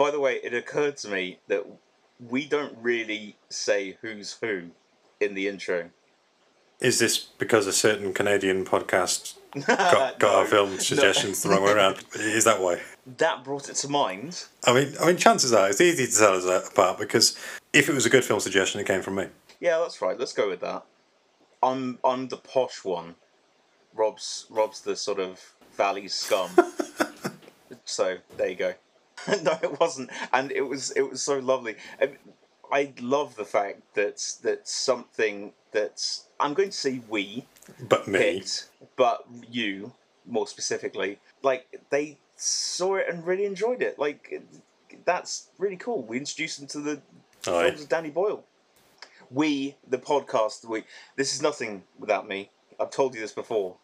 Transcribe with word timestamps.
By 0.00 0.10
the 0.10 0.18
way, 0.18 0.36
it 0.42 0.54
occurred 0.54 0.96
to 0.98 1.10
me 1.10 1.40
that 1.48 1.66
we 2.30 2.46
don't 2.46 2.74
really 2.80 3.36
say 3.50 3.98
who's 4.00 4.38
who 4.40 4.70
in 5.20 5.34
the 5.34 5.46
intro. 5.46 5.90
Is 6.80 6.98
this 6.98 7.18
because 7.18 7.66
a 7.66 7.72
certain 7.74 8.14
Canadian 8.14 8.64
podcast 8.64 9.34
got, 9.66 10.18
got 10.18 10.22
No, 10.22 10.38
our 10.38 10.46
film 10.46 10.78
suggestions 10.78 11.42
the 11.42 11.50
wrong 11.50 11.64
way 11.64 11.72
around? 11.72 12.02
Is 12.14 12.44
that 12.44 12.62
why? 12.62 12.80
That 13.18 13.44
brought 13.44 13.68
it 13.68 13.74
to 13.74 13.88
mind. 13.88 14.46
I 14.64 14.72
mean, 14.72 14.94
I 15.02 15.08
mean, 15.08 15.18
chances 15.18 15.52
are 15.52 15.68
it's 15.68 15.82
easy 15.82 16.06
to 16.06 16.18
tell 16.18 16.32
us 16.32 16.70
apart 16.70 16.98
because 16.98 17.36
if 17.74 17.90
it 17.90 17.92
was 17.92 18.06
a 18.06 18.10
good 18.10 18.24
film 18.24 18.40
suggestion, 18.40 18.80
it 18.80 18.86
came 18.86 19.02
from 19.02 19.16
me. 19.16 19.26
Yeah, 19.60 19.80
that's 19.80 20.00
right. 20.00 20.18
Let's 20.18 20.32
go 20.32 20.48
with 20.48 20.60
that. 20.60 20.82
I'm 21.62 21.98
I'm 22.02 22.28
the 22.28 22.38
posh 22.38 22.86
one. 22.86 23.16
Rob's 23.94 24.46
Rob's 24.48 24.80
the 24.80 24.96
sort 24.96 25.20
of 25.20 25.38
valley 25.76 26.08
scum. 26.08 26.48
so 27.84 28.16
there 28.38 28.48
you 28.48 28.56
go. 28.56 28.72
no, 29.42 29.58
it 29.62 29.78
wasn't, 29.80 30.10
and 30.32 30.50
it 30.52 30.62
was 30.62 30.90
it 30.92 31.02
was 31.02 31.22
so 31.22 31.38
lovely. 31.38 31.76
And 31.98 32.16
I 32.72 32.92
love 33.00 33.36
the 33.36 33.44
fact 33.44 33.82
that 33.94 34.22
that 34.42 34.68
something 34.68 35.52
that's 35.72 36.26
I'm 36.38 36.54
going 36.54 36.70
to 36.70 36.76
say 36.76 37.00
we 37.08 37.46
But 37.88 38.08
me, 38.08 38.18
picked, 38.40 38.68
but 38.96 39.24
you 39.50 39.92
more 40.26 40.46
specifically, 40.46 41.18
like 41.42 41.80
they 41.90 42.18
saw 42.36 42.96
it 42.96 43.06
and 43.08 43.26
really 43.26 43.44
enjoyed 43.44 43.82
it. 43.82 43.98
Like 43.98 44.42
that's 45.04 45.48
really 45.58 45.76
cool. 45.76 46.02
We 46.02 46.18
introduced 46.18 46.58
them 46.58 46.68
to 46.68 46.80
the 46.80 47.00
Aye. 47.46 47.68
films 47.68 47.82
of 47.82 47.88
Danny 47.88 48.10
Boyle. 48.10 48.44
We, 49.30 49.76
the 49.86 49.98
podcast, 49.98 50.64
we 50.64 50.84
this 51.16 51.34
is 51.34 51.42
nothing 51.42 51.84
without 51.98 52.26
me. 52.28 52.50
I've 52.78 52.90
told 52.90 53.14
you 53.14 53.20
this 53.20 53.32
before. 53.32 53.76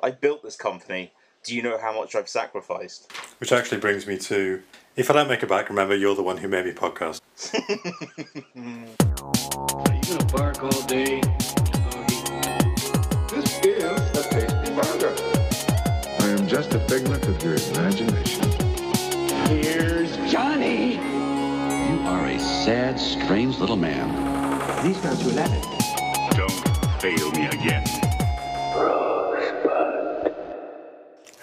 I 0.00 0.10
built 0.10 0.42
this 0.42 0.56
company. 0.56 1.12
Do 1.46 1.54
you 1.54 1.62
know 1.62 1.78
how 1.78 1.94
much 1.94 2.16
I've 2.16 2.28
sacrificed? 2.28 3.12
which 3.38 3.52
actually 3.52 3.78
brings 3.78 4.04
me 4.04 4.18
to 4.18 4.60
if 4.96 5.10
I 5.10 5.12
don't 5.14 5.28
make 5.28 5.42
it 5.44 5.48
back, 5.48 5.68
remember 5.68 5.94
you're 5.94 6.16
the 6.16 6.22
one 6.24 6.38
who 6.38 6.48
made 6.48 6.64
me 6.64 6.72
podcast. 6.72 7.20
Are 9.86 9.94
you 9.94 10.02
gonna 10.08 10.32
bark 10.32 10.64
all 10.64 10.82
day? 10.86 11.20
This 13.30 13.60
is 13.60 13.84
a 13.84 14.22
tasty 14.28 14.74
burger. 14.74 15.14
I 16.18 16.28
am 16.30 16.48
just 16.48 16.74
a 16.74 16.80
figment 16.80 17.24
of 17.28 17.40
your 17.44 17.54
imagination. 17.54 18.50
Here's 19.48 20.16
Johnny. 20.32 20.94
You 20.94 22.00
are 22.08 22.26
a 22.26 22.40
sad, 22.40 22.98
strange 22.98 23.58
little 23.58 23.76
man. 23.76 24.08
These 24.84 24.98
guys 24.98 25.22
will 25.22 25.36
have 25.36 25.52
it. 25.52 26.36
Don't 26.36 27.00
fail 27.00 27.30
me 27.32 27.46
again. 27.46 28.05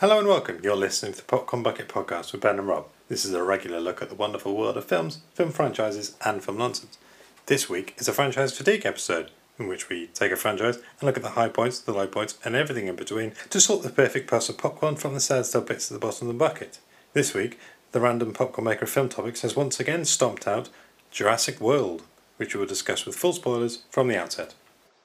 Hello 0.03 0.19
and 0.19 0.27
welcome. 0.27 0.59
You're 0.61 0.75
listening 0.75 1.13
to 1.13 1.19
the 1.19 1.23
Popcorn 1.23 1.63
Bucket 1.63 1.87
Podcast 1.87 2.33
with 2.33 2.41
Ben 2.41 2.59
and 2.59 2.67
Rob. 2.67 2.87
This 3.07 3.23
is 3.23 3.33
a 3.33 3.41
regular 3.41 3.79
look 3.79 4.01
at 4.01 4.09
the 4.09 4.15
wonderful 4.15 4.53
world 4.53 4.75
of 4.75 4.83
films, 4.83 5.19
film 5.33 5.51
franchises, 5.51 6.17
and 6.25 6.43
film 6.43 6.57
nonsense. 6.57 6.97
This 7.45 7.69
week 7.69 7.95
is 7.97 8.09
a 8.09 8.11
franchise 8.11 8.51
fatigue 8.51 8.85
episode, 8.85 9.31
in 9.57 9.69
which 9.69 9.87
we 9.87 10.07
take 10.07 10.33
a 10.33 10.35
franchise 10.35 10.75
and 10.75 11.03
look 11.03 11.15
at 11.15 11.23
the 11.23 11.29
high 11.29 11.47
points, 11.47 11.79
the 11.79 11.93
low 11.93 12.05
points, 12.05 12.37
and 12.43 12.53
everything 12.53 12.87
in 12.87 12.97
between 12.97 13.31
to 13.49 13.61
sort 13.61 13.83
the 13.83 13.89
perfect 13.89 14.29
puss 14.29 14.49
of 14.49 14.57
popcorn 14.57 14.97
from 14.97 15.13
the 15.13 15.21
sad 15.21 15.45
still 15.45 15.61
bits 15.61 15.89
at 15.89 15.93
the 15.93 16.05
bottom 16.05 16.27
of 16.27 16.33
the 16.33 16.37
bucket. 16.37 16.79
This 17.13 17.33
week, 17.33 17.57
the 17.93 18.01
random 18.01 18.33
popcorn 18.33 18.65
maker 18.65 18.83
of 18.83 18.89
film 18.89 19.07
topics 19.07 19.41
has 19.43 19.55
once 19.55 19.79
again 19.79 20.03
stomped 20.03 20.49
out 20.49 20.67
Jurassic 21.11 21.61
World, 21.61 22.03
which 22.35 22.53
we 22.53 22.59
will 22.59 22.67
discuss 22.67 23.05
with 23.05 23.15
full 23.15 23.31
spoilers 23.31 23.83
from 23.89 24.09
the 24.09 24.21
outset. 24.21 24.53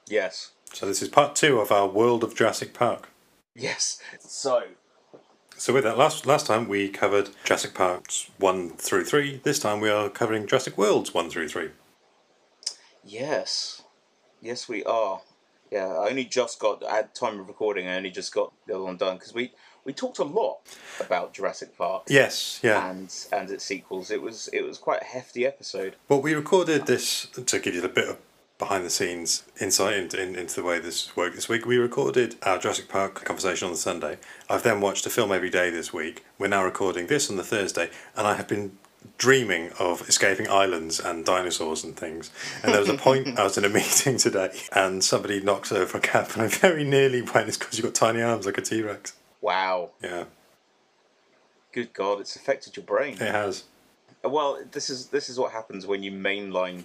Yes. 0.09 0.51
So 0.73 0.85
this 0.85 1.01
is 1.01 1.07
part 1.07 1.37
two 1.37 1.61
of 1.61 1.71
our 1.71 1.87
World 1.87 2.21
of 2.21 2.35
Jurassic 2.35 2.73
Park. 2.73 3.07
Yes. 3.55 4.01
So 4.19 4.63
So 5.59 5.73
with 5.73 5.83
that, 5.83 5.97
last 5.97 6.25
last 6.25 6.45
time 6.45 6.69
we 6.69 6.87
covered 6.87 7.31
Jurassic 7.43 7.73
Parks 7.73 8.31
one 8.37 8.69
through 8.69 9.03
three. 9.03 9.41
This 9.43 9.59
time 9.59 9.81
we 9.81 9.89
are 9.89 10.09
covering 10.09 10.47
Jurassic 10.47 10.77
Worlds 10.77 11.13
one 11.13 11.29
through 11.29 11.49
three. 11.49 11.71
yes, 13.03 13.81
yes, 14.41 14.69
we 14.69 14.85
are. 14.85 15.19
Yeah, 15.69 15.87
I 15.87 16.11
only 16.11 16.23
just 16.23 16.59
got 16.59 16.81
at 16.83 17.13
time 17.13 17.41
of 17.41 17.47
recording. 17.49 17.89
I 17.89 17.97
only 17.97 18.09
just 18.09 18.33
got 18.33 18.53
the 18.67 18.75
other 18.75 18.85
one 18.85 18.95
done 18.95 19.17
because 19.17 19.33
we 19.33 19.51
we 19.83 19.91
talked 19.91 20.19
a 20.19 20.23
lot 20.23 20.59
about 20.97 21.33
Jurassic 21.33 21.77
Park. 21.77 22.03
Yes, 22.07 22.61
yeah. 22.63 22.89
and 22.89 23.13
and 23.33 23.51
its 23.51 23.65
sequels. 23.65 24.11
It 24.11 24.21
was 24.21 24.47
it 24.53 24.61
was 24.61 24.77
quite 24.77 25.01
a 25.01 25.05
hefty 25.05 25.45
episode. 25.45 25.97
Well, 26.07 26.21
we 26.21 26.35
recorded 26.35 26.85
this 26.85 27.25
to 27.25 27.59
give 27.59 27.75
you 27.75 27.81
the 27.81 27.89
bit 27.89 28.07
of 28.07 28.17
behind 28.59 28.85
the 28.85 28.89
scenes 28.89 29.43
insight 29.59 29.95
into, 29.95 30.21
in, 30.21 30.35
into 30.35 30.55
the 30.55 30.63
way 30.63 30.77
this 30.79 31.15
worked 31.15 31.35
this 31.35 31.47
week. 31.49 31.65
We 31.65 31.77
recorded 31.77 32.35
our 32.43 32.59
Jurassic 32.59 32.89
Park 32.89 33.23
conversation 33.23 33.65
on 33.67 33.71
the 33.71 33.77
Sunday. 33.79 34.17
I've 34.49 34.63
then 34.63 34.81
watched 34.81 35.05
a 35.05 35.09
film 35.09 35.31
every 35.31 35.49
day 35.49 35.69
this 35.71 35.91
week. 35.93 36.25
We're 36.37 36.47
now 36.49 36.63
recording 36.65 37.07
this 37.07 37.29
on 37.29 37.37
the 37.37 37.43
Thursday, 37.43 37.89
and 38.15 38.27
I 38.27 38.35
have 38.35 38.47
been 38.49 38.77
dreaming 39.17 39.71
of 39.79 40.07
escaping 40.09 40.49
islands 40.49 40.99
and 40.99 41.25
dinosaurs 41.25 41.85
and 41.85 41.95
things. 41.95 42.31
And 42.61 42.73
there 42.73 42.81
was 42.81 42.89
a 42.89 42.97
point 42.97 43.27
I 43.39 43.43
was 43.45 43.57
in 43.57 43.63
a 43.63 43.69
meeting 43.69 44.17
today, 44.17 44.51
and 44.73 45.01
somebody 45.03 45.39
knocks 45.39 45.71
over 45.71 45.97
a 45.97 46.01
cap, 46.01 46.33
and 46.33 46.41
I 46.43 46.47
very 46.47 46.83
nearly 46.83 47.21
went. 47.21 47.47
It's 47.47 47.57
because 47.57 47.77
you've 47.77 47.85
got 47.85 47.95
tiny 47.95 48.21
arms 48.21 48.45
like 48.45 48.57
a 48.57 48.61
T 48.61 48.81
Rex. 48.81 49.13
Wow, 49.41 49.91
Yeah, 50.03 50.25
good 51.71 51.93
God, 51.93 52.19
it's 52.19 52.35
affected 52.35 52.75
your 52.75 52.85
brain. 52.85 53.13
it 53.13 53.19
has. 53.21 53.63
Well, 54.21 54.59
this 54.69 54.89
is 54.89 55.07
this 55.07 55.29
is 55.29 55.39
what 55.39 55.53
happens 55.53 55.87
when 55.87 56.03
you 56.03 56.11
mainline 56.11 56.83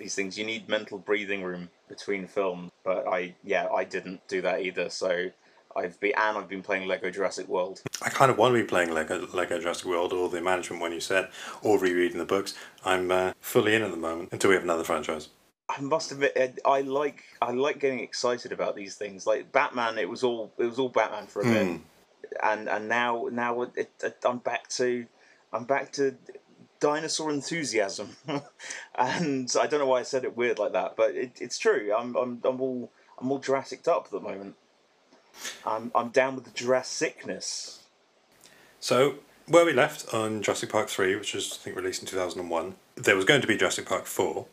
these 0.00 0.16
things. 0.16 0.36
You 0.36 0.44
need 0.44 0.68
mental 0.68 0.98
breathing 0.98 1.44
room 1.44 1.68
between 1.88 2.26
films. 2.26 2.72
But 2.82 3.06
I 3.06 3.34
yeah 3.44 3.68
I 3.68 3.84
didn't 3.84 4.26
do 4.26 4.42
that 4.42 4.62
either. 4.62 4.90
So 4.90 5.30
I've 5.76 5.98
been 6.00 6.12
and 6.16 6.38
I've 6.38 6.48
been 6.48 6.62
playing 6.62 6.88
Lego 6.88 7.10
Jurassic 7.10 7.46
World. 7.46 7.82
I 8.02 8.08
kind 8.08 8.30
of 8.30 8.38
want 8.38 8.54
to 8.54 8.60
be 8.60 8.66
playing 8.66 8.92
Lego, 8.92 9.26
Lego 9.32 9.60
Jurassic 9.60 9.86
World 9.86 10.12
or 10.12 10.28
the 10.28 10.40
management 10.40 10.82
one 10.82 10.92
you 10.92 11.00
said, 11.00 11.28
or 11.62 11.78
rereading 11.78 12.18
the 12.18 12.24
books. 12.24 12.54
I'm 12.84 13.10
uh, 13.10 13.32
fully 13.40 13.74
in 13.74 13.82
at 13.82 13.90
the 13.90 13.96
moment 13.96 14.30
until 14.32 14.50
we 14.50 14.54
have 14.54 14.64
another 14.64 14.84
franchise. 14.84 15.28
I 15.68 15.80
must 15.80 16.10
admit, 16.10 16.58
I 16.64 16.80
like 16.80 17.22
I 17.40 17.52
like 17.52 17.78
getting 17.78 18.00
excited 18.00 18.50
about 18.50 18.74
these 18.74 18.96
things. 18.96 19.26
Like 19.26 19.52
Batman, 19.52 19.98
it 19.98 20.08
was 20.08 20.24
all 20.24 20.52
it 20.58 20.64
was 20.64 20.78
all 20.78 20.88
Batman 20.88 21.26
for 21.26 21.42
a 21.42 21.44
bit, 21.44 21.80
and 22.42 22.68
and 22.68 22.88
now 22.88 23.28
now 23.30 23.62
it, 23.62 23.90
it, 24.02 24.16
I'm 24.24 24.38
back 24.38 24.68
to 24.70 25.06
I'm 25.52 25.64
back 25.64 25.92
to 25.92 26.16
dinosaur 26.80 27.30
enthusiasm, 27.30 28.16
and 28.96 29.52
I 29.60 29.66
don't 29.66 29.80
know 29.80 29.86
why 29.86 30.00
I 30.00 30.04
said 30.04 30.24
it 30.24 30.36
weird 30.36 30.58
like 30.58 30.72
that, 30.72 30.96
but 30.96 31.14
it, 31.14 31.38
it's 31.40 31.58
true. 31.58 31.94
I'm 31.96 32.16
I'm 32.16 32.40
I'm 32.44 32.60
all 32.60 32.90
I'm 33.20 33.30
all 33.30 33.38
Jurassic 33.38 33.86
up 33.86 34.06
at 34.06 34.10
the 34.10 34.20
moment. 34.20 34.56
I'm 35.64 35.92
I'm 35.94 36.08
down 36.08 36.34
with 36.34 36.44
the 36.44 36.50
Jurassicness. 36.50 37.80
So, 38.82 39.16
where 39.46 39.66
we 39.66 39.74
left 39.74 40.14
on 40.14 40.40
Jurassic 40.42 40.70
Park 40.70 40.88
3, 40.88 41.14
which 41.16 41.34
was, 41.34 41.52
I 41.52 41.56
think, 41.56 41.76
released 41.76 42.00
in 42.00 42.08
2001, 42.08 42.76
there 42.94 43.14
was 43.14 43.26
going 43.26 43.42
to 43.42 43.46
be 43.46 43.58
Jurassic 43.58 43.86
Park 43.86 44.06
4. 44.06 44.46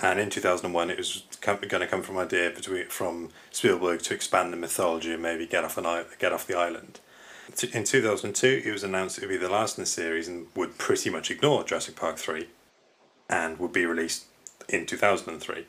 And 0.00 0.18
in 0.18 0.30
2001, 0.30 0.90
it 0.90 0.96
was 0.96 1.24
going 1.40 1.58
to 1.60 1.86
come 1.86 2.02
from 2.02 2.16
idea 2.16 2.50
between, 2.50 2.86
from 2.86 3.30
Spielberg 3.50 4.00
to 4.02 4.14
expand 4.14 4.52
the 4.52 4.56
mythology 4.56 5.12
and 5.12 5.22
maybe 5.22 5.46
get 5.46 5.64
off, 5.64 5.76
an, 5.76 6.06
get 6.18 6.32
off 6.32 6.46
the 6.46 6.56
island. 6.56 7.00
In 7.48 7.84
2002, 7.84 8.62
it 8.64 8.70
was 8.70 8.84
announced 8.84 9.18
it 9.18 9.22
would 9.22 9.30
be 9.30 9.36
the 9.36 9.48
last 9.48 9.78
in 9.78 9.82
the 9.82 9.86
series 9.86 10.28
and 10.28 10.46
would 10.54 10.76
pretty 10.76 11.08
much 11.08 11.30
ignore 11.30 11.64
Jurassic 11.64 11.96
Park 11.96 12.18
3 12.18 12.46
and 13.28 13.58
would 13.58 13.72
be 13.72 13.86
released 13.86 14.26
in 14.68 14.84
2003, 14.86 15.66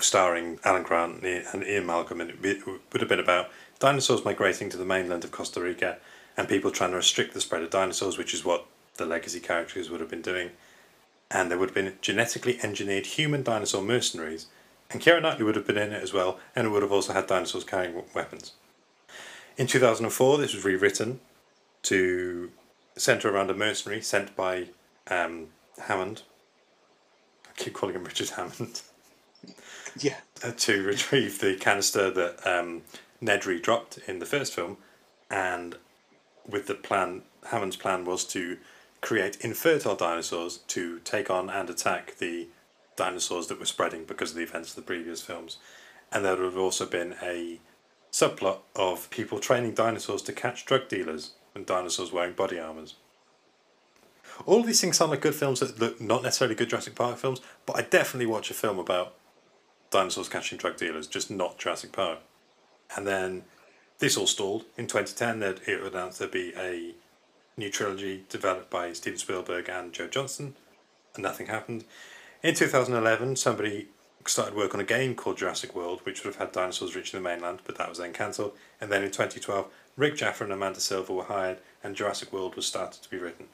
starring 0.00 0.58
Alan 0.64 0.82
Grant 0.82 1.22
and 1.24 1.64
Ian 1.64 1.86
Malcolm. 1.86 2.20
And 2.20 2.30
it 2.30 2.66
would 2.66 3.00
have 3.00 3.08
been 3.08 3.20
about 3.20 3.48
dinosaurs 3.78 4.24
migrating 4.24 4.68
to 4.70 4.76
the 4.76 4.84
mainland 4.84 5.24
of 5.24 5.30
Costa 5.30 5.60
Rica 5.60 5.98
and 6.36 6.48
people 6.48 6.70
trying 6.70 6.90
to 6.90 6.96
restrict 6.96 7.32
the 7.32 7.40
spread 7.40 7.62
of 7.62 7.70
dinosaurs, 7.70 8.18
which 8.18 8.34
is 8.34 8.44
what 8.44 8.66
the 8.96 9.06
legacy 9.06 9.40
characters 9.40 9.88
would 9.88 10.00
have 10.00 10.10
been 10.10 10.22
doing. 10.22 10.50
And 11.30 11.48
there 11.48 11.58
would 11.58 11.70
have 11.70 11.74
been 11.74 11.94
genetically 12.02 12.58
engineered 12.62 13.06
human 13.06 13.44
dinosaur 13.44 13.82
mercenaries, 13.82 14.46
and 14.90 15.00
Keira 15.00 15.22
Knightley 15.22 15.44
would 15.44 15.56
have 15.56 15.66
been 15.66 15.78
in 15.78 15.92
it 15.92 16.02
as 16.02 16.12
well, 16.12 16.40
and 16.56 16.66
it 16.66 16.70
would 16.70 16.82
have 16.82 16.92
also 16.92 17.12
had 17.12 17.28
dinosaurs 17.28 17.62
carrying 17.64 18.02
weapons. 18.14 18.52
In 19.56 19.66
2004, 19.66 20.38
this 20.38 20.54
was 20.54 20.64
rewritten 20.64 21.20
to 21.82 22.50
centre 22.96 23.28
around 23.30 23.50
a 23.50 23.54
mercenary 23.54 24.00
sent 24.00 24.34
by 24.36 24.68
um, 25.08 25.48
Hammond. 25.82 26.22
I 27.46 27.52
keep 27.56 27.74
calling 27.74 27.94
him 27.94 28.04
Richard 28.04 28.30
Hammond. 28.30 28.82
Yeah. 29.98 30.18
uh, 30.44 30.52
to 30.52 30.84
retrieve 30.84 31.40
the 31.40 31.56
canister 31.56 32.12
that 32.12 32.46
um, 32.46 32.82
Nedry 33.20 33.60
dropped 33.60 33.98
in 34.06 34.20
the 34.20 34.24
first 34.26 34.54
film, 34.54 34.76
and 35.28 35.76
with 36.48 36.68
the 36.68 36.76
plan, 36.76 37.22
Hammond's 37.50 37.74
plan 37.76 38.04
was 38.04 38.24
to 38.26 38.58
create 39.00 39.38
infertile 39.40 39.96
dinosaurs 39.96 40.58
to 40.68 41.00
take 41.00 41.28
on 41.28 41.50
and 41.50 41.68
attack 41.68 42.18
the 42.18 42.46
dinosaurs 42.94 43.48
that 43.48 43.58
were 43.58 43.66
spreading 43.66 44.04
because 44.04 44.30
of 44.30 44.36
the 44.36 44.44
events 44.44 44.70
of 44.70 44.76
the 44.76 44.82
previous 44.82 45.22
films, 45.22 45.56
and 46.12 46.24
there 46.24 46.36
would 46.36 46.44
have 46.44 46.56
also 46.56 46.86
been 46.86 47.16
a 47.20 47.58
subplot 48.12 48.58
of 48.74 49.10
people 49.10 49.38
training 49.38 49.74
dinosaurs 49.74 50.22
to 50.22 50.32
catch 50.32 50.66
drug 50.66 50.88
dealers 50.88 51.32
and 51.54 51.66
dinosaurs 51.66 52.12
wearing 52.12 52.34
body 52.34 52.58
armors. 52.58 52.94
All 54.46 54.62
these 54.62 54.80
things 54.80 54.96
sound 54.96 55.10
like 55.10 55.20
good 55.20 55.34
films 55.34 55.60
that 55.60 55.78
look 55.78 56.00
not 56.00 56.22
necessarily 56.22 56.54
good 56.54 56.70
Jurassic 56.70 56.94
Park 56.94 57.18
films, 57.18 57.40
but 57.66 57.76
I 57.76 57.82
definitely 57.82 58.26
watch 58.26 58.50
a 58.50 58.54
film 58.54 58.78
about 58.78 59.14
dinosaurs 59.90 60.28
catching 60.28 60.58
drug 60.58 60.76
dealers, 60.76 61.06
just 61.06 61.30
not 61.30 61.58
Jurassic 61.58 61.92
Park. 61.92 62.20
And 62.96 63.06
then 63.06 63.44
this 63.98 64.16
all 64.16 64.26
stalled. 64.26 64.64
In 64.76 64.86
2010, 64.86 65.40
that 65.40 65.68
it 65.68 65.82
announced 65.82 66.18
there'd 66.18 66.30
be 66.30 66.54
a 66.56 66.94
new 67.56 67.70
trilogy 67.70 68.24
developed 68.28 68.70
by 68.70 68.92
Steven 68.92 69.18
Spielberg 69.18 69.68
and 69.68 69.92
Joe 69.92 70.08
Johnston, 70.08 70.54
and 71.14 71.22
nothing 71.22 71.46
happened. 71.46 71.84
In 72.42 72.54
2011, 72.54 73.36
somebody 73.36 73.88
started 74.26 74.54
work 74.54 74.74
on 74.74 74.80
a 74.80 74.84
game 74.84 75.14
called 75.14 75.38
Jurassic 75.38 75.74
World, 75.74 76.00
which 76.04 76.24
would 76.24 76.34
have 76.34 76.40
had 76.40 76.52
dinosaurs 76.52 76.94
reaching 76.94 77.20
the 77.20 77.28
mainland, 77.28 77.60
but 77.64 77.76
that 77.78 77.88
was 77.88 77.98
then 77.98 78.12
cancelled. 78.12 78.52
And 78.80 78.90
then 78.92 79.02
in 79.02 79.10
2012, 79.10 79.66
Rick 79.96 80.16
Jaffa 80.16 80.44
and 80.44 80.52
Amanda 80.52 80.80
Silver 80.80 81.12
were 81.12 81.24
hired, 81.24 81.58
and 81.82 81.96
Jurassic 81.96 82.32
World 82.32 82.54
was 82.56 82.66
started 82.66 83.02
to 83.02 83.10
be 83.10 83.18
written. 83.18 83.46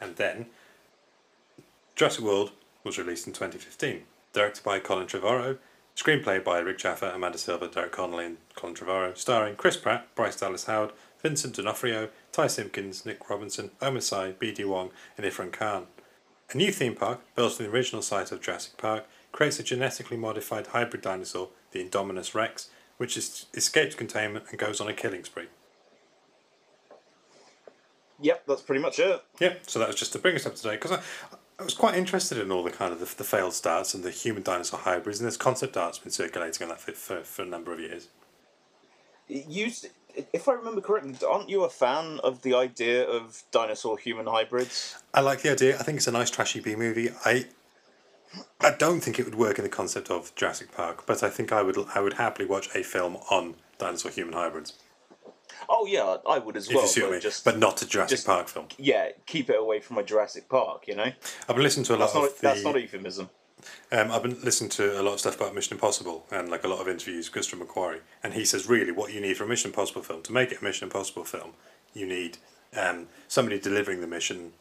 And 0.00 0.16
then 0.16 0.46
Jurassic 1.94 2.24
World 2.24 2.52
was 2.84 2.98
released 2.98 3.26
in 3.26 3.32
2015, 3.32 4.02
directed 4.32 4.64
by 4.64 4.78
Colin 4.78 5.06
Trevorrow, 5.06 5.58
screenplay 5.96 6.42
by 6.42 6.60
Rick 6.60 6.78
Jaffa, 6.78 7.12
Amanda 7.14 7.38
Silver, 7.38 7.66
Derek 7.66 7.92
Connolly, 7.92 8.26
and 8.26 8.36
Colin 8.54 8.74
Trevorrow, 8.74 9.16
starring 9.16 9.56
Chris 9.56 9.76
Pratt, 9.76 10.14
Bryce 10.14 10.36
Dallas 10.36 10.64
Howard, 10.66 10.92
Vincent 11.22 11.56
D'Onofrio, 11.56 12.08
Ty 12.30 12.46
Simpkins, 12.46 13.04
Nick 13.04 13.28
Robinson, 13.28 13.72
Omar 13.82 14.00
Sy, 14.00 14.32
B.D. 14.38 14.64
Wong, 14.64 14.90
and 15.16 15.26
Irrfan 15.26 15.52
Khan. 15.52 15.86
A 16.50 16.56
new 16.56 16.70
theme 16.70 16.94
park, 16.94 17.20
built 17.34 17.60
on 17.60 17.66
the 17.66 17.72
original 17.72 18.00
site 18.00 18.30
of 18.30 18.40
Jurassic 18.40 18.76
Park, 18.78 19.06
creates 19.32 19.58
a 19.58 19.62
genetically 19.62 20.16
modified 20.16 20.68
hybrid 20.68 21.02
dinosaur, 21.02 21.50
the 21.72 21.84
Indominus 21.84 22.34
Rex, 22.34 22.70
which 22.96 23.16
is, 23.16 23.46
escapes 23.54 23.94
containment 23.94 24.46
and 24.50 24.58
goes 24.58 24.80
on 24.80 24.88
a 24.88 24.92
killing 24.92 25.24
spree. 25.24 25.46
Yep, 28.20 28.44
that's 28.46 28.62
pretty 28.62 28.82
much 28.82 28.98
it. 28.98 29.22
Yep, 29.38 29.62
so 29.68 29.78
that 29.78 29.86
was 29.86 29.96
just 29.96 30.12
to 30.12 30.18
bring 30.18 30.34
us 30.34 30.44
up 30.44 30.56
to 30.56 30.62
date 30.62 30.80
because 30.80 30.92
I, 30.92 31.00
I 31.60 31.64
was 31.64 31.74
quite 31.74 31.94
interested 31.94 32.38
in 32.38 32.50
all 32.50 32.64
the 32.64 32.70
kind 32.70 32.92
of 32.92 32.98
the, 32.98 33.16
the 33.16 33.24
failed 33.24 33.52
starts 33.52 33.94
and 33.94 34.02
the 34.02 34.10
human 34.10 34.42
dinosaur 34.42 34.80
hybrids, 34.80 35.20
and 35.20 35.26
this 35.26 35.36
concept 35.36 35.76
art's 35.76 35.98
been 35.98 36.10
circulating 36.10 36.64
on 36.64 36.70
that 36.70 36.80
for, 36.80 36.92
for, 36.92 37.20
for 37.22 37.42
a 37.42 37.46
number 37.46 37.72
of 37.72 37.78
years. 37.78 38.08
You, 39.28 39.70
if 40.32 40.48
I 40.48 40.52
remember 40.54 40.80
correctly, 40.80 41.14
aren't 41.28 41.48
you 41.48 41.64
a 41.64 41.68
fan 41.68 42.18
of 42.24 42.42
the 42.42 42.54
idea 42.54 43.08
of 43.08 43.42
dinosaur 43.50 43.98
human 43.98 44.26
hybrids? 44.26 44.96
I 45.14 45.20
like 45.20 45.42
the 45.42 45.52
idea. 45.52 45.76
I 45.78 45.82
think 45.82 45.98
it's 45.98 46.06
a 46.06 46.12
nice 46.12 46.30
trashy 46.30 46.60
B 46.60 46.74
movie. 46.74 47.10
I 47.24 47.46
I 48.60 48.72
don't 48.72 49.00
think 49.00 49.18
it 49.18 49.24
would 49.24 49.34
work 49.36 49.58
in 49.58 49.64
the 49.64 49.70
concept 49.70 50.10
of 50.10 50.34
Jurassic 50.34 50.72
Park, 50.72 51.06
but 51.06 51.22
I 51.22 51.30
think 51.30 51.52
I 51.52 51.62
would 51.62 51.76
I 51.94 52.00
would 52.00 52.14
happily 52.14 52.46
watch 52.46 52.68
a 52.74 52.82
film 52.82 53.16
on 53.30 53.54
dinosaur 53.78 54.10
human 54.10 54.34
hybrids. 54.34 54.74
Oh 55.68 55.86
yeah, 55.86 56.16
I 56.28 56.38
would 56.38 56.56
as 56.56 56.68
If 56.68 56.74
well. 56.74 56.82
you 56.84 56.88
see 56.88 57.00
I 57.02 57.04
but 57.04 57.10
mean. 57.12 57.20
just 57.20 57.44
but 57.44 57.58
not 57.58 57.82
a 57.82 57.86
Jurassic 57.88 58.16
just- 58.18 58.26
Park 58.26 58.48
film. 58.48 58.66
yeah, 58.78 59.10
keep 59.26 59.48
it 59.50 59.56
away 59.58 59.80
from 59.80 59.98
a 59.98 60.02
Jurassic 60.02 60.48
Park. 60.48 60.86
You 60.88 60.96
know, 60.96 61.12
I've 61.48 61.56
been 61.56 61.62
listening 61.62 61.84
to 61.86 61.94
a 61.94 61.96
lot 61.96 62.06
that's 62.06 62.14
not 62.14 62.24
of 62.24 62.36
the, 62.36 62.42
that's 62.42 62.64
not 62.64 62.80
euphemism. 62.80 63.30
Um, 63.90 64.12
I've 64.12 64.22
been 64.22 64.38
listening 64.44 64.70
to 64.70 65.00
a 65.00 65.02
lot 65.02 65.14
of 65.14 65.20
stuff 65.20 65.34
about 65.36 65.52
Mission 65.54 65.74
Impossible 65.74 66.24
and 66.30 66.48
like 66.48 66.62
a 66.64 66.68
lot 66.68 66.80
of 66.80 66.86
interviews 66.88 67.26
with 67.26 67.32
Christopher 67.32 67.64
McQuarrie, 67.64 68.00
and 68.22 68.34
he 68.34 68.44
says 68.44 68.68
really 68.68 68.92
what 68.92 69.12
you 69.12 69.20
need 69.20 69.36
for 69.36 69.44
a 69.44 69.48
Mission 69.48 69.70
Impossible 69.70 70.02
film 70.02 70.22
to 70.22 70.32
make 70.32 70.52
it 70.52 70.60
a 70.60 70.64
Mission 70.64 70.84
Impossible 70.86 71.24
film, 71.24 71.52
you 71.92 72.06
need 72.06 72.38
um, 72.76 73.08
somebody 73.26 73.58
delivering 73.58 74.00
the 74.00 74.06
mission 74.06 74.52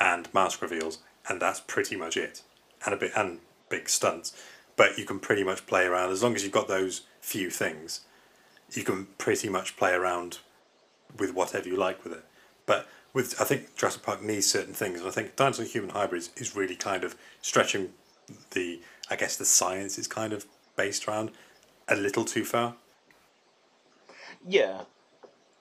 and 0.00 0.32
mask 0.32 0.62
reveals, 0.62 0.98
and 1.28 1.40
that's 1.42 1.60
pretty 1.60 1.96
much 1.96 2.16
it, 2.16 2.40
and 2.84 2.94
a 2.94 2.96
bit 2.96 3.12
and 3.16 3.38
big 3.68 3.88
stunts. 3.88 4.32
But 4.76 4.98
you 4.98 5.04
can 5.04 5.18
pretty 5.18 5.44
much 5.44 5.66
play 5.66 5.84
around 5.84 6.10
as 6.10 6.22
long 6.22 6.34
as 6.34 6.42
you've 6.42 6.52
got 6.52 6.68
those 6.68 7.02
few 7.20 7.50
things. 7.50 8.00
You 8.72 8.84
can 8.84 9.06
pretty 9.18 9.48
much 9.48 9.76
play 9.76 9.92
around 9.92 10.38
with 11.18 11.34
whatever 11.34 11.68
you 11.68 11.76
like 11.76 12.02
with 12.04 12.12
it. 12.12 12.24
But 12.66 12.88
with 13.12 13.40
I 13.40 13.44
think 13.44 13.76
Jurassic 13.76 14.02
Park 14.02 14.22
needs 14.22 14.46
certain 14.46 14.74
things, 14.74 15.00
and 15.00 15.08
I 15.08 15.12
think 15.12 15.36
Dinosaur 15.36 15.64
Human 15.64 15.90
Hybrids 15.90 16.30
is 16.36 16.54
really 16.56 16.76
kind 16.76 17.04
of 17.04 17.16
stretching 17.42 17.90
the 18.52 18.80
I 19.10 19.16
guess 19.16 19.36
the 19.36 19.44
science 19.44 19.98
is 19.98 20.06
kind 20.06 20.32
of 20.32 20.46
based 20.76 21.08
around 21.08 21.32
a 21.88 21.96
little 21.96 22.24
too 22.24 22.44
far. 22.44 22.76
Yeah, 24.46 24.82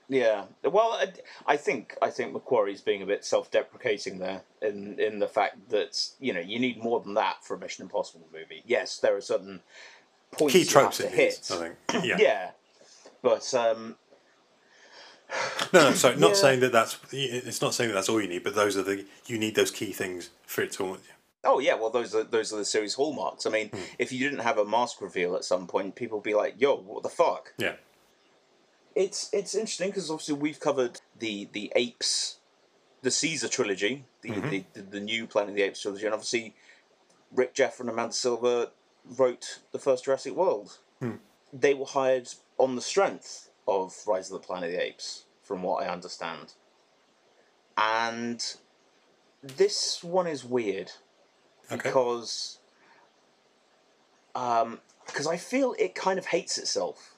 yeah. 0.10 0.46
Well, 0.64 0.92
I, 1.00 1.08
I 1.46 1.56
think 1.56 1.96
I 2.02 2.10
think 2.10 2.34
McQuarrie's 2.34 2.82
being 2.82 3.02
a 3.02 3.06
bit 3.06 3.24
self-deprecating 3.24 4.18
there 4.20 4.42
in 4.62 5.00
in 5.00 5.20
the 5.20 5.28
fact 5.28 5.70
that 5.70 6.10
you 6.20 6.34
know 6.34 6.40
you 6.42 6.60
need 6.60 6.84
more 6.84 7.00
than 7.00 7.14
that 7.14 7.44
for 7.46 7.54
a 7.56 7.60
Mission 7.60 7.84
Impossible 7.84 8.28
movie. 8.34 8.64
Yes, 8.66 8.98
there 8.98 9.16
are 9.16 9.22
certain 9.22 9.62
points 10.32 10.54
Key 10.54 10.60
you 10.60 10.66
tropes 10.66 10.98
have 10.98 11.10
to 11.10 11.16
hit. 11.16 11.50
I 11.52 11.56
think. 11.56 11.76
Yeah. 12.06 12.18
Yeah, 12.20 12.52
but 13.22 13.54
um, 13.54 13.96
No, 15.74 15.90
no, 15.90 15.94
sorry, 15.94 16.16
not 16.18 16.30
Yeah. 16.30 16.36
saying 16.36 16.60
that 16.62 16.72
that's 16.72 16.98
it's 17.12 17.62
not 17.62 17.74
saying 17.76 17.90
that 17.90 17.94
that's 17.94 18.10
all 18.10 18.20
you 18.22 18.28
need, 18.28 18.44
but 18.44 18.56
those 18.56 18.76
are 18.78 18.84
the 18.84 19.06
you 19.28 19.38
need 19.38 19.56
those 19.56 19.72
key 19.72 19.92
things 19.92 20.32
for 20.48 20.62
it 20.64 20.72
to. 20.74 20.98
oh 21.44 21.60
yeah, 21.60 21.76
well 21.76 21.90
those 21.92 22.16
are 22.16 22.24
those 22.24 22.52
are 22.52 22.58
the 22.58 22.66
series 22.66 22.96
hallmarks. 22.96 23.46
I 23.46 23.50
mean, 23.52 23.70
if 24.00 24.12
you 24.12 24.28
didn't 24.28 24.44
have 24.44 24.58
a 24.58 24.66
mask 24.66 25.02
reveal 25.02 25.36
at 25.36 25.44
some 25.44 25.68
point, 25.68 25.96
people 25.96 26.18
would 26.18 26.24
be 26.24 26.34
like, 26.34 26.56
"Yo, 26.58 26.76
what 26.78 27.04
the 27.04 27.10
fuck?" 27.10 27.54
Yeah. 27.58 27.74
It's 28.96 29.30
it's 29.32 29.56
interesting 29.56 29.90
because 29.90 30.10
obviously 30.10 30.36
we've 30.36 30.60
covered 30.60 31.00
the 31.18 31.48
the 31.54 31.72
apes, 31.76 32.38
the 33.02 33.12
Caesar 33.12 33.48
trilogy, 33.48 34.06
the, 34.22 34.32
the, 34.32 34.66
the 34.74 34.82
the 34.82 35.00
new 35.00 35.28
Planet 35.28 35.50
of 35.52 35.56
the 35.56 35.62
Apes 35.64 35.82
trilogy, 35.82 36.06
and 36.06 36.14
obviously 36.14 36.56
Rick 37.32 37.54
Jaffa 37.54 37.84
and 37.84 37.90
Amanda 37.90 38.14
Silver 38.14 38.72
wrote 39.06 39.60
the 39.72 39.80
first 39.80 40.06
Jurassic 40.06 40.34
World. 40.36 40.80
They 41.54 41.74
were 41.74 41.86
hired 41.86 42.30
on 42.58 42.76
the 42.76 42.82
strength 42.82 43.50
of 43.68 43.96
Rise 44.06 44.30
of 44.32 44.42
the 44.42 44.46
Planet 44.46 44.70
of 44.70 44.76
the 44.76 44.84
Apes, 44.84 45.26
from 45.42 45.64
what 45.64 45.84
I 45.84 45.88
understand. 45.88 46.54
And 47.78 48.44
this 49.42 50.04
one 50.04 50.28
is 50.28 50.44
weird 50.44 50.92
Okay. 51.72 51.82
because 51.84 52.60
um 54.36 54.80
because 55.06 55.26
I 55.28 55.38
feel 55.38 55.76
it 55.80 55.96
kind 55.96 56.20
of 56.20 56.26
hates 56.28 56.58
itself. 56.58 57.16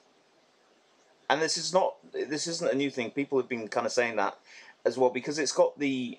And 1.32 1.40
this 1.40 1.56
is 1.56 1.72
not 1.72 1.94
this 2.12 2.46
isn't 2.46 2.70
a 2.70 2.74
new 2.76 2.90
thing. 2.90 3.10
People 3.10 3.38
have 3.38 3.48
been 3.48 3.66
kind 3.68 3.86
of 3.86 3.92
saying 3.92 4.16
that 4.16 4.36
as 4.84 4.98
well 4.98 5.08
because 5.08 5.38
it's 5.38 5.52
got 5.52 5.78
the 5.78 6.18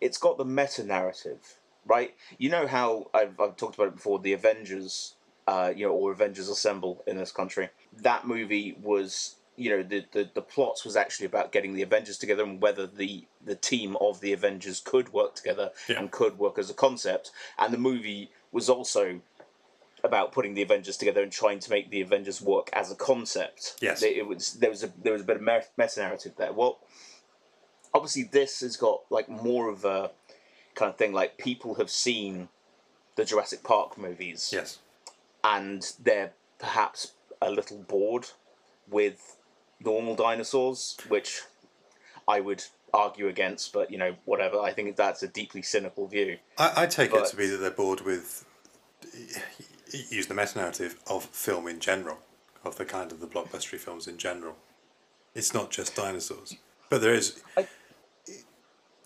it's 0.00 0.18
got 0.18 0.36
the 0.36 0.44
meta 0.44 0.82
narrative, 0.82 1.58
right? 1.86 2.16
You 2.38 2.50
know 2.50 2.66
how 2.66 3.08
I've 3.14 3.38
I've 3.38 3.56
talked 3.56 3.76
about 3.76 3.86
it 3.88 3.94
before, 3.94 4.18
the 4.18 4.32
Avengers 4.32 5.14
uh, 5.46 5.72
you 5.74 5.86
know, 5.86 5.92
or 5.92 6.10
Avengers 6.10 6.48
Assemble 6.48 7.04
in 7.06 7.16
this 7.16 7.30
country. 7.30 7.70
That 8.02 8.26
movie 8.26 8.76
was 8.82 9.36
you 9.56 9.70
know 9.70 9.82
the, 9.84 10.04
the 10.10 10.28
the 10.34 10.42
plots 10.42 10.84
was 10.84 10.96
actually 10.96 11.26
about 11.26 11.52
getting 11.52 11.74
the 11.74 11.82
Avengers 11.82 12.18
together 12.18 12.42
and 12.42 12.60
whether 12.60 12.84
the 12.88 13.26
the 13.44 13.54
team 13.54 13.96
of 14.00 14.20
the 14.20 14.32
Avengers 14.32 14.80
could 14.84 15.12
work 15.12 15.36
together 15.36 15.70
Yeah. 15.88 16.00
and 16.00 16.10
could 16.10 16.36
work 16.36 16.58
as 16.58 16.68
a 16.68 16.74
concept. 16.74 17.30
And 17.58 17.72
the 17.72 17.78
movie 17.78 18.32
was 18.50 18.68
also 18.68 19.20
about 20.04 20.32
putting 20.32 20.54
the 20.54 20.62
Avengers 20.62 20.96
together 20.96 21.22
and 21.22 21.32
trying 21.32 21.58
to 21.58 21.70
make 21.70 21.90
the 21.90 22.00
Avengers 22.00 22.40
work 22.40 22.70
as 22.72 22.90
a 22.92 22.94
concept. 22.94 23.76
Yes. 23.80 24.02
It, 24.02 24.16
it 24.18 24.26
was 24.26 24.54
there 24.54 24.70
was 24.70 24.82
a 24.84 24.92
there 25.02 25.12
was 25.12 25.22
a 25.22 25.24
bit 25.24 25.36
of 25.36 25.42
meta 25.42 26.00
narrative 26.00 26.32
there. 26.36 26.52
Well, 26.52 26.78
obviously 27.92 28.24
this 28.24 28.60
has 28.60 28.76
got 28.76 29.00
like 29.10 29.28
more 29.28 29.68
of 29.68 29.84
a 29.84 30.10
kind 30.74 30.90
of 30.90 30.96
thing 30.96 31.12
like 31.12 31.38
people 31.38 31.74
have 31.74 31.90
seen 31.90 32.48
the 33.16 33.24
Jurassic 33.24 33.64
Park 33.64 33.98
movies 33.98 34.50
Yes. 34.52 34.78
and 35.42 35.92
they're 36.00 36.32
perhaps 36.60 37.12
a 37.42 37.50
little 37.50 37.78
bored 37.78 38.28
with 38.88 39.36
normal 39.80 40.14
dinosaurs, 40.14 40.96
which 41.08 41.42
I 42.28 42.40
would 42.40 42.64
argue 42.94 43.26
against, 43.28 43.72
but 43.72 43.90
you 43.90 43.98
know, 43.98 44.14
whatever. 44.24 44.60
I 44.60 44.72
think 44.72 44.94
that's 44.96 45.22
a 45.22 45.28
deeply 45.28 45.62
cynical 45.62 46.06
view. 46.06 46.38
I, 46.56 46.82
I 46.82 46.86
take 46.86 47.12
it 47.12 47.26
to 47.26 47.36
be 47.36 47.46
that 47.48 47.56
they're 47.56 47.70
bored 47.70 48.02
with 48.02 48.44
use 50.10 50.26
the 50.26 50.34
meta 50.34 50.58
narrative 50.58 50.96
of 51.08 51.24
film 51.24 51.66
in 51.68 51.80
general, 51.80 52.18
of 52.64 52.76
the 52.76 52.84
kind 52.84 53.12
of 53.12 53.20
the 53.20 53.26
blockbustery 53.26 53.78
films 53.78 54.06
in 54.06 54.18
general. 54.18 54.56
It's 55.34 55.54
not 55.54 55.70
just 55.70 55.94
dinosaurs, 55.94 56.56
but 56.90 57.00
there 57.00 57.14
is. 57.14 57.42
I- 57.56 57.68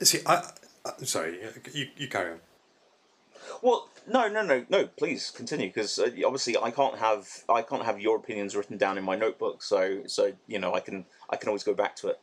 See, 0.00 0.18
I, 0.26 0.42
I 0.84 1.04
sorry, 1.04 1.38
you 1.72 1.86
you 1.96 2.08
carry 2.08 2.32
on. 2.32 2.40
Well, 3.62 3.88
no, 4.08 4.26
no, 4.28 4.42
no, 4.42 4.64
no. 4.68 4.86
Please 4.86 5.30
continue, 5.30 5.68
because 5.68 5.96
uh, 5.98 6.10
obviously 6.24 6.56
I 6.56 6.72
can't 6.72 6.98
have 6.98 7.28
I 7.48 7.62
can't 7.62 7.84
have 7.84 8.00
your 8.00 8.16
opinions 8.16 8.56
written 8.56 8.78
down 8.78 8.98
in 8.98 9.04
my 9.04 9.14
notebook. 9.14 9.62
So, 9.62 10.02
so 10.06 10.32
you 10.48 10.58
know, 10.58 10.74
I 10.74 10.80
can 10.80 11.04
I 11.30 11.36
can 11.36 11.48
always 11.48 11.62
go 11.62 11.74
back 11.74 11.94
to 11.96 12.08
it. 12.08 12.20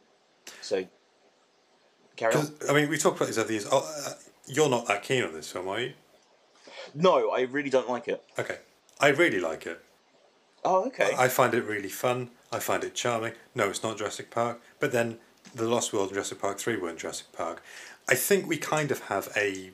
So, 0.62 0.86
carry 2.18 2.36
on. 2.36 2.48
I 2.70 2.74
mean, 2.74 2.89
we 2.89 2.98
talked 2.98 3.16
about 3.18 3.28
these 3.28 3.38
other 3.38 3.51
years. 3.51 3.66
Oh, 3.72 3.89
uh, 4.08 4.13
you're 4.48 4.70
not 4.70 4.88
that 4.88 5.04
keen 5.04 5.24
on 5.24 5.34
this 5.34 5.50
film, 5.51 5.68
are 5.70 5.80
you? 5.80 5.94
No, 6.93 7.29
I 7.29 7.41
really 7.41 7.69
don't 7.69 7.89
like 7.89 8.08
it. 8.08 8.24
Okay, 8.38 8.58
I 9.00 9.10
really 9.10 9.39
like 9.39 9.65
it. 9.65 9.84
Oh, 10.63 10.86
okay. 10.88 11.12
I 11.17 11.29
find 11.29 11.53
it 11.53 11.63
really 11.63 11.89
fun. 11.89 12.31
I 12.51 12.60
find 12.60 12.84
it 12.84 12.93
charming. 12.93 13.34
No, 13.55 13.69
it's 13.69 13.81
not 13.81 13.98
Jurassic 13.98 14.29
Park. 14.29 14.62
But 14.79 14.91
then 14.91 15.17
The 15.55 15.67
Lost 15.67 15.93
World 15.93 16.08
and 16.08 16.15
Jurassic 16.15 16.39
Park 16.41 16.60
3 16.60 16.75
weren't 16.77 17.00
Jurassic 17.00 17.31
Park. 17.31 17.63
I 18.10 18.15
think 18.15 18.48
we 18.48 18.58
kind 18.58 18.91
of 18.91 19.00
have 19.03 19.29
a. 19.38 19.72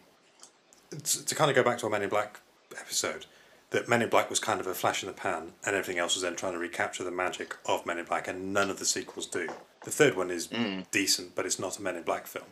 To, 0.91 1.35
kind 1.35 1.49
of 1.49 1.55
go 1.55 1.63
back 1.63 1.79
to 1.79 1.85
our 1.85 1.89
Men 1.89 2.03
in 2.03 2.09
Black 2.09 2.39
episode, 2.79 3.25
that 3.71 3.89
Men 3.89 4.03
in 4.03 4.09
Black 4.09 4.29
was 4.29 4.39
kind 4.39 4.59
of 4.59 4.67
a 4.67 4.75
flash 4.75 5.01
in 5.01 5.07
the 5.07 5.13
pan, 5.13 5.53
and 5.65 5.75
everything 5.75 5.97
else 5.97 6.15
was 6.15 6.21
then 6.21 6.35
trying 6.35 6.53
to 6.53 6.59
recapture 6.59 7.03
the 7.03 7.11
magic 7.11 7.55
of 7.65 7.85
Men 7.85 7.97
in 7.97 8.05
Black, 8.05 8.27
and 8.27 8.53
none 8.53 8.69
of 8.69 8.77
the 8.77 8.85
sequels 8.85 9.25
do. 9.25 9.49
The 9.83 9.91
third 9.91 10.15
one 10.15 10.29
is 10.29 10.47
hmm. 10.47 10.81
decent, 10.91 11.35
but 11.35 11.45
it's 11.45 11.59
not 11.59 11.79
a 11.79 11.81
Men 11.81 11.95
in 11.95 12.03
Black 12.03 12.27
film 12.27 12.45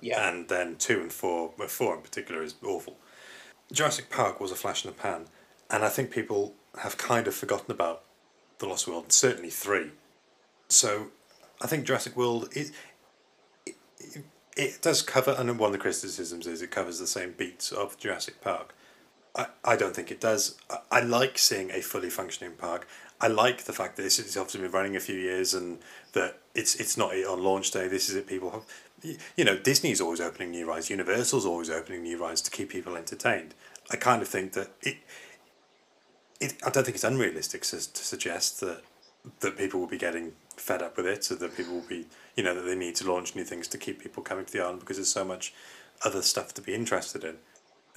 yeah. 0.00 0.28
and 0.28 0.48
then 0.48 0.76
two 0.76 1.00
and 1.00 1.12
four, 1.12 1.52
well, 1.58 1.68
four 1.68 1.96
in 1.96 2.02
particular, 2.02 2.42
is 2.42 2.54
awful. 2.64 2.96
Jurassic 3.72 4.10
Park 4.10 4.40
was 4.40 4.50
a 4.50 4.56
flash 4.56 4.84
in 4.84 4.90
the 4.90 4.96
pan, 4.96 5.26
and 5.70 5.84
I 5.84 5.88
think 5.88 6.10
people 6.10 6.54
have 6.82 6.96
kind 6.96 7.26
of 7.26 7.34
forgotten 7.34 7.70
about 7.70 8.02
The 8.58 8.66
Lost 8.66 8.88
World, 8.88 9.04
and 9.04 9.12
certainly 9.12 9.50
three. 9.50 9.90
So 10.68 11.08
I 11.60 11.66
think 11.66 11.86
Jurassic 11.86 12.16
World, 12.16 12.48
it, 12.52 12.72
it, 13.66 14.24
it 14.56 14.82
does 14.82 15.02
cover, 15.02 15.34
and 15.38 15.58
one 15.58 15.68
of 15.68 15.72
the 15.72 15.78
criticisms 15.78 16.46
is 16.46 16.62
it 16.62 16.70
covers 16.70 16.98
the 16.98 17.06
same 17.06 17.32
beats 17.32 17.70
of 17.70 17.98
Jurassic 17.98 18.40
Park. 18.40 18.74
I, 19.34 19.46
I 19.64 19.76
don't 19.76 19.94
think 19.94 20.10
it 20.10 20.20
does. 20.20 20.58
I, 20.68 20.78
I 20.90 21.00
like 21.00 21.38
seeing 21.38 21.70
a 21.70 21.80
fully 21.80 22.10
functioning 22.10 22.54
park. 22.56 22.88
I 23.20 23.28
like 23.28 23.64
the 23.64 23.72
fact 23.72 23.96
that 23.96 24.02
this 24.02 24.16
has 24.16 24.36
obviously 24.36 24.62
been 24.62 24.70
running 24.70 24.96
a 24.96 25.00
few 25.00 25.16
years 25.16 25.52
and 25.54 25.78
that 26.14 26.38
it's 26.54 26.74
it's 26.76 26.96
not 26.96 27.14
on 27.14 27.42
launch 27.42 27.70
day. 27.70 27.86
This 27.86 28.08
is 28.08 28.16
it. 28.16 28.26
People 28.26 28.64
you 29.36 29.44
know, 29.44 29.56
Disney's 29.56 30.00
always 30.00 30.20
opening 30.20 30.50
new 30.50 30.68
rides. 30.68 30.90
Universal's 30.90 31.46
always 31.46 31.70
opening 31.70 32.02
new 32.02 32.20
rides 32.20 32.40
to 32.42 32.50
keep 32.50 32.70
people 32.70 32.96
entertained. 32.96 33.54
I 33.90 33.96
kind 33.96 34.22
of 34.22 34.28
think 34.28 34.52
that 34.52 34.70
it. 34.82 34.98
It, 36.40 36.54
I 36.64 36.70
don't 36.70 36.84
think 36.84 36.94
it's 36.94 37.04
unrealistic 37.04 37.62
to, 37.62 37.76
to 37.76 38.04
suggest 38.04 38.60
that 38.60 38.82
that 39.40 39.58
people 39.58 39.78
will 39.80 39.86
be 39.86 39.98
getting 39.98 40.32
fed 40.56 40.82
up 40.82 40.96
with 40.96 41.06
it, 41.06 41.24
so 41.24 41.34
that 41.34 41.56
people 41.56 41.74
will 41.74 41.88
be, 41.88 42.06
you 42.36 42.42
know, 42.42 42.54
that 42.54 42.62
they 42.62 42.74
need 42.74 42.94
to 42.96 43.10
launch 43.10 43.34
new 43.34 43.44
things 43.44 43.68
to 43.68 43.78
keep 43.78 44.00
people 44.00 44.22
coming 44.22 44.44
to 44.44 44.52
the 44.52 44.60
island 44.60 44.80
because 44.80 44.96
there's 44.96 45.12
so 45.12 45.24
much 45.24 45.52
other 46.04 46.22
stuff 46.22 46.54
to 46.54 46.62
be 46.62 46.74
interested 46.74 47.24
in. 47.24 47.36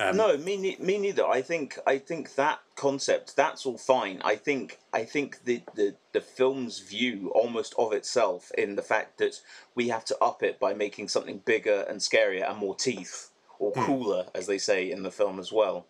Um, 0.03 0.17
no, 0.17 0.37
me 0.37 0.57
ne- 0.57 0.77
me 0.79 0.97
neither. 0.97 1.25
I 1.25 1.41
think 1.41 1.79
I 1.87 1.97
think 1.97 2.35
that 2.35 2.59
concept 2.75 3.35
that's 3.35 3.65
all 3.65 3.77
fine. 3.77 4.21
I 4.23 4.35
think 4.35 4.79
I 4.91 5.05
think 5.05 5.43
the, 5.45 5.61
the 5.75 5.95
the 6.11 6.21
film's 6.21 6.79
view 6.79 7.31
almost 7.33 7.73
of 7.77 7.93
itself 7.93 8.51
in 8.57 8.75
the 8.75 8.81
fact 8.81 9.17
that 9.19 9.39
we 9.75 9.87
have 9.87 10.03
to 10.05 10.17
up 10.19 10.43
it 10.43 10.59
by 10.59 10.73
making 10.73 11.07
something 11.07 11.41
bigger 11.45 11.85
and 11.87 11.99
scarier 11.99 12.49
and 12.49 12.59
more 12.59 12.75
teeth 12.75 13.29
or 13.59 13.71
cooler, 13.71 14.25
as 14.35 14.47
they 14.47 14.57
say 14.57 14.91
in 14.91 15.03
the 15.03 15.11
film 15.11 15.39
as 15.39 15.51
well, 15.51 15.85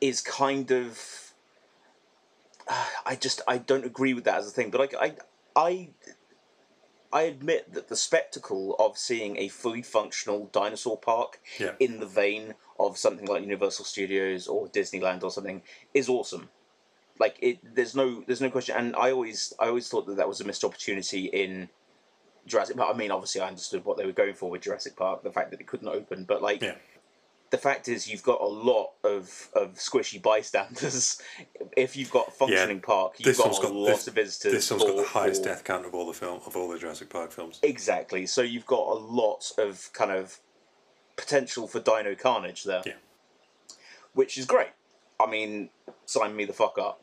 is 0.00 0.20
kind 0.20 0.70
of. 0.72 1.32
I 3.06 3.16
just 3.16 3.42
I 3.46 3.58
don't 3.58 3.84
agree 3.84 4.14
with 4.14 4.24
that 4.24 4.38
as 4.38 4.48
a 4.48 4.50
thing, 4.50 4.70
but 4.70 4.80
like 4.80 4.94
I 5.00 5.14
I 5.54 5.90
I 7.12 7.22
admit 7.22 7.74
that 7.74 7.88
the 7.88 7.96
spectacle 7.96 8.74
of 8.78 8.96
seeing 8.96 9.36
a 9.36 9.48
fully 9.48 9.82
functional 9.82 10.46
dinosaur 10.52 10.96
park 10.96 11.40
Yeah. 11.58 11.72
in 11.78 12.00
the 12.00 12.06
vein 12.06 12.54
of 12.78 12.96
something 12.96 13.26
like 13.26 13.42
Universal 13.42 13.84
Studios 13.84 14.48
or 14.48 14.68
Disneyland 14.68 15.22
or 15.22 15.30
something 15.30 15.62
is 15.92 16.08
awesome. 16.08 16.48
Like 17.18 17.36
it, 17.40 17.58
there's 17.74 17.94
no 17.94 18.24
there's 18.26 18.40
no 18.40 18.50
question. 18.50 18.76
And 18.76 18.96
I 18.96 19.12
always 19.12 19.52
I 19.60 19.66
always 19.68 19.88
thought 19.88 20.06
that 20.06 20.16
that 20.16 20.28
was 20.28 20.40
a 20.40 20.44
missed 20.44 20.64
opportunity 20.64 21.26
in 21.26 21.68
Jurassic 22.46 22.76
Park. 22.76 22.94
I 22.94 22.98
mean, 22.98 23.10
obviously, 23.10 23.40
I 23.42 23.48
understood 23.48 23.84
what 23.84 23.96
they 23.98 24.06
were 24.06 24.12
going 24.12 24.34
for 24.34 24.50
with 24.50 24.62
Jurassic 24.62 24.96
Park, 24.96 25.22
the 25.22 25.30
fact 25.30 25.50
that 25.50 25.60
it 25.60 25.66
couldn't 25.66 25.88
open, 25.88 26.24
but 26.24 26.42
like. 26.42 26.62
Yeah. 26.62 26.74
The 27.52 27.58
fact 27.58 27.86
is, 27.86 28.08
you've 28.08 28.22
got 28.22 28.40
a 28.40 28.46
lot 28.46 28.92
of, 29.04 29.50
of 29.54 29.74
squishy 29.74 30.20
bystanders. 30.20 31.20
If 31.74 31.96
you've 31.96 32.10
got 32.10 32.28
a 32.28 32.30
functioning 32.30 32.80
park, 32.80 33.14
you've 33.18 33.36
got 33.38 33.62
got 33.62 33.72
lot 33.72 33.86
this, 33.86 34.06
of 34.06 34.14
visitors. 34.14 34.52
This 34.52 34.70
one's 34.70 34.84
got 34.84 34.96
the 34.96 35.04
highest 35.04 35.42
for- 35.42 35.48
death 35.48 35.64
count 35.64 35.86
of 35.86 35.94
all 35.94 36.06
the 36.06 36.12
film 36.12 36.40
of 36.46 36.54
all 36.54 36.68
the 36.68 36.78
Jurassic 36.78 37.08
Park 37.08 37.32
films. 37.32 37.60
Exactly. 37.62 38.26
So 38.26 38.42
you've 38.42 38.66
got 38.66 38.88
a 38.88 38.98
lot 38.98 39.52
of 39.56 39.90
kind 39.94 40.10
of 40.10 40.38
potential 41.16 41.66
for 41.66 41.80
dino 41.80 42.14
carnage 42.14 42.64
there. 42.64 42.82
Yeah. 42.84 42.92
Which 44.12 44.36
is 44.36 44.44
great. 44.44 44.68
I 45.18 45.26
mean, 45.26 45.70
sign 46.04 46.36
me 46.36 46.44
the 46.44 46.52
fuck 46.52 46.78
up. 46.78 47.00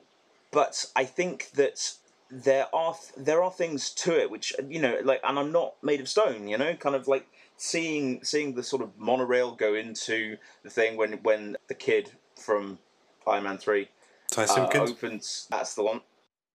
But 0.51 0.85
I 0.95 1.05
think 1.05 1.49
that 1.55 1.93
there 2.29 2.67
are 2.73 2.95
there 3.17 3.41
are 3.41 3.51
things 3.51 3.89
to 3.89 4.15
it 4.19 4.29
which 4.29 4.53
you 4.67 4.79
know 4.79 4.99
like 5.03 5.19
and 5.23 5.39
I'm 5.39 5.51
not 5.51 5.73
made 5.81 5.99
of 5.99 6.07
stone, 6.07 6.47
you 6.47 6.57
know, 6.57 6.75
kind 6.75 6.95
of 6.95 7.07
like 7.07 7.27
seeing 7.59 8.23
seeing 8.23 8.55
the 8.55 8.63
sort 8.63 8.81
of 8.81 8.97
monorail 8.97 9.53
go 9.53 9.75
into 9.75 10.37
the 10.63 10.69
thing 10.69 10.95
when 10.97 11.13
when 11.23 11.57
the 11.67 11.75
kid 11.75 12.09
from 12.35 12.79
Iron 13.27 13.43
Man 13.43 13.57
3 13.57 13.87
Ty 14.31 14.45
uh, 14.45 14.69
opens 14.75 15.47
that's 15.51 15.75
the 15.75 15.83
one 15.83 16.01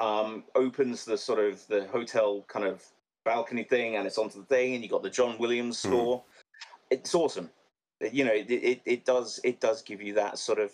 um 0.00 0.44
opens 0.54 1.04
the 1.04 1.16
sort 1.16 1.38
of 1.38 1.64
the 1.68 1.86
hotel 1.88 2.44
kind 2.48 2.64
of 2.64 2.82
balcony 3.24 3.64
thing 3.64 3.96
and 3.96 4.06
it's 4.06 4.18
onto 4.18 4.38
the 4.40 4.46
thing 4.46 4.74
and 4.74 4.82
you 4.82 4.88
got 4.88 5.02
the 5.02 5.10
john 5.10 5.38
williams 5.38 5.82
Hmm. 5.82 5.88
score 5.88 6.24
it's 6.90 7.14
awesome. 7.14 7.50
You 8.12 8.24
know 8.24 8.32
it, 8.32 8.50
it, 8.50 8.80
it 8.84 9.04
does 9.04 9.40
it 9.44 9.60
does 9.60 9.82
give 9.82 10.02
you 10.02 10.14
that 10.14 10.38
sort 10.38 10.58
of 10.58 10.72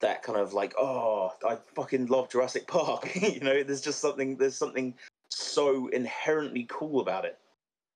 that 0.00 0.22
kind 0.22 0.38
of 0.38 0.52
like 0.52 0.74
oh 0.78 1.32
i 1.48 1.56
fucking 1.74 2.06
love 2.06 2.28
jurassic 2.28 2.66
park. 2.66 3.08
You 3.16 3.40
know 3.40 3.62
there's 3.62 3.80
just 3.80 4.00
something 4.00 4.36
there's 4.36 4.56
something 4.56 4.94
so 5.30 5.88
inherently 5.88 6.66
cool 6.68 7.00
about 7.00 7.24
it 7.24 7.38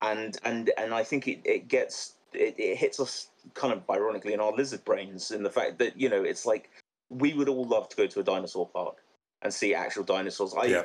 and 0.03 0.39
and 0.45 0.71
and 0.79 0.95
i 0.95 1.03
think 1.03 1.29
it, 1.29 1.41
it 1.45 1.69
gets 1.69 2.15
it, 2.33 2.55
it 2.59 2.77
hits 2.77 3.01
us 3.01 3.29
kind 3.55 3.73
of 3.73 3.83
ironically 3.91 4.33
in 4.33 4.41
our 4.41 4.53
lizard 4.53 4.85
brains 4.85 5.31
in 5.31 5.43
the 5.43 5.51
fact 5.51 5.79
that 5.79 5.99
you 6.01 6.09
know 6.09 6.23
it's 6.23 6.47
like 6.47 6.71
we 7.11 7.35
would 7.35 7.49
all 7.49 7.65
love 7.65 7.89
to 7.89 7.97
go 7.97 8.07
to 8.07 8.21
a 8.21 8.23
dinosaur 8.23 8.69
park 8.69 8.97
and 9.43 9.53
see 9.53 9.75
actual 9.75 10.05
dinosaurs. 10.05 10.55
I 10.57 10.67
Yeah. 10.67 10.85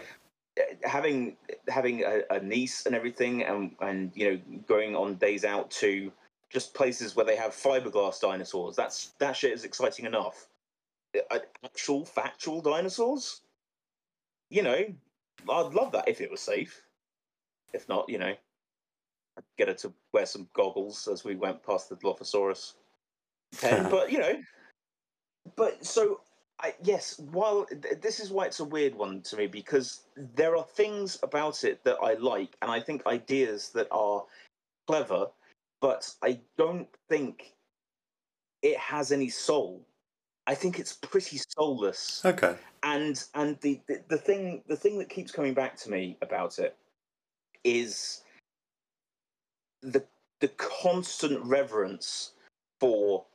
having 0.83 1.37
having 1.67 2.03
a, 2.03 2.23
a 2.31 2.39
niece 2.39 2.85
and 2.85 2.95
everything, 2.95 3.43
and 3.43 3.75
and 3.81 4.11
you 4.15 4.31
know 4.31 4.61
going 4.67 4.95
on 4.95 5.15
days 5.15 5.45
out 5.45 5.69
to 5.71 6.11
just 6.49 6.73
places 6.73 7.15
where 7.15 7.25
they 7.25 7.35
have 7.35 7.51
fiberglass 7.51 8.19
dinosaurs. 8.19 8.75
That's 8.75 9.13
that 9.19 9.35
shit 9.35 9.53
is 9.53 9.63
exciting 9.65 10.05
enough. 10.05 10.47
Uh, 11.31 11.39
Actual 11.63 12.05
factual 12.05 12.61
dinosaurs, 12.61 13.41
you 14.49 14.63
know, 14.63 14.85
I'd 15.49 15.73
love 15.73 15.91
that 15.93 16.07
if 16.07 16.21
it 16.21 16.31
was 16.31 16.41
safe. 16.41 16.83
If 17.73 17.87
not, 17.89 18.09
you 18.09 18.17
know, 18.17 18.33
get 19.57 19.67
her 19.67 19.73
to 19.73 19.93
wear 20.13 20.25
some 20.25 20.47
goggles 20.53 21.07
as 21.07 21.23
we 21.23 21.35
went 21.35 21.63
past 21.63 21.89
the 21.89 21.95
Dilophosaurus 21.95 22.73
pen. 23.61 23.89
but 23.89 24.11
you 24.11 24.19
know, 24.19 24.35
but 25.55 25.85
so 25.85 26.21
I, 26.59 26.73
yes, 26.83 27.19
while 27.31 27.65
th- 27.65 28.01
this 28.01 28.19
is 28.19 28.31
why 28.31 28.45
it's 28.45 28.59
a 28.59 28.65
weird 28.65 28.95
one 28.95 29.21
to 29.23 29.35
me 29.35 29.47
because 29.47 30.03
there 30.35 30.55
are 30.55 30.63
things 30.63 31.19
about 31.21 31.63
it 31.63 31.83
that 31.83 31.97
I 32.01 32.13
like, 32.13 32.55
and 32.61 32.71
I 32.71 32.79
think 32.79 33.05
ideas 33.05 33.69
that 33.71 33.87
are 33.91 34.23
clever, 34.87 35.27
but 35.81 36.13
I 36.23 36.39
don't 36.57 36.87
think 37.09 37.53
it 38.61 38.77
has 38.77 39.11
any 39.11 39.29
soul. 39.29 39.85
I 40.47 40.55
think 40.55 40.79
it's 40.79 40.93
pretty 40.93 41.39
soulless 41.57 42.21
Okay. 42.23 42.55
and 42.83 43.23
and 43.33 43.59
the, 43.61 43.81
the 43.87 44.01
the 44.07 44.17
thing 44.17 44.63
the 44.67 44.75
thing 44.75 44.99
that 44.99 45.09
keeps 45.09 45.31
coming 45.31 45.53
back 45.53 45.75
to 45.77 45.89
me 45.89 46.17
about 46.21 46.59
it 46.59 46.77
is 47.63 48.21
the 49.91 50.03
the 50.41 50.47
constant 50.49 51.43
reverence 51.45 52.31
for 52.79 53.25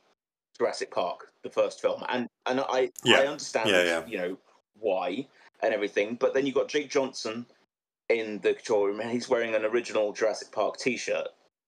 Jurassic 0.57 0.91
Park, 0.91 1.31
the 1.43 1.49
first 1.49 1.81
film, 1.81 2.03
and 2.09 2.27
and 2.45 2.59
I 2.61 2.91
Yeah. 3.03 3.19
I 3.19 3.27
understand 3.27 3.69
Yeah, 3.69 3.83
yeah. 3.83 4.05
you 4.05 4.17
know 4.17 4.37
why 4.79 5.27
and 5.61 5.73
everything, 5.73 6.15
but 6.15 6.33
then 6.33 6.45
you 6.45 6.53
got 6.53 6.67
Jake 6.67 6.89
Johnson 6.89 7.45
in 8.09 8.39
the 8.39 8.53
control 8.53 8.87
room, 8.87 8.99
and 8.99 9.11
he's 9.11 9.29
wearing 9.29 9.55
an 9.55 9.63
original 9.63 10.11
Jurassic 10.11 10.51
Park 10.51 10.77
T-shirt, 10.77 11.27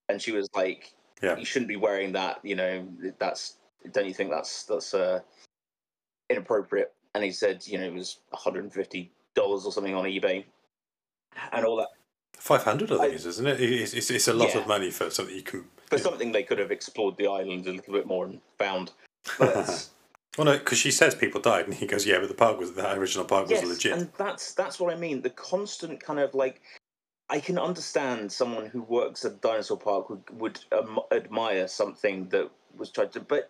and 0.09 0.21
she 0.21 0.31
was 0.31 0.49
like, 0.55 0.93
Yeah. 1.21 1.37
"You 1.37 1.45
shouldn't 1.45 1.69
be 1.69 1.75
wearing 1.75 2.11
that. 2.13 2.43
You 2.43 2.55
know, 2.55 2.87
that's 3.19 3.57
don't 3.91 4.05
you 4.07 4.13
think 4.13 4.29
that's 4.31 4.63
that's 4.65 4.93
uh, 4.93 5.21
inappropriate?" 6.29 6.93
And 7.15 7.23
he 7.23 7.31
said, 7.31 7.65
you 7.67 7.77
know, 7.77 7.85
it 7.85 7.93
was 7.93 8.19
one 8.29 8.41
hundred 8.41 8.63
and 8.63 8.73
fifty 8.73 9.11
dollars 9.35 9.65
or 9.65 9.71
something 9.71 9.95
on 9.95 10.05
eBay, 10.05 10.45
and 11.51 11.65
all 11.65 11.77
that 11.77 11.89
Five 12.43 12.63
hundred, 12.63 12.91
I 12.91 12.97
think, 12.97 13.13
is, 13.13 13.25
isn't 13.25 13.47
it? 13.47 13.61
It's, 13.61 13.93
it's, 13.93 14.11
it's 14.11 14.27
a 14.27 14.33
lot 14.33 14.53
Yeah. 14.53 14.59
of 14.59 14.67
money 14.67 14.91
for 14.91 15.09
something 15.09 15.33
you 15.33 15.43
can. 15.43 15.63
for 15.89 15.97
something 15.97 16.33
they 16.33 16.43
could 16.43 16.59
have 16.59 16.71
explored 16.71 17.15
the 17.15 17.25
island 17.25 17.65
a 17.67 17.71
little 17.71 17.93
bit 17.93 18.05
more 18.05 18.25
and 18.25 18.41
found. 18.57 18.91
But 19.39 19.87
Well, 20.37 20.43
no, 20.45 20.57
because 20.57 20.77
she 20.77 20.91
says 20.91 21.15
people 21.15 21.39
died, 21.39 21.67
and 21.67 21.73
he 21.73 21.85
goes, 21.87 22.05
"Yeah, 22.05 22.19
but 22.19 22.27
the 22.27 22.33
park 22.35 22.59
was 22.59 22.73
the 22.73 22.91
original 22.95 23.23
park 23.23 23.43
was 23.43 23.51
yes, 23.51 23.65
legit." 23.65 23.93
and 23.93 24.09
that's 24.17 24.53
that's 24.55 24.77
what 24.77 24.93
I 24.93 24.97
mean. 24.97 25.21
The 25.21 25.29
constant 25.29 26.03
kind 26.03 26.19
of 26.19 26.33
like. 26.33 26.59
I 27.29 27.39
can 27.39 27.57
understand 27.57 28.29
someone 28.29 28.65
who 28.65 28.81
works 28.81 29.23
at 29.23 29.31
a 29.31 29.35
dinosaur 29.35 29.77
park 29.77 30.09
would, 30.09 30.23
would 30.33 30.59
um, 30.73 30.99
admire 31.13 31.69
something 31.69 32.27
that 32.27 32.51
was 32.75 32.91
tried 32.91 33.13
to, 33.13 33.21
but 33.21 33.49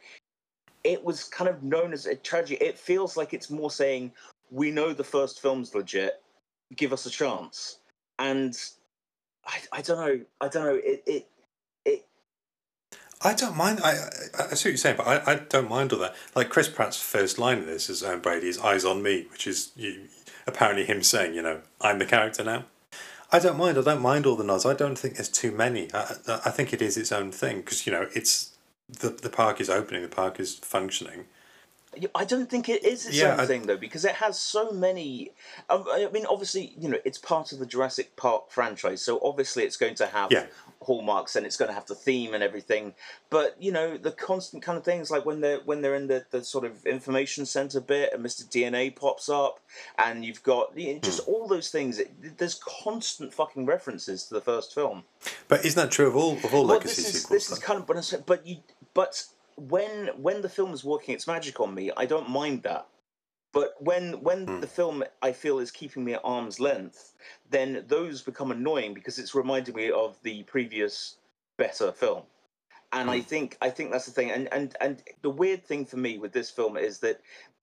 it 0.84 1.04
was 1.04 1.24
kind 1.24 1.50
of 1.50 1.64
known 1.64 1.94
as 1.94 2.06
a 2.06 2.14
tragedy. 2.16 2.64
It 2.64 2.78
feels 2.78 3.18
like 3.18 3.34
it's 3.34 3.50
more 3.50 3.72
saying, 3.72 4.12
"We 4.52 4.70
know 4.70 4.94
the 4.94 5.04
first 5.04 5.42
film's 5.42 5.74
legit. 5.74 6.22
Give 6.76 6.94
us 6.94 7.08
a 7.08 7.10
chance." 7.10 7.80
And 8.20 8.56
I, 9.46 9.60
I 9.72 9.82
don't 9.82 9.98
know. 9.98 10.26
I 10.42 10.48
don't 10.48 10.66
know. 10.66 10.76
It, 10.76 11.04
it 11.06 11.28
it 11.86 12.06
I 13.22 13.34
don't 13.34 13.58
mind. 13.58 13.80
I, 13.84 13.92
I, 13.92 14.44
I 14.52 14.54
see 14.56 14.70
what 14.70 14.72
you're 14.72 14.78
saying, 14.78 14.98
but 14.98 15.08
I, 15.08 15.34
I 15.34 15.36
don't 15.36 15.70
mind 15.70 15.94
all 15.94 16.00
that. 16.00 16.16
Like 16.36 16.50
Chris 16.50 16.70
Pratt's 16.70 17.02
first 17.02 17.40
line 17.40 17.60
of 17.60 17.66
this 17.66 17.90
is 17.90 18.04
um, 18.04 18.22
Brady 18.22 18.50
is 18.50 18.60
"Eyes 18.60 18.86
on 18.86 19.02
me," 19.04 19.28
which 19.32 19.48
is 19.48 19.72
you, 19.76 20.08
apparently 20.48 20.86
him 20.86 21.04
saying, 21.04 21.34
"You 21.34 21.42
know, 21.42 21.62
I'm 21.82 22.00
the 22.00 22.06
character 22.06 22.44
now." 22.44 22.66
I 23.32 23.40
don't 23.40 23.58
mind. 23.58 23.78
I 23.78 23.82
don't 23.82 24.02
mind 24.02 24.26
all 24.26 24.36
the 24.36 24.44
nods. 24.44 24.66
I 24.66 24.74
don't 24.74 24.98
think 24.98 25.16
there's 25.16 25.30
too 25.30 25.52
many. 25.52 25.90
I 25.94 26.16
I 26.46 26.52
think 26.52 26.74
it 26.74 26.82
is 26.82 26.98
its 26.98 27.12
own 27.12 27.32
thing 27.32 27.58
because 27.58 27.86
you 27.86 27.92
know 27.92 28.08
it's 28.14 28.52
the 28.90 29.10
the 29.10 29.30
park 29.30 29.60
is 29.62 29.70
opening, 29.70 30.02
the 30.04 30.08
park 30.08 30.40
is 30.40 30.56
functioning. 30.56 31.26
I 32.16 32.26
don't 32.26 32.50
think 32.50 32.70
it 32.70 32.84
is 32.84 33.06
its 33.06 33.18
Yeah, 33.18 33.34
own 33.34 33.40
I- 33.42 33.46
thing 33.46 33.64
though, 33.68 33.78
because 33.78 34.06
it 34.06 34.16
has 34.16 34.40
so 34.40 34.72
many. 34.72 35.32
um, 35.70 35.86
I 35.90 36.08
mean, 36.12 36.26
obviously, 36.26 36.74
you 36.80 36.90
know, 36.90 36.98
it's 37.06 37.18
part 37.18 37.52
of 37.52 37.60
the 37.60 37.66
Jurassic 37.66 38.16
Park 38.16 38.52
franchise, 38.52 39.02
so 39.02 39.20
obviously 39.24 39.64
it's 39.64 39.78
going 39.78 39.96
to 39.96 40.08
have 40.08 40.32
Yeah. 40.32 40.46
hallmarks 40.82 41.36
and 41.38 41.46
it's 41.46 41.56
going 41.56 41.70
to 41.70 41.74
have 41.74 41.86
the 41.86 41.96
theme 41.96 42.34
and 42.34 42.44
everything 42.44 42.94
but 43.30 43.56
you 43.58 43.72
know 43.72 43.96
the 43.96 44.12
constant 44.12 44.62
kind 44.62 44.78
of 44.78 44.84
things 44.84 45.10
like 45.10 45.26
when 45.26 45.40
they're 45.40 45.60
when 45.64 45.82
they're 45.82 45.96
in 45.96 46.08
the, 46.08 46.26
the 46.32 46.44
sort 46.44 46.66
of 46.66 46.86
information 46.86 47.46
center 47.46 47.80
bit 47.80 48.12
and 48.14 48.22
mr 48.26 48.44
dna 48.50 48.94
pops 48.94 49.30
up 49.30 49.62
and 49.98 50.26
you've 50.26 50.44
got 50.44 50.78
you 50.78 50.94
know, 50.94 51.00
just 51.00 51.22
all 51.22 51.48
those 51.48 51.70
things 51.70 52.00
it, 52.00 52.38
there's 52.38 52.60
constant 52.84 53.34
fucking 53.34 53.66
references 53.66 54.26
to 54.26 54.34
the 54.34 54.42
first 54.42 54.74
film 54.76 55.04
But 55.48 55.64
isn't 55.66 55.82
that 55.82 55.90
true 55.90 56.08
of 56.08 56.18
all 56.18 56.34
of 56.34 56.54
all 56.54 56.66
well, 56.68 56.76
legacy 56.76 57.02
this 57.04 57.16
is 57.16 57.22
sequels? 57.22 57.48
this 57.48 57.52
is 57.58 57.60
kind 57.60 57.80
of 57.80 57.88
but, 57.88 58.24
but 58.26 58.46
you 58.46 58.58
but 58.94 59.24
when 59.58 60.08
when 60.22 60.42
the 60.42 60.50
film 60.50 60.74
is 60.74 60.84
working 60.84 61.14
its 61.16 61.28
magic 61.28 61.60
on 61.60 61.74
me 61.74 61.92
i 61.98 62.06
don't 62.06 62.30
mind 62.30 62.64
that 62.64 62.88
but 63.54 63.76
when 63.82 64.22
when 64.24 64.46
Hmm. 64.48 64.60
the 64.60 64.68
film 64.68 65.04
I 65.22 65.32
feel 65.32 65.60
is 65.60 65.72
keeping 65.72 66.04
me 66.04 66.14
at 66.14 66.22
arm's 66.24 66.60
length, 66.60 67.14
then 67.50 67.84
those 67.88 68.22
become 68.22 68.52
annoying 68.52 68.94
because 68.94 69.20
it's 69.20 69.36
reminding 69.36 69.76
me 69.76 69.92
of 69.92 70.22
the 70.24 70.44
previous 70.44 71.18
better 71.58 71.92
film. 71.92 72.24
And 72.92 73.10
Hmm. 73.10 73.10
I 73.10 73.22
think 73.22 73.58
I 73.62 73.70
think 73.70 73.92
that's 73.92 74.06
the 74.06 74.12
thing. 74.12 74.32
And 74.32 74.52
and 74.54 74.76
and 74.82 75.04
the 75.22 75.30
weird 75.30 75.64
thing 75.66 75.86
for 75.86 75.98
me 75.98 76.18
with 76.18 76.34
this 76.34 76.50
film 76.50 76.78
is 76.78 77.00
that 77.00 77.22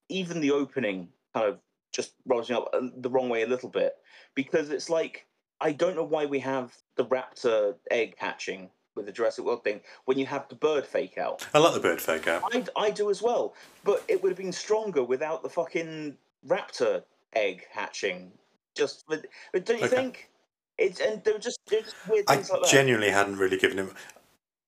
even 0.09 0.41
the 0.41 0.51
opening 0.51 1.09
kind 1.33 1.47
of 1.47 1.59
just 1.91 2.13
rolls 2.25 2.49
me 2.49 2.55
up 2.55 2.69
uh, 2.73 2.81
the 2.97 3.09
wrong 3.09 3.29
way 3.29 3.43
a 3.43 3.47
little 3.47 3.69
bit 3.69 3.97
because 4.35 4.69
it's 4.69 4.89
like 4.89 5.27
I 5.61 5.71
don't 5.73 5.95
know 5.95 6.03
why 6.03 6.25
we 6.25 6.39
have 6.39 6.75
the 6.95 7.05
raptor 7.05 7.75
egg 7.91 8.15
hatching 8.17 8.69
with 8.95 9.05
the 9.05 9.11
Jurassic 9.11 9.45
World 9.45 9.63
thing 9.63 9.81
when 10.05 10.17
you 10.19 10.25
have 10.25 10.47
the 10.49 10.55
bird 10.55 10.85
fake 10.85 11.17
out. 11.17 11.47
I 11.53 11.59
like 11.59 11.73
the 11.73 11.79
bird 11.79 12.01
fake 12.01 12.27
out. 12.27 12.43
I, 12.53 12.63
I 12.75 12.91
do 12.91 13.09
as 13.09 13.21
well, 13.21 13.53
but 13.83 14.03
it 14.07 14.21
would 14.21 14.29
have 14.29 14.37
been 14.37 14.51
stronger 14.51 15.03
without 15.03 15.43
the 15.43 15.49
fucking 15.49 16.17
raptor 16.47 17.03
egg 17.33 17.65
hatching. 17.71 18.31
Just, 18.75 19.05
but, 19.07 19.25
but 19.53 19.65
don't 19.65 19.79
you 19.79 19.85
Okay. 19.85 19.95
think? 19.95 20.29
It's 20.77 20.99
and 20.99 21.23
they're 21.23 21.37
just, 21.37 21.59
they're 21.69 21.81
just 21.81 21.95
weird 22.07 22.25
I 22.27 22.35
like 22.35 22.47
that. 22.47 22.67
genuinely 22.69 23.09
hadn't 23.11 23.37
really 23.37 23.57
given 23.57 23.77
him. 23.77 23.93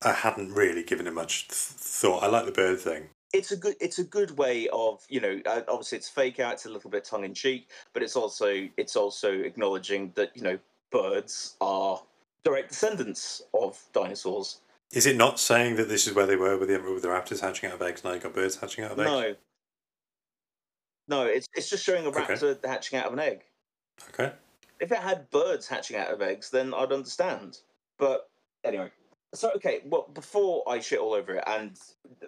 I 0.03 0.11
hadn't 0.11 0.53
really 0.53 0.83
given 0.83 1.07
him 1.07 1.15
much 1.15 1.47
th- 1.47 1.55
thought. 1.57 2.23
I 2.23 2.27
like 2.27 2.45
the 2.45 2.51
bird 2.51 2.79
thing. 2.79 3.09
it's 3.33 3.51
a 3.51 3.57
good 3.57 3.75
it's 3.81 3.97
a 3.99 4.03
good 4.03 4.37
way 4.37 4.67
of 4.71 5.03
you 5.09 5.19
know 5.21 5.39
uh, 5.47 5.61
obviously 5.67 5.97
it's 5.97 6.09
fake 6.09 6.39
out 6.39 6.53
it's 6.53 6.65
a 6.65 6.69
little 6.69 6.89
bit 6.91 7.03
tongue 7.03 7.23
in 7.23 7.33
cheek 7.33 7.69
but 7.93 8.03
it's 8.03 8.15
also 8.15 8.67
it's 8.77 8.95
also 8.95 9.31
acknowledging 9.31 10.11
that 10.13 10.29
you 10.35 10.43
know 10.43 10.59
birds 10.91 11.55
are 11.61 11.99
direct 12.43 12.69
descendants 12.69 13.41
of 13.53 13.81
dinosaurs 13.93 14.61
Is 14.91 15.05
it 15.05 15.15
not 15.15 15.39
saying 15.39 15.75
that 15.77 15.87
this 15.89 16.07
is 16.07 16.13
where 16.13 16.25
they 16.25 16.35
were 16.35 16.57
with 16.57 16.69
the 16.69 16.77
with 16.79 17.01
the 17.01 17.07
raptors 17.09 17.39
hatching 17.41 17.69
out 17.69 17.75
of 17.75 17.81
eggs? 17.81 18.03
Now 18.03 18.13
you 18.13 18.19
got 18.19 18.33
birds 18.33 18.57
hatching 18.57 18.83
out 18.83 18.91
of 18.91 18.99
eggs. 18.99 19.09
no 19.09 19.35
no 21.07 21.25
it's 21.25 21.47
it's 21.55 21.69
just 21.69 21.83
showing 21.83 22.05
a 22.05 22.09
Okay. 22.09 22.21
raptor 22.21 22.65
hatching 22.65 22.99
out 22.99 23.07
of 23.07 23.13
an 23.13 23.19
egg 23.19 23.43
Okay. 24.09 24.33
if 24.79 24.91
it 24.91 24.97
had 24.97 25.29
birds 25.29 25.67
hatching 25.67 25.97
out 25.97 26.09
of 26.11 26.21
eggs 26.21 26.49
then 26.49 26.73
i'd 26.73 26.91
understand 26.91 27.59
but 27.97 28.29
anyway 28.63 28.89
so 29.33 29.51
okay 29.55 29.81
well 29.85 30.07
before 30.13 30.63
i 30.67 30.79
shit 30.79 30.99
all 30.99 31.13
over 31.13 31.35
it 31.35 31.43
and 31.47 31.79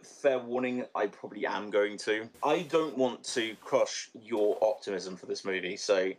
fair 0.04 0.40
warning 0.40 0.86
i 0.96 1.08
probably 1.08 1.46
am 1.46 1.70
going 1.70 1.98
to 1.98 2.30
i 2.44 2.64
don't 2.64 2.98
want 2.98 3.24
to 3.24 3.56
crush 3.62 4.10
your 4.22 4.58
optimism 4.64 5.16
for 5.16 5.26
this 5.26 5.46
movie 5.46 5.78
so 5.78 6.12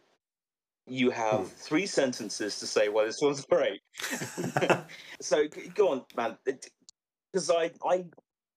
you 0.86 1.10
have 1.10 1.40
Hmm. 1.40 1.44
three 1.56 1.86
sentences 1.86 2.58
to 2.60 2.66
say 2.66 2.88
why 2.88 3.04
this 3.04 3.20
one's 3.20 3.44
great 3.50 3.80
so 5.20 5.44
go 5.74 5.90
on 5.92 6.04
man 6.16 6.36
because 7.32 7.50
I, 7.50 7.70
I 7.84 8.04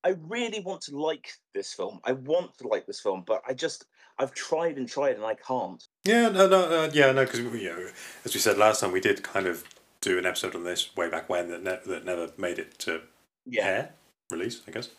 i 0.03 0.15
really 0.27 0.59
want 0.61 0.81
to 0.83 0.97
like 0.97 1.31
this 1.53 1.73
film 1.73 1.99
i 2.03 2.11
want 2.13 2.57
to 2.59 2.67
like 2.67 2.85
this 2.85 3.01
film 3.01 3.23
but 3.25 3.41
i 3.47 3.53
just 3.53 3.85
i've 4.19 4.33
tried 4.33 4.77
and 4.77 4.87
tried 4.87 5.15
and 5.15 5.25
i 5.25 5.33
can't 5.35 5.83
Yeah. 6.05 6.29
No. 6.29 6.47
No. 6.47 6.63
Uh, 6.83 6.89
yeah. 6.93 7.11
No. 7.11 7.25
Because 7.25 7.39
you 7.41 7.69
know, 7.69 7.89
as 8.25 8.33
we 8.33 8.39
said 8.39 8.57
last 8.57 8.79
time, 8.81 8.91
we 8.91 9.01
did 9.01 9.21
kind 9.23 9.47
of 9.47 9.63
do 10.01 10.17
an 10.17 10.25
episode 10.25 10.55
on 10.55 10.63
this 10.63 10.95
way 10.95 11.09
back 11.09 11.27
when 11.29 11.49
that 11.49 11.63
ne- 11.63 11.79
that 11.85 12.05
never 12.05 12.29
made 12.37 12.57
it 12.59 12.77
to 12.79 13.01
yeah 13.45 13.65
air 13.67 13.89
release, 14.31 14.61
I 14.67 14.71
guess. 14.71 14.89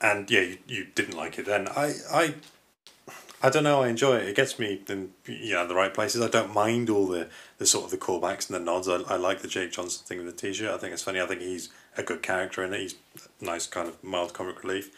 And 0.00 0.30
yeah, 0.30 0.40
you, 0.42 0.58
you 0.66 0.86
didn't 0.94 1.16
like 1.16 1.38
it 1.38 1.46
then. 1.46 1.68
I 1.68 1.94
I 2.12 2.34
I 3.44 3.50
don't 3.50 3.64
know. 3.64 3.82
I 3.82 3.88
enjoy 3.88 4.18
it. 4.18 4.28
It 4.28 4.36
gets 4.36 4.58
me 4.58 4.80
in 4.88 5.10
you 5.26 5.54
know 5.54 5.66
the 5.66 5.74
right 5.74 5.92
places. 5.92 6.22
I 6.22 6.28
don't 6.28 6.54
mind 6.54 6.88
all 6.88 7.08
the, 7.08 7.28
the 7.58 7.66
sort 7.66 7.84
of 7.84 7.90
the 7.90 7.96
callbacks 7.96 8.48
and 8.48 8.54
the 8.54 8.60
nods. 8.60 8.88
I, 8.88 9.00
I 9.12 9.16
like 9.16 9.42
the 9.42 9.48
Jake 9.48 9.72
Johnson 9.72 10.06
thing 10.06 10.18
with 10.18 10.26
the 10.26 10.32
t-shirt. 10.32 10.72
I 10.72 10.78
think 10.78 10.92
it's 10.92 11.02
funny. 11.02 11.20
I 11.20 11.26
think 11.26 11.40
he's 11.40 11.68
a 11.96 12.04
good 12.04 12.22
character 12.22 12.62
in 12.62 12.72
it. 12.72 12.80
He's 12.80 12.94
nice, 13.40 13.66
kind 13.66 13.88
of 13.88 14.02
mild 14.04 14.32
comic 14.32 14.62
relief. 14.62 14.90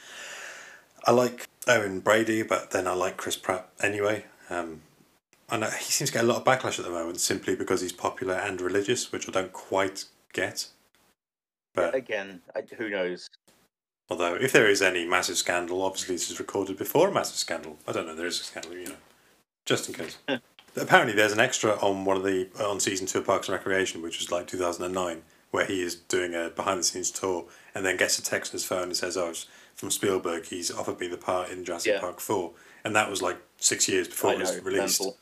I 1.06 1.12
like 1.12 1.48
Owen 1.66 2.00
Brady, 2.00 2.42
but 2.42 2.70
then 2.70 2.86
I 2.86 2.92
like 2.92 3.16
Chris 3.16 3.36
Pratt 3.36 3.68
anyway. 3.82 4.26
Um, 4.50 4.82
I 5.48 5.58
he 5.70 5.92
seems 5.92 6.10
to 6.10 6.14
get 6.14 6.24
a 6.24 6.26
lot 6.26 6.36
of 6.36 6.44
backlash 6.44 6.78
at 6.78 6.84
the 6.84 6.90
moment 6.90 7.20
simply 7.20 7.56
because 7.56 7.80
he's 7.80 7.92
popular 7.92 8.34
and 8.34 8.60
religious, 8.60 9.10
which 9.10 9.28
I 9.28 9.32
don't 9.32 9.52
quite 9.52 10.04
get. 10.32 10.68
But 11.74 11.94
again 11.94 12.40
who 12.76 12.90
knows 12.90 13.28
Although, 14.10 14.34
if 14.34 14.52
there 14.52 14.68
is 14.68 14.82
any 14.82 15.06
massive 15.06 15.36
scandal, 15.38 15.82
obviously 15.82 16.14
this 16.14 16.30
is 16.30 16.38
recorded 16.38 16.76
before 16.76 17.08
a 17.08 17.12
massive 17.12 17.36
scandal. 17.36 17.78
I 17.88 17.92
don't 17.92 18.06
know. 18.06 18.14
There 18.14 18.26
is 18.26 18.40
a 18.40 18.44
scandal, 18.44 18.74
you 18.74 18.88
know, 18.88 18.96
just 19.64 19.88
in 19.88 19.94
case. 19.94 20.18
Apparently, 20.76 21.14
there's 21.14 21.32
an 21.32 21.40
extra 21.40 21.72
on 21.80 22.04
one 22.04 22.16
of 22.16 22.22
the 22.24 22.48
uh, 22.60 22.70
on 22.70 22.80
season 22.80 23.06
two 23.06 23.20
of 23.20 23.26
Parks 23.26 23.48
and 23.48 23.56
Recreation, 23.56 24.02
which 24.02 24.18
was 24.18 24.30
like 24.30 24.46
2009, 24.46 25.22
where 25.52 25.64
he 25.64 25.80
is 25.82 25.94
doing 25.94 26.34
a 26.34 26.50
behind 26.50 26.80
the 26.80 26.84
scenes 26.84 27.10
tour, 27.10 27.44
and 27.74 27.86
then 27.86 27.96
gets 27.96 28.18
a 28.18 28.22
text 28.22 28.52
on 28.52 28.56
his 28.56 28.64
phone 28.64 28.82
and 28.84 28.96
says, 28.96 29.16
"Oh, 29.16 29.30
it's 29.30 29.46
from 29.74 29.90
Spielberg. 29.90 30.46
He's 30.46 30.70
offered 30.70 31.00
me 31.00 31.06
the 31.08 31.16
part 31.16 31.50
in 31.50 31.64
Jurassic 31.64 31.94
Yeah. 31.94 32.00
Park 32.00 32.20
4. 32.20 32.52
and 32.84 32.94
that 32.94 33.08
was 33.08 33.22
like 33.22 33.38
six 33.58 33.88
years 33.88 34.06
before 34.08 34.30
I 34.30 34.34
it 34.34 34.38
was 34.40 34.56
know, 34.56 34.62
released, 34.62 35.00
mental. 35.00 35.16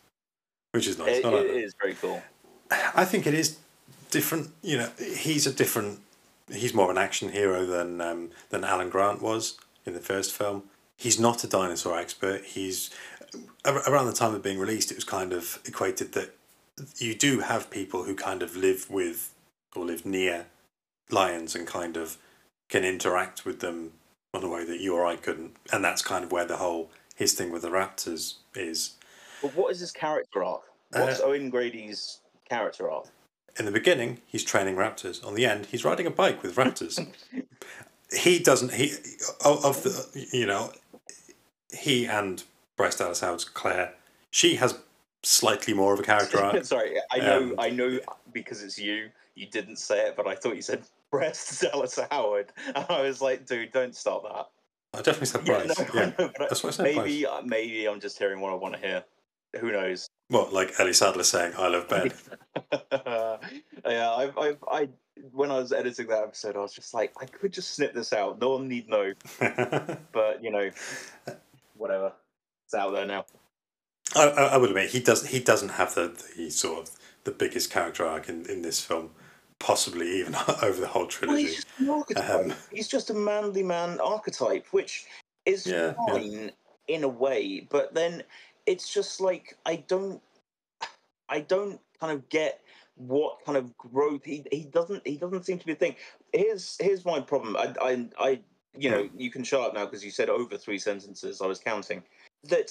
which 0.72 0.86
is 0.88 0.98
nice. 0.98 1.18
It, 1.18 1.24
it 1.24 1.74
very 1.80 1.94
cool. 1.94 2.20
I 2.94 3.04
think 3.04 3.26
it 3.26 3.34
is 3.34 3.58
different. 4.10 4.50
You 4.62 4.78
know, 4.78 4.90
he's 4.98 5.46
a 5.46 5.52
different. 5.52 6.00
He's 6.50 6.74
more 6.74 6.86
of 6.86 6.90
an 6.90 6.98
action 7.02 7.30
hero 7.30 7.64
than 7.66 8.00
um, 8.00 8.30
than 8.50 8.64
Alan 8.64 8.90
Grant 8.90 9.22
was 9.22 9.58
in 9.86 9.94
the 9.94 10.00
first 10.00 10.32
film. 10.32 10.64
He's 10.96 11.18
not 11.18 11.42
a 11.44 11.46
dinosaur 11.48 11.98
expert. 11.98 12.44
He's 12.44 12.90
around 13.64 14.06
the 14.06 14.12
time 14.12 14.34
of 14.34 14.42
being 14.42 14.58
released. 14.58 14.90
It 14.90 14.96
was 14.96 15.04
kind 15.04 15.32
of 15.32 15.58
equated 15.64 16.12
that 16.12 16.34
you 16.98 17.14
do 17.14 17.40
have 17.40 17.70
people 17.70 18.04
who 18.04 18.14
kind 18.14 18.42
of 18.42 18.56
live 18.56 18.88
with 18.90 19.32
or 19.74 19.84
live 19.84 20.04
near 20.04 20.46
lions 21.10 21.54
and 21.54 21.66
kind 21.66 21.96
of 21.96 22.18
can 22.68 22.84
interact 22.84 23.44
with 23.44 23.60
them 23.60 23.92
in 24.34 24.42
a 24.42 24.48
way 24.48 24.64
that 24.64 24.80
you 24.80 24.94
or 24.94 25.04
I 25.04 25.16
couldn't. 25.16 25.56
And 25.72 25.84
that's 25.84 26.02
kind 26.02 26.24
of 26.24 26.32
where 26.32 26.46
the 26.46 26.56
whole 26.58 26.90
his 27.14 27.34
thing 27.34 27.50
with 27.50 27.62
the 27.62 27.68
raptors 27.70 28.34
is. 28.54 28.94
But 29.40 29.54
what 29.54 29.72
is 29.72 29.80
his 29.80 29.92
character 29.92 30.44
arc? 30.44 30.62
What's 30.92 31.20
Uh, 31.20 31.24
Owen 31.24 31.50
Grady's 31.50 32.20
character 32.48 32.90
arc? 32.90 33.06
In 33.58 33.64
the 33.64 33.72
beginning 33.72 34.20
he's 34.26 34.44
training 34.44 34.76
raptors 34.76 35.24
on 35.26 35.34
the 35.34 35.46
end 35.46 35.66
he's 35.66 35.84
riding 35.84 36.06
a 36.06 36.10
bike 36.10 36.42
with 36.42 36.56
raptors 36.56 37.06
he 38.12 38.38
doesn't 38.38 38.74
he 38.74 38.92
of 39.44 39.82
the 39.82 40.28
you 40.32 40.46
know 40.46 40.72
he 41.70 42.06
and 42.06 42.44
bryce 42.76 42.96
dallas 42.96 43.20
howard's 43.20 43.44
claire 43.44 43.94
she 44.30 44.56
has 44.56 44.78
slightly 45.22 45.74
more 45.74 45.94
of 45.94 46.00
a 46.00 46.02
character 46.02 46.38
arc 46.38 46.64
Sorry, 46.64 46.96
I 47.10 47.18
know, 47.18 47.42
Um, 47.50 47.54
I 47.58 47.70
know, 47.70 47.98
because 48.32 48.62
it's 48.62 48.78
you. 48.78 49.10
You 49.34 49.46
didn't 49.46 49.76
say 49.76 50.08
it, 50.08 50.16
but 50.16 50.26
I 50.26 50.34
thought 50.34 50.56
you 50.56 50.62
said 50.62 50.82
Bryce 51.10 51.60
Dallas 51.60 51.98
Howard, 52.10 52.52
and 52.74 52.84
I 52.88 53.02
was 53.02 53.22
like, 53.22 53.46
dude, 53.46 53.72
don't 53.72 53.94
start 53.94 54.24
that. 54.24 54.48
i 54.94 55.02
definitely 55.02 55.26
said 55.26 55.46
Yeah, 55.46 55.64
bryce 55.64 55.78
no, 55.78 55.86
yeah, 55.94 56.06
know, 56.06 56.14
but 56.18 56.48
that's 56.48 56.62
what 56.62 56.70
i 56.70 56.76
said 56.76 56.82
maybe, 56.84 57.22
bryce 57.22 57.38
uh, 57.38 57.42
maybe 57.44 57.86
I'm 57.86 58.00
just 58.00 58.18
hearing 58.18 58.40
what 58.40 58.52
I 58.52 58.56
want 58.56 58.74
to 58.74 58.80
hear. 58.80 59.04
Who 59.60 59.72
knows? 59.72 60.08
what 60.28 60.50
like 60.50 60.72
ellie 60.78 60.94
sattler 60.94 61.22
saying 61.24 61.52
i 61.58 61.68
love 61.68 61.86
ben 61.88 62.10
yeah, 63.86 64.10
I, 64.10 64.30
I, 64.36 64.56
I, 64.70 64.88
when 65.32 65.50
I 65.50 65.58
was 65.58 65.72
editing 65.72 66.06
that 66.08 66.22
episode, 66.22 66.56
I 66.56 66.60
was 66.60 66.72
just 66.72 66.94
like, 66.94 67.12
I 67.20 67.26
could 67.26 67.52
just 67.52 67.74
snip 67.74 67.94
this 67.94 68.12
out. 68.12 68.40
No 68.40 68.50
one 68.50 68.68
need 68.68 68.88
know. 68.88 69.12
But 70.12 70.42
you 70.42 70.50
know, 70.50 70.70
whatever. 71.76 72.12
It's 72.66 72.74
out 72.74 72.92
there 72.92 73.06
now. 73.06 73.24
I, 74.14 74.28
I 74.28 74.42
I 74.44 74.56
would 74.56 74.70
admit 74.70 74.90
he 74.90 75.00
does 75.00 75.26
he 75.26 75.40
doesn't 75.40 75.70
have 75.70 75.94
the, 75.94 76.12
the 76.36 76.50
sort 76.50 76.88
of 76.88 76.94
the 77.24 77.30
biggest 77.30 77.70
character 77.70 78.04
arc 78.04 78.28
in, 78.28 78.46
in 78.46 78.62
this 78.62 78.84
film 78.84 79.10
possibly 79.58 80.18
even 80.20 80.34
over 80.62 80.80
the 80.80 80.88
whole 80.88 81.02
Well, 81.02 81.08
trilogy 81.08 81.42
he's 81.44 81.64
just. 81.78 82.30
Um, 82.30 82.52
he's 82.72 82.88
just 82.88 83.10
a 83.10 83.14
manly 83.14 83.62
man 83.62 84.00
archetype, 84.00 84.66
which 84.72 85.06
is 85.46 85.66
Yeah, 85.66 85.94
yeah. 86.08 86.14
fine 86.14 86.52
in 86.88 87.04
a 87.04 87.08
way, 87.08 87.66
but 87.70 87.94
then 87.94 88.22
it's 88.66 88.92
just 88.92 89.20
like 89.20 89.56
I 89.66 89.76
don't, 89.76 90.20
I 91.28 91.40
don't 91.40 91.80
kind 92.00 92.12
of 92.12 92.28
get 92.28 92.60
what 92.96 93.44
kind 93.44 93.56
of 93.56 93.76
growth 93.76 94.24
he 94.24 94.44
he 94.52 94.64
doesn't 94.64 95.06
he 95.06 95.16
doesn't 95.16 95.44
seem 95.44 95.58
to 95.58 95.66
be 95.66 95.72
a 95.72 95.76
thing. 95.76 95.96
Here's 96.32 96.76
here's 96.80 97.04
my 97.04 97.20
problem. 97.20 97.56
I 97.56 97.74
I, 97.80 98.08
I 98.18 98.40
you 98.76 98.90
know 98.90 99.08
you 99.16 99.30
can 99.30 99.44
shut 99.44 99.60
up 99.60 99.74
now 99.74 99.84
because 99.84 100.04
you 100.04 100.10
said 100.10 100.28
over 100.28 100.56
three 100.56 100.78
sentences. 100.78 101.40
I 101.40 101.46
was 101.46 101.58
counting 101.58 102.02
that 102.44 102.70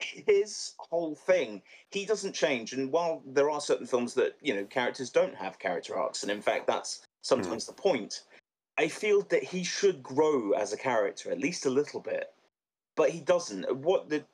his 0.00 0.74
whole 0.78 1.14
thing 1.14 1.60
he 1.90 2.04
doesn't 2.04 2.32
change 2.32 2.72
and 2.72 2.92
while 2.92 3.20
there 3.26 3.50
are 3.50 3.60
certain 3.60 3.86
films 3.86 4.14
that 4.14 4.36
you 4.40 4.54
know 4.54 4.64
characters 4.64 5.10
don't 5.10 5.34
have 5.34 5.58
character 5.58 5.98
arcs 5.98 6.22
and 6.22 6.30
in 6.30 6.40
fact 6.40 6.66
that's 6.66 6.98
hmm. 6.98 7.04
sometimes 7.22 7.66
the 7.66 7.72
point 7.72 8.22
i 8.78 8.86
feel 8.86 9.22
that 9.22 9.42
he 9.42 9.64
should 9.64 10.00
grow 10.02 10.52
as 10.52 10.72
a 10.72 10.76
character 10.76 11.32
at 11.32 11.40
least 11.40 11.66
a 11.66 11.70
little 11.70 11.98
bit 11.98 12.32
but 12.96 13.10
he 13.10 13.20
doesn't 13.20 13.64
what 13.78 14.08
the 14.08 14.24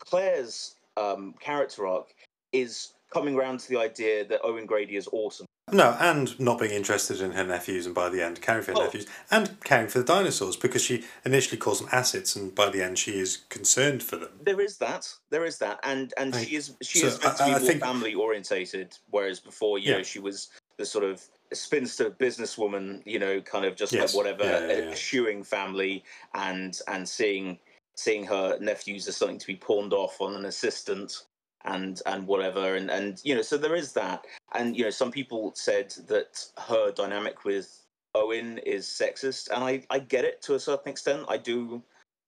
claire's 0.00 0.74
um, 0.96 1.34
character 1.40 1.86
arc 1.86 2.08
is 2.52 2.92
coming 3.12 3.36
around 3.36 3.60
to 3.60 3.68
the 3.68 3.76
idea 3.78 4.24
that 4.24 4.40
owen 4.44 4.66
grady 4.66 4.96
is 4.96 5.08
awesome 5.12 5.46
No, 5.72 5.96
and 6.00 6.38
not 6.40 6.58
being 6.58 6.72
interested 6.72 7.20
in 7.20 7.30
her 7.32 7.44
nephews, 7.44 7.86
and 7.86 7.94
by 7.94 8.08
the 8.08 8.20
end 8.24 8.40
caring 8.42 8.62
for 8.64 8.72
her 8.72 8.78
Oh. 8.78 8.84
nephews, 8.84 9.06
and 9.30 9.56
caring 9.62 9.86
for 9.88 9.98
the 10.00 10.04
dinosaurs 10.04 10.56
because 10.56 10.82
she 10.82 11.04
initially 11.24 11.58
calls 11.58 11.78
them 11.80 11.88
assets, 11.92 12.34
and 12.34 12.52
by 12.54 12.68
the 12.70 12.82
end 12.82 12.98
she 12.98 13.12
is 13.18 13.36
concerned 13.50 14.02
for 14.02 14.16
them. 14.16 14.30
There 14.42 14.60
is 14.60 14.78
that. 14.78 15.12
There 15.30 15.44
is 15.44 15.58
that, 15.58 15.78
and 15.84 16.12
and 16.16 16.34
I- 16.34 16.44
she 16.44 16.56
is 16.56 16.72
she 16.82 16.98
so 17.00 17.06
is 17.06 17.22
meant 17.22 17.36
to 17.36 17.44
be 17.44 17.50
I 17.50 17.58
more 17.58 17.60
think- 17.68 17.80
family 17.80 18.14
orientated, 18.14 18.96
whereas 19.10 19.38
before, 19.38 19.78
you 19.78 19.90
Yeah. 19.92 19.98
know, 19.98 20.02
she 20.02 20.18
was 20.18 20.48
the 20.76 20.86
sort 20.86 21.04
of 21.04 21.22
spinster 21.52 22.10
businesswoman, 22.10 23.02
you 23.04 23.18
know, 23.20 23.40
kind 23.40 23.64
of 23.64 23.76
just 23.76 23.92
Yes. 23.92 24.12
like 24.12 24.16
whatever, 24.16 24.44
yeah, 24.44 24.66
yeah. 24.66 24.90
eschewing 24.90 25.44
family 25.44 26.02
and 26.34 26.80
and 26.88 27.08
seeing 27.08 27.58
seeing 28.00 28.24
her 28.24 28.58
nephews 28.60 29.06
as 29.08 29.16
something 29.16 29.38
to 29.38 29.46
be 29.46 29.56
pawned 29.56 29.92
off 29.92 30.20
on 30.20 30.34
an 30.34 30.46
assistant 30.46 31.26
and 31.64 32.00
and 32.06 32.26
whatever. 32.26 32.76
And 32.76 32.90
and 32.90 33.20
you 33.24 33.34
know 33.34 33.42
so 33.42 33.58
there 33.58 33.76
is 33.76 33.92
that. 33.92 34.24
And 34.54 34.76
you 34.76 34.84
know 34.84 34.90
some 34.90 35.10
people 35.10 35.52
said 35.54 35.90
that 36.08 36.44
her 36.68 36.92
dynamic 36.92 37.44
with 37.44 37.84
Owen 38.14 38.58
is 38.58 38.86
sexist 38.86 39.50
and 39.50 39.62
I 39.62 39.84
I 39.90 39.98
get 39.98 40.24
it 40.24 40.42
to 40.42 40.54
a 40.54 40.60
certain 40.60 40.90
extent. 40.90 41.26
I 41.28 41.36
do 41.36 41.82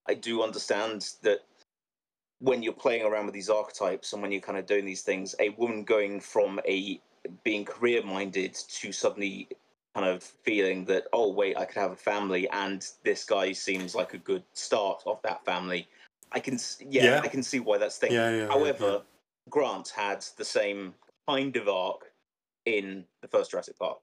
I 0.07 0.13
do 0.13 0.43
understand 0.43 1.09
that 1.23 1.39
when 2.39 2.61
you're 2.61 2.73
playing 2.73 3.05
around 3.05 3.25
with 3.25 3.33
these 3.33 3.49
archetypes 3.49 4.13
and 4.13 4.21
when 4.21 4.31
you're 4.31 4.41
kind 4.41 4.57
of 4.57 4.65
doing 4.65 4.85
these 4.85 5.01
things, 5.01 5.33
a 5.39 5.49
woman 5.49 5.83
going 5.83 6.19
from 6.19 6.59
a 6.67 6.99
being 7.43 7.63
career 7.63 8.03
minded 8.03 8.53
to 8.53 8.91
suddenly 8.91 9.47
kind 9.95 10.07
of 10.07 10.23
feeling 10.23 10.85
that 10.85 11.05
oh 11.13 11.31
wait 11.31 11.57
I 11.57 11.65
could 11.65 11.79
have 11.79 11.91
a 11.91 11.95
family 11.95 12.49
and 12.49 12.85
this 13.03 13.23
guy 13.23 13.51
seems 13.51 13.93
like 13.95 14.13
a 14.13 14.17
good 14.17 14.43
start 14.53 15.03
of 15.05 15.21
that 15.23 15.45
family. 15.45 15.87
I 16.31 16.39
can 16.39 16.57
yeah, 16.79 17.03
Yeah. 17.03 17.21
I 17.23 17.27
can 17.27 17.43
see 17.43 17.59
why 17.59 17.77
that's 17.77 17.97
thing. 17.97 18.11
Yeah, 18.11 18.31
yeah, 18.31 18.47
However, 18.47 18.91
yeah. 18.91 18.99
Grant 19.49 19.89
had 19.89 20.25
the 20.37 20.45
same 20.45 20.95
kind 21.27 21.55
of 21.55 21.67
arc 21.67 22.11
in 22.65 23.05
the 23.21 23.27
first 23.27 23.51
Jurassic 23.51 23.77
Park. 23.77 23.99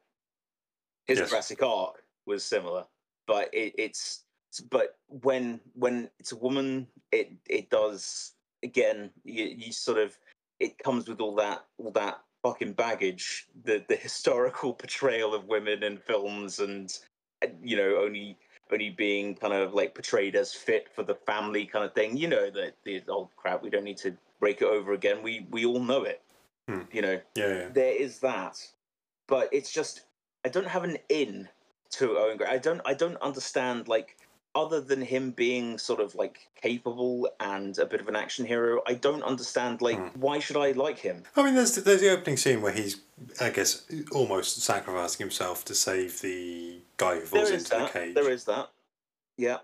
His 1.07 1.19
Yes. 1.19 1.31
Jurassic 1.31 1.63
arc 1.63 2.05
was 2.27 2.45
similar, 2.45 2.85
but 3.27 3.53
it, 3.53 3.75
it's 3.77 4.25
but 4.71 4.97
when 5.09 5.61
when 5.75 6.11
it's 6.19 6.33
a 6.33 6.37
woman, 6.37 6.87
it 7.11 7.33
it 7.49 7.71
does 7.71 8.33
again. 8.63 9.11
You, 9.25 9.45
you 9.45 9.73
sort 9.73 9.99
of 9.99 10.17
it 10.61 10.79
comes 10.79 11.09
with 11.09 11.21
all 11.21 11.35
that 11.37 11.65
all 11.79 11.91
that 11.93 12.21
fucking 12.43 12.73
baggage. 12.73 13.47
The 13.65 13.85
the 13.89 13.97
historical 13.97 14.73
portrayal 14.73 15.35
of 15.35 15.47
women 15.47 15.83
in 15.83 15.99
films, 15.99 16.59
and 16.61 16.97
you 17.63 17.77
know 17.77 17.97
only 18.03 18.37
only 18.73 18.91
being 18.91 19.35
kind 19.35 19.53
of 19.53 19.75
like 19.75 19.95
portrayed 19.95 20.37
as 20.37 20.53
fit 20.53 20.89
for 20.95 21.03
the 21.03 21.15
family 21.15 21.67
kind 21.67 21.85
of 21.85 21.95
thing. 21.95 22.17
You 22.17 22.29
know 22.29 22.51
that 22.51 22.75
the 22.85 23.03
old 23.09 23.31
crap. 23.37 23.63
We 23.63 23.71
don't 23.71 23.85
need 23.85 23.99
to 23.99 24.17
break 24.39 24.63
it 24.63 24.69
over 24.69 24.93
again. 24.93 25.23
We 25.23 25.47
we 25.51 25.65
all 25.67 25.81
know 25.81 26.05
it. 26.05 26.23
Hmm. 26.69 26.83
You 26.93 27.03
know 27.03 27.21
Yeah, 27.35 27.49
yeah. 27.49 27.69
there 27.73 27.95
is 27.95 28.19
that, 28.21 28.65
but 29.27 29.49
it's 29.53 29.73
just 29.73 30.03
I 30.45 30.49
don't 30.49 30.69
have 30.69 30.85
an 30.85 30.99
in 31.09 31.49
to 31.91 32.17
Owen 32.19 32.37
Gray. 32.37 32.47
I 32.47 32.59
don't 32.59 32.81
I 32.85 32.95
don't 32.95 33.17
understand 33.17 33.89
like 33.89 34.17
other 34.55 34.81
than 34.81 35.01
him 35.01 35.31
being 35.31 35.79
sort 35.79 36.01
of 36.01 36.15
like 36.17 36.49
capable 36.61 37.29
and 37.39 37.79
a 37.79 37.87
bit 37.87 38.01
of 38.01 38.09
an 38.09 38.17
action 38.17 38.45
hero. 38.45 38.83
I 38.87 38.95
don't 38.95 39.23
understand 39.23 39.81
like 39.81 39.97
Hmm. 39.99 40.21
why 40.21 40.39
should 40.41 40.57
I 40.57 40.73
like 40.73 40.99
him? 40.99 41.23
I 41.37 41.43
mean, 41.45 41.55
there's 41.55 41.77
there's 41.77 42.01
the 42.01 42.11
opening 42.11 42.37
scene 42.37 42.61
where 42.61 42.73
he's, 42.73 43.01
I 43.41 43.51
guess, 43.51 43.87
almost 44.13 44.61
sacrificing 44.63 45.25
himself 45.25 45.65
to 45.67 45.75
save 45.75 46.21
the 46.21 46.79
guy 46.97 47.15
who 47.17 47.21
falls 47.27 47.49
There 47.49 47.57
is 47.57 47.63
into 47.65 47.71
the 47.71 47.77
that. 47.79 47.93
cage. 47.93 48.15
There 48.15 48.31
is 48.31 48.45
that. 48.47 48.71
Yeah. 49.37 49.59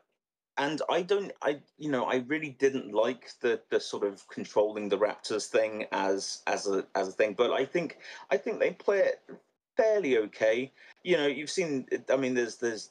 And 0.59 0.81
I 0.88 1.03
don't 1.03 1.33
I 1.42 1.59
you 1.79 1.90
know, 1.90 2.05
I 2.05 2.16
really 2.29 2.51
didn't 2.51 2.92
like 2.92 3.31
the 3.40 3.61
the 3.70 3.81
sort 3.81 4.05
of 4.05 4.27
controlling 4.29 4.88
the 4.88 4.99
raptors 4.99 5.46
thing 5.46 5.87
as 5.92 6.42
as 6.46 6.66
a 6.68 6.87
as 6.94 7.09
a 7.09 7.12
thing, 7.12 7.35
but 7.35 7.51
I 7.53 7.64
think 7.64 7.99
I 8.31 8.37
think 8.37 8.61
they 8.61 8.70
play 8.70 9.01
it 9.01 9.20
fairly 9.77 10.16
okay. 10.18 10.72
You 11.03 11.16
know, 11.18 11.27
you've 11.27 11.51
seen 11.51 11.87
I 12.09 12.16
mean 12.16 12.35
there's 12.35 12.57
there's 12.57 12.90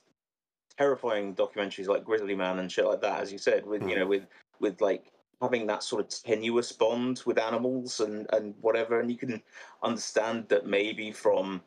terrifying 0.77 1.33
documentaries 1.35 1.87
like 1.87 2.03
Grizzly 2.03 2.35
Man 2.35 2.59
and 2.59 2.71
shit 2.71 2.85
like 2.85 3.01
that 3.01 3.21
as 3.21 3.31
you 3.31 3.37
said 3.37 3.65
with 3.65 3.81
you 3.81 3.89
Mm. 3.95 3.99
know 3.99 4.07
with 4.07 4.25
with 4.59 4.81
like 4.81 5.11
having 5.41 5.67
that 5.67 5.83
sort 5.83 6.01
of 6.01 6.23
tenuous 6.23 6.71
bond 6.71 7.21
with 7.25 7.37
animals 7.37 7.99
and 7.99 8.27
and 8.33 8.55
whatever 8.61 8.99
and 8.99 9.09
you 9.11 9.17
can 9.17 9.41
understand 9.83 10.47
that 10.49 10.65
maybe 10.65 11.11
from 11.11 11.61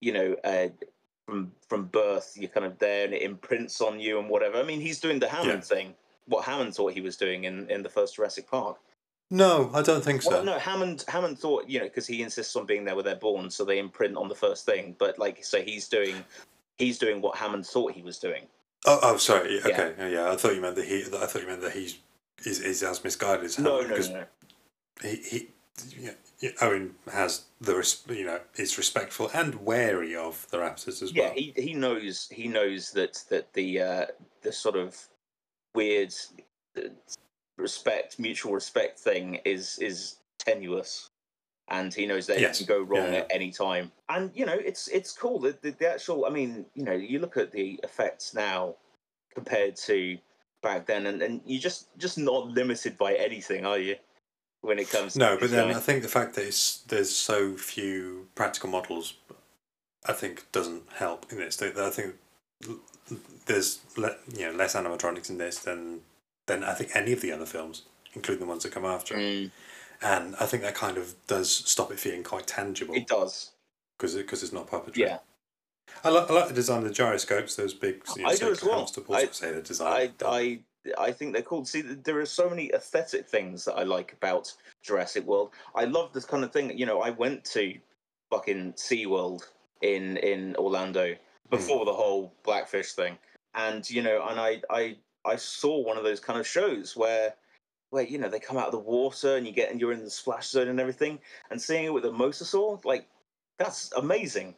you 0.00 0.12
know 0.12 0.36
uh, 0.44 0.68
from 1.26 1.52
from 1.68 1.84
birth 1.86 2.32
you're 2.36 2.50
kind 2.50 2.66
of 2.66 2.78
there 2.78 3.04
and 3.04 3.14
it 3.14 3.22
imprints 3.22 3.80
on 3.80 4.00
you 4.00 4.18
and 4.18 4.28
whatever. 4.28 4.58
I 4.58 4.62
mean, 4.62 4.80
he's 4.80 5.00
doing 5.00 5.18
the 5.20 5.28
Hammond 5.28 5.64
thing. 5.64 5.94
What 6.26 6.44
Hammond 6.44 6.74
thought 6.74 6.92
he 6.92 7.00
was 7.00 7.16
doing 7.16 7.44
in, 7.44 7.68
in 7.70 7.82
the 7.82 7.88
first 7.88 8.16
Jurassic 8.16 8.48
Park. 8.50 8.78
No, 9.30 9.70
I 9.74 9.82
don't 9.82 10.02
think 10.02 10.22
so. 10.22 10.30
Well, 10.30 10.44
no, 10.44 10.58
Hammond 10.58 11.04
Hammond 11.06 11.38
thought 11.38 11.68
you 11.68 11.78
know 11.78 11.84
because 11.84 12.06
he 12.06 12.22
insists 12.22 12.56
on 12.56 12.66
being 12.66 12.84
there 12.84 12.94
where 12.94 13.04
they're 13.04 13.14
born, 13.16 13.48
so 13.50 13.64
they 13.64 13.78
imprint 13.78 14.16
on 14.16 14.28
the 14.28 14.34
first 14.34 14.66
thing. 14.66 14.96
But 14.98 15.18
like, 15.18 15.44
so 15.44 15.62
he's 15.62 15.88
doing 15.88 16.24
he's 16.80 16.98
doing 16.98 17.20
what 17.20 17.36
Hammond 17.36 17.66
thought 17.66 17.92
he 17.92 18.02
was 18.02 18.18
doing. 18.18 18.46
Oh, 18.86 18.98
oh, 19.02 19.16
sorry. 19.18 19.60
Yeah. 19.60 19.68
Okay, 19.68 19.94
yeah. 19.98 20.08
yeah. 20.08 20.32
I 20.32 20.36
thought 20.36 20.54
you 20.54 20.60
meant 20.60 20.76
that 20.76 20.86
he. 20.86 21.02
I 21.02 21.26
thought 21.26 21.42
you 21.42 21.48
meant 21.48 21.60
that 21.62 21.72
he's 21.72 21.98
is 22.44 22.60
is 22.60 22.82
as 22.82 23.04
misguided 23.04 23.44
as 23.44 23.58
No, 23.58 23.82
Hammond, 23.82 23.82
no, 23.82 23.88
no, 23.90 23.94
because 23.94 24.10
no. 24.10 24.24
he 25.02 25.16
he. 25.16 25.48
Yeah, 25.98 26.10
yeah, 26.40 26.50
Owen 26.60 26.94
has 27.10 27.44
the 27.60 27.74
res- 27.76 28.02
you 28.08 28.24
know 28.26 28.40
is 28.56 28.76
respectful 28.76 29.30
and 29.32 29.54
wary 29.64 30.14
of 30.14 30.46
the 30.50 30.58
Raptors 30.58 31.00
as 31.02 31.12
Yeah, 31.12 31.26
well. 31.26 31.32
he 31.34 31.52
he 31.56 31.72
knows 31.74 32.28
he 32.30 32.48
knows 32.48 32.90
that 32.92 33.22
that 33.30 33.52
the 33.54 33.80
uh, 33.80 34.06
the 34.42 34.52
sort 34.52 34.76
of 34.76 34.96
weird 35.74 36.12
uh, 36.76 36.88
respect, 37.56 38.18
mutual 38.18 38.52
respect 38.52 38.98
thing 38.98 39.40
is 39.44 39.78
is 39.78 40.16
tenuous, 40.38 41.08
and 41.70 41.94
he 41.94 42.04
knows 42.06 42.26
that 42.26 42.40
Yes. 42.40 42.60
it 42.60 42.66
can 42.66 42.76
go 42.76 42.82
wrong 42.82 43.06
Yeah, 43.06 43.12
yeah. 43.12 43.18
at 43.20 43.26
any 43.30 43.50
time. 43.50 43.92
And 44.08 44.30
you 44.34 44.44
know, 44.44 44.54
it's 44.58 44.88
it's 44.88 45.12
cool. 45.12 45.38
The, 45.38 45.56
the 45.62 45.70
the 45.70 45.90
actual, 45.92 46.26
I 46.26 46.30
mean, 46.30 46.66
you 46.74 46.84
know, 46.84 46.92
you 46.92 47.18
look 47.20 47.36
at 47.36 47.52
the 47.52 47.78
effects 47.82 48.34
now 48.34 48.74
compared 49.34 49.76
to 49.76 50.18
back 50.62 50.86
then, 50.86 51.06
and, 51.06 51.22
and 51.22 51.40
you 51.46 51.58
just 51.58 51.96
just 51.96 52.18
not 52.18 52.48
limited 52.48 52.98
by 52.98 53.14
anything, 53.14 53.64
are 53.64 53.78
you? 53.78 53.96
When 54.62 54.78
it 54.78 54.90
comes 54.90 55.14
to 55.14 55.18
No, 55.18 55.38
but 55.38 55.50
then? 55.50 55.74
I 55.74 55.80
think 55.80 56.02
the 56.02 56.08
fact 56.08 56.34
that 56.34 56.44
it's, 56.44 56.80
there's 56.88 57.14
so 57.14 57.56
few 57.56 58.28
practical 58.34 58.68
models, 58.68 59.14
I 60.04 60.12
think 60.12 60.52
doesn't 60.52 60.82
help 60.96 61.24
in 61.32 61.38
this. 61.38 61.62
I 61.62 61.88
think 61.88 62.16
there's 63.46 63.80
le- 63.96 64.16
you 64.36 64.46
know 64.46 64.52
less 64.52 64.74
animatronics 64.74 65.30
in 65.30 65.38
this 65.38 65.60
than 65.60 66.02
than 66.46 66.62
I 66.62 66.74
think 66.74 66.90
any 66.94 67.12
of 67.12 67.22
the 67.22 67.32
other 67.32 67.46
films, 67.46 67.82
including 68.12 68.40
the 68.44 68.50
ones 68.50 68.64
that 68.64 68.72
come 68.72 68.84
after. 68.84 69.14
Mm, 69.14 69.50
And 70.02 70.34
I 70.40 70.46
think 70.46 70.62
that 70.62 70.74
kind 70.74 70.96
of 70.96 71.14
does 71.26 71.50
stop 71.50 71.92
it 71.92 72.00
feeling 72.00 72.22
quite 72.22 72.46
tangible 72.46 72.94
it 72.94 73.06
does. 73.06 73.52
because 73.98 74.14
because 74.14 74.42
it's 74.42 74.52
not 74.52 74.68
puppetry. 74.68 74.98
Yeah. 74.98 75.18
I, 76.04 76.10
li- 76.10 76.24
I 76.28 76.32
like 76.32 76.48
the 76.48 76.54
design 76.54 76.78
of 76.78 76.84
the 76.84 76.94
gyroscopes. 76.94 77.56
Those 77.56 77.74
big, 77.74 78.02
you 78.16 78.22
know, 78.22 78.28
I 78.28 78.36
do 78.36 78.50
as 78.50 78.62
well. 78.62 78.90
I- 79.12 79.26
say 79.26 79.52
the 79.52 79.60
design. 79.60 80.12
I, 80.22 80.26
I 80.26 80.60
I 80.98 81.12
think 81.12 81.32
they're 81.32 81.42
cool. 81.42 81.64
See, 81.64 81.82
there 81.82 82.18
are 82.20 82.26
so 82.26 82.48
many 82.48 82.70
aesthetic 82.72 83.28
things 83.28 83.64
that 83.66 83.74
I 83.74 83.82
like 83.82 84.12
about 84.14 84.52
Jurassic 84.82 85.26
World. 85.26 85.50
I 85.74 85.84
love 85.84 86.12
this 86.12 86.24
kind 86.24 86.42
of 86.42 86.52
thing. 86.52 86.76
You 86.76 86.86
know, 86.86 87.00
I 87.02 87.10
went 87.10 87.44
to 87.46 87.74
fucking 88.30 88.74
SeaWorld 88.74 89.42
in 89.82 90.16
in 90.18 90.56
Orlando 90.56 91.12
hmm. 91.12 91.50
before 91.50 91.84
the 91.84 91.92
whole 91.92 92.32
blackfish 92.44 92.92
thing, 92.92 93.18
and 93.54 93.88
you 93.90 94.02
know, 94.02 94.26
and 94.28 94.40
I 94.40 94.62
I 94.70 94.96
I 95.24 95.36
saw 95.36 95.78
one 95.84 95.98
of 95.98 96.04
those 96.04 96.20
kind 96.20 96.38
of 96.40 96.46
shows 96.46 96.96
where 96.96 97.34
where 97.90 98.04
you 98.04 98.18
know 98.18 98.28
they 98.28 98.40
come 98.40 98.56
out 98.56 98.66
of 98.66 98.72
the 98.72 98.78
water 98.78 99.36
and 99.36 99.46
you 99.46 99.52
get 99.52 99.70
and 99.70 99.80
you're 99.80 99.92
in 99.92 100.04
the 100.04 100.10
splash 100.10 100.48
zone 100.48 100.68
and 100.68 100.80
everything, 100.80 101.18
and 101.50 101.60
seeing 101.60 101.84
it 101.84 101.92
with 101.92 102.04
a 102.04 102.10
mosasaur 102.10 102.82
like 102.84 103.06
that's 103.58 103.92
amazing. 103.96 104.54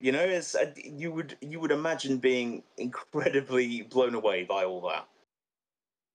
You 0.00 0.12
know, 0.12 0.20
it's 0.22 0.54
uh, 0.54 0.72
you 0.84 1.12
would 1.12 1.36
you 1.40 1.60
would 1.60 1.70
imagine 1.70 2.18
being 2.18 2.62
incredibly 2.76 3.82
blown 3.82 4.14
away 4.14 4.44
by 4.44 4.64
all 4.64 4.80
that, 4.88 5.06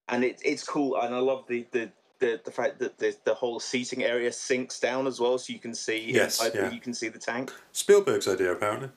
and 0.09 0.23
it, 0.23 0.41
it's 0.43 0.63
cool. 0.63 0.99
And 0.99 1.15
I 1.15 1.19
love 1.19 1.45
the 1.47 1.65
the, 1.71 1.89
the, 2.19 2.41
the 2.43 2.51
fact 2.51 2.79
that 2.79 2.97
the, 2.97 3.15
the 3.23 3.33
whole 3.33 3.59
seating 3.61 4.03
area 4.03 4.31
sinks 4.31 4.79
down 4.79 5.07
as 5.07 5.19
well, 5.21 5.37
so 5.37 5.53
you 5.53 5.59
can 5.59 5.73
see 5.73 6.11
Yes, 6.11 6.43
inside, 6.43 6.57
yeah. 6.57 6.71
you 6.71 6.81
can 6.81 6.93
see 6.93 7.07
the 7.07 7.19
tank. 7.19 7.53
Spielberg's 7.71 8.27
idea 8.27 8.51
apparently. 8.51 8.89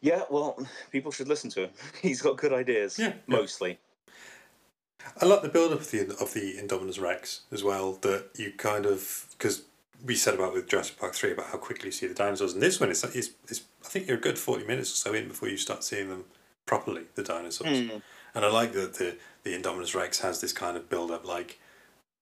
Yeah, 0.00 0.22
well, 0.30 0.56
people 0.90 1.10
should 1.10 1.28
listen 1.28 1.50
to 1.50 1.64
him. 1.64 1.70
He's 2.02 2.22
got 2.22 2.36
good 2.36 2.52
ideas, 2.52 2.98
Yeah, 2.98 3.12
yeah. 3.26 3.36
I 5.20 5.26
like 5.26 5.42
the 5.42 5.48
build 5.48 5.72
up 5.72 5.80
of 5.80 5.90
the 5.90 6.16
of 6.20 6.34
the 6.34 6.56
Indominus 6.58 7.00
Rex 7.00 7.42
as 7.50 7.62
well. 7.64 7.92
That 8.02 8.28
you 8.36 8.52
kind 8.52 8.86
of 8.86 9.26
because 9.32 9.62
we 10.04 10.14
said 10.14 10.34
about 10.34 10.52
with 10.52 10.68
Jurassic 10.68 10.98
Park 10.98 11.14
three 11.14 11.32
about 11.32 11.46
how 11.46 11.58
quickly 11.58 11.86
you 11.86 11.92
see 11.92 12.06
the 12.06 12.14
dinosaurs, 12.14 12.52
and 12.52 12.62
this 12.62 12.80
one 12.80 12.90
is 12.90 13.04
is, 13.04 13.34
is 13.48 13.62
I 13.84 13.88
think 13.88 14.06
you're 14.06 14.18
a 14.18 14.20
good 14.20 14.38
forty 14.38 14.64
minutes 14.64 14.92
or 14.92 14.96
so 14.96 15.14
in 15.14 15.28
before 15.28 15.48
you 15.48 15.56
start 15.56 15.84
seeing 15.84 16.08
them 16.08 16.24
properly, 16.66 17.04
the 17.14 17.22
dinosaurs. 17.22 17.80
Hmm. 17.80 17.96
And 18.34 18.44
I 18.44 18.50
like 18.50 18.72
that 18.72 18.94
the 18.94 19.16
the 19.42 19.54
Indominus 19.54 19.94
Rex 19.94 20.20
has 20.20 20.40
this 20.40 20.52
kind 20.52 20.76
of 20.76 20.88
build 20.88 21.10
up 21.10 21.26
like 21.26 21.58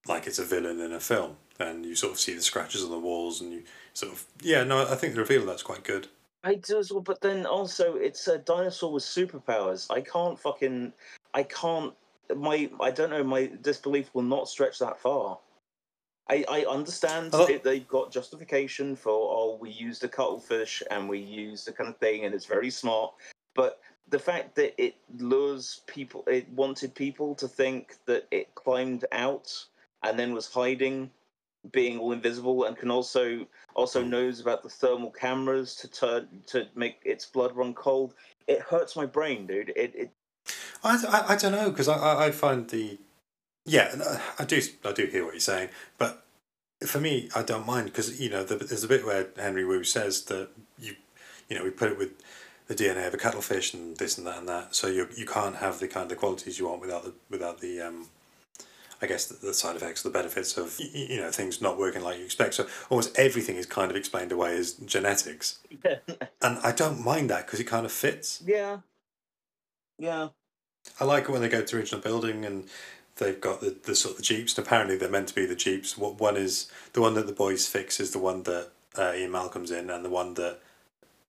like 0.06 0.26
it's 0.26 0.38
a 0.38 0.44
villain 0.44 0.80
in 0.80 0.92
a 0.92 1.00
film, 1.00 1.36
and 1.58 1.84
you 1.84 1.94
sort 1.94 2.12
of 2.12 2.20
see 2.20 2.34
the 2.34 2.42
scratches 2.42 2.84
on 2.84 2.90
the 2.90 2.98
walls, 2.98 3.40
and 3.40 3.52
you 3.52 3.62
sort 3.92 4.12
of 4.12 4.24
yeah 4.42 4.64
no 4.64 4.82
I 4.82 4.94
think 4.94 5.14
the 5.14 5.20
reveal 5.20 5.42
of 5.42 5.46
that's 5.46 5.62
quite 5.62 5.84
good. 5.84 6.08
I 6.46 6.54
do 6.54 6.78
as 6.78 6.92
well, 6.92 7.02
but 7.02 7.20
then 7.20 7.44
also 7.44 7.96
it's 7.96 8.28
a 8.28 8.38
dinosaur 8.38 8.92
with 8.92 9.02
superpowers. 9.02 9.90
I 9.90 10.00
can't 10.00 10.38
fucking, 10.38 10.92
I 11.34 11.42
can't. 11.42 11.92
My, 12.34 12.70
I 12.80 12.90
don't 12.90 13.10
know. 13.10 13.22
My 13.24 13.50
disbelief 13.62 14.10
will 14.14 14.22
not 14.22 14.48
stretch 14.48 14.78
that 14.78 14.98
far. 14.98 15.38
I, 16.28 16.44
I 16.48 16.64
understand 16.64 17.30
Oh. 17.34 17.46
it, 17.46 17.62
they've 17.62 17.86
got 17.86 18.10
justification 18.10 18.96
for 18.96 19.12
oh 19.12 19.58
we 19.60 19.70
used 19.70 20.02
a 20.02 20.08
cuttlefish 20.08 20.82
and 20.90 21.08
we 21.08 21.18
used 21.20 21.68
a 21.68 21.72
kind 21.72 21.88
of 21.88 21.96
thing 21.98 22.24
and 22.24 22.34
it's 22.34 22.46
very 22.46 22.70
smart, 22.70 23.14
but 23.54 23.80
the 24.08 24.18
fact 24.18 24.54
that 24.56 24.74
it 24.82 24.96
lures 25.18 25.82
people, 25.86 26.24
it 26.26 26.48
wanted 26.50 26.94
people 26.94 27.34
to 27.36 27.46
think 27.48 27.96
that 28.06 28.26
it 28.30 28.54
climbed 28.54 29.04
out 29.12 29.52
and 30.02 30.18
then 30.18 30.32
was 30.34 30.52
hiding, 30.52 31.10
being 31.72 31.98
all 31.98 32.12
invisible, 32.12 32.64
and 32.64 32.76
can 32.76 32.90
also 32.90 33.46
also 33.74 34.02
knows 34.02 34.40
about 34.40 34.62
the 34.62 34.68
thermal 34.68 35.10
cameras 35.10 35.74
to 35.76 35.88
turn 35.88 36.28
to 36.46 36.66
make 36.74 37.00
its 37.04 37.26
blood 37.26 37.54
run 37.56 37.72
cold. 37.74 38.14
It 38.46 38.60
hurts 38.60 38.96
my 38.96 39.06
brain, 39.06 39.46
dude. 39.46 39.70
It 39.76 39.94
it 39.94 40.10
I, 40.82 40.96
I, 41.08 41.32
I 41.34 41.36
don't 41.36 41.52
know 41.52 41.70
because 41.70 41.88
I, 41.88 41.96
I, 41.96 42.26
I 42.26 42.30
find 42.30 42.68
the 42.68 42.98
yeah 43.64 43.94
no, 43.96 44.18
I 44.38 44.44
do 44.44 44.60
I 44.84 44.92
do 44.92 45.06
hear 45.06 45.24
what 45.24 45.34
you're 45.34 45.40
saying, 45.40 45.70
but 45.98 46.24
for 46.86 47.00
me 47.00 47.28
I 47.34 47.42
don't 47.42 47.66
mind 47.66 47.86
because 47.86 48.20
you 48.20 48.30
know 48.30 48.44
the, 48.44 48.56
there's 48.56 48.84
a 48.84 48.88
bit 48.88 49.04
where 49.04 49.28
Henry 49.36 49.64
Wu 49.64 49.84
says 49.84 50.22
that 50.24 50.48
you 50.78 50.96
you 51.48 51.56
know 51.56 51.64
we 51.64 51.70
put 51.70 51.90
it 51.90 51.98
with 51.98 52.10
the 52.68 52.74
DNA 52.74 53.06
of 53.06 53.14
a 53.14 53.16
cuttlefish 53.16 53.74
and 53.74 53.96
this 53.96 54.18
and 54.18 54.26
that 54.26 54.38
and 54.38 54.48
that, 54.48 54.74
so 54.74 54.88
you 54.88 55.08
you 55.16 55.26
can't 55.26 55.56
have 55.56 55.78
the 55.78 55.88
kind 55.88 56.10
of 56.10 56.18
qualities 56.18 56.58
you 56.58 56.66
want 56.66 56.80
without 56.80 57.04
the 57.04 57.14
without 57.30 57.60
the 57.60 57.80
um, 57.80 58.08
I 59.00 59.06
guess 59.06 59.26
the, 59.26 59.34
the 59.34 59.54
side 59.54 59.76
effects, 59.76 60.04
or 60.04 60.08
the 60.08 60.12
benefits 60.12 60.56
of 60.56 60.76
you 60.80 61.18
know 61.18 61.30
things 61.30 61.60
not 61.60 61.78
working 61.78 62.02
like 62.02 62.18
you 62.18 62.24
expect. 62.24 62.54
So 62.54 62.66
almost 62.90 63.16
everything 63.18 63.56
is 63.56 63.66
kind 63.66 63.90
of 63.90 63.96
explained 63.96 64.32
away 64.32 64.56
as 64.56 64.72
genetics, 64.74 65.60
and 65.84 66.58
I 66.58 66.72
don't 66.72 67.04
mind 67.04 67.30
that 67.30 67.46
because 67.46 67.60
it 67.60 67.64
kind 67.64 67.86
of 67.86 67.92
fits. 67.92 68.42
yeah 68.44 68.78
yeah 69.98 70.28
I 71.00 71.04
like 71.04 71.24
it 71.24 71.30
when 71.30 71.42
they 71.42 71.48
go 71.48 71.62
to 71.62 71.66
the 71.66 71.76
original 71.80 72.00
building 72.00 72.44
and 72.44 72.64
they've 73.16 73.40
got 73.40 73.60
the, 73.60 73.76
the 73.84 73.94
sort 73.94 74.12
of 74.12 74.16
the 74.18 74.22
jeeps. 74.22 74.56
And 74.56 74.66
apparently, 74.66 74.96
they're 74.96 75.10
meant 75.10 75.28
to 75.28 75.34
be 75.34 75.46
the 75.46 75.56
jeeps. 75.56 75.98
What 75.98 76.20
one 76.20 76.36
is 76.36 76.70
the 76.92 77.00
one 77.00 77.14
that 77.14 77.26
the 77.26 77.32
boys 77.32 77.66
fix 77.66 78.00
is 78.00 78.12
the 78.12 78.18
one 78.18 78.42
that 78.44 78.70
uh, 78.96 79.12
Ian 79.14 79.32
Malcolm's 79.32 79.70
in, 79.70 79.90
and 79.90 80.04
the 80.04 80.10
one 80.10 80.34
that 80.34 80.60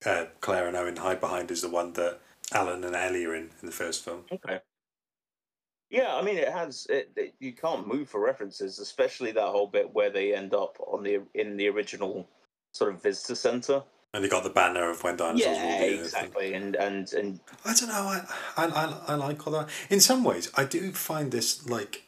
uh, 0.05 0.25
Claire 0.41 0.67
and 0.67 0.77
Owen 0.77 0.97
hide 0.97 1.19
behind 1.19 1.51
is 1.51 1.61
the 1.61 1.69
one 1.69 1.93
that 1.93 2.19
Alan 2.53 2.83
and 2.83 2.95
Ellie 2.95 3.25
are 3.25 3.35
in 3.35 3.49
in 3.61 3.65
the 3.65 3.71
first 3.71 4.03
film. 4.03 4.23
Okay. 4.31 4.59
Yeah, 5.89 6.15
I 6.15 6.21
mean, 6.21 6.37
it 6.37 6.49
has. 6.49 6.85
It, 6.89 7.11
it, 7.15 7.35
you 7.39 7.53
can't 7.53 7.87
move 7.87 8.09
for 8.09 8.19
references, 8.19 8.79
especially 8.79 9.31
that 9.33 9.47
whole 9.47 9.67
bit 9.67 9.93
where 9.93 10.09
they 10.09 10.35
end 10.35 10.53
up 10.53 10.77
on 10.85 11.03
the 11.03 11.21
in 11.33 11.57
the 11.57 11.69
original 11.69 12.27
sort 12.73 12.93
of 12.93 13.01
visitor 13.01 13.35
center. 13.35 13.83
And 14.13 14.23
they 14.23 14.29
got 14.29 14.43
the 14.43 14.49
banner 14.49 14.89
of 14.89 15.03
when 15.03 15.17
dinosaurs 15.17 15.57
yeah, 15.57 15.63
will 15.63 15.79
be. 15.87 15.93
Earth. 15.95 16.05
exactly. 16.05 16.53
And 16.53 16.75
and 16.75 17.11
and 17.13 17.39
I 17.65 17.73
don't 17.73 17.89
know. 17.89 17.95
I, 17.95 18.25
I 18.55 18.65
I 18.65 18.97
I 19.09 19.15
like 19.15 19.45
all 19.45 19.53
that. 19.53 19.69
In 19.89 19.99
some 19.99 20.23
ways, 20.23 20.49
I 20.55 20.63
do 20.63 20.91
find 20.93 21.31
this 21.31 21.67
like 21.69 22.03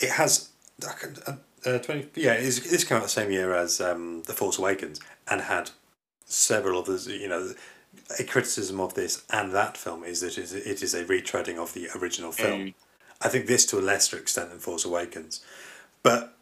it 0.00 0.10
has. 0.10 0.48
I 0.86 0.92
can- 0.92 1.16
Uh, 1.26 1.36
uh, 1.66 1.78
20, 1.78 2.08
yeah, 2.16 2.32
it's, 2.32 2.60
this 2.70 2.84
came 2.84 2.98
out 2.98 3.02
the 3.04 3.08
same 3.08 3.30
year 3.30 3.54
as 3.54 3.80
um, 3.80 4.22
The 4.26 4.34
Force 4.34 4.58
Awakens 4.58 5.00
and 5.30 5.40
had 5.40 5.70
several 6.26 6.78
others. 6.78 7.06
You 7.06 7.28
know, 7.28 7.54
a 8.18 8.24
criticism 8.24 8.80
of 8.80 8.94
this 8.94 9.24
and 9.30 9.52
that 9.52 9.76
film 9.76 10.04
is 10.04 10.20
that 10.20 10.36
it 10.36 10.42
is, 10.44 10.52
it 10.52 10.82
is 10.82 10.94
a 10.94 11.04
retreading 11.04 11.56
of 11.56 11.72
the 11.72 11.88
original 11.96 12.32
film. 12.32 12.60
Mm. 12.60 12.74
I 13.22 13.28
think 13.28 13.46
this 13.46 13.64
to 13.66 13.78
a 13.78 13.80
lesser 13.80 14.18
extent 14.18 14.50
than 14.50 14.58
Force 14.58 14.84
Awakens, 14.84 15.40
but 16.02 16.36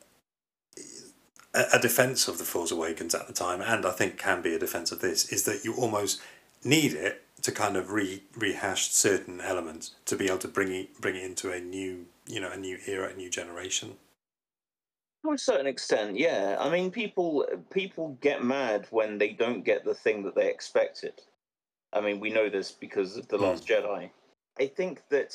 a, 1.54 1.78
defense 1.78 2.28
of 2.28 2.38
the 2.38 2.44
Force 2.44 2.70
Awakens 2.70 3.14
at 3.14 3.26
the 3.26 3.32
time, 3.32 3.60
and 3.60 3.84
I 3.86 3.90
think 3.90 4.18
can 4.18 4.42
be 4.42 4.54
a 4.54 4.58
defense 4.58 4.92
of 4.92 5.00
this, 5.00 5.32
is 5.32 5.44
that 5.44 5.64
you 5.64 5.74
almost 5.74 6.20
need 6.64 6.92
it 6.94 7.24
to 7.42 7.52
kind 7.52 7.76
of 7.76 7.90
re 7.90 8.22
rehash 8.36 8.90
certain 8.90 9.40
elements 9.40 9.94
to 10.06 10.16
be 10.16 10.26
able 10.26 10.38
to 10.38 10.48
bring 10.48 10.72
it 10.72 11.00
bring 11.00 11.16
it 11.16 11.24
into 11.24 11.52
a 11.52 11.60
new 11.60 12.06
you 12.26 12.40
know 12.40 12.50
a 12.52 12.56
new 12.56 12.78
era, 12.86 13.10
a 13.10 13.16
new 13.16 13.30
generation. 13.30 13.96
to 15.24 15.32
a 15.32 15.38
certain 15.38 15.66
extent, 15.66 16.18
yeah. 16.18 16.56
I 16.60 16.70
mean, 16.70 16.90
people 16.90 17.46
people 17.72 18.18
get 18.20 18.44
mad 18.44 18.86
when 18.90 19.18
they 19.18 19.30
don't 19.30 19.64
get 19.64 19.84
the 19.84 19.94
thing 19.94 20.22
that 20.24 20.34
they 20.34 20.48
expected. 20.50 21.14
I 21.92 22.00
mean, 22.00 22.20
we 22.20 22.30
know 22.30 22.48
this 22.48 22.72
because 22.72 23.16
of 23.16 23.28
the 23.28 23.38
Hmm. 23.38 23.44
Last 23.44 23.66
Jedi. 23.66 24.10
I 24.58 24.66
think 24.66 25.02
that. 25.10 25.34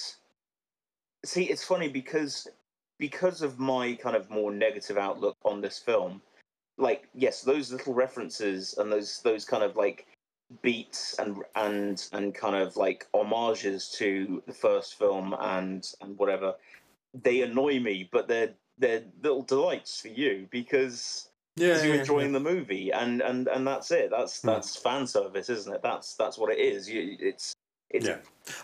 See, 1.25 1.45
it's 1.45 1.63
funny 1.63 1.89
because 1.89 2.47
because 2.99 3.41
of 3.41 3.60
my 3.60 3.93
kind 3.95 4.15
of 4.15 4.29
more 4.29 4.51
negative 4.51 4.97
outlook 4.97 5.38
on 5.45 5.62
this 5.62 5.79
film. 5.79 6.21
Like, 6.77 7.07
yes, 7.13 7.41
those 7.41 7.71
little 7.71 7.93
references 7.93 8.75
and 8.77 8.91
those 8.91 9.21
those 9.21 9.45
kind 9.45 9.63
of 9.63 9.75
like 9.75 10.05
beats 10.62 11.17
and 11.19 11.43
and 11.55 12.07
and 12.13 12.33
kind 12.33 12.55
of 12.55 12.77
like 12.77 13.07
homages 13.13 13.89
to 13.89 14.41
the 14.47 14.53
first 14.53 14.97
film 14.97 15.36
and 15.39 15.91
and 16.01 16.17
whatever 16.17 16.55
they 17.23 17.41
annoy 17.41 17.79
me 17.79 18.07
but 18.12 18.27
they're 18.27 18.53
they're 18.77 19.03
little 19.21 19.41
delights 19.41 19.99
for 19.99 20.07
you 20.07 20.47
because 20.51 21.29
Yeah, 21.57 21.83
you're 21.83 21.95
yeah, 21.95 21.99
enjoying 21.99 22.31
the 22.31 22.39
movie 22.39 22.91
and 22.91 23.21
and 23.21 23.47
and 23.47 23.67
that's 23.67 23.91
it 23.91 24.10
that's 24.10 24.41
Hmm. 24.41 24.47
that's 24.47 24.75
fan 24.77 25.05
service 25.05 25.49
isn't 25.49 25.73
it 25.73 25.81
that's 25.81 26.13
that's 26.13 26.38
what 26.38 26.51
it 26.51 26.60
is 26.60 26.89
you 26.89 27.17
it's 27.19 27.53
it's 27.89 28.06
Yeah. 28.06 28.17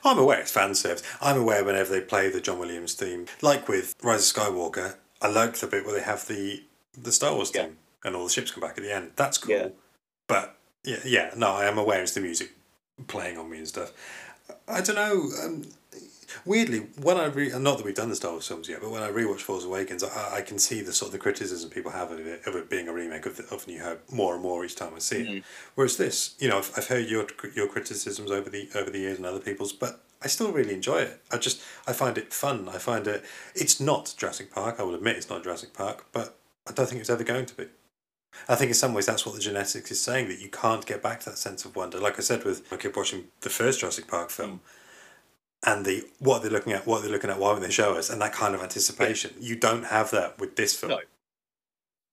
I'm 0.03 0.17
aware 0.17 0.39
it's 0.39 0.51
fan 0.51 0.75
service. 0.75 1.03
I'm 1.21 1.37
aware 1.37 1.63
whenever 1.63 1.91
they 1.91 2.01
play 2.01 2.29
the 2.29 2.39
John 2.41 2.57
Williams 2.59 2.93
theme, 2.93 3.25
like 3.41 3.67
with 3.67 3.95
Rise 4.01 4.31
of 4.31 4.35
Skywalker, 4.37 4.95
I 5.21 5.27
like 5.27 5.55
the 5.57 5.67
bit 5.67 5.85
where 5.85 5.95
they 5.95 6.03
have 6.03 6.27
the 6.27 6.63
the 6.97 7.11
Star 7.11 7.33
Wars 7.33 7.51
Yeah. 7.53 7.63
theme 7.65 7.77
and 8.03 8.15
all 8.15 8.25
the 8.25 8.29
ships 8.31 8.51
come 8.51 8.61
back 8.61 8.77
at 8.77 8.83
the 8.83 8.93
end. 8.93 9.11
That's 9.15 9.37
cool. 9.37 9.55
Yeah. 9.55 9.67
But 10.27 10.55
yeah, 10.83 10.99
yeah, 11.05 11.31
no, 11.35 11.51
I 11.51 11.65
am 11.65 11.77
aware 11.77 12.01
it's 12.01 12.13
the 12.13 12.21
music 12.21 12.51
playing 13.07 13.37
on 13.37 13.49
me 13.49 13.57
and 13.59 13.67
stuff. 13.67 13.91
I 14.67 14.81
don't 14.81 14.95
know. 14.95 15.29
Um, 15.43 15.65
weirdly, 16.45 16.87
when 17.01 17.17
I 17.17 17.25
re- 17.25 17.49
not 17.57 17.77
that 17.77 17.85
we've 17.85 17.95
done 17.95 18.09
the 18.09 18.15
Star 18.15 18.31
Wars 18.31 18.47
films 18.47 18.69
yet, 18.69 18.81
but 18.81 18.91
when 18.91 19.03
I 19.03 19.09
rewatch 19.09 19.41
Force 19.41 19.65
Awakens, 19.65 20.03
I, 20.03 20.37
I 20.37 20.41
can 20.41 20.59
see 20.59 20.81
the 20.81 20.93
sort 20.93 21.09
of 21.09 21.13
the 21.13 21.19
criticism 21.19 21.69
people 21.69 21.91
have 21.91 22.11
of 22.11 22.19
it, 22.19 22.45
of 22.45 22.55
it 22.55 22.69
being 22.69 22.87
a 22.87 22.93
remake 22.93 23.25
of, 23.25 23.37
the, 23.37 23.43
of 23.53 23.67
New 23.67 23.81
Hope 23.81 24.01
more 24.11 24.33
and 24.33 24.43
more 24.43 24.63
each 24.65 24.75
time 24.75 24.93
I 24.95 24.99
see 24.99 25.21
it. 25.21 25.27
Mm. 25.27 25.43
Whereas 25.75 25.97
this, 25.97 26.35
you 26.39 26.49
know, 26.49 26.59
I've, 26.59 26.71
I've 26.77 26.87
heard 26.87 27.07
your 27.07 27.27
your 27.55 27.67
criticisms 27.67 28.31
over 28.31 28.49
the 28.49 28.69
over 28.75 28.89
the 28.89 28.99
years 28.99 29.17
and 29.17 29.25
other 29.25 29.39
people's, 29.39 29.73
but 29.73 30.03
I 30.21 30.27
still 30.27 30.51
really 30.51 30.73
enjoy 30.73 30.99
it. 30.99 31.21
I 31.31 31.37
just 31.37 31.61
I 31.87 31.93
find 31.93 32.17
it 32.17 32.33
fun. 32.33 32.69
I 32.69 32.77
find 32.77 33.07
it. 33.07 33.23
It's 33.55 33.79
not 33.79 34.13
Jurassic 34.17 34.51
Park. 34.51 34.79
I 34.79 34.83
will 34.83 34.95
admit 34.95 35.17
it's 35.17 35.29
not 35.29 35.43
Jurassic 35.43 35.73
Park, 35.73 36.05
but 36.11 36.37
I 36.67 36.71
don't 36.71 36.87
think 36.87 37.01
it's 37.01 37.09
ever 37.09 37.23
going 37.23 37.45
to 37.45 37.55
be. 37.55 37.65
I 38.47 38.55
think 38.55 38.69
in 38.69 38.75
some 38.75 38.93
ways 38.93 39.05
that's 39.05 39.25
what 39.25 39.35
the 39.35 39.41
genetics 39.41 39.91
is 39.91 40.01
saying 40.01 40.27
that 40.29 40.39
you 40.39 40.49
can't 40.49 40.85
get 40.85 41.03
back 41.03 41.19
to 41.21 41.29
that 41.29 41.37
sense 41.37 41.65
of 41.65 41.75
wonder. 41.75 41.99
Like 41.99 42.17
I 42.17 42.21
said, 42.21 42.43
with 42.43 42.71
I 42.71 42.77
kept 42.77 42.95
watching 42.95 43.25
the 43.41 43.49
first 43.49 43.79
Jurassic 43.81 44.07
Park 44.07 44.29
film, 44.29 44.51
mm. 44.51 44.59
And 45.65 45.85
the 45.85 46.03
what 46.19 46.41
they're 46.41 46.51
looking 46.51 46.73
at, 46.73 46.85
what 46.85 47.01
they're 47.01 47.11
looking 47.11 47.29
at, 47.29 47.39
why 47.39 47.49
won't 47.51 47.61
they 47.61 47.71
show 47.71 47.95
us, 47.95 48.09
and 48.09 48.21
that 48.21 48.33
kind 48.33 48.53
of 48.55 48.61
anticipation. 48.61 49.33
You 49.39 49.55
don't 49.55 49.85
have 49.85 50.11
that 50.11 50.39
with 50.39 50.55
this 50.55 50.75
film, 50.75 50.91
No. 50.91 50.99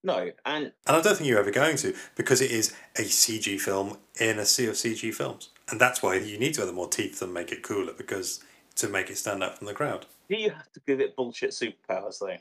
no 0.05 0.31
and 0.47 0.65
and 0.87 0.97
I 0.97 1.01
don't 1.01 1.17
think 1.17 1.29
you're 1.29 1.39
ever 1.41 1.51
going 1.51 1.77
to 1.79 1.95
because 2.17 2.41
it 2.41 2.51
is 2.51 2.75
a 2.97 3.03
CG 3.03 3.61
film 3.61 3.99
in 4.21 4.39
a 4.39 4.47
sea 4.47 4.67
of 4.67 4.75
CG 4.75 5.13
films, 5.15 5.51
and 5.71 5.81
that's 5.81 6.03
why 6.03 6.15
you 6.17 6.39
need 6.39 6.55
to 6.55 6.61
have 6.63 6.69
the 6.69 6.73
more 6.75 6.89
teeth 6.89 7.21
and 7.23 7.35
make 7.35 7.53
it 7.53 7.63
cooler 7.63 7.93
because 7.93 8.43
to 8.77 8.89
make 8.89 9.11
it 9.11 9.19
stand 9.19 9.43
out 9.43 9.59
from 9.59 9.67
the 9.67 9.75
crowd. 9.75 10.07
do 10.29 10.37
you 10.37 10.51
have 10.51 10.71
to 10.73 10.81
give 10.87 11.01
it 11.01 11.15
bullshit 11.17 11.51
superpowers 11.51 12.19
though 12.21 12.37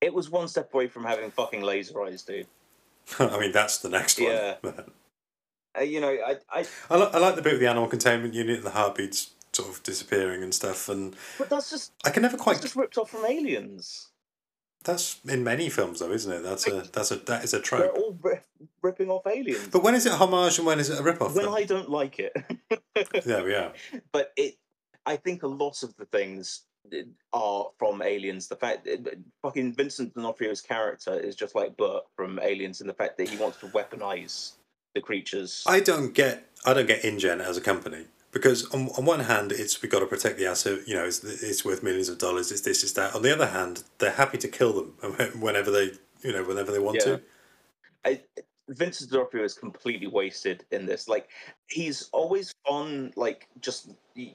it 0.00 0.14
was 0.14 0.30
one 0.30 0.48
step 0.48 0.72
away 0.72 0.86
from 0.86 1.04
having 1.04 1.30
fucking 1.30 1.62
laser 1.62 2.02
eyes 2.04 2.22
dude 2.22 2.46
I 3.18 3.38
mean, 3.38 3.52
that's 3.52 3.78
the 3.78 3.90
next 3.90 4.18
one. 4.18 4.30
Yeah. 4.30 4.54
uh, 5.78 5.82
you 5.82 6.00
know 6.00 6.08
i 6.10 6.36
i 6.50 6.64
I, 6.88 6.96
li- 6.96 7.10
I 7.12 7.18
like 7.18 7.34
the 7.34 7.42
bit 7.42 7.52
with 7.54 7.60
the 7.60 7.66
animal 7.68 7.88
containment 7.88 8.32
unit 8.32 8.56
and 8.58 8.64
the 8.64 8.70
heartbeats 8.70 9.30
sort 9.54 9.68
of 9.70 9.82
disappearing 9.82 10.42
and 10.42 10.54
stuff, 10.54 10.88
and 10.88 11.14
but 11.38 11.48
that's 11.48 11.70
just 11.70 11.92
I 12.04 12.10
can 12.10 12.22
never 12.22 12.36
quite. 12.36 12.60
just 12.60 12.76
ripped 12.76 12.98
off 12.98 13.10
from 13.10 13.24
aliens 13.24 14.08
That's 14.84 15.18
in 15.28 15.42
many 15.44 15.70
films, 15.70 16.00
though, 16.00 16.12
isn't 16.12 16.30
it? 16.32 16.42
That's 16.42 16.66
a 16.68 16.82
that's 16.92 17.10
a 17.10 17.16
that 17.16 17.44
is 17.44 17.54
a 17.54 17.60
trope. 17.60 17.82
they're 17.94 18.02
all 18.02 18.18
ri- 18.22 18.40
ripping 18.82 19.08
off 19.10 19.26
aliens 19.26 19.68
But 19.72 19.82
when 19.82 19.94
is 19.94 20.06
it 20.06 20.12
homage 20.12 20.58
and 20.58 20.66
when 20.66 20.78
is 20.80 20.90
it 20.90 20.98
a 21.00 21.02
rip-off? 21.02 21.34
when 21.34 21.46
then? 21.46 21.54
i 21.54 21.64
don't 21.64 21.88
like 21.90 22.18
it 22.18 22.32
There 23.24 23.44
we 23.44 23.54
are. 23.54 23.72
but 24.12 24.32
it 24.36 24.56
i 25.06 25.16
think 25.16 25.42
a 25.42 25.46
lot 25.48 25.82
of 25.82 25.94
the 25.96 26.06
things 26.06 26.62
uh, 26.92 26.98
are 27.32 27.68
from 27.78 28.02
aliens 28.02 28.48
the 28.48 28.56
fact 28.56 28.84
that 28.84 29.18
fucking 29.42 29.72
vincent 29.74 30.14
d'onofrio's 30.14 30.60
character 30.60 31.18
is 31.18 31.34
just 31.34 31.54
like 31.54 31.76
burke 31.78 32.04
from 32.16 32.38
aliens 32.42 32.80
in 32.82 32.86
the 32.86 32.92
fact 32.94 33.16
that 33.18 33.28
he 33.28 33.36
wants 33.38 33.58
to 33.58 33.66
weaponize 33.68 34.52
the 34.94 35.00
creatures 35.00 35.64
I 35.66 35.80
don't 35.80 36.12
get 36.14 36.44
I 36.66 36.74
don't 36.74 36.86
get 36.86 37.04
InGen 37.04 37.40
as 37.40 37.56
a 37.56 37.60
company 37.62 38.06
because 38.34 38.66
on, 38.70 38.90
on 38.98 39.06
one 39.06 39.20
hand 39.20 39.52
it's 39.52 39.80
we 39.80 39.88
got 39.88 40.00
to 40.00 40.06
protect 40.06 40.36
the 40.36 40.46
asset. 40.46 40.80
You 40.86 40.96
know, 40.96 41.04
it's 41.04 41.24
it's 41.24 41.64
worth 41.64 41.82
millions 41.82 42.10
of 42.10 42.18
dollars. 42.18 42.52
It's 42.52 42.60
this, 42.60 42.82
it's 42.82 42.92
that. 42.92 43.14
On 43.14 43.22
the 43.22 43.32
other 43.32 43.46
hand, 43.46 43.84
they're 43.98 44.10
happy 44.10 44.36
to 44.38 44.48
kill 44.48 44.74
them 44.74 44.94
whenever 45.40 45.70
they 45.70 45.92
you 46.22 46.32
know 46.32 46.44
whenever 46.44 46.72
they 46.72 46.80
want 46.80 46.98
Yeah. 46.98 47.04
to. 47.04 47.22
I, 48.04 48.20
Vincent 48.68 49.10
D'Onofrio 49.10 49.44
is 49.44 49.54
completely 49.54 50.06
wasted 50.06 50.64
in 50.70 50.86
this. 50.86 51.08
Like 51.08 51.30
he's 51.68 52.08
always 52.12 52.52
on 52.66 53.12
like 53.16 53.48
just 53.60 53.90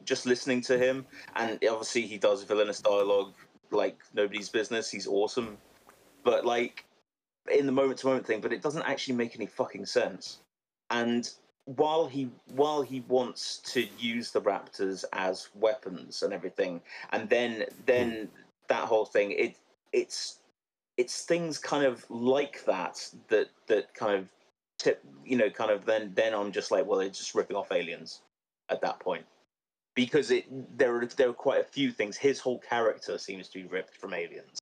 just 0.06 0.26
listening 0.26 0.62
to 0.62 0.78
him, 0.78 1.06
and 1.36 1.54
obviously 1.70 2.04
he 2.04 2.18
does 2.18 2.44
villainous 2.44 2.82
dialogue 2.82 3.34
like 3.72 4.00
nobody's 4.14 4.50
business. 4.50 4.90
He's 4.90 5.08
awesome, 5.08 5.58
but 6.24 6.46
like 6.46 6.86
in 7.52 7.66
the 7.66 7.72
moment 7.72 8.00
to 8.00 8.08
moment 8.08 8.28
thing, 8.28 8.42
but 8.42 8.54
it 8.54 8.62
doesn't 8.62 8.84
actually 8.84 9.16
make 9.16 9.36
any 9.36 9.48
fucking 9.48 9.86
sense. 9.86 10.40
And 10.92 11.30
while 11.76 12.08
he 12.08 12.30
while 12.56 12.82
he 12.82 13.02
wants 13.02 13.58
to 13.58 13.86
use 13.98 14.32
the 14.32 14.42
raptors 14.42 15.06
as 15.14 15.50
weapons 15.56 16.24
and 16.24 16.34
everything, 16.34 16.82
and 17.12 17.30
then 17.30 17.66
then 17.86 18.30
that 18.68 18.86
whole 18.86 19.06
thing, 19.06 19.32
it 19.32 19.56
it's 19.94 20.38
it's 20.98 21.24
things 21.26 21.58
kind 21.58 21.86
of 21.86 22.06
like 22.10 22.66
that 22.66 23.08
that 23.28 23.50
that 23.68 23.94
kind 23.94 24.16
of 24.16 24.30
tip, 24.80 25.04
you 25.26 25.38
know, 25.38 25.50
kind 25.50 25.72
of 25.72 25.86
then 25.86 26.12
then 26.16 26.34
I'm 26.34 26.52
just 26.52 26.72
like, 26.72 26.86
well, 26.86 27.00
they're 27.00 27.10
just 27.10 27.36
ripping 27.36 27.58
off 27.58 27.72
aliens 27.72 28.22
at 28.70 28.82
that 28.82 29.00
point 29.00 29.26
because 29.96 30.32
it 30.32 30.46
there 30.78 30.96
are 30.96 31.06
there 31.06 31.30
are 31.30 31.34
quite 31.34 31.62
a 31.62 31.64
few 31.64 31.92
things. 31.92 32.18
His 32.18 32.40
whole 32.40 32.60
character 32.60 33.18
seems 33.18 33.48
to 33.50 33.62
be 33.62 33.68
ripped 33.68 33.96
from 33.98 34.14
aliens 34.14 34.60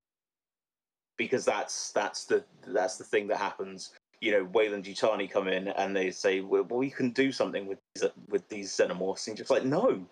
because 1.16 1.44
that's 1.44 1.90
that's 1.92 2.24
the 2.24 2.44
that's 2.66 2.98
the 2.98 3.04
thing 3.04 3.26
that 3.28 3.38
happens. 3.38 3.92
You 4.20 4.32
know, 4.32 4.44
Weyland 4.44 4.84
Yutani 4.84 5.30
come 5.30 5.48
in 5.48 5.68
and 5.68 5.94
they 5.94 6.10
say, 6.10 6.40
well, 6.40 6.64
we 6.64 6.90
can 6.90 7.10
do 7.10 7.30
something 7.32 7.66
with 7.66 7.78
these, 7.94 8.10
with 8.28 8.48
these 8.48 8.70
xenomorphs. 8.76 9.28
And 9.28 9.36
just 9.36 9.50
like, 9.50 9.64
no, 9.64 10.04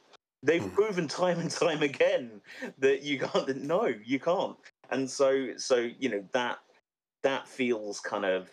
they've 0.42 0.62
Mm. 0.62 0.74
proven 0.74 1.08
time 1.08 1.40
and 1.40 1.50
time 1.50 1.82
again 1.82 2.40
that 2.78 3.02
you 3.02 3.18
can't. 3.18 3.56
No, 3.64 3.86
you 4.04 4.20
can't. 4.20 4.56
And 4.90 5.10
so, 5.10 5.56
so 5.56 5.88
you 5.98 6.08
know 6.08 6.24
that 6.32 6.58
that 7.22 7.48
feels 7.48 7.98
kind 8.00 8.24
of 8.24 8.48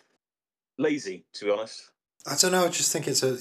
lazy, 0.78 1.24
to 1.34 1.44
be 1.44 1.50
honest. 1.50 1.90
I 2.26 2.36
don't 2.36 2.52
know. 2.52 2.64
I 2.64 2.68
just 2.68 2.90
think 2.92 3.06
it's 3.06 3.22
a 3.22 3.38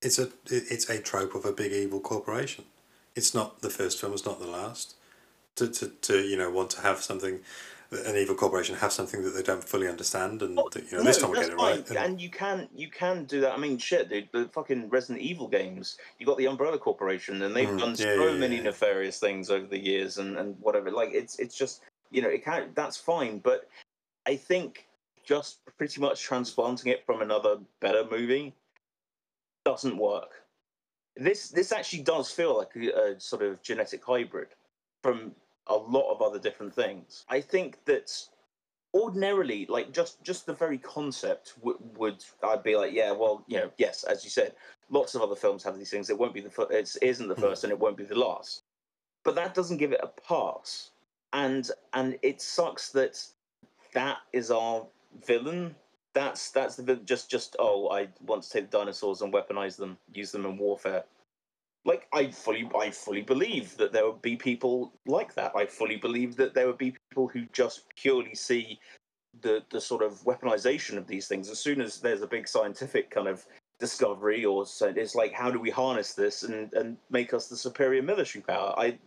it's 0.00 0.18
a 0.18 0.30
it's 0.46 0.88
a 0.88 1.00
trope 1.00 1.34
of 1.34 1.44
a 1.44 1.52
big 1.52 1.72
evil 1.72 2.00
corporation. 2.00 2.64
It's 3.14 3.34
not 3.34 3.60
the 3.60 3.70
first 3.70 4.00
film. 4.00 4.12
It's 4.12 4.24
not 4.24 4.40
the 4.40 4.46
last. 4.46 4.94
To 5.56 5.68
to, 5.68 5.88
to 5.88 6.20
you 6.22 6.36
know 6.36 6.50
want 6.50 6.70
to 6.70 6.80
have 6.80 7.02
something, 7.02 7.40
an 7.90 8.16
evil 8.16 8.34
corporation 8.34 8.74
have 8.76 8.92
something 8.92 9.22
that 9.22 9.30
they 9.30 9.42
don't 9.42 9.62
fully 9.62 9.88
understand, 9.88 10.42
and 10.42 10.58
Oh, 10.58 10.68
you 10.74 10.98
know 10.98 11.04
this 11.04 11.18
time 11.18 11.30
we 11.30 11.38
get 11.38 11.50
it 11.50 11.56
right. 11.56 11.88
And 11.90 12.20
you 12.20 12.30
can 12.30 12.68
you 12.74 12.90
can 12.90 13.24
do 13.24 13.40
that. 13.40 13.52
I 13.52 13.56
mean, 13.56 13.78
shit, 13.78 14.08
dude. 14.08 14.28
The 14.32 14.48
fucking 14.48 14.88
Resident 14.88 15.20
Evil 15.24 15.48
games. 15.48 15.98
You 16.18 16.26
got 16.26 16.38
the 16.38 16.46
Umbrella 16.46 16.78
Corporation, 16.78 17.42
and 17.42 17.54
they've 17.54 17.68
Mm, 17.68 17.78
done 17.78 17.90
yeah, 17.90 18.14
so 18.16 18.26
yeah, 18.26 18.38
many 18.38 18.56
yeah. 18.56 18.62
nefarious 18.62 19.18
things 19.18 19.50
over 19.50 19.66
the 19.66 19.78
years, 19.78 20.18
and 20.18 20.36
and 20.38 20.56
whatever. 20.60 20.90
Like 20.90 21.10
it's 21.12 21.38
it's 21.38 21.56
just 21.56 21.82
you 22.10 22.22
know 22.22 22.28
it 22.28 22.44
can 22.44 22.70
that's 22.74 22.96
fine, 22.96 23.38
but 23.38 23.68
I 24.26 24.36
think 24.36 24.86
just 25.24 25.58
pretty 25.78 26.00
much 26.00 26.22
transplanting 26.22 26.92
it 26.92 27.04
from 27.06 27.22
another 27.22 27.58
better 27.80 28.04
movie 28.10 28.54
doesn't 29.64 29.96
work. 29.96 30.30
This 31.16 31.48
this 31.50 31.72
actually 31.72 32.02
does 32.02 32.30
feel 32.30 32.56
like 32.56 32.70
a, 32.76 33.12
a 33.14 33.20
sort 33.20 33.42
of 33.42 33.62
genetic 33.62 34.04
hybrid 34.04 34.48
from 35.02 35.32
a 35.66 35.74
lot 35.74 36.10
of 36.12 36.22
other 36.22 36.38
different 36.38 36.74
things. 36.74 37.24
I 37.28 37.40
think 37.40 37.84
that 37.86 38.10
ordinarily, 38.94 39.66
like 39.66 39.92
just 39.92 40.22
just 40.22 40.46
the 40.46 40.54
very 40.54 40.78
concept 40.78 41.54
would 41.62 41.76
would 41.96 42.24
I'd 42.42 42.62
be 42.62 42.76
like, 42.76 42.92
yeah, 42.92 43.12
well, 43.12 43.44
you 43.46 43.58
know, 43.58 43.70
yes, 43.76 44.04
as 44.04 44.24
you 44.24 44.30
said, 44.30 44.54
lots 44.90 45.14
of 45.14 45.22
other 45.22 45.36
films 45.36 45.64
have 45.64 45.76
these 45.76 45.90
things. 45.90 46.10
It 46.10 46.18
won't 46.18 46.34
be 46.34 46.40
the 46.40 46.50
fir- 46.50 46.70
it 46.70 46.96
isn't 47.02 47.28
the 47.28 47.34
hmm. 47.34 47.40
first, 47.40 47.64
and 47.64 47.72
it 47.72 47.78
won't 47.78 47.96
be 47.96 48.04
the 48.04 48.18
last. 48.18 48.62
But 49.24 49.34
that 49.34 49.54
doesn't 49.54 49.78
give 49.78 49.92
it 49.92 50.00
a 50.02 50.08
pass, 50.08 50.90
and 51.32 51.70
and 51.92 52.18
it 52.22 52.40
sucks 52.40 52.90
that 52.90 53.22
that 53.92 54.18
is 54.32 54.50
our 54.50 54.86
villain. 55.26 55.74
That's 56.12 56.50
that's 56.50 56.76
the 56.76 56.96
just 56.96 57.30
just 57.30 57.56
oh, 57.58 57.88
I 57.88 58.08
want 58.26 58.42
to 58.44 58.50
take 58.50 58.70
the 58.70 58.78
dinosaurs 58.78 59.22
and 59.22 59.32
weaponize 59.32 59.76
them, 59.76 59.98
use 60.12 60.30
them 60.30 60.46
in 60.46 60.56
warfare. 60.56 61.04
Like 61.84 62.06
I 62.12 62.30
fully 62.30 62.68
I 62.78 62.90
fully 62.90 63.22
believe 63.22 63.76
that 63.76 63.92
there 63.92 64.06
would 64.06 64.22
be 64.22 64.36
people 64.36 64.92
like 65.06 65.34
that. 65.34 65.52
I 65.54 65.66
fully 65.66 65.96
believe 65.96 66.36
that 66.36 66.54
there 66.54 66.66
would 66.66 66.78
be 66.78 66.96
people 67.10 67.28
who 67.28 67.44
just 67.52 67.84
purely 67.96 68.34
see 68.34 68.80
the 69.42 69.62
the 69.70 69.80
sort 69.80 70.02
of 70.02 70.22
weaponization 70.24 70.96
of 70.96 71.06
these 71.06 71.28
things. 71.28 71.50
As 71.50 71.58
soon 71.58 71.80
as 71.80 72.00
there's 72.00 72.22
a 72.22 72.26
big 72.26 72.48
scientific 72.48 73.10
kind 73.10 73.28
of 73.28 73.44
discovery, 73.78 74.44
or 74.44 74.64
it's 74.80 75.14
like 75.14 75.32
how 75.32 75.50
do 75.50 75.60
we 75.60 75.70
harness 75.70 76.14
this 76.14 76.42
and 76.42 76.72
and 76.72 76.96
make 77.10 77.34
us 77.34 77.48
the 77.48 77.56
superior 77.56 78.02
military 78.02 78.42
power? 78.42 78.74
I 78.78 78.98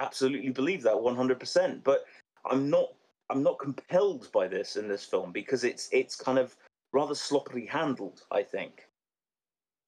absolutely 0.00 0.50
believe 0.50 0.82
that 0.82 0.94
100%. 0.94 1.82
But 1.82 2.04
I'm 2.50 2.70
not 2.70 2.94
I'm 3.30 3.42
not 3.42 3.58
compelled 3.58 4.30
by 4.32 4.46
this 4.46 4.76
in 4.76 4.88
this 4.88 5.04
film 5.04 5.32
because 5.32 5.64
it's 5.64 5.88
it's 5.92 6.16
kind 6.16 6.38
of 6.38 6.56
rather 6.92 7.14
sloppily 7.14 7.66
handled, 7.66 8.22
I 8.30 8.42
think. 8.42 8.86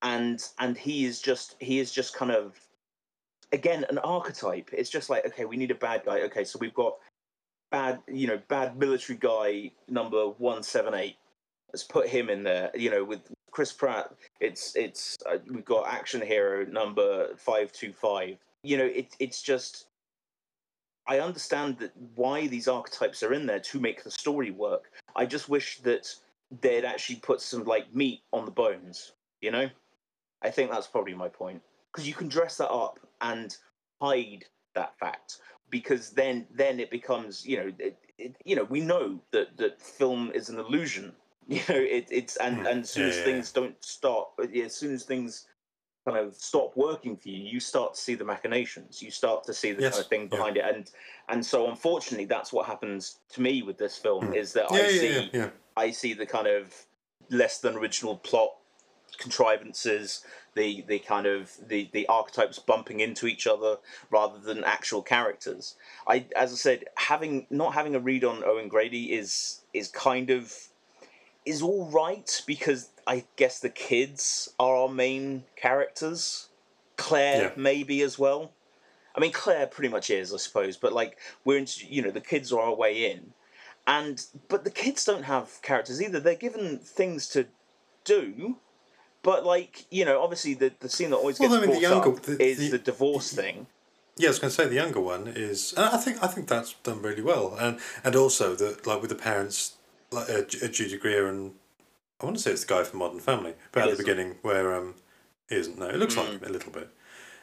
And 0.04 0.46
and 0.60 0.76
he 0.76 1.04
is 1.04 1.20
just 1.20 1.56
he 1.58 1.80
is 1.80 1.90
just 1.90 2.14
kind 2.14 2.30
of 2.30 2.54
again 3.52 3.84
an 3.88 3.98
archetype. 3.98 4.70
It's 4.72 4.90
just 4.90 5.10
like 5.10 5.26
okay, 5.26 5.46
we 5.46 5.56
need 5.56 5.72
a 5.72 5.76
bad 5.76 6.04
guy. 6.04 6.20
Okay, 6.22 6.44
so 6.44 6.58
we've 6.60 6.74
got 6.74 6.94
bad 7.72 7.98
you 8.06 8.28
know 8.28 8.40
bad 8.48 8.78
military 8.78 9.18
guy 9.18 9.72
number 9.88 10.28
one 10.28 10.62
seven 10.62 10.94
eight. 10.94 11.16
Let's 11.72 11.82
put 11.82 12.06
him 12.06 12.30
in 12.30 12.44
there. 12.44 12.70
You 12.74 12.90
know 12.90 13.02
with 13.02 13.20
Chris 13.50 13.72
Pratt. 13.72 14.12
It's 14.40 14.76
it's 14.76 15.16
uh, 15.26 15.38
we've 15.50 15.64
got 15.64 15.88
action 15.88 16.20
hero 16.20 16.66
number 16.66 17.34
five 17.36 17.72
two 17.72 17.92
five. 17.92 18.36
You 18.62 18.76
know 18.76 18.84
it 18.84 19.14
it's 19.18 19.42
just 19.42 19.86
I 21.06 21.20
understand 21.20 21.78
that 21.78 21.92
why 22.14 22.46
these 22.46 22.68
archetypes 22.68 23.22
are 23.22 23.32
in 23.32 23.46
there 23.46 23.60
to 23.60 23.80
make 23.80 24.02
the 24.02 24.10
story 24.10 24.50
work. 24.50 24.90
I 25.16 25.26
just 25.26 25.48
wish 25.48 25.78
that 25.80 26.12
they'd 26.60 26.84
actually 26.84 27.16
put 27.16 27.40
some 27.40 27.64
like 27.64 27.94
meat 27.94 28.22
on 28.32 28.44
the 28.44 28.50
bones. 28.50 29.12
You 29.40 29.50
know, 29.50 29.68
I 30.44 30.50
think 30.50 30.70
that's 30.70 30.86
probably 30.86 31.14
my 31.14 31.28
point 31.28 31.62
because 31.92 32.06
you 32.06 32.14
can 32.14 32.28
dress 32.28 32.58
that 32.58 32.70
up 32.70 33.00
and 33.20 33.56
hide 34.00 34.44
that 34.74 34.98
fact 34.98 35.38
because 35.70 36.10
then 36.10 36.46
then 36.52 36.78
it 36.80 36.90
becomes 36.90 37.46
you 37.46 37.56
know 37.56 37.72
it, 37.78 37.98
it, 38.18 38.36
you 38.44 38.54
know 38.56 38.64
we 38.64 38.80
know 38.80 39.20
that 39.32 39.56
that 39.56 39.80
film 39.80 40.30
is 40.34 40.48
an 40.48 40.58
illusion. 40.58 41.12
You 41.46 41.60
know 41.68 41.76
it, 41.76 42.08
it's 42.10 42.36
and 42.36 42.56
Hmm. 42.60 42.66
and 42.66 42.80
as 42.84 42.90
soon 42.90 43.04
Yeah, 43.04 43.10
as 43.10 43.18
yeah, 43.18 43.24
things 43.24 43.52
don't 43.52 43.84
stop, 43.84 44.40
as 44.54 44.74
soon 44.74 44.94
as 44.94 45.04
things 45.04 45.46
kind 46.06 46.18
of 46.18 46.34
stop 46.34 46.76
working 46.76 47.16
for 47.18 47.28
you, 47.28 47.42
you 47.44 47.60
start 47.60 47.94
to 47.94 48.00
see 48.00 48.14
the 48.14 48.24
machinations. 48.24 49.02
You 49.02 49.10
start 49.10 49.44
to 49.44 49.54
see 49.54 49.72
the 49.72 49.82
Yes, 49.82 49.92
kind 49.92 50.04
of 50.04 50.08
thing 50.08 50.22
yeah. 50.22 50.28
behind 50.38 50.56
it, 50.56 50.64
and 50.64 50.90
and 51.28 51.44
so 51.44 51.68
unfortunately, 51.68 52.24
that's 52.24 52.52
what 52.52 52.66
happens 52.66 53.18
to 53.34 53.42
me 53.42 53.62
with 53.62 53.76
this 53.76 53.98
film. 53.98 54.32
Is 54.32 54.54
that 54.54 54.68
yeah, 54.70 54.76
I 54.82 54.86
yeah, 54.86 55.00
see 55.00 55.12
yeah, 55.12 55.28
yeah. 55.34 55.50
I 55.76 55.90
see 55.90 56.14
the 56.14 56.26
kind 56.26 56.46
of 56.46 56.74
less 57.30 57.60
than 57.60 57.76
original 57.76 58.16
plot 58.16 58.50
contrivances, 59.18 60.24
the 60.54 60.84
the 60.88 60.98
kind 60.98 61.26
of 61.26 61.52
the 61.66 61.90
the 61.92 62.06
archetypes 62.06 62.58
bumping 62.58 63.00
into 63.00 63.26
each 63.26 63.46
other 63.46 63.78
rather 64.10 64.38
than 64.38 64.64
actual 64.64 65.02
characters. 65.02 65.76
I 66.06 66.26
as 66.36 66.52
I 66.52 66.56
said, 66.56 66.84
having 66.96 67.46
not 67.50 67.74
having 67.74 67.94
a 67.94 68.00
read 68.00 68.24
on 68.24 68.44
Owen 68.44 68.68
Grady 68.68 69.12
is 69.12 69.62
is 69.72 69.88
kind 69.88 70.30
of 70.30 70.52
is 71.44 71.62
all 71.62 71.86
right 71.90 72.42
because 72.46 72.90
I 73.06 73.24
guess 73.36 73.60
the 73.60 73.68
kids 73.68 74.48
are 74.58 74.74
our 74.76 74.88
main 74.88 75.44
characters. 75.56 76.48
Claire 76.96 77.42
Yeah. 77.42 77.52
maybe 77.56 78.02
as 78.02 78.18
well. 78.18 78.52
I 79.16 79.20
mean, 79.20 79.32
Claire 79.32 79.66
pretty 79.66 79.88
much 79.90 80.10
is, 80.10 80.32
I 80.32 80.38
suppose, 80.38 80.76
but 80.76 80.92
like 80.92 81.18
we're 81.44 81.64
you 81.78 82.02
know, 82.02 82.10
the 82.10 82.20
kids 82.20 82.52
are 82.52 82.60
our 82.60 82.74
way 82.74 83.10
in, 83.12 83.32
and 83.86 84.24
but 84.48 84.64
the 84.64 84.70
kids 84.70 85.04
don't 85.04 85.24
have 85.24 85.60
characters 85.62 86.00
either. 86.02 86.18
They're 86.20 86.34
given 86.34 86.78
things 86.78 87.28
to 87.28 87.46
do, 88.04 88.58
but 89.24 89.44
like 89.44 89.86
you 89.90 90.04
know, 90.04 90.22
obviously 90.22 90.54
the 90.54 90.72
the 90.78 90.88
scene 90.88 91.10
that 91.10 91.16
always 91.16 91.40
Well, 91.40 91.48
gets 91.48 91.58
I 91.58 91.66
mean, 91.66 91.74
the 91.74 91.80
brought 91.88 91.90
younger- 92.04 92.18
up 92.18 92.22
the- 92.22 92.40
is 92.42 92.58
the- 92.58 92.68
the 92.68 92.78
divorce 92.78 93.32
thing. 93.32 93.66
Yeah, 94.16 94.28
I 94.28 94.30
was 94.30 94.38
going 94.38 94.50
to 94.52 94.54
say 94.54 94.68
the 94.68 94.76
younger 94.76 95.00
one 95.00 95.26
is, 95.26 95.74
and 95.76 95.86
I 95.86 95.96
think 95.96 96.22
I 96.22 96.28
think 96.28 96.46
that's 96.46 96.74
done 96.84 97.02
really 97.02 97.20
well, 97.22 97.56
and 97.58 97.80
and 98.04 98.14
also 98.14 98.54
that 98.54 98.86
like 98.86 99.00
with 99.00 99.10
the 99.10 99.16
parents, 99.16 99.72
like 100.12 100.30
uh, 100.30 100.42
Ju- 100.42 100.60
uh, 100.64 100.68
Judy 100.68 100.96
Greer 100.96 101.26
and 101.26 101.54
I 102.20 102.26
want 102.26 102.36
to 102.36 102.42
say 102.44 102.52
it's 102.52 102.64
the 102.64 102.72
guy 102.72 102.84
from 102.84 103.00
Modern 103.00 103.18
Family, 103.18 103.54
but 103.72 103.80
It 103.80 103.82
at 103.82 103.86
the 103.86 103.92
isn't. 103.94 104.06
beginning 104.06 104.36
where 104.42 104.72
um, 104.76 104.94
he 105.48 105.56
isn't. 105.56 105.76
No, 105.80 105.88
it 105.88 105.96
looks 105.96 106.16
like 106.16 106.28
him 106.28 106.40
a 106.46 106.48
little 106.48 106.70
bit. 106.70 106.88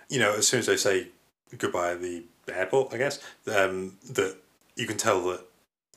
You 0.08 0.20
know, 0.20 0.34
as 0.34 0.48
soon 0.48 0.62
as 0.62 0.68
they 0.68 0.78
say 0.78 1.10
goodbye 1.58 1.92
at 1.92 2.02
the 2.02 2.24
airport, 2.48 2.94
I 2.94 2.98
guess 2.98 3.20
um, 3.48 3.98
that 4.10 4.38
you 4.78 4.88
can 4.88 4.96
tell 4.98 5.22
that 5.30 5.42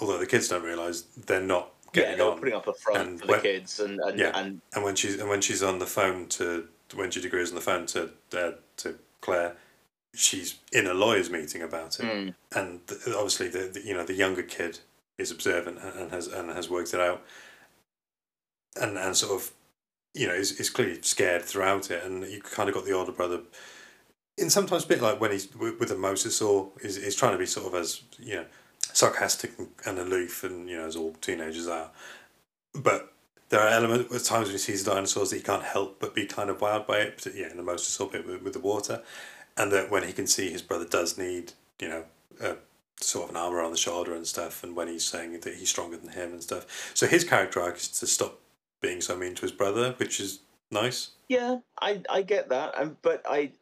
although 0.00 0.18
the 0.18 0.26
kids 0.26 0.48
don't 0.48 0.64
realize 0.64 1.02
they're 1.26 1.40
not 1.40 1.70
Yeah, 1.94 2.02
getting 2.02 2.18
they 2.18 2.24
were 2.24 2.30
on. 2.32 2.38
putting 2.38 2.54
up 2.54 2.66
a 2.66 2.72
front 2.74 3.00
And 3.00 3.20
for 3.20 3.26
the 3.26 3.32
when- 3.32 3.42
kids, 3.42 3.80
and 3.80 4.00
and, 4.00 4.18
Yeah. 4.18 4.32
and 4.38 4.60
and 4.74 4.84
when 4.84 4.96
she's 4.96 5.18
and 5.20 5.28
when 5.28 5.40
she's 5.40 5.62
on 5.62 5.78
the 5.78 5.86
phone 5.86 6.28
to 6.30 6.68
when 6.94 7.10
Judy 7.10 7.28
Greer's 7.28 7.50
on 7.50 7.54
the 7.56 7.60
phone 7.60 7.86
to 7.86 8.10
uh, 8.36 8.52
to 8.78 8.98
Claire, 9.20 9.56
she's 10.14 10.56
in 10.72 10.86
a 10.86 10.94
lawyer's 10.94 11.30
meeting 11.30 11.62
about 11.62 11.98
it, 12.00 12.06
Mm. 12.06 12.34
and 12.54 12.80
obviously 13.08 13.48
the, 13.48 13.68
the 13.68 13.80
you 13.82 13.94
know 13.94 14.04
the 14.04 14.14
younger 14.14 14.42
kid 14.42 14.80
is 15.18 15.30
observant 15.30 15.78
and, 15.78 16.10
has 16.10 16.26
and 16.26 16.50
has 16.50 16.68
worked 16.68 16.92
it 16.94 17.00
out, 17.00 17.22
and 18.80 18.98
and 18.98 19.16
sort 19.16 19.32
of 19.40 19.52
you 20.14 20.26
know 20.26 20.34
is, 20.34 20.52
is 20.60 20.70
clearly 20.70 21.00
scared 21.02 21.42
throughout 21.42 21.90
it, 21.90 22.02
and 22.04 22.24
you 22.26 22.40
kind 22.40 22.68
of 22.68 22.74
got 22.74 22.84
the 22.84 22.92
older 22.92 23.12
brother. 23.12 23.40
In 24.36 24.50
sometimes 24.50 24.84
a 24.84 24.88
bit 24.88 25.00
like 25.00 25.20
when 25.20 25.30
he's 25.30 25.52
with, 25.54 25.78
the 25.88 25.94
mosasaur, 25.94 26.70
is 26.84 26.96
is 26.96 27.14
trying 27.16 27.32
to 27.32 27.38
be 27.38 27.46
sort 27.46 27.66
of 27.66 27.74
as 27.80 28.02
you 28.18 28.36
know 28.36 28.46
sarcastic 28.94 29.52
and, 29.58 29.68
and 29.84 29.98
aloof, 29.98 30.42
and 30.44 30.68
you 30.70 30.78
know 30.78 30.86
as 30.86 30.96
all 30.96 31.12
teenagers 31.20 31.68
are, 31.68 31.90
but 32.72 33.12
there 33.50 33.60
are 33.60 33.68
elements 33.68 34.14
at 34.14 34.24
times 34.24 34.46
when 34.46 34.54
he 34.54 34.58
sees 34.58 34.84
dinosaurs 34.84 35.30
that 35.30 35.36
he 35.36 35.42
can't 35.42 35.62
help 35.62 36.00
but 36.00 36.14
be 36.14 36.24
kind 36.24 36.48
of 36.48 36.58
wowed 36.58 36.86
by 36.86 37.00
it. 37.00 37.20
But 37.22 37.34
yeah, 37.34 37.50
in 37.50 37.58
the 37.58 37.62
mosasaur 37.62 38.10
bit 38.10 38.26
with, 38.26 38.42
with 38.42 38.52
the 38.54 38.60
water, 38.60 39.02
and 39.56 39.70
that 39.72 39.90
when 39.90 40.04
he 40.04 40.12
can 40.12 40.26
see 40.26 40.50
his 40.50 40.62
brother 40.62 40.86
does 40.86 41.18
need 41.18 41.52
you 41.78 41.88
know 41.88 42.04
a 42.40 42.56
sort 43.00 43.24
of 43.24 43.30
an 43.30 43.36
armor 43.36 43.60
on 43.60 43.72
the 43.72 43.76
shoulder 43.76 44.14
and 44.14 44.26
stuff, 44.26 44.64
and 44.64 44.74
when 44.74 44.88
he's 44.88 45.04
saying 45.04 45.40
that 45.40 45.54
he's 45.54 45.68
stronger 45.68 45.96
than 45.96 46.10
him 46.10 46.32
and 46.32 46.42
stuff. 46.42 46.92
So 46.94 47.06
his 47.06 47.24
character 47.24 47.60
arc 47.60 47.76
is 47.76 47.88
to 47.88 48.06
stop 48.06 48.38
being 48.80 49.00
so 49.00 49.16
mean 49.16 49.34
to 49.34 49.42
his 49.42 49.52
brother, 49.52 49.94
which 49.98 50.20
is 50.20 50.40
nice. 50.70 51.10
Yeah, 51.28 51.58
I 51.80 52.02
I 52.08 52.22
get 52.22 52.48
that, 52.50 52.78
um, 52.78 52.96
but 53.02 53.22
I 53.28 53.52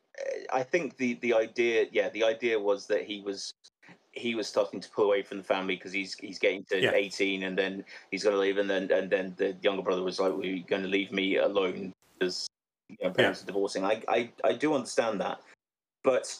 I 0.52 0.62
think 0.62 0.96
the 0.96 1.14
the 1.14 1.34
idea, 1.34 1.86
yeah, 1.90 2.09
the 2.11 2.24
idea 2.24 2.59
was 2.59 2.86
that 2.86 3.04
he 3.04 3.20
was 3.20 3.54
he 4.12 4.34
was 4.34 4.46
starting 4.46 4.80
to 4.80 4.90
pull 4.90 5.06
away 5.06 5.22
from 5.22 5.38
the 5.38 5.44
family 5.44 5.76
because 5.76 5.92
he's 5.92 6.14
he's 6.14 6.38
getting 6.38 6.64
to 6.64 6.80
Yeah. 6.80 6.92
18 6.92 7.42
and 7.44 7.58
then 7.58 7.84
he's 8.10 8.22
going 8.22 8.34
to 8.34 8.40
leave 8.40 8.58
and 8.58 8.68
then 8.68 8.90
and 8.92 9.10
then 9.10 9.34
the 9.36 9.56
younger 9.62 9.82
brother 9.82 10.02
was 10.02 10.20
like, 10.20 10.32
"Well, 10.32 10.44
you're 10.44 10.66
going 10.66 10.82
to 10.82 10.88
leave 10.88 11.12
me 11.12 11.36
alone 11.36 11.92
because 12.18 12.46
you 12.88 12.96
know, 13.02 13.10
parents 13.10 13.42
are 13.42 13.46
divorcing." 13.46 13.84
I, 13.84 14.02
I 14.08 14.30
I 14.44 14.52
do 14.52 14.74
understand 14.74 15.20
that, 15.20 15.40
but 16.04 16.38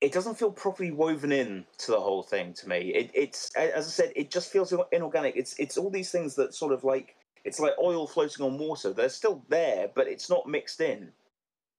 it 0.00 0.12
doesn't 0.12 0.34
feel 0.38 0.52
properly 0.52 0.90
woven 0.90 1.32
in 1.32 1.64
to 1.78 1.92
the 1.92 2.00
whole 2.00 2.22
thing 2.22 2.52
to 2.52 2.68
me. 2.68 2.92
It, 2.94 3.10
it's 3.14 3.50
as 3.56 3.86
I 3.86 3.90
said, 3.90 4.12
it 4.14 4.30
just 4.30 4.52
feels 4.52 4.74
inorganic. 4.92 5.34
It's 5.36 5.58
it's 5.58 5.78
all 5.78 5.90
these 5.90 6.10
things 6.10 6.34
that 6.34 6.54
sort 6.54 6.72
of 6.72 6.84
like 6.84 7.16
it's 7.44 7.58
like 7.58 7.72
oil 7.82 8.06
floating 8.06 8.44
on 8.44 8.58
water. 8.58 8.92
They're 8.92 9.08
still 9.08 9.42
there, 9.48 9.88
but 9.94 10.06
it's 10.08 10.28
not 10.28 10.46
mixed 10.46 10.80
in. 10.80 11.12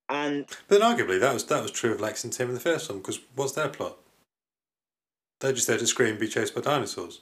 And 0.09 0.47
But 0.67 0.79
then 0.79 0.97
arguably 0.97 1.19
that 1.19 1.33
was 1.33 1.45
that 1.45 1.61
was 1.61 1.71
true 1.71 1.91
of 1.93 2.01
Lex 2.01 2.23
and 2.23 2.33
Tim 2.33 2.49
in 2.49 2.55
the 2.55 2.59
first 2.59 2.89
one 2.89 2.99
because 2.99 3.19
what's 3.35 3.53
their 3.53 3.69
plot? 3.69 3.97
They're 5.39 5.53
just 5.53 5.67
there 5.67 5.77
to 5.77 5.87
scream, 5.87 6.11
and 6.11 6.19
be 6.19 6.27
chased 6.27 6.55
by 6.55 6.61
dinosaurs. 6.61 7.21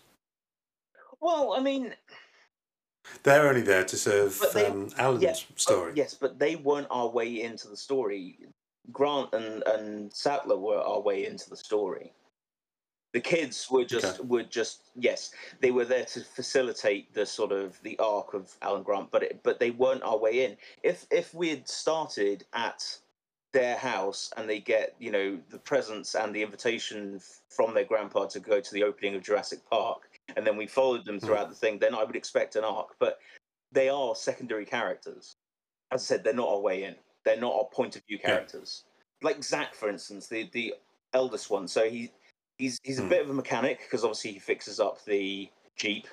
well, 1.19 1.53
I 1.57 1.61
mean, 1.61 1.93
They're 3.23 3.47
only 3.47 3.61
there 3.61 3.83
to 3.85 3.97
serve 3.97 4.39
they- 4.53 4.65
um, 4.67 4.89
Alan's 4.97 5.23
yeah, 5.23 5.33
story. 5.55 5.93
Yes, 5.95 6.13
but 6.13 6.39
they 6.39 6.55
weren't 6.55 6.87
our 6.89 7.09
way 7.09 7.41
into 7.41 7.67
the 7.67 7.77
story. 7.77 8.37
Grant 8.91 9.33
and, 9.33 9.63
and 9.67 10.13
Sattler 10.13 10.57
were 10.57 10.79
our 10.79 10.99
way 10.99 11.25
into 11.25 11.49
the 11.49 11.55
story. 11.57 12.11
The 13.13 13.21
kids 13.21 13.69
were 13.69 13.85
just 13.85 14.19
Okay. 14.19 14.27
were 14.27 14.43
just 14.43 14.81
yes, 14.95 15.31
they 15.61 15.69
were 15.71 15.85
there 15.85 16.03
to 16.05 16.21
facilitate 16.21 17.13
the 17.13 17.25
sort 17.25 17.51
of 17.51 17.79
the 17.83 17.97
arc 17.99 18.33
of 18.33 18.55
Alan 18.61 18.81
Grant, 18.83 19.11
but 19.11 19.21
it, 19.23 19.43
but 19.43 19.59
they 19.59 19.69
weren't 19.71 20.01
our 20.03 20.17
way 20.17 20.45
in. 20.45 20.57
If 20.81 21.05
if 21.11 21.33
we 21.33 21.49
had 21.49 21.67
started 21.69 22.45
at 22.53 22.97
their 23.53 23.77
house 23.77 24.31
and 24.35 24.49
they 24.49 24.59
get 24.59 24.95
you 24.99 25.11
know 25.11 25.39
the 25.49 25.59
presents 25.59 26.15
and 26.15 26.35
the 26.35 26.41
invitation 26.41 27.21
from 27.49 27.73
their 27.73 27.85
grandpa 27.85 28.25
to 28.25 28.39
go 28.39 28.59
to 28.59 28.73
the 28.73 28.83
opening 28.83 29.15
of 29.15 29.23
Jurassic 29.23 29.59
Park, 29.69 30.09
and 30.35 30.45
then 30.45 30.57
we 30.57 30.67
followed 30.67 31.05
them 31.05 31.19
throughout 31.19 31.49
the 31.49 31.55
thing, 31.55 31.79
then 31.79 31.95
I 31.95 32.03
would 32.03 32.15
expect 32.15 32.55
an 32.55 32.63
arc. 32.63 32.95
But 32.99 33.19
they 33.71 33.89
are 33.89 34.15
secondary 34.15 34.65
characters. 34.65 35.35
As 35.91 36.01
I 36.01 36.05
said, 36.05 36.23
they're 36.23 36.33
not 36.33 36.49
our 36.49 36.59
way 36.59 36.83
in. 36.83 36.95
They're 37.25 37.39
not 37.39 37.53
our 37.53 37.65
point 37.65 37.95
of 37.95 38.01
view 38.07 38.19
characters. 38.19 38.83
Like 39.21 39.43
Zach, 39.43 39.73
for 39.75 39.89
instance, 39.89 40.27
the 40.27 40.49
the 40.51 40.73
eldest 41.13 41.49
one. 41.49 41.67
So 41.67 41.89
he 41.89 42.11
he's 42.57 42.79
he's 42.83 42.99
a 42.99 43.03
Hmm. 43.03 43.09
bit 43.09 43.21
of 43.23 43.29
a 43.29 43.33
mechanic 43.33 43.79
because 43.79 44.03
obviously 44.03 44.33
he 44.33 44.39
fixes 44.39 44.79
up 44.79 45.03
the 45.05 45.49
jeep. 45.77 46.07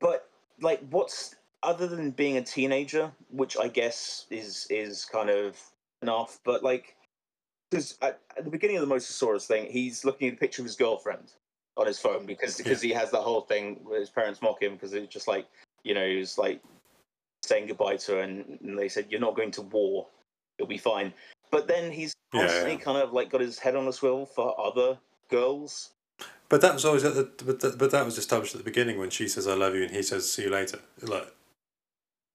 But 0.00 0.28
like, 0.60 0.80
what's 0.90 1.36
other 1.62 1.86
than 1.86 2.10
being 2.12 2.36
a 2.38 2.42
teenager, 2.42 3.12
which 3.30 3.56
I 3.58 3.68
guess 3.68 4.26
is 4.30 4.66
is 4.70 5.04
kind 5.04 5.30
of 5.30 5.56
enough. 6.02 6.40
But 6.44 6.62
like, 6.62 6.96
because 7.70 7.98
at, 8.02 8.20
at 8.36 8.44
the 8.44 8.50
beginning 8.50 8.78
of 8.78 8.88
the 8.88 8.94
Mosasaurus 8.94 9.46
thing, 9.46 9.70
he's 9.70 10.04
looking 10.04 10.28
at 10.28 10.34
a 10.34 10.38
picture 10.38 10.62
of 10.62 10.66
his 10.66 10.76
girlfriend 10.76 11.32
on 11.76 11.86
his 11.86 11.98
phone 11.98 12.26
because 12.26 12.56
because 12.56 12.82
he 12.82 12.90
has 12.90 13.10
that 13.12 13.20
whole 13.20 13.42
thing 13.42 13.80
where 13.84 14.00
his 14.00 14.10
parents 14.10 14.42
mock 14.42 14.60
him 14.62 14.74
because 14.74 14.92
it's 14.94 15.12
just 15.12 15.28
like 15.28 15.46
you 15.84 15.94
know 15.94 16.06
he 16.06 16.16
was 16.16 16.36
like 16.36 16.60
saying 17.44 17.66
goodbye 17.68 17.96
to 17.96 18.12
her 18.12 18.20
and, 18.20 18.58
and 18.62 18.78
they 18.78 18.88
said 18.88 19.06
you're 19.10 19.20
not 19.20 19.36
going 19.36 19.50
to 19.52 19.62
war 19.62 20.06
you'll 20.58 20.68
be 20.68 20.76
fine 20.76 21.12
but 21.50 21.68
then 21.68 21.92
he's 21.92 22.12
Yeah, 22.34 22.40
constantly 22.40 22.72
yeah. 22.72 22.78
kind 22.78 22.98
of 22.98 23.12
like 23.12 23.30
got 23.30 23.40
his 23.40 23.58
head 23.60 23.76
on 23.76 23.86
a 23.86 23.92
swivel 23.92 24.26
for 24.26 24.60
other 24.60 24.98
girls 25.30 25.90
But 26.48 26.60
that 26.62 26.74
was 26.74 26.84
always 26.84 27.04
at 27.04 27.14
the 27.14 27.30
but 27.44 27.60
that, 27.60 27.78
but 27.78 27.90
that 27.92 28.04
was 28.04 28.18
established 28.18 28.54
at 28.54 28.58
the 28.58 28.64
beginning 28.64 28.98
when 28.98 29.10
she 29.10 29.28
says 29.28 29.46
"I 29.46 29.54
love 29.54 29.74
you" 29.74 29.82
and 29.82 29.92
he 29.92 30.02
says 30.02 30.30
"See 30.30 30.42
you 30.44 30.50
later." 30.50 30.80
Like, 31.02 31.32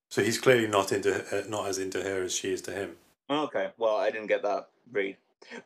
so 0.09 0.24
he's 0.24 0.39
clearly 0.39 0.68
not 0.68 0.91
into 0.91 1.11
uh, 1.36 1.43
not 1.49 1.68
as 1.68 1.80
into 1.80 2.01
her 2.03 2.24
as 2.24 2.34
she 2.36 2.53
is 2.53 2.61
to 2.64 2.72
him. 2.72 2.95
Okay 3.30 3.71
well 3.78 3.97
i 3.97 4.11
didn't 4.11 4.28
get 4.28 4.43
that 4.43 4.69
read 4.91 5.17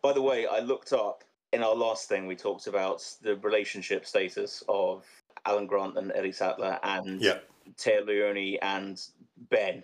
by 0.02 0.14
the 0.14 0.22
way 0.22 0.48
i 0.48 0.60
looked 0.60 0.94
up 0.94 1.24
in 1.54 1.64
our 1.64 1.76
last 1.76 2.10
thing 2.10 2.28
we 2.28 2.36
talked 2.36 2.68
about 2.68 3.04
the 3.22 3.36
relationship 3.38 4.06
status 4.06 4.64
of 4.68 5.06
alan 5.46 5.68
grant 5.68 5.98
and 5.98 6.12
ellie 6.16 6.32
sattler 6.32 6.80
and 6.84 7.22
Yeah, 7.22 7.40
Téa 7.78 8.06
Leoni 8.06 8.58
and 8.62 9.02
ben 9.50 9.84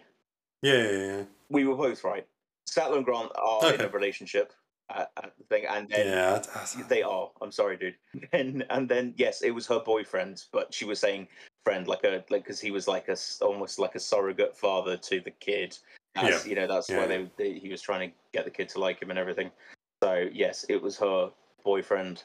yeah, 0.61 0.83
yeah, 0.83 0.91
yeah. 0.91 1.23
we 1.49 1.65
were 1.65 1.75
both 1.75 2.03
right 2.03 2.27
sattler 2.65 2.97
and 2.97 3.05
grant 3.05 3.31
are 3.35 3.73
in 3.73 3.81
a 3.81 3.89
relationship 3.89 4.53
at, 4.89 5.11
at 5.17 5.33
the 5.37 5.43
thing 5.45 5.65
and 5.69 5.89
then 5.89 6.07
yeah. 6.07 6.83
They 6.87 7.01
are. 7.01 7.29
I'm 7.41 7.51
sorry, 7.51 7.77
dude. 7.77 7.95
And 8.33 8.65
and 8.69 8.87
then 8.89 9.13
yes, 9.17 9.41
it 9.41 9.51
was 9.51 9.67
her 9.67 9.79
boyfriend, 9.79 10.43
but 10.51 10.73
she 10.73 10.85
was 10.85 10.99
saying 10.99 11.27
friend 11.63 11.87
like 11.87 12.03
a 12.03 12.23
like 12.29 12.43
because 12.43 12.59
he 12.59 12.71
was 12.71 12.87
like 12.87 13.07
a 13.07 13.17
almost 13.41 13.79
like 13.79 13.95
a 13.95 13.99
surrogate 13.99 14.57
father 14.57 14.97
to 14.97 15.21
the 15.21 15.31
kid. 15.31 15.77
As, 16.15 16.45
Yeah. 16.45 16.49
You 16.49 16.55
know 16.55 16.67
that's 16.67 16.89
Yeah, 16.89 16.97
why 16.99 17.07
they, 17.07 17.29
they 17.37 17.53
he 17.59 17.69
was 17.69 17.81
trying 17.81 18.09
to 18.09 18.15
get 18.33 18.45
the 18.45 18.51
kid 18.51 18.69
to 18.69 18.79
like 18.79 19.01
him 19.01 19.09
and 19.09 19.19
everything. 19.19 19.51
So 20.03 20.27
yes, 20.31 20.65
it 20.69 20.81
was 20.81 20.97
her 20.97 21.31
boyfriend. 21.63 22.23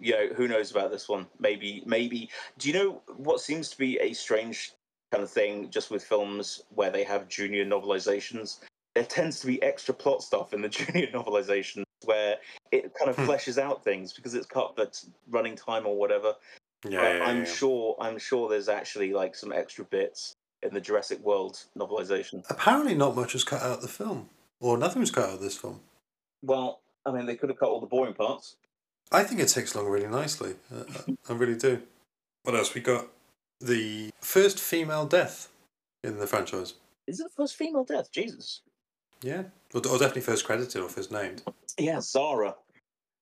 You 0.00 0.12
know 0.12 0.34
who 0.34 0.48
knows 0.48 0.70
about 0.70 0.90
this 0.90 1.08
one? 1.08 1.26
Maybe 1.38 1.82
maybe. 1.86 2.30
Do 2.58 2.68
you 2.68 2.74
know 2.74 3.02
what 3.16 3.40
seems 3.40 3.70
to 3.70 3.78
be 3.78 3.98
a 4.00 4.12
strange 4.12 4.72
kind 5.12 5.22
of 5.22 5.30
thing 5.30 5.70
just 5.70 5.90
with 5.90 6.04
films 6.04 6.64
where 6.74 6.90
they 6.90 7.04
have 7.04 7.28
junior 7.28 7.64
novelizations? 7.64 8.60
There 8.94 9.04
tends 9.04 9.40
to 9.40 9.46
be 9.48 9.60
extra 9.62 9.94
plot 9.94 10.22
stuff 10.22 10.52
in 10.52 10.62
the 10.62 10.68
junior 10.78 11.08
novelizations 11.08 11.82
where 12.04 12.36
it 12.70 12.92
kind 12.94 13.10
of 13.10 13.16
Hmm. 13.16 13.24
fleshes 13.28 13.58
out 13.58 13.82
things 13.82 14.12
because 14.12 14.34
it's 14.34 14.46
cut 14.46 14.76
for 14.76 14.86
t- 14.86 15.08
running 15.30 15.56
time 15.56 15.86
or 15.86 15.96
whatever. 15.96 16.34
yeah, 16.88 17.14
yeah, 17.14 17.24
I'm 17.24 17.38
yeah. 17.38 17.44
sure 17.44 17.96
I'm 18.00 18.18
sure 18.18 18.48
there's 18.48 18.68
actually 18.68 19.12
like 19.12 19.34
some 19.34 19.52
extra 19.52 19.84
bits 19.84 20.34
in 20.64 20.74
the 20.74 20.80
Jurassic 20.80 21.20
World 21.20 21.64
novelization. 21.78 22.44
Apparently, 22.50 22.94
not 22.94 23.14
much 23.14 23.34
was 23.34 23.44
cut 23.44 23.62
out 23.62 23.76
of 23.76 23.82
the 23.82 23.88
film, 23.88 24.30
or 24.60 24.78
nothing 24.78 25.00
was 25.00 25.10
cut 25.10 25.28
out 25.28 25.34
of 25.34 25.40
this 25.40 25.56
film. 25.56 25.80
Well, 26.42 26.80
I 27.06 27.12
mean, 27.12 27.26
they 27.26 27.36
could 27.36 27.50
have 27.50 27.58
cut 27.58 27.68
all 27.68 27.80
the 27.80 27.86
boring 27.86 28.14
parts. 28.14 28.56
I 29.12 29.22
think 29.22 29.40
it 29.40 29.48
takes 29.48 29.74
along 29.74 29.88
really 29.88 30.08
nicely. 30.08 30.54
Uh, 30.74 30.84
I 31.28 31.32
really 31.34 31.56
do. 31.56 31.82
What 32.42 32.56
else 32.56 32.74
we 32.74 32.80
got? 32.80 33.08
The 33.60 34.10
first 34.20 34.58
female 34.58 35.06
death 35.06 35.48
in 36.02 36.18
the 36.18 36.26
franchise. 36.26 36.74
Is 37.06 37.20
it 37.20 37.24
the 37.24 37.42
first 37.42 37.56
female 37.56 37.84
death? 37.84 38.10
Jesus. 38.10 38.62
Yeah, 39.22 39.44
or, 39.72 39.78
or 39.86 39.98
definitely 39.98 40.22
first 40.22 40.44
credited 40.44 40.82
or 40.82 40.88
first 40.88 41.12
named. 41.12 41.42
Yeah, 41.78 42.00
Zara. 42.00 42.56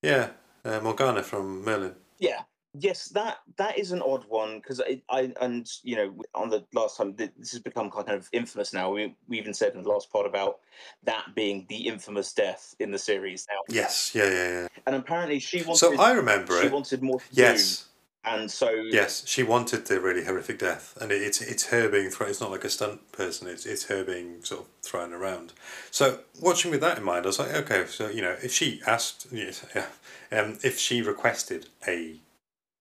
Yeah, 0.02 0.30
uh, 0.64 0.80
Morgana 0.80 1.22
from 1.22 1.64
Merlin. 1.64 1.94
Yeah. 2.18 2.42
Yes, 2.74 3.08
that 3.08 3.38
that 3.56 3.78
is 3.78 3.92
an 3.92 4.00
odd 4.00 4.24
one 4.28 4.58
because 4.58 4.80
I, 4.80 5.02
I 5.10 5.32
and 5.40 5.68
you 5.82 5.96
know 5.96 6.14
on 6.34 6.48
the 6.48 6.64
last 6.72 6.96
time 6.96 7.14
this 7.16 7.52
has 7.52 7.60
become 7.60 7.90
kind 7.90 8.08
of 8.08 8.28
infamous 8.32 8.72
now. 8.72 8.90
We 8.90 9.14
we 9.28 9.38
even 9.38 9.52
said 9.52 9.74
in 9.74 9.82
the 9.82 9.88
last 9.90 10.10
part 10.10 10.26
about 10.26 10.60
that 11.04 11.34
being 11.34 11.66
the 11.68 11.86
infamous 11.86 12.32
death 12.32 12.74
in 12.78 12.90
the 12.90 12.98
series 12.98 13.46
now, 13.50 13.74
Yes, 13.74 14.12
yeah, 14.14 14.24
yeah, 14.24 14.48
yeah. 14.62 14.68
and 14.86 14.96
apparently 14.96 15.38
she 15.38 15.62
wanted 15.62 15.78
So 15.78 15.96
I 15.98 16.12
remember 16.12 16.58
she 16.60 16.66
it. 16.66 16.72
wanted 16.72 17.02
more 17.02 17.20
Yes, 17.30 17.88
and 18.24 18.50
so 18.50 18.70
yes, 18.70 19.26
she 19.26 19.42
wanted 19.42 19.84
the 19.86 20.00
really 20.00 20.24
horrific 20.24 20.58
death, 20.58 20.96
and 20.98 21.12
it, 21.12 21.20
it's 21.20 21.42
it's 21.42 21.66
her 21.66 21.90
being 21.90 22.08
thrown. 22.08 22.30
It's 22.30 22.40
not 22.40 22.50
like 22.50 22.64
a 22.64 22.70
stunt 22.70 23.12
person. 23.12 23.48
It's 23.48 23.66
it's 23.66 23.84
her 23.84 24.02
being 24.02 24.42
sort 24.44 24.62
of 24.62 24.66
thrown 24.80 25.12
around. 25.12 25.52
So 25.90 26.20
watching 26.40 26.70
with 26.70 26.80
that 26.80 26.96
in 26.98 27.04
mind, 27.04 27.26
I 27.26 27.28
was 27.28 27.38
like, 27.38 27.52
okay, 27.52 27.84
so 27.86 28.08
you 28.08 28.22
know, 28.22 28.36
if 28.42 28.52
she 28.52 28.80
asked, 28.86 29.26
yes, 29.30 29.66
yeah, 29.74 29.88
um, 30.30 30.58
if 30.62 30.78
she 30.78 31.02
requested 31.02 31.68
a 31.86 32.16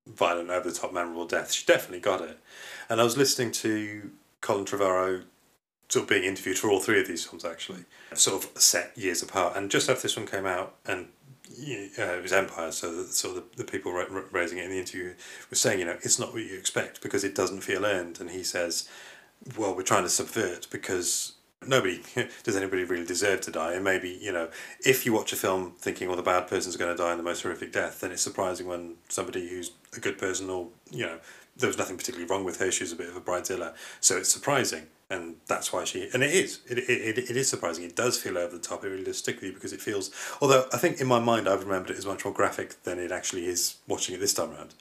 violent, 0.07 0.49
over 0.49 0.69
the 0.69 0.75
top, 0.75 0.93
memorable 0.93 1.25
death, 1.25 1.51
she 1.51 1.65
definitely 1.65 1.99
got 1.99 2.21
it. 2.21 2.39
And 2.89 2.99
I 2.99 3.03
was 3.03 3.17
listening 3.17 3.51
to 3.53 4.11
Colin 4.41 4.65
Trevorrow 4.65 5.23
sort 5.89 6.03
of 6.03 6.09
being 6.09 6.23
interviewed 6.23 6.57
for 6.57 6.69
all 6.69 6.79
three 6.79 7.01
of 7.01 7.07
these 7.07 7.25
films 7.25 7.43
actually, 7.43 7.83
sort 8.13 8.43
of 8.43 8.61
set 8.61 8.97
years 8.97 9.21
apart. 9.21 9.57
And 9.57 9.69
just 9.69 9.89
after 9.89 10.03
this 10.03 10.15
one 10.15 10.25
came 10.25 10.45
out, 10.45 10.75
and 10.85 11.07
uh, 11.51 12.01
it 12.01 12.23
was 12.23 12.31
Empire, 12.31 12.71
so 12.71 12.95
the, 12.95 13.03
sort 13.03 13.37
of 13.37 13.43
the, 13.51 13.63
the 13.63 13.71
people 13.71 13.91
ra- 13.91 14.05
ra- 14.09 14.23
raising 14.31 14.57
it 14.57 14.65
in 14.65 14.71
the 14.71 14.79
interview 14.79 15.13
were 15.49 15.55
saying, 15.55 15.79
you 15.79 15.85
know, 15.85 15.97
it's 16.01 16.17
not 16.17 16.33
what 16.33 16.43
you 16.43 16.57
expect 16.57 17.01
because 17.01 17.23
it 17.23 17.35
doesn't 17.35 17.61
feel 17.61 17.85
earned. 17.85 18.21
And 18.21 18.29
he 18.29 18.43
says, 18.43 18.87
well, 19.57 19.75
we're 19.75 19.83
trying 19.83 20.03
to 20.03 20.09
subvert 20.09 20.67
because 20.71 21.33
nobody 21.65 22.01
does 22.43 22.55
anybody 22.55 22.83
really 22.83 23.05
deserve 23.05 23.41
to 23.41 23.51
die. 23.51 23.73
And 23.73 23.83
maybe 23.83 24.09
you 24.09 24.31
know 24.31 24.49
if 24.85 25.05
you 25.05 25.13
watch 25.13 25.33
a 25.33 25.35
film 25.35 25.73
thinking 25.77 26.07
well 26.07 26.17
the 26.17 26.23
bad 26.23 26.47
person's 26.47 26.77
going 26.77 26.95
to 26.95 27.01
die 27.01 27.11
in 27.11 27.17
the 27.17 27.23
most 27.23 27.43
horrific 27.43 27.71
death 27.71 28.01
then 28.01 28.11
it's 28.11 28.21
surprising 28.21 28.67
when 28.67 28.95
somebody 29.09 29.49
who's 29.49 29.71
a 29.95 29.99
good 29.99 30.17
person 30.17 30.49
or 30.49 30.67
you 30.89 31.05
know 31.05 31.19
there 31.57 31.67
was 31.67 31.77
nothing 31.77 31.97
particularly 31.97 32.29
wrong 32.29 32.43
with 32.43 32.59
her 32.59 32.71
she 32.71 32.83
was 32.83 32.91
a 32.91 32.95
bit 32.95 33.09
of 33.09 33.15
a 33.15 33.21
bridezilla. 33.21 33.73
So 33.99 34.17
it's 34.17 34.31
surprising 34.31 34.87
and 35.09 35.35
that's 35.47 35.73
why 35.73 35.83
she 35.83 36.09
and 36.13 36.23
it 36.23 36.33
is 36.33 36.61
it, 36.69 36.77
it, 36.77 37.17
it, 37.17 37.37
is 37.37 37.49
surprising. 37.49 37.83
It 37.83 37.95
does 37.95 38.17
feel 38.17 38.37
over 38.37 38.55
the 38.55 38.61
top 38.61 38.83
it 38.83 38.87
really 38.87 39.03
does 39.03 39.17
stick 39.17 39.35
with 39.35 39.43
you 39.43 39.53
because 39.53 39.73
it 39.73 39.81
feels 39.81 40.11
although 40.41 40.67
i 40.73 40.77
think 40.77 41.01
in 41.01 41.07
my 41.07 41.19
mind 41.19 41.47
i've 41.47 41.63
remembered 41.63 41.91
it 41.91 41.97
as 41.97 42.05
much 42.05 42.23
more 42.23 42.33
graphic 42.33 42.81
than 42.83 42.97
it 42.97 43.11
actually 43.11 43.45
is 43.45 43.75
watching 43.87 44.15
it 44.15 44.19
this 44.19 44.33
time 44.33 44.51
around 44.51 44.73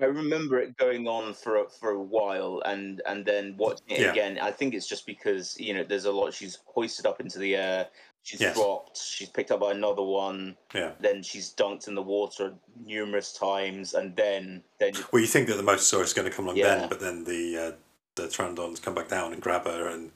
I 0.00 0.06
remember 0.06 0.58
it 0.58 0.76
going 0.76 1.06
on 1.06 1.34
for 1.34 1.56
a, 1.58 1.68
for 1.68 1.90
a 1.90 2.00
while, 2.00 2.62
and 2.64 3.02
and 3.06 3.24
then 3.24 3.54
watching 3.56 3.90
it 3.90 4.00
Yeah. 4.00 4.12
again. 4.12 4.38
I 4.40 4.50
think 4.50 4.74
it's 4.74 4.86
just 4.86 5.06
because 5.06 5.58
you 5.60 5.74
know 5.74 5.84
there's 5.84 6.06
a 6.06 6.12
lot. 6.12 6.32
She's 6.32 6.58
hoisted 6.66 7.06
up 7.06 7.20
into 7.20 7.38
the 7.38 7.56
air. 7.56 7.88
She's 8.22 8.40
Yes. 8.40 8.54
dropped. 8.54 8.96
She's 8.96 9.28
picked 9.28 9.50
up 9.50 9.60
by 9.60 9.72
another 9.72 10.02
one. 10.02 10.56
yeah 10.74 10.92
Then 11.00 11.22
she's 11.22 11.52
dunked 11.54 11.88
in 11.88 11.94
the 11.94 12.02
water 12.02 12.54
numerous 12.84 13.32
times, 13.32 13.94
and 13.94 14.16
then 14.16 14.62
then 14.78 14.92
well 15.12 15.20
you 15.20 15.28
think 15.28 15.48
that 15.48 15.56
the 15.56 15.62
mosasaurus 15.62 16.04
is 16.04 16.14
going 16.14 16.28
to 16.28 16.34
come 16.34 16.46
along 16.46 16.56
Yeah. 16.56 16.76
then 16.80 16.88
but 16.88 17.00
then 17.00 17.24
the 17.24 17.58
uh, 17.58 17.72
the 18.14 18.28
Pteranodons 18.28 18.80
come 18.82 18.94
back 18.94 19.08
down 19.08 19.32
and 19.32 19.42
grab 19.42 19.66
her 19.66 19.88
and 19.88 20.12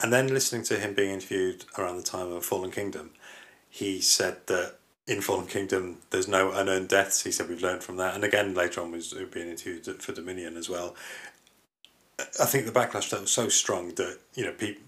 and 0.00 0.12
then 0.12 0.28
listening 0.28 0.62
to 0.64 0.78
him 0.78 0.94
being 0.94 1.10
interviewed 1.10 1.64
around 1.78 1.96
the 1.96 2.02
time 2.02 2.30
of 2.32 2.44
Fallen 2.44 2.70
Kingdom 2.70 3.10
he 3.70 4.00
said 4.00 4.46
that 4.46 4.77
in 5.08 5.22
Fallen 5.22 5.46
Kingdom, 5.46 5.98
there's 6.10 6.28
no 6.28 6.52
unearned 6.52 6.88
deaths. 6.88 7.24
He 7.24 7.32
said 7.32 7.48
we've 7.48 7.62
learned 7.62 7.82
from 7.82 7.96
that, 7.96 8.14
and 8.14 8.22
again 8.22 8.54
later 8.54 8.80
on 8.82 8.92
was 8.92 9.14
being 9.32 9.48
interviewed 9.48 10.02
for 10.02 10.12
Dominion 10.12 10.56
as 10.56 10.68
well. 10.68 10.94
I 12.40 12.44
think 12.44 12.66
the 12.66 12.72
backlash 12.72 13.10
that 13.10 13.20
was 13.20 13.30
so 13.30 13.48
strong 13.48 13.94
that 13.94 14.18
you 14.34 14.44
know 14.44 14.52
people 14.52 14.82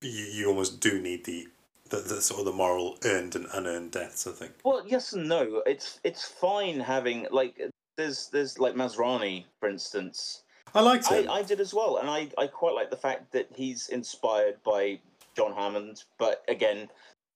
you, 0.00 0.24
you 0.24 0.48
almost 0.48 0.80
do 0.80 1.00
need 1.00 1.24
the, 1.24 1.48
the 1.90 1.98
the 1.98 2.20
sort 2.22 2.40
of 2.40 2.46
the 2.46 2.52
moral 2.52 2.96
earned 3.04 3.36
and 3.36 3.46
unearned 3.52 3.92
deaths. 3.92 4.26
I 4.26 4.32
think. 4.32 4.52
Well, 4.64 4.82
yes 4.86 5.12
and 5.12 5.28
no. 5.28 5.62
It's 5.66 6.00
it's 6.04 6.24
fine 6.24 6.80
having 6.80 7.26
like 7.30 7.60
there's 7.96 8.28
there's 8.28 8.58
like 8.58 8.74
Masrani, 8.74 9.44
for 9.60 9.68
instance. 9.68 10.42
I 10.74 10.80
liked 10.80 11.10
I, 11.10 11.22
him. 11.22 11.30
I 11.30 11.42
did 11.42 11.60
as 11.60 11.72
well, 11.72 11.98
and 11.98 12.10
I, 12.10 12.28
I 12.36 12.48
quite 12.48 12.74
like 12.74 12.90
the 12.90 12.96
fact 12.96 13.32
that 13.32 13.48
he's 13.54 13.88
inspired 13.88 14.56
by 14.64 14.98
John 15.36 15.54
Hammond, 15.54 16.04
but 16.18 16.44
again, 16.48 16.88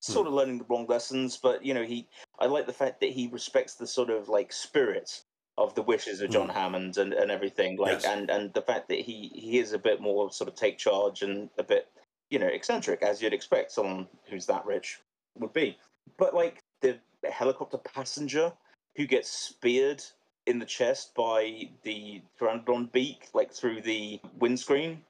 Hmm. 0.05 0.13
sort 0.13 0.27
of 0.27 0.33
learning 0.33 0.57
the 0.57 0.65
wrong 0.69 0.85
lessons. 0.87 1.37
But 1.37 1.65
you 1.65 1.73
know, 1.73 1.83
he 1.83 2.07
I 2.39 2.45
like 2.45 2.65
the 2.65 2.73
fact 2.73 2.99
that 3.01 3.11
he 3.11 3.27
respects 3.27 3.75
the 3.75 3.87
sort 3.87 4.09
of 4.09 4.29
like 4.29 4.51
spirit 4.51 5.21
of 5.57 5.75
the 5.75 5.81
wishes 5.81 6.21
of 6.21 6.31
John 6.31 6.47
hmm. 6.47 6.53
Hammond 6.53 6.97
and, 6.97 7.13
and 7.13 7.29
everything. 7.29 7.77
Like 7.77 8.01
Yes. 8.01 8.05
and 8.05 8.29
and 8.29 8.53
the 8.53 8.61
fact 8.61 8.89
that 8.89 8.99
he 8.99 9.31
he 9.33 9.59
is 9.59 9.73
a 9.73 9.79
bit 9.79 10.01
more 10.01 10.31
sort 10.31 10.47
of 10.47 10.55
take 10.55 10.77
charge 10.77 11.21
and 11.21 11.49
a 11.57 11.63
bit 11.63 11.89
you 12.29 12.39
know 12.39 12.47
eccentric 12.47 13.01
as 13.01 13.21
you'd 13.21 13.33
expect 13.33 13.71
someone 13.71 14.07
who's 14.29 14.45
that 14.47 14.65
rich 14.65 14.99
would 15.37 15.53
be. 15.53 15.77
But 16.17 16.33
like 16.33 16.63
the 16.81 16.99
helicopter 17.29 17.77
passenger 17.77 18.51
who 18.95 19.05
gets 19.05 19.29
speared 19.29 20.03
in 20.47 20.59
the 20.59 20.65
chest 20.65 21.13
by 21.15 21.69
the 21.83 22.21
pteranodon 22.39 22.91
beak, 22.91 23.29
like 23.33 23.53
through 23.53 23.81
the 23.81 24.19
windscreen, 24.39 25.03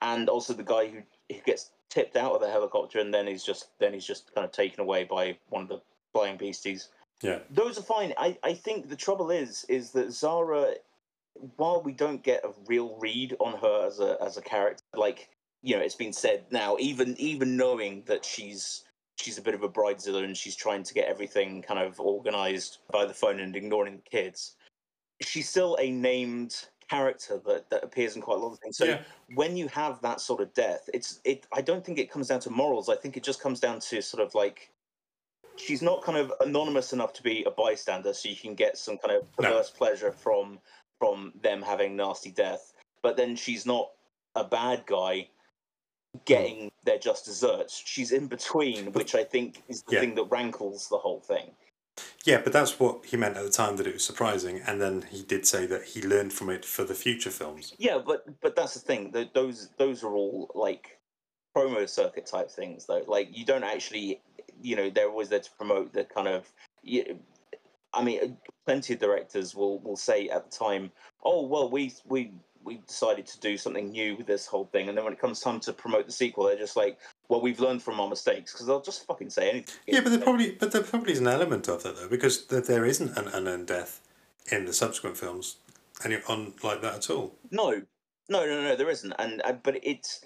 and 0.00 0.28
also 0.28 0.52
the 0.52 0.62
guy 0.62 0.86
who, 0.86 1.02
who 1.34 1.40
gets 1.42 1.72
tipped 1.88 2.16
out 2.16 2.32
of 2.32 2.40
the 2.40 2.50
helicopter 2.50 2.98
and 2.98 3.12
then 3.12 3.26
he's 3.26 3.44
just 3.44 3.68
then 3.78 3.92
he's 3.92 4.06
just 4.06 4.34
kind 4.34 4.44
of 4.44 4.52
taken 4.52 4.80
away 4.80 5.04
by 5.04 5.36
one 5.48 5.62
of 5.62 5.68
the 5.68 5.80
flying 6.12 6.36
beasties. 6.36 6.88
yeah. 7.22 7.38
Those 7.50 7.78
are 7.78 7.82
fine. 7.82 8.12
I, 8.16 8.38
I 8.42 8.54
think 8.54 8.88
the 8.88 8.96
trouble 8.96 9.30
is 9.30 9.64
is 9.68 9.90
that 9.92 10.12
Zara, 10.12 10.74
while 11.56 11.82
we 11.82 11.92
don't 11.92 12.22
get 12.22 12.44
a 12.44 12.50
real 12.66 12.96
read 12.98 13.36
on 13.40 13.58
her 13.58 13.86
as 13.86 14.00
a 14.00 14.16
as 14.22 14.36
a 14.36 14.42
character, 14.42 14.82
like 14.94 15.28
you 15.62 15.76
know, 15.76 15.82
it's 15.82 15.94
been 15.94 16.12
said 16.12 16.44
now, 16.50 16.76
even 16.78 17.16
even 17.18 17.56
knowing 17.56 18.02
that 18.06 18.24
she's 18.24 18.84
she's 19.16 19.38
a 19.38 19.42
bit 19.42 19.54
of 19.54 19.62
a 19.62 19.68
bridezilla 19.68 20.22
and 20.24 20.36
she's 20.36 20.56
trying 20.56 20.82
to 20.82 20.94
get 20.94 21.08
everything 21.08 21.62
kind 21.62 21.80
of 21.80 21.98
organized 21.98 22.78
by 22.92 23.04
the 23.04 23.14
phone 23.14 23.40
and 23.40 23.56
ignoring 23.56 23.96
the 23.96 24.10
kids, 24.10 24.56
she's 25.22 25.48
still 25.48 25.76
a 25.80 25.90
named 25.90 26.66
character 26.88 27.40
that, 27.46 27.68
that 27.70 27.82
appears 27.84 28.16
in 28.16 28.22
quite 28.22 28.36
a 28.36 28.40
lot 28.40 28.52
of 28.52 28.58
things. 28.58 28.76
So 28.76 28.84
Yeah. 28.84 29.02
when 29.34 29.56
you 29.56 29.68
have 29.68 30.00
that 30.02 30.20
sort 30.20 30.40
of 30.40 30.52
death, 30.54 30.88
it's 30.94 31.20
it 31.24 31.46
I 31.52 31.60
don't 31.60 31.84
think 31.84 31.98
it 31.98 32.10
comes 32.10 32.28
down 32.28 32.40
to 32.40 32.50
morals. 32.50 32.88
I 32.88 32.96
think 32.96 33.16
it 33.16 33.22
just 33.22 33.40
comes 33.40 33.60
down 33.60 33.80
to 33.80 34.00
sort 34.02 34.22
of 34.22 34.34
like 34.34 34.72
she's 35.56 35.82
not 35.82 36.02
kind 36.02 36.18
of 36.18 36.32
anonymous 36.40 36.92
enough 36.92 37.12
to 37.14 37.22
be 37.22 37.44
a 37.44 37.50
bystander, 37.50 38.12
so 38.12 38.28
you 38.28 38.36
can 38.36 38.54
get 38.54 38.78
some 38.78 38.98
kind 38.98 39.16
of 39.16 39.22
No. 39.38 39.48
perverse 39.48 39.70
pleasure 39.70 40.12
from 40.12 40.60
from 40.98 41.32
them 41.42 41.62
having 41.62 41.96
nasty 41.96 42.30
death. 42.30 42.72
But 43.02 43.16
then 43.16 43.36
she's 43.36 43.66
not 43.66 43.90
a 44.34 44.44
bad 44.44 44.84
guy 44.86 45.28
getting 46.24 46.66
mm. 46.66 46.70
their 46.84 46.98
just 46.98 47.24
desserts. 47.24 47.82
She's 47.84 48.12
in 48.12 48.26
between, 48.26 48.92
which 48.92 49.14
I 49.14 49.24
think 49.24 49.62
is 49.68 49.82
the 49.82 49.94
Yeah. 49.94 50.00
thing 50.00 50.14
that 50.14 50.24
rankles 50.24 50.88
the 50.88 50.98
whole 50.98 51.20
thing. 51.20 51.54
Yeah, 52.24 52.40
but 52.42 52.52
that's 52.52 52.78
what 52.80 53.06
he 53.06 53.16
meant 53.16 53.36
at 53.36 53.44
the 53.44 53.50
time 53.50 53.76
that 53.76 53.86
it 53.86 53.92
was 53.92 54.04
surprising, 54.04 54.60
and 54.66 54.80
then 54.80 55.02
he 55.10 55.22
did 55.22 55.46
say 55.46 55.64
that 55.66 55.84
he 55.84 56.02
learned 56.02 56.32
from 56.32 56.50
it 56.50 56.64
for 56.64 56.84
the 56.84 56.94
future 56.94 57.30
films. 57.30 57.72
Yeah, 57.78 57.98
but 58.04 58.24
but 58.40 58.56
that's 58.56 58.74
the 58.74 58.80
thing. 58.80 59.12
th 59.12 59.32
those 59.32 59.70
those 59.78 60.02
are 60.02 60.14
all 60.14 60.50
like 60.54 60.98
promo 61.56 61.88
circuit 61.88 62.26
type 62.26 62.50
things, 62.50 62.86
though. 62.86 63.04
Like 63.06 63.28
you 63.36 63.44
don't 63.44 63.64
actually, 63.64 64.20
you 64.60 64.76
know, 64.76 64.90
they're 64.90 65.08
always 65.08 65.28
there 65.28 65.40
to 65.40 65.50
promote 65.56 65.92
the 65.92 66.04
kind 66.04 66.28
of. 66.28 66.52
You, 66.82 67.18
I 67.94 68.02
mean, 68.04 68.36
plenty 68.66 68.94
of 68.94 69.00
directors 69.00 69.54
will 69.54 69.78
will 69.80 69.96
say 69.96 70.28
at 70.28 70.50
the 70.50 70.56
time, 70.56 70.92
"Oh, 71.22 71.46
well, 71.46 71.70
we 71.70 71.94
we 72.06 72.32
we 72.62 72.78
decided 72.88 73.26
to 73.28 73.40
do 73.40 73.56
something 73.56 73.90
new 73.90 74.16
with 74.16 74.26
this 74.26 74.46
whole 74.46 74.66
thing," 74.66 74.88
and 74.88 74.96
then 74.98 75.04
when 75.04 75.14
it 75.14 75.20
comes 75.20 75.40
time 75.40 75.60
to 75.60 75.72
promote 75.72 76.06
the 76.06 76.12
sequel, 76.12 76.44
they're 76.44 76.58
just 76.58 76.76
like, 76.76 76.98
"Well, 77.28 77.40
we've 77.40 77.60
learned 77.60 77.82
from 77.82 78.00
our 78.00 78.08
mistakes," 78.08 78.52
because 78.52 78.66
they'll 78.66 78.80
just 78.80 79.06
fucking 79.06 79.30
say 79.30 79.50
anything. 79.50 79.74
Yeah, 79.86 80.00
but 80.00 80.10
there 80.10 80.20
probably, 80.20 80.52
but 80.52 80.72
there 80.72 80.82
probably 80.82 81.12
is 81.12 81.20
an 81.20 81.26
element 81.26 81.68
of 81.68 81.82
that 81.82 81.96
though, 81.96 82.08
because 82.08 82.44
th- 82.46 82.64
there 82.64 82.84
isn't 82.84 83.16
an 83.16 83.28
unknown 83.28 83.64
death 83.64 84.00
in 84.50 84.64
the 84.64 84.72
subsequent 84.72 85.16
films, 85.16 85.56
any 86.04 86.18
on 86.28 86.54
like 86.62 86.82
that 86.82 86.94
at 86.94 87.10
all. 87.10 87.34
No, 87.50 87.82
no, 88.28 88.46
no, 88.46 88.62
no, 88.62 88.76
there 88.76 88.90
isn't. 88.90 89.12
And 89.18 89.42
uh, 89.44 89.52
but 89.52 89.78
it's 89.82 90.24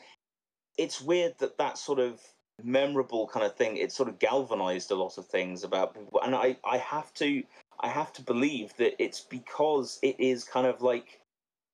it's 0.79 1.01
weird 1.01 1.39
that 1.39 1.59
that 1.59 1.79
sort 1.79 1.99
of 1.99 2.21
memorable 2.63 3.27
kind 3.27 3.47
of 3.47 3.57
thing 3.57 3.79
it 3.79 3.91
sort 3.91 4.09
of 4.09 4.19
galvanized 4.19 4.91
a 4.91 4.95
lot 4.95 5.19
of 5.19 5.27
things 5.27 5.65
about 5.65 5.95
people. 5.95 6.21
And 6.23 6.35
I 6.35 6.57
I 6.65 6.79
have 6.79 7.13
to 7.15 7.43
I 7.81 7.89
have 7.89 8.13
to 8.15 8.23
believe 8.23 8.75
that 8.77 9.03
it's 9.03 9.21
because 9.21 9.99
it 10.03 10.19
is 10.19 10.45
kind 10.45 10.67
of 10.67 10.83
like 10.83 11.21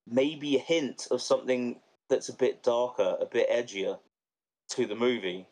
maybe 0.07 0.57
a 0.57 0.61
hint 0.61 1.09
of 1.11 1.21
something 1.21 1.81
that's 2.09 2.29
a 2.29 2.33
bit 2.33 2.63
darker, 2.63 3.17
a 3.21 3.27
bit 3.27 3.51
edgier 3.51 3.99
to 4.71 4.87
the 4.87 4.95
movie. 4.95 5.47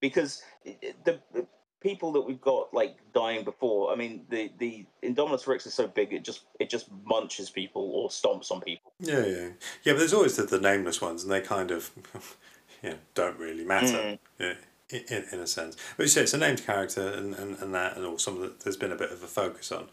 Because 0.00 0.42
the, 0.64 1.20
the 1.32 1.46
people 1.80 2.12
that 2.12 2.20
we've 2.20 2.40
got 2.40 2.72
like 2.74 2.96
dying 3.14 3.44
before, 3.44 3.92
I 3.92 3.96
mean, 3.96 4.26
the 4.28 4.50
the 4.58 4.84
Indominus 5.02 5.46
Rex 5.46 5.66
is 5.66 5.74
so 5.74 5.86
big 5.86 6.12
it 6.12 6.24
just 6.24 6.42
it 6.60 6.68
just 6.68 6.88
munches 7.04 7.50
people 7.50 7.90
or 7.94 8.08
stomps 8.08 8.50
on 8.50 8.60
people. 8.60 8.92
Yeah, 9.00 9.24
yeah, 9.24 9.48
yeah. 9.84 9.92
But 9.92 9.98
there's 9.98 10.14
always 10.14 10.36
the, 10.36 10.44
the 10.44 10.60
nameless 10.60 11.00
ones, 11.00 11.22
and 11.22 11.32
they 11.32 11.40
kind 11.40 11.70
of, 11.70 11.90
you 12.82 12.90
know, 12.90 12.96
don't 13.14 13.38
really 13.38 13.64
matter. 13.64 14.18
Yeah, 14.38 14.54
in, 14.90 15.24
in, 15.32 15.40
a 15.40 15.46
sense. 15.46 15.76
But 15.96 16.04
you 16.04 16.08
say 16.08 16.22
it's 16.22 16.34
a 16.34 16.38
named 16.38 16.64
character, 16.64 17.08
and, 17.08 17.34
and, 17.34 17.56
and 17.58 17.74
that, 17.74 17.96
and 17.96 18.04
all 18.04 18.18
some 18.18 18.34
of 18.36 18.40
that. 18.42 18.60
There's 18.60 18.76
been 18.76 18.92
a 18.92 18.96
bit 18.96 19.10
of 19.10 19.22
a 19.22 19.26
focus 19.26 19.72
on. 19.72 19.88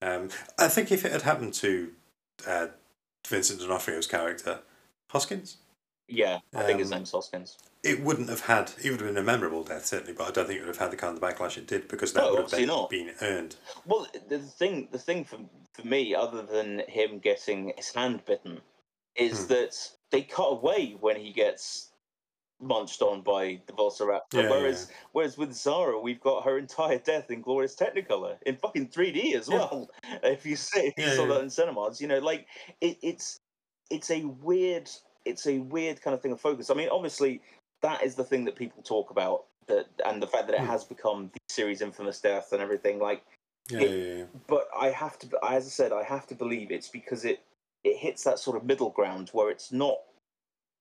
Um, 0.00 0.28
I 0.58 0.68
think 0.68 0.92
if 0.92 1.04
it 1.04 1.12
had 1.12 1.22
happened 1.22 1.54
to 1.54 1.90
uh, 2.46 2.68
Vincent 3.26 3.60
D'Onofrio's 3.60 4.06
character, 4.06 4.60
Hoskins, 5.10 5.56
Yeah, 6.08 6.38
I 6.54 6.64
think 6.64 6.78
his 6.80 6.90
Um, 6.90 6.98
name's 6.98 7.10
Hoskins. 7.12 7.58
it 7.82 8.00
wouldn't 8.00 8.28
have 8.30 8.40
had. 8.40 8.72
It 8.82 8.90
would 8.90 9.00
have 9.00 9.08
been 9.10 9.18
a 9.18 9.22
memorable 9.22 9.62
death 9.62 9.84
certainly, 9.86 10.14
but 10.14 10.26
I 10.28 10.30
don't 10.30 10.46
think 10.46 10.58
it 10.58 10.62
would 10.62 10.68
have 10.74 10.78
had 10.78 10.90
the 10.90 10.96
kind 10.96 11.14
of 11.16 11.22
backlash 11.22 11.58
it 11.58 11.66
did 11.66 11.86
because 11.88 12.12
that 12.14 12.22
No, 12.24 12.30
would 12.30 12.40
have 12.42 12.50
been, 12.50 12.66
not. 12.66 12.90
been 12.90 13.14
earned. 13.20 13.56
Well, 13.84 14.06
the 14.28 14.38
thing, 14.38 14.88
the 14.90 14.98
thing 14.98 15.24
for 15.24 15.38
for 15.74 15.86
me, 15.86 16.14
other 16.14 16.42
than 16.42 16.80
him 16.88 17.18
getting 17.20 17.72
his 17.76 17.92
hand 17.94 18.24
bitten, 18.24 18.60
is 19.14 19.42
Hmm. 19.42 19.48
that 19.48 19.92
they 20.10 20.22
cut 20.22 20.46
away 20.48 20.96
when 20.98 21.16
he 21.16 21.30
gets 21.32 21.90
munched 22.60 23.02
on 23.02 23.20
by 23.22 23.60
the 23.66 23.72
Velociraptor. 23.74 24.20
Yeah, 24.32 24.50
whereas, 24.50 24.90
whereas 25.12 25.38
with 25.38 25.52
Zara, 25.52 26.00
we've 26.00 26.20
got 26.20 26.44
her 26.44 26.58
entire 26.58 26.98
death 26.98 27.30
in 27.30 27.40
glorious 27.42 27.76
Technicolor 27.76 28.38
in 28.46 28.56
fucking 28.56 28.88
three 28.88 29.12
D 29.12 29.34
as 29.36 29.48
Yeah. 29.48 29.58
well. 29.58 29.90
If 30.24 30.44
you 30.46 30.56
see, 30.56 30.86
if 30.88 30.94
you 30.96 31.10
saw 31.14 31.26
yeah. 31.26 31.34
that 31.34 31.42
in 31.42 31.50
cinemas, 31.50 32.00
you 32.00 32.08
know, 32.08 32.18
like 32.18 32.48
it, 32.80 32.98
it's 33.02 33.40
it's 33.90 34.10
a 34.10 34.24
weird, 34.24 34.90
it's 35.28 35.46
a 35.46 35.58
weird 35.58 36.00
kind 36.02 36.14
of 36.14 36.20
thing 36.22 36.32
of 36.32 36.40
focus. 36.40 36.70
I 36.70 36.74
mean, 36.74 36.88
obviously, 36.90 37.40
that 37.82 38.02
is 38.02 38.14
the 38.14 38.24
thing 38.24 38.44
that 38.46 38.56
people 38.56 38.82
talk 38.82 39.10
about. 39.10 39.44
That 39.66 39.86
and 40.06 40.22
the 40.22 40.26
fact 40.26 40.46
that 40.48 40.54
it 40.54 40.60
Hmm. 40.60 40.66
has 40.66 40.84
become 40.84 41.30
the 41.32 41.40
series' 41.50 41.82
infamous 41.82 42.20
death 42.20 42.52
and 42.52 42.62
everything. 42.62 42.98
Like, 42.98 43.22
Yeah, 43.70 43.80
It- 43.80 43.90
yeah, 43.90 44.14
yeah. 44.20 44.24
but 44.46 44.66
I 44.74 44.88
have 44.88 45.18
to, 45.18 45.26
as 45.44 45.66
I 45.66 45.68
said, 45.68 45.92
I 45.92 46.02
have 46.02 46.26
to 46.28 46.34
believe 46.34 46.70
it's 46.70 46.88
because 46.88 47.24
it 47.26 47.40
it 47.84 47.96
hits 47.96 48.24
that 48.24 48.38
sort 48.40 48.56
of 48.56 48.64
middle 48.64 48.90
ground 48.90 49.28
where 49.34 49.50
it's 49.50 49.70
not 49.70 49.98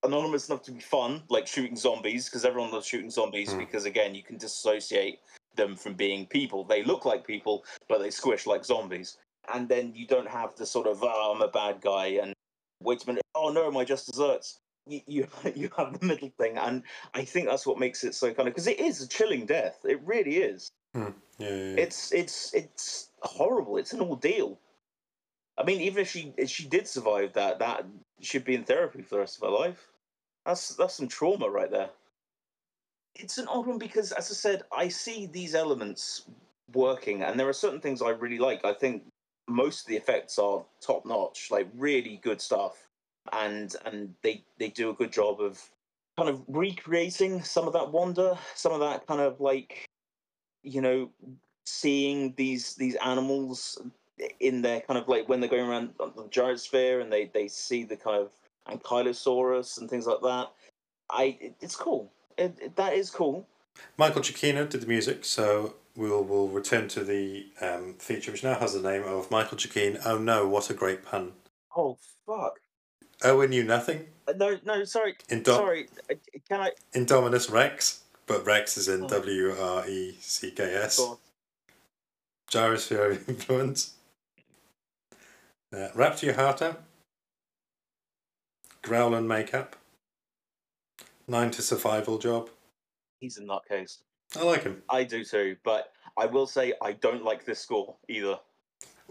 anonymous 0.04 0.48
enough 0.50 0.64
to 0.64 0.72
be 0.72 0.80
fun, 0.80 1.22
like 1.30 1.46
shooting 1.48 1.76
zombies, 1.76 2.26
because 2.26 2.46
everyone 2.46 2.72
loves 2.72 2.88
shooting 2.88 3.12
zombies. 3.12 3.52
Hmm. 3.52 3.60
Because 3.60 3.86
again, 3.86 4.16
you 4.16 4.24
can 4.24 4.38
disassociate 4.38 5.20
them 5.56 5.76
from 5.76 5.94
being 5.96 6.26
people. 6.26 6.64
They 6.64 6.84
look 6.84 7.04
like 7.06 7.26
people, 7.28 7.66
but 7.90 8.00
they 8.00 8.10
squish 8.10 8.46
like 8.48 8.64
zombies. 8.66 9.18
And 9.54 9.68
then 9.70 9.94
you 9.96 10.06
don't 10.08 10.28
have 10.28 10.56
the 10.56 10.66
sort 10.66 10.88
of 10.88 11.04
oh, 11.04 11.34
I'm 11.36 11.42
a 11.42 11.48
bad 11.48 11.82
guy 11.82 12.08
and 12.22 12.34
wait 12.82 13.04
a 13.04 13.08
minute, 13.08 13.24
oh 13.36 13.50
no, 13.50 13.70
my 13.72 13.84
just 13.84 14.08
desserts. 14.08 14.60
You, 14.86 15.02
you 15.06 15.28
you 15.56 15.70
have 15.78 16.00
the 16.00 16.06
middle 16.06 16.32
thing, 16.38 16.58
and 16.58 16.84
I 17.14 17.24
think 17.24 17.48
that's 17.48 17.66
what 17.66 17.80
makes 17.80 18.04
it 18.04 18.16
so 18.16 18.34
kind 18.34 18.48
of 18.48 18.54
because 18.54 18.68
it 18.68 18.80
is 18.80 19.02
a 19.02 19.08
chilling 19.08 19.46
death. 19.46 19.80
It 19.84 20.02
really 20.04 20.38
is 20.38 20.72
hmm. 20.94 21.10
Yeah, 21.40 21.50
yeah, 21.50 21.56
yeah. 21.56 21.76
it's 21.78 22.14
it's 22.14 22.54
it's 22.54 23.10
horrible. 23.22 23.78
It's 23.78 23.94
an 23.94 24.02
ordeal. 24.02 24.60
I 25.58 25.64
mean, 25.64 25.82
even 25.82 26.02
if 26.02 26.12
she 26.12 26.34
if 26.38 26.50
she 26.50 26.68
did 26.68 26.88
survive 26.88 27.34
that, 27.34 27.60
that 27.60 27.86
should 28.22 28.46
be 28.46 28.56
in 28.56 28.64
therapy 28.64 29.02
for 29.02 29.16
the 29.16 29.20
rest 29.20 29.38
of 29.38 29.50
her 29.50 29.56
life. 29.56 29.88
That's 30.46 30.76
that's 30.76 30.96
some 30.96 31.08
trauma 31.08 31.50
right 31.50 31.70
there. 31.70 31.90
It's 33.16 33.40
an 33.40 33.48
odd 33.48 33.66
one 33.66 33.80
because, 33.80 34.12
as 34.12 34.30
I 34.30 34.34
said, 34.34 34.64
I 34.72 34.88
see 34.88 35.26
these 35.26 35.56
elements 35.56 36.26
working, 36.74 37.24
and 37.24 37.40
there 37.40 37.50
are 37.50 37.54
certain 37.54 37.82
things 37.82 38.02
I 38.02 38.10
really 38.10 38.38
like. 38.38 38.64
I 38.64 38.74
think 38.74 39.04
most 39.48 39.82
of 39.82 39.88
the 39.88 39.96
effects 39.96 40.38
are 40.38 40.64
top 40.82 41.06
notch, 41.06 41.50
like 41.52 41.68
really 41.76 42.20
good 42.24 42.42
stuff, 42.42 42.88
and 43.34 43.76
and 43.86 44.14
they 44.22 44.44
they 44.58 44.70
do 44.70 44.90
a 44.90 44.94
good 44.94 45.12
job 45.12 45.42
of 45.42 45.62
kind 46.18 46.30
of 46.30 46.42
recreating 46.48 47.42
some 47.44 47.68
of 47.68 47.74
that 47.74 47.92
wonder, 47.92 48.38
some 48.56 48.72
of 48.72 48.80
that 48.80 49.08
kind 49.08 49.22
of 49.22 49.40
like 49.40 49.86
you 50.64 50.82
know 50.82 51.10
seeing 51.66 52.34
these 52.38 52.76
these 52.76 52.96
animals 52.96 53.80
in 54.40 54.62
their 54.62 54.82
kind 54.82 55.00
of 55.00 55.08
like 55.08 55.30
when 55.30 55.40
they're 55.40 55.50
going 55.50 55.68
around 55.70 55.94
the 55.98 56.24
gyrosphere 56.24 57.02
and 57.02 57.12
they 57.12 57.26
they 57.34 57.48
see 57.48 57.84
the 57.84 57.96
kind 57.96 58.22
of 58.22 58.32
ankylosaurus 58.70 59.80
and 59.80 59.90
things 59.90 60.08
like 60.08 60.22
that. 60.22 60.48
I 61.10 61.38
it's 61.62 61.76
cool. 61.76 62.12
It, 62.38 62.58
it- 62.62 62.76
that 62.76 62.94
is 62.94 63.10
cool 63.10 63.48
Michael 63.98 64.22
Giacchino 64.22 64.70
did 64.70 64.82
the 64.82 64.88
music, 64.88 65.26
so 65.26 65.76
we'll 65.96 66.24
we'll 66.24 66.48
return 66.48 66.88
to 66.90 67.04
the 67.04 67.48
um, 67.62 67.96
feature, 68.00 68.32
which 68.32 68.44
now 68.44 68.56
has 68.56 68.74
the 68.74 68.82
name 68.82 69.04
of 69.04 69.30
Michael 69.32 69.58
Giacchino. 69.58 70.02
Oh 70.06 70.18
no! 70.18 70.48
What 70.48 70.70
a 70.70 70.74
great 70.74 71.04
pun! 71.04 71.34
Oh 71.76 71.98
fuck! 72.26 72.60
Owen 73.24 73.50
knew 73.50 73.64
nothing. 73.64 74.08
Uh, 74.28 74.34
No, 74.38 74.58
no, 74.66 74.84
sorry, 74.84 75.16
Indo- 75.30 75.56
sorry. 75.56 75.88
uh, 76.12 76.16
Can 76.48 76.62
I? 76.62 76.72
Indominus 76.94 77.52
Rex, 77.52 78.02
but 78.28 78.46
Rex 78.46 78.78
is 78.78 78.88
in 78.88 79.04
Oh. 79.04 79.08
W 79.10 79.56
R 79.60 79.88
E 79.88 80.16
C 80.20 80.52
K 80.52 80.64
S. 80.76 81.00
Gyrosphere 82.52 83.12
of 83.12 83.30
influence. 83.30 83.94
Uh, 85.76 85.90
Rap 85.96 86.16
to 86.18 86.26
your 86.28 86.36
heart 86.36 86.62
out. 86.62 86.82
Growl 88.82 89.14
and 89.16 89.28
makeup. 89.28 89.76
Nine 91.28 91.52
to 91.52 91.62
survival 91.62 92.18
job. 92.20 92.50
He's 93.20 93.38
a 93.38 93.42
nutcase. 93.42 93.98
I 94.36 94.44
like 94.44 94.64
him. 94.64 94.82
I 94.90 95.04
do 95.04 95.24
too, 95.24 95.56
but 95.64 95.92
I 96.18 96.26
will 96.26 96.48
say 96.48 96.74
I 96.82 96.94
don't 96.94 97.24
like 97.24 97.46
this 97.46 97.60
score 97.60 97.96
either. 98.10 98.40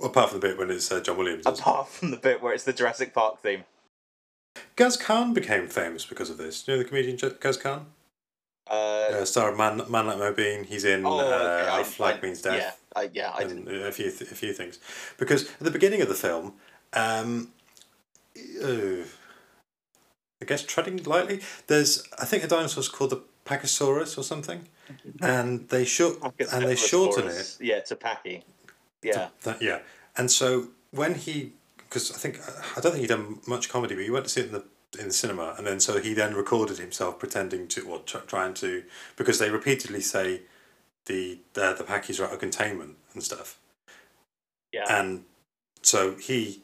Apart 0.02 0.30
from 0.30 0.40
the 0.40 0.48
bit 0.48 0.58
when 0.58 0.70
it's 0.70 0.90
uh, 0.92 1.00
John 1.00 1.16
Williams. 1.16 1.46
Apart 1.46 1.88
from 1.88 2.10
the 2.10 2.16
bit 2.18 2.42
where 2.42 2.52
it's 2.52 2.64
the 2.64 2.72
Jurassic 2.72 3.14
Park 3.14 3.40
theme. 3.40 3.64
Guz 4.76 4.96
Khan 4.96 5.32
became 5.34 5.68
famous 5.68 6.04
because 6.04 6.30
of 6.30 6.38
this. 6.38 6.62
Do 6.62 6.72
you 6.72 6.78
know 6.78 6.82
the 6.82 6.88
comedian 6.88 7.16
Guz 7.40 7.56
Khan? 7.56 7.86
Uh, 8.68 8.72
Uh, 9.10 9.24
star 9.24 9.50
of 9.52 9.56
Man, 9.56 9.76
Man 9.88 10.06
Like 10.06 10.18
Mobeen. 10.18 10.66
He's 10.66 10.84
in 10.84 11.06
oh, 11.06 11.20
okay, 11.20 11.68
uh, 11.68 11.76
I- 11.76 11.82
Flag 11.82 12.16
I- 12.16 12.20
Means 12.26 12.42
Death. 12.42 12.58
Yeah, 12.58 12.72
I, 13.00 13.10
yeah, 13.12 13.32
I 13.34 13.44
didn't. 13.44 13.68
a 13.68 13.92
few 13.92 14.10
th- 14.10 14.30
a 14.30 14.34
few 14.34 14.52
things 14.52 14.78
because 15.18 15.44
at 15.48 15.60
the 15.60 15.70
beginning 15.70 16.02
of 16.02 16.08
the 16.08 16.14
film, 16.14 16.54
um, 16.92 17.52
I 18.36 19.04
guess 20.46 20.64
treading 20.64 21.02
lightly. 21.04 21.40
There's 21.68 22.02
I 22.18 22.24
think 22.24 22.42
a 22.44 22.48
dinosaur's 22.48 22.88
called 22.88 23.10
the 23.10 23.22
Pachysaurus 23.46 24.18
or 24.18 24.22
something, 24.22 24.68
and 25.20 25.68
they 25.68 25.84
short 25.84 26.18
and 26.52 26.64
they 26.64 26.76
shorten 26.76 27.28
it. 27.28 27.56
Yeah, 27.60 27.80
to 27.80 27.96
Packy. 27.96 28.44
Yeah. 29.02 29.28
That, 29.42 29.62
yeah, 29.62 29.80
and 30.16 30.30
so 30.30 30.68
when 30.90 31.14
he 31.14 31.52
because 31.76 32.10
I 32.10 32.18
think 32.18 32.40
I 32.76 32.80
don't 32.80 32.92
think 32.92 33.02
he'd 33.02 33.08
done 33.08 33.40
much 33.46 33.68
comedy, 33.68 33.94
but 33.94 34.04
he 34.04 34.10
went 34.10 34.24
to 34.26 34.30
see 34.30 34.40
it 34.40 34.46
in 34.46 34.52
the 34.52 34.64
in 34.98 35.08
the 35.08 35.14
cinema, 35.14 35.54
and 35.56 35.66
then 35.66 35.80
so 35.80 36.00
he 36.00 36.14
then 36.14 36.34
recorded 36.34 36.78
himself 36.78 37.18
pretending 37.18 37.68
to 37.68 37.88
or 37.88 38.00
tr- 38.00 38.18
trying 38.18 38.54
to 38.54 38.82
because 39.16 39.38
they 39.38 39.50
repeatedly 39.50 40.00
say 40.00 40.42
the 41.06 41.38
the 41.54 41.74
the 41.78 41.84
Packies 41.84 42.20
are 42.20 42.24
out 42.26 42.32
of 42.32 42.40
containment 42.40 42.96
and 43.14 43.22
stuff. 43.22 43.58
Yeah. 44.72 44.84
and 44.90 45.24
so 45.80 46.16
he 46.16 46.62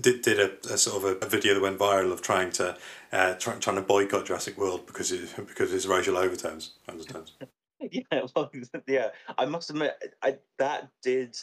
did, 0.00 0.22
did 0.22 0.40
a, 0.40 0.74
a 0.74 0.78
sort 0.78 1.04
of 1.04 1.22
a, 1.22 1.26
a 1.26 1.28
video 1.28 1.54
that 1.54 1.62
went 1.62 1.78
viral 1.78 2.12
of 2.12 2.22
trying 2.22 2.50
to 2.52 2.76
uh, 3.12 3.34
try, 3.34 3.54
trying 3.54 3.76
to 3.76 3.82
boycott 3.82 4.26
Jurassic 4.26 4.58
World 4.58 4.86
because 4.86 5.12
it, 5.12 5.34
because 5.36 5.70
of 5.70 5.74
his 5.74 5.88
racial 5.88 6.16
overtones. 6.18 6.72
Understands? 6.88 7.32
yeah, 7.80 8.02
well, 8.36 8.50
yeah. 8.86 9.08
I 9.38 9.46
must 9.46 9.70
admit, 9.70 9.96
I 10.22 10.38
that 10.58 10.90
did. 11.02 11.36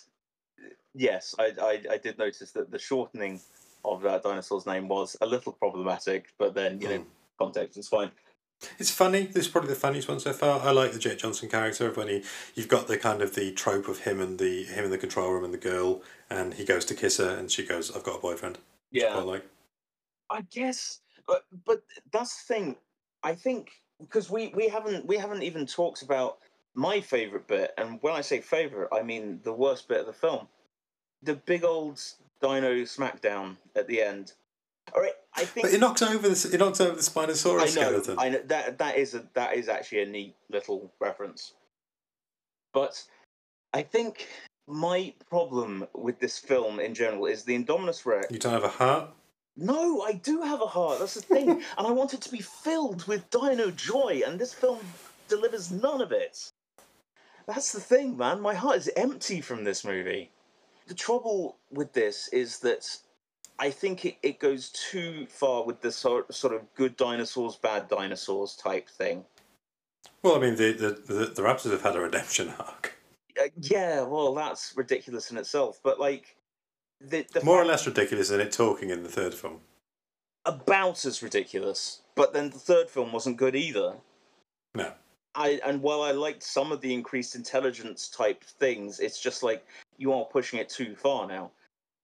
Yes, 0.95 1.35
I, 1.39 1.53
I, 1.61 1.83
I 1.93 1.97
did 1.97 2.17
notice 2.17 2.51
that 2.53 2.71
the 2.71 2.79
shortening 2.79 3.41
of 3.85 4.01
that 4.03 4.23
dinosaur's 4.23 4.65
name 4.65 4.87
was 4.87 5.15
a 5.21 5.25
little 5.25 5.53
problematic, 5.53 6.27
but 6.39 6.55
then 6.55 6.81
you 6.81 6.89
know, 6.89 6.99
Mm. 6.99 7.05
context 7.39 7.77
is 7.77 7.87
fine. 7.87 8.11
It's 8.79 8.91
funny. 8.91 9.25
This 9.25 9.45
is 9.45 9.47
probably 9.47 9.69
the 9.69 9.75
funniest 9.75 10.07
one 10.07 10.19
so 10.19 10.33
far. 10.33 10.59
I 10.61 10.71
like 10.71 10.91
the 10.91 10.99
Jake 10.99 11.19
Johnson 11.19 11.49
character 11.49 11.87
of 11.87 11.97
when 11.97 12.07
he 12.07 12.23
you've 12.53 12.67
got 12.67 12.87
the 12.87 12.97
kind 12.97 13.21
of 13.21 13.35
the 13.35 13.51
trope 13.51 13.87
of 13.87 13.99
him 13.99 14.19
and 14.19 14.39
the 14.39 14.63
him 14.63 14.85
in 14.85 14.91
the 14.91 14.97
control 14.97 15.31
room 15.31 15.43
and 15.43 15.53
the 15.53 15.57
girl, 15.57 16.01
and 16.29 16.53
he 16.53 16.65
goes 16.65 16.85
to 16.85 16.95
kiss 16.95 17.17
her 17.17 17.29
and 17.29 17.51
she 17.51 17.65
goes, 17.65 17.95
"I've 17.95 18.03
got 18.03 18.17
a 18.17 18.21
boyfriend." 18.21 18.57
I 18.57 18.61
Yeah, 18.91 19.13
quite 19.13 19.25
like. 19.25 19.45
I 20.29 20.41
guess, 20.41 20.99
but 21.27 21.45
but 21.65 21.83
that's 22.11 22.43
the 22.43 22.53
thing. 22.53 22.75
I 23.23 23.35
think 23.35 23.71
because 23.99 24.29
we 24.29 24.51
we 24.55 24.67
haven't 24.67 25.05
we 25.05 25.17
haven't 25.17 25.43
even 25.43 25.65
talked 25.65 26.01
about 26.01 26.39
my 26.73 27.01
favorite 27.01 27.47
bit, 27.47 27.73
and 27.77 27.99
when 28.01 28.13
I 28.13 28.21
say 28.21 28.41
favorite, 28.41 28.89
I 28.91 29.01
mean 29.01 29.39
the 29.43 29.53
worst 29.53 29.87
bit 29.87 30.01
of 30.01 30.07
the 30.07 30.13
film, 30.13 30.47
the 31.23 31.35
big 31.35 31.63
old 31.63 32.01
Dino 32.41 32.73
smackdown 32.83 33.57
at 33.75 33.87
the 33.87 34.01
end. 34.01 34.33
All 34.95 35.01
right, 35.01 35.13
I 35.35 35.43
think 35.43 35.67
But 35.67 35.73
it 35.73 35.79
knocks 35.79 36.01
over 36.01 36.29
the 36.29 36.49
it 36.53 36.57
knocks 36.57 36.79
over 36.79 36.95
the 36.95 37.01
Spinosaurus 37.01 37.61
I 37.61 37.65
know, 37.65 37.65
skeleton. 37.65 38.15
I 38.17 38.29
know 38.29 38.41
that 38.45 38.77
that 38.77 38.97
is 38.97 39.13
a 39.13 39.23
that 39.33 39.55
is 39.55 39.67
actually 39.67 40.03
a 40.03 40.05
neat 40.05 40.35
little 40.49 40.91
reference. 40.99 41.53
But 42.73 43.03
I 43.73 43.81
think 43.81 44.27
my 44.67 45.13
problem 45.29 45.85
with 45.93 46.19
this 46.19 46.39
film 46.39 46.79
in 46.79 46.93
general 46.93 47.25
is 47.25 47.43
the 47.43 47.61
Indominus 47.61 48.05
Rex. 48.05 48.27
You 48.31 48.39
don't 48.39 48.53
have 48.53 48.63
a 48.63 48.69
heart. 48.69 49.09
No, 49.57 50.01
I 50.01 50.13
do 50.13 50.41
have 50.41 50.61
a 50.61 50.67
heart. 50.67 50.99
That's 50.99 51.13
the 51.13 51.21
thing, 51.21 51.49
and 51.77 51.87
I 51.87 51.91
want 51.91 52.13
it 52.13 52.21
to 52.21 52.31
be 52.31 52.41
filled 52.41 53.05
with 53.07 53.29
Dino 53.29 53.71
joy, 53.71 54.21
and 54.25 54.39
this 54.39 54.53
film 54.53 54.79
delivers 55.27 55.71
none 55.71 56.01
of 56.01 56.11
it. 56.11 56.49
That's 57.47 57.71
the 57.71 57.81
thing, 57.81 58.17
man. 58.17 58.41
My 58.41 58.55
heart 58.55 58.77
is 58.77 58.89
empty 58.95 59.41
from 59.41 59.63
this 59.63 59.83
movie. 59.83 60.31
The 60.87 60.93
trouble 60.93 61.57
with 61.71 61.93
this 61.93 62.27
is 62.29 62.59
that 62.59 62.97
I 63.59 63.69
think 63.69 64.05
it, 64.05 64.17
it 64.21 64.39
goes 64.39 64.69
too 64.69 65.27
far 65.29 65.63
with 65.63 65.81
the 65.81 65.91
sort, 65.91 66.33
sort 66.33 66.53
of 66.53 66.61
good 66.75 66.97
dinosaurs, 66.97 67.55
bad 67.55 67.87
dinosaurs 67.87 68.55
type 68.55 68.89
thing. 68.89 69.23
Well, 70.23 70.35
I 70.35 70.39
mean, 70.39 70.55
the 70.55 70.73
the, 70.73 71.13
the, 71.13 71.25
the 71.27 71.41
Raptors 71.41 71.71
have 71.71 71.81
had 71.81 71.95
a 71.95 72.01
redemption 72.01 72.53
arc, 72.59 72.93
Uh, 73.39 73.47
yeah, 73.61 74.01
well, 74.01 74.33
that's 74.33 74.73
ridiculous 74.75 75.31
in 75.31 75.37
itself, 75.37 75.79
but 75.83 75.99
like, 75.99 76.35
the, 77.01 77.25
the 77.33 77.43
more 77.43 77.61
or 77.61 77.65
less 77.65 77.85
ridiculous 77.85 78.29
than 78.29 78.39
it 78.39 78.51
talking 78.51 78.89
in 78.89 79.03
the 79.03 79.09
third 79.09 79.33
film. 79.33 79.59
about 80.45 81.05
as 81.05 81.21
ridiculous. 81.21 82.01
But 82.15 82.33
then 82.33 82.49
the 82.49 82.59
third 82.59 82.89
film 82.89 83.11
wasn't 83.11 83.37
good 83.37 83.55
either. 83.55 83.95
No. 84.73 84.93
I 85.35 85.59
and 85.65 85.81
while 85.81 86.01
I 86.01 86.11
liked 86.11 86.43
some 86.43 86.71
of 86.71 86.79
the 86.79 86.93
increased 86.93 87.35
intelligence 87.35 88.07
type 88.07 88.43
things, 88.43 88.99
it's 89.01 89.19
just 89.19 89.43
like 89.43 89.65
you 89.97 90.13
are 90.13 90.23
pushing 90.23 90.59
it 90.59 90.69
too 90.69 90.95
far 90.95 91.27
now. 91.27 91.51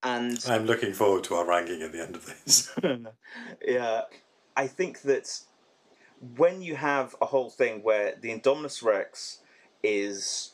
And 0.03 0.43
I'm 0.47 0.65
looking 0.65 0.93
forward 0.93 1.23
to 1.25 1.35
our 1.35 1.45
ranking 1.45 1.81
at 1.81 1.91
the 1.91 2.01
end 2.01 2.15
of 2.15 2.25
this. 2.25 2.71
yeah, 3.65 4.01
I 4.57 4.67
think 4.67 5.01
that 5.03 5.41
when 6.37 6.61
you 6.61 6.75
have 6.75 7.15
a 7.21 7.25
whole 7.25 7.49
thing 7.49 7.83
where 7.83 8.15
the 8.19 8.29
Indominus 8.29 8.83
Rex 8.83 9.39
is 9.83 10.51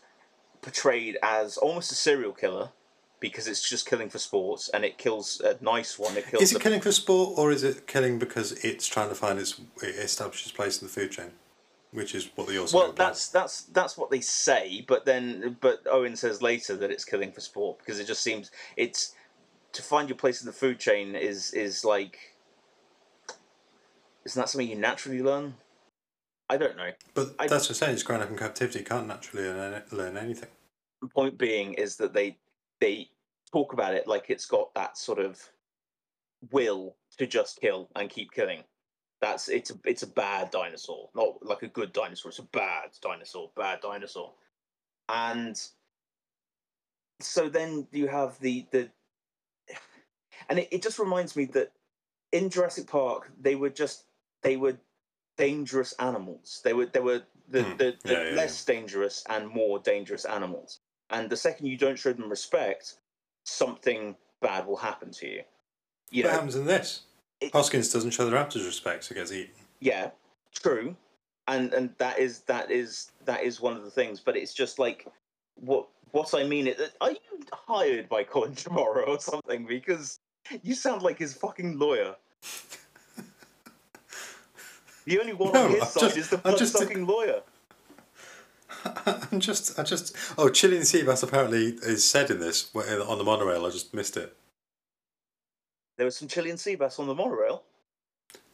portrayed 0.61 1.17
as 1.21 1.57
almost 1.57 1.91
a 1.91 1.95
serial 1.95 2.33
killer 2.33 2.69
because 3.19 3.47
it's 3.47 3.67
just 3.67 3.87
killing 3.87 4.09
for 4.09 4.19
sport 4.19 4.69
and 4.73 4.85
it 4.85 4.97
kills 4.97 5.41
a 5.41 5.57
nice 5.63 5.97
one. 5.97 6.15
It 6.17 6.27
kills. 6.27 6.43
Is 6.43 6.53
it 6.53 6.61
killing 6.61 6.81
for 6.81 6.91
sport 6.91 7.37
or 7.37 7.51
is 7.51 7.63
it 7.63 7.87
killing 7.87 8.19
because 8.19 8.51
it's 8.63 8.87
trying 8.87 9.09
to 9.09 9.15
find 9.15 9.39
its 9.39 9.59
establish 9.81 10.43
its 10.43 10.51
place 10.51 10.81
in 10.81 10.87
the 10.87 10.93
food 10.93 11.11
chain, 11.11 11.31
which 11.91 12.13
is 12.13 12.29
what 12.35 12.47
they 12.47 12.57
also 12.57 12.77
Well, 12.77 12.91
that's 12.91 13.29
that's 13.29 13.63
that's 13.63 13.97
what 13.97 14.11
they 14.11 14.21
say, 14.21 14.85
but 14.87 15.05
then 15.05 15.57
but 15.61 15.81
Owen 15.89 16.15
says 16.15 16.41
later 16.41 16.75
that 16.77 16.91
it's 16.91 17.05
killing 17.05 17.31
for 17.31 17.41
sport 17.41 17.79
because 17.79 17.99
it 17.99 18.07
just 18.07 18.21
seems 18.21 18.51
it's 18.75 19.15
to 19.73 19.81
find 19.81 20.09
your 20.09 20.17
place 20.17 20.41
in 20.41 20.47
the 20.47 20.53
food 20.53 20.79
chain 20.79 21.15
is 21.15 21.51
is 21.51 21.85
like 21.85 22.17
isn't 24.25 24.39
that 24.39 24.49
something 24.49 24.67
you 24.67 24.75
naturally 24.75 25.21
learn? 25.21 25.55
I 26.49 26.57
don't 26.57 26.75
know. 26.75 26.91
But 27.13 27.35
I- 27.39 27.47
that's 27.47 27.65
what 27.65 27.71
I'm 27.71 27.75
saying. 27.75 27.93
It's 27.93 28.03
growing 28.03 28.21
up 28.21 28.29
in 28.29 28.37
captivity. 28.37 28.83
Can't 28.83 29.07
naturally 29.07 29.43
learn, 29.47 29.83
learn 29.91 30.17
anything. 30.17 30.49
The 31.01 31.07
point 31.07 31.37
being 31.37 31.73
is 31.73 31.95
that 31.97 32.13
they 32.13 32.37
they 32.79 33.09
talk 33.51 33.73
about 33.73 33.93
it 33.93 34.07
like 34.07 34.25
it's 34.29 34.45
got 34.45 34.73
that 34.73 34.97
sort 34.97 35.19
of 35.19 35.41
will 36.51 36.95
to 37.17 37.25
just 37.27 37.59
kill 37.61 37.89
and 37.95 38.09
keep 38.09 38.31
killing. 38.31 38.63
That's 39.21 39.49
it's 39.49 39.71
a 39.71 39.75
it's 39.85 40.03
a 40.03 40.07
bad 40.07 40.51
dinosaur, 40.51 41.09
not 41.15 41.43
like 41.45 41.63
a 41.63 41.67
good 41.67 41.91
dinosaur. 41.93 42.29
It's 42.29 42.39
a 42.39 42.43
bad 42.43 42.89
dinosaur, 43.01 43.51
bad 43.55 43.81
dinosaur, 43.81 44.33
and 45.09 45.59
so 47.19 47.49
then 47.49 47.87
you 47.91 48.07
have 48.07 48.39
the 48.39 48.67
the, 48.71 48.89
and 50.49 50.59
it, 50.59 50.67
it 50.71 50.81
just 50.81 50.99
reminds 50.99 51.35
me 51.35 51.45
that 51.45 51.71
in 52.31 52.49
Jurassic 52.49 52.87
Park 52.87 53.31
they 53.39 53.55
were 53.55 53.69
just 53.69 54.03
they 54.41 54.57
were 54.57 54.77
dangerous 55.37 55.93
animals. 55.99 56.61
They 56.63 56.73
were 56.73 56.85
they 56.87 56.99
were 56.99 57.21
the 57.49 57.63
Hmm. 57.63 57.77
the, 57.77 57.95
the 58.03 58.13
Yeah, 58.13 58.29
yeah, 58.29 58.35
less 58.35 58.65
dangerous 58.65 59.23
and 59.29 59.47
more 59.47 59.79
dangerous 59.79 60.25
animals. 60.25 60.79
And 61.09 61.29
the 61.29 61.37
second 61.37 61.67
you 61.67 61.77
don't 61.77 61.97
show 61.97 62.11
them 62.13 62.29
respect, 62.29 62.95
something 63.45 64.15
bad 64.41 64.67
will 64.67 64.75
happen 64.75 65.11
to 65.11 65.27
you. 65.27 65.41
You 66.11 66.23
what 66.23 66.29
know, 66.29 66.35
happens 66.35 66.55
in 66.55 66.65
this? 66.65 67.01
it- 67.39 67.53
Hoskins 67.53 67.91
doesn't 67.91 68.11
show 68.11 68.25
the 68.29 68.35
Raptors 68.35 68.65
respect, 68.65 69.03
so 69.05 69.15
gets 69.15 69.31
eaten. 69.31 69.53
yeah, 69.79 70.11
true, 70.53 70.95
and 71.47 71.73
and 71.73 71.93
that 71.97 72.19
is 72.19 72.41
that 72.41 72.71
is 72.71 73.11
that 73.25 73.43
is 73.43 73.61
one 73.61 73.77
of 73.77 73.83
the 73.83 73.91
things. 73.91 74.19
But 74.19 74.35
it's 74.35 74.53
just 74.53 74.79
like 74.79 75.07
what 75.55 75.87
what 76.11 76.33
I 76.33 76.43
mean. 76.43 76.67
It 76.67 76.79
are 76.99 77.11
you 77.11 77.19
hired 77.53 78.09
by 78.09 78.23
Colin 78.23 78.53
Trevorrow 78.55 79.07
or 79.07 79.19
something? 79.19 79.65
Because 79.65 80.19
you 80.63 80.75
sound 80.75 81.01
like 81.01 81.17
his 81.19 81.33
fucking 81.33 81.77
lawyer. 81.79 82.15
The 85.05 85.19
only 85.19 85.33
one 85.33 85.53
No, 85.53 85.65
on 85.65 85.71
his 85.71 85.81
I'm 85.81 85.87
side 85.87 86.01
just- 86.01 86.17
is 86.17 86.29
the 86.29 86.37
just- 86.57 86.77
fucking 86.77 87.05
lawyer. 87.07 87.41
I'm 89.31 89.39
just, 89.39 89.79
I 89.79 89.83
just. 89.83 90.15
Oh, 90.37 90.49
Chilean 90.49 90.83
sea 90.83 91.03
bass 91.03 91.23
apparently 91.23 91.77
is 91.81 92.03
said 92.03 92.29
in 92.29 92.39
this 92.39 92.69
on 92.75 93.17
the 93.17 93.23
monorail. 93.23 93.65
I 93.65 93.69
just 93.69 93.93
missed 93.93 94.17
it. 94.17 94.35
There 95.97 96.05
was 96.05 96.15
some 96.17 96.27
Chilean 96.27 96.57
sea 96.57 96.75
bass 96.75 96.99
on 96.99 97.07
the 97.07 97.15
monorail. 97.15 97.63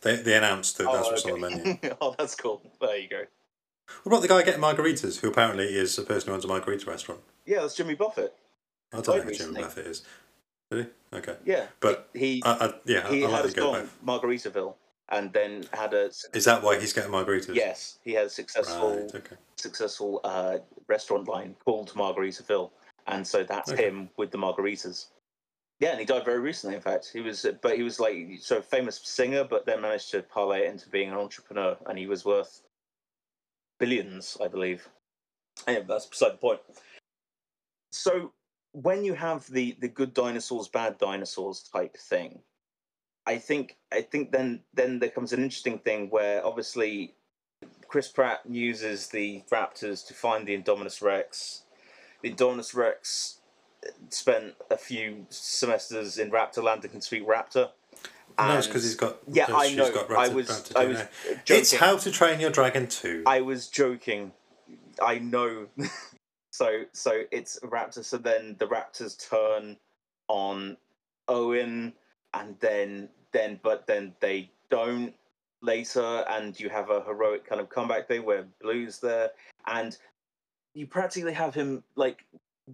They 0.02 0.18
they 0.18 0.36
announced 0.38 0.78
that 0.78 0.86
that's 0.86 1.08
Oh, 1.08 1.12
what's 1.12 1.26
on 1.26 1.42
the 1.42 1.50
menu. 1.50 1.78
oh, 2.02 2.16
that's 2.18 2.36
cool. 2.36 2.62
There 2.80 2.98
you 2.98 3.10
go. 3.10 3.24
What 4.04 4.14
about 4.14 4.22
the 4.22 4.28
guy 4.28 4.44
getting 4.44 4.62
margaritas, 4.62 5.20
who 5.20 5.28
apparently 5.30 5.66
is 5.66 5.98
a 5.98 6.04
person 6.04 6.30
who 6.30 6.36
owns 6.36 6.46
a 6.46 6.48
margarita 6.48 6.90
restaurant? 6.90 7.22
Yeah, 7.46 7.62
that's 7.62 7.76
Jimmy 7.76 7.96
Buffett. 7.96 8.34
I 8.94 9.02
don't 9.02 9.18
know 9.18 9.24
who 9.24 9.34
Jimmy. 9.34 9.62
Buffett 9.62 9.88
is. 9.88 10.04
Did 10.72 10.86
he? 10.86 11.18
Okay. 11.18 11.36
Yeah, 11.46 11.68
But 11.80 12.10
he 12.14 12.42
I, 12.44 12.52
I, 12.52 12.74
yeah, 12.86 13.08
he 13.10 13.24
I, 13.24 13.28
I 13.28 13.32
like 13.32 13.44
had 13.44 13.58
a 13.58 13.62
song. 13.62 13.90
Margaritaville, 14.06 14.74
and 15.10 15.32
then 15.32 15.66
had 15.74 15.94
a 15.94 16.06
Is 16.34 16.46
that 16.46 16.64
why 16.64 16.80
he's 16.80 16.94
getting 16.94 17.12
margaritas? 17.12 17.54
yes, 17.54 18.00
he 18.04 18.14
had 18.14 18.26
a 18.28 18.30
successful 18.30 19.02
Right, 19.02 19.16
okay. 19.16 19.36
successful 19.58 20.20
uh, 20.24 20.58
restaurant 20.88 21.28
line 21.28 21.56
called 21.64 21.92
Margaritaville, 21.94 22.72
and 23.08 23.26
so 23.28 23.44
that's 23.44 23.72
Okay. 23.72 23.88
him 23.88 24.10
with 24.18 24.32
the 24.32 24.38
margaritas. 24.38 25.08
Yeah, 25.80 25.90
and 25.90 26.00
he 26.00 26.06
died 26.06 26.24
very 26.26 26.40
recently. 26.40 26.76
In 26.76 26.82
fact, 26.82 27.10
he 27.12 27.20
was, 27.20 27.46
but 27.62 27.76
he 27.76 27.84
was 27.84 28.00
like 28.00 28.40
so 28.40 28.62
famous 28.62 29.00
singer, 29.04 29.44
but 29.44 29.66
then 29.66 29.82
managed 29.82 30.12
to 30.12 30.24
parlay 30.24 30.62
it 30.66 30.72
into 30.72 30.90
being 30.90 31.10
an 31.10 31.18
entrepreneur, 31.18 31.78
and 31.88 32.00
he 32.00 32.08
was 32.08 32.26
worth 32.26 32.62
billions, 33.80 34.38
I 34.42 34.48
believe. 34.48 34.88
Anyway, 35.68 35.86
that's 35.88 36.06
beside 36.06 36.34
the 36.34 36.38
point. 36.38 36.60
So 37.92 38.32
when 38.74 39.04
you 39.06 39.14
have 39.14 39.48
the 39.48 39.76
the 39.80 39.88
good 39.88 40.14
dinosaurs, 40.14 40.68
bad 40.68 40.98
dinosaurs 40.98 41.62
type 41.72 41.96
thing, 41.98 42.40
I 43.26 43.38
think 43.38 43.78
I 43.92 44.02
think 44.02 44.32
then 44.32 44.62
then 44.74 45.00
there 45.00 45.10
comes 45.10 45.32
an 45.34 45.42
interesting 45.42 45.80
thing 45.80 46.10
where 46.10 46.46
obviously 46.46 47.14
Chris 47.88 48.10
Pratt 48.10 48.42
uses 48.50 49.08
the 49.08 49.44
Raptors 49.52 50.06
to 50.08 50.14
find 50.14 50.46
the 50.48 50.58
Indominus 50.58 51.02
Rex. 51.02 51.64
The 52.22 52.34
Indominus 52.34 52.76
Rex 52.76 53.40
spent 54.10 54.56
a 54.72 54.78
few 54.78 55.26
semesters 55.30 56.18
in 56.18 56.32
Raptorland 56.32 56.84
and 56.84 56.92
can 56.92 57.02
speak 57.02 57.26
Raptor. 57.28 57.70
No, 58.40 58.58
it's 58.58 58.66
And- 58.66 58.74
because 58.74 58.84
he's 58.84 58.96
got. 58.96 59.18
Yeah, 59.28 59.46
I 59.54 59.74
know. 59.76 59.92
Got 59.94 60.10
I 60.12 60.30
raptor- 60.30 60.34
was 60.34 60.48
raptor 60.50 60.76
I 60.76 60.86
was 60.86 60.98
joking. 61.46 61.62
It's 61.62 61.74
How 61.76 61.98
to 61.98 62.12
Train 62.12 62.40
Your 62.40 62.50
Dragon 62.50 62.88
2. 62.88 63.24
I 63.28 63.42
was 63.42 63.68
joking. 63.68 64.32
I 65.02 65.20
know. 65.20 65.68
so 66.54 66.84
so 66.92 67.24
it's 67.32 67.60
Raptor. 67.64 68.06
So 68.06 68.18
then 68.18 68.56
the 68.60 68.68
Raptors 68.68 69.18
turn 69.30 69.76
on 70.28 70.78
Owen, 71.28 71.94
and 72.36 72.56
then 72.60 73.10
then 73.32 73.60
but 73.64 73.88
then 73.88 74.14
they 74.20 74.52
don't 74.70 75.16
later, 75.62 76.24
and 76.30 76.58
you 76.60 76.70
have 76.70 76.92
a 76.92 77.02
heroic 77.02 77.44
kind 77.44 77.60
of 77.60 77.70
comeback 77.70 78.08
thing 78.08 78.24
where 78.24 78.46
Blue's 78.62 79.00
there, 79.00 79.32
and 79.66 79.98
you 80.76 80.86
practically 80.86 81.34
have 81.34 81.56
him 81.56 81.84
like 81.96 82.24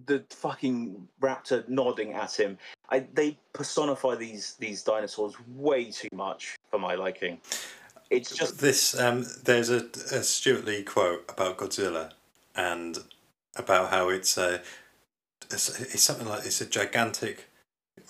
the 0.04 0.22
fucking 0.28 1.08
raptor 1.22 1.66
nodding 1.66 2.12
at 2.12 2.38
him. 2.38 2.58
I, 2.90 3.06
they 3.14 3.38
personify 3.54 4.14
these 4.14 4.56
these 4.60 4.82
dinosaurs 4.82 5.34
way 5.56 5.90
too 5.90 6.08
much 6.12 6.58
for 6.70 6.78
my 6.78 6.96
liking. 6.96 7.40
It's 8.10 8.36
just 8.36 8.58
This 8.58 8.98
um, 9.00 9.24
there's 9.44 9.70
a, 9.70 9.86
a 10.12 10.22
Stewart 10.22 10.66
Lee 10.66 10.82
quote 10.82 11.24
about 11.30 11.56
Godzilla, 11.56 12.12
and 12.54 12.98
about 13.56 13.90
how 13.90 14.08
it's 14.08 14.36
a 14.36 14.60
it's, 15.50 15.80
it's 15.80 16.02
something 16.02 16.28
like 16.28 16.44
it's 16.44 16.60
a 16.60 16.66
gigantic 16.66 17.48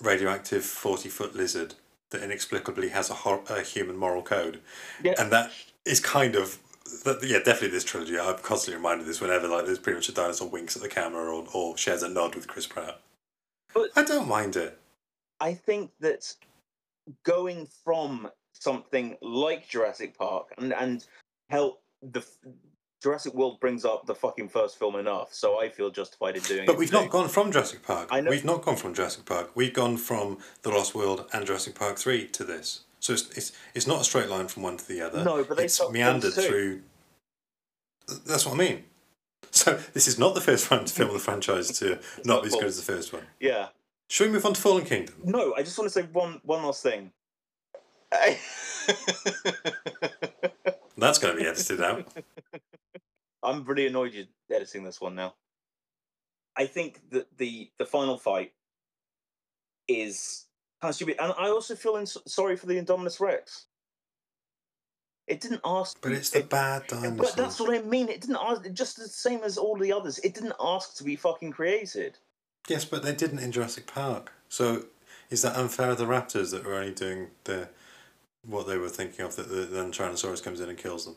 radioactive 0.01 0.63
forty 0.63 1.09
foot 1.09 1.35
lizard 1.35 1.75
that 2.11 2.23
inexplicably 2.23 2.89
has 2.89 3.09
a, 3.09 3.13
hor- 3.13 3.43
a 3.49 3.61
human 3.61 3.97
moral 3.97 4.21
code, 4.21 4.59
yeah. 5.03 5.13
and 5.17 5.31
that 5.31 5.51
is 5.85 5.99
kind 5.99 6.35
of 6.35 6.59
that, 7.05 7.19
yeah 7.23 7.37
definitely 7.37 7.69
this 7.69 7.83
trilogy. 7.83 8.19
I'm 8.19 8.37
constantly 8.39 8.77
reminded 8.77 9.01
of 9.01 9.07
this 9.07 9.21
whenever 9.21 9.47
like 9.47 9.65
there's 9.65 9.79
pretty 9.79 9.97
much 9.97 10.09
a 10.09 10.13
dinosaur 10.13 10.49
winks 10.49 10.75
at 10.75 10.81
the 10.81 10.89
camera 10.89 11.23
or, 11.33 11.45
or 11.53 11.77
shares 11.77 12.03
a 12.03 12.09
nod 12.09 12.35
with 12.35 12.47
Chris 12.47 12.67
Pratt. 12.67 12.99
But- 13.73 13.89
I 13.95 14.03
don't 14.03 14.27
mind 14.27 14.55
it. 14.55 14.77
I 15.39 15.53
think 15.53 15.91
that 16.01 16.33
going 17.23 17.67
from 17.83 18.29
something 18.53 19.17
like 19.21 19.67
Jurassic 19.67 20.17
Park 20.17 20.53
and 20.57 20.73
and 20.73 21.05
help 21.49 21.81
the 22.01 22.23
Jurassic 23.01 23.33
World 23.33 23.59
brings 23.59 23.83
up 23.83 24.05
the 24.05 24.13
fucking 24.13 24.49
first 24.49 24.77
film 24.77 24.95
enough, 24.95 25.33
so 25.33 25.59
I 25.59 25.69
feel 25.69 25.89
justified 25.89 26.35
in 26.35 26.43
doing 26.43 26.63
it. 26.63 26.67
But 26.67 26.77
we've 26.77 26.91
not 26.91 27.09
gone 27.09 27.29
from 27.29 27.51
Jurassic 27.51 27.81
Park. 27.83 28.09
I 28.11 28.21
know- 28.21 28.29
We've 28.29 28.45
not 28.45 28.61
gone 28.61 28.75
from 28.75 28.93
Jurassic 28.93 29.25
Park. 29.25 29.51
We've 29.55 29.73
gone 29.73 29.97
from 29.97 30.37
The 30.61 30.69
Lost 30.69 30.93
World 30.93 31.27
and 31.33 31.45
Jurassic 31.45 31.73
Park 31.73 31.97
3 31.97 32.27
to 32.27 32.43
this. 32.43 32.81
So 32.99 33.13
it's, 33.13 33.29
it's, 33.35 33.51
it's 33.73 33.87
not 33.87 34.01
a 34.01 34.03
straight 34.03 34.29
line 34.29 34.47
from 34.47 34.61
one 34.61 34.77
to 34.77 34.87
the 34.87 35.01
other. 35.01 35.23
No, 35.23 35.43
but 35.43 35.57
they 35.57 35.65
it's 35.65 35.81
meandered 35.89 36.33
through. 36.33 36.81
That's 38.27 38.45
what 38.45 38.53
I 38.53 38.57
mean. 38.57 38.83
So 39.49 39.79
this 39.93 40.07
is 40.07 40.19
not 40.19 40.35
the 40.35 40.41
first 40.41 40.67
film 40.67 41.07
of 41.09 41.13
the 41.13 41.19
franchise 41.19 41.71
to 41.79 41.99
not 42.23 42.43
be 42.43 42.47
as 42.47 42.53
good 42.53 42.65
as 42.65 42.77
the 42.77 42.83
first 42.93 43.11
one. 43.11 43.23
Yeah. 43.39 43.69
Should 44.09 44.27
we 44.27 44.33
move 44.33 44.45
on 44.45 44.53
to 44.53 44.61
Fallen 44.61 44.85
Kingdom? 44.85 45.15
No, 45.23 45.55
I 45.55 45.63
just 45.63 45.77
want 45.79 45.91
to 45.91 46.01
say 46.01 46.07
one 46.11 46.39
one 46.43 46.63
last 46.63 46.83
thing. 46.83 47.11
That's 51.01 51.17
going 51.17 51.35
to 51.35 51.41
be 51.41 51.47
edited 51.47 51.81
out. 51.81 52.07
I'm 53.43 53.65
really 53.65 53.87
annoyed 53.87 54.13
you're 54.13 54.25
editing 54.55 54.83
this 54.83 55.01
one 55.01 55.15
now. 55.15 55.33
I 56.55 56.67
think 56.67 56.99
that 57.09 57.37
the 57.37 57.71
the 57.79 57.85
final 57.85 58.17
fight 58.17 58.53
is 59.87 60.45
kind 60.79 60.89
of 60.89 60.95
stupid, 60.95 61.15
and 61.19 61.33
I 61.37 61.49
also 61.49 61.75
feel 61.75 61.95
in, 61.97 62.05
sorry 62.05 62.55
for 62.55 62.67
the 62.67 62.79
Indominus 62.79 63.19
Rex. 63.19 63.65
It 65.27 65.39
didn't 65.41 65.61
ask, 65.65 65.97
But 66.01 66.11
it's 66.11 66.29
the 66.29 66.39
it- 66.39 66.49
bad 66.49 66.85
dinosaur. 66.87 67.11
But 67.17 67.35
that's 67.35 67.59
what 67.59 67.73
I 67.73 67.81
mean. 67.81 68.09
It 68.09 68.21
didn't 68.21 68.37
ask, 68.41 68.69
just 68.73 68.97
the 68.97 69.07
same 69.07 69.41
as 69.43 69.57
all 69.57 69.77
the 69.77 69.91
others. 69.93 70.19
It 70.19 70.33
didn't 70.35 70.53
ask 70.59 70.95
to 70.97 71.03
be 71.03 71.15
fucking 71.15 71.51
created. 71.51 72.17
Yes, 72.67 72.85
but 72.85 73.01
they 73.01 73.15
didn't 73.15 73.39
in 73.39 73.51
Jurassic 73.51 73.87
Park. 73.87 74.33
So 74.49 74.85
is 75.29 75.41
that 75.41 75.55
unfair 75.55 75.89
of 75.91 75.97
the 75.97 76.05
raptors 76.05 76.51
that 76.51 76.65
were 76.65 76.75
only 76.75 76.93
doing 76.93 77.29
the 77.45 77.69
what 78.45 78.67
they 78.67 78.77
were 78.77 78.89
thinking 78.89 79.25
of 79.25 79.35
that 79.35 79.49
the, 79.49 79.65
then 79.65 79.91
Tyrannosaurus 79.91 80.43
comes 80.43 80.59
in 80.59 80.69
and 80.69 80.77
kills 80.77 81.05
them? 81.05 81.15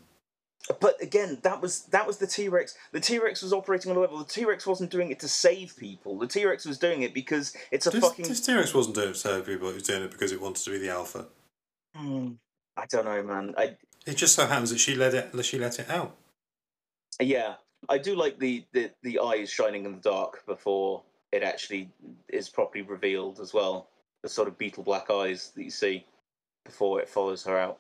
But 0.80 1.02
again, 1.02 1.38
that 1.42 1.60
was 1.60 1.82
that 1.86 2.06
was 2.06 2.16
the 2.18 2.26
T 2.26 2.48
Rex. 2.48 2.74
The 2.92 3.00
T 3.00 3.18
Rex 3.18 3.42
was 3.42 3.52
operating 3.52 3.90
on 3.90 3.98
a 3.98 4.00
level. 4.00 4.18
The 4.18 4.24
T 4.24 4.44
Rex 4.46 4.66
wasn't 4.66 4.90
doing 4.90 5.10
it 5.10 5.20
to 5.20 5.28
save 5.28 5.76
people. 5.76 6.18
The 6.18 6.26
T 6.26 6.44
Rex 6.46 6.64
was 6.64 6.78
doing 6.78 7.02
it 7.02 7.12
because 7.12 7.54
it's 7.70 7.86
a 7.86 7.90
This, 7.90 8.02
fucking. 8.02 8.26
this 8.26 8.40
T-Rex 8.44 8.72
wasn't 8.72 8.94
doing 8.94 9.10
it 9.10 9.12
to 9.12 9.18
serve 9.18 9.46
people, 9.46 9.68
it 9.68 9.74
was 9.74 9.82
doing 9.82 10.02
it 10.02 10.10
because 10.10 10.32
it 10.32 10.40
wanted 10.40 10.64
to 10.64 10.70
be 10.70 10.78
the 10.78 10.88
alpha. 10.90 11.26
Hmm, 11.94 12.32
I 12.76 12.86
don't 12.86 13.04
know, 13.04 13.22
man. 13.22 13.54
I 13.58 13.76
It 14.06 14.16
just 14.16 14.34
so 14.34 14.46
happens 14.46 14.70
that 14.70 14.78
she 14.78 14.94
let 14.94 15.12
it 15.14 15.44
she 15.44 15.58
let 15.58 15.78
it 15.78 15.90
out. 15.90 16.16
yeah, 17.20 17.54
I 17.88 17.98
do 17.98 18.16
like 18.16 18.38
the, 18.38 18.64
the 18.72 18.90
the 19.02 19.20
eyes 19.20 19.50
shining 19.50 19.84
in 19.84 19.92
the 19.92 20.00
dark 20.00 20.46
before 20.46 21.02
it 21.30 21.42
actually 21.42 21.90
is 22.28 22.48
properly 22.48 22.82
revealed 22.82 23.38
as 23.38 23.52
well. 23.52 23.88
The 24.22 24.28
sort 24.30 24.48
of 24.48 24.56
beetle 24.56 24.82
black 24.84 25.10
eyes 25.10 25.52
that 25.54 25.62
you 25.62 25.70
see 25.70 26.06
before 26.64 27.00
it 27.00 27.08
follows 27.08 27.44
her 27.44 27.58
out. 27.58 27.78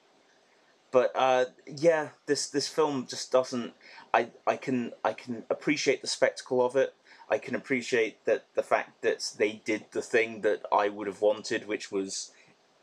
But 0.90 1.10
uh, 1.16 1.46
yeah, 1.66 2.10
this 2.26 2.48
this 2.48 2.68
film 2.68 3.06
just 3.08 3.32
doesn't. 3.32 3.72
I 4.12 4.28
I 4.46 4.56
can 4.56 4.92
I 5.04 5.12
can 5.12 5.44
appreciate 5.50 6.02
the 6.02 6.06
spectacle 6.06 6.64
of 6.64 6.76
it. 6.76 6.94
I 7.28 7.38
can 7.38 7.56
appreciate 7.56 8.24
that 8.26 8.44
the 8.54 8.62
fact 8.62 9.02
that 9.02 9.32
they 9.36 9.60
did 9.64 9.86
the 9.90 10.02
thing 10.02 10.42
that 10.42 10.62
I 10.70 10.88
would 10.88 11.08
have 11.08 11.20
wanted, 11.20 11.66
which 11.66 11.90
was 11.90 12.30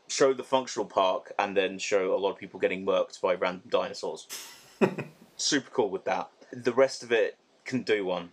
show 0.08 0.34
the 0.34 0.44
functional 0.44 0.84
park 0.84 1.32
and 1.38 1.56
then 1.56 1.78
show 1.78 2.14
a 2.14 2.18
lot 2.18 2.32
of 2.32 2.38
people 2.38 2.60
getting 2.60 2.84
murked 2.84 3.20
by 3.20 3.34
random 3.34 3.70
dinosaurs. 3.70 4.28
Super 5.36 5.70
cool 5.70 5.88
with 5.88 6.04
that. 6.04 6.28
The 6.52 6.74
rest 6.74 7.02
of 7.02 7.12
it 7.12 7.38
can 7.64 7.82
do 7.82 8.04
one. 8.04 8.30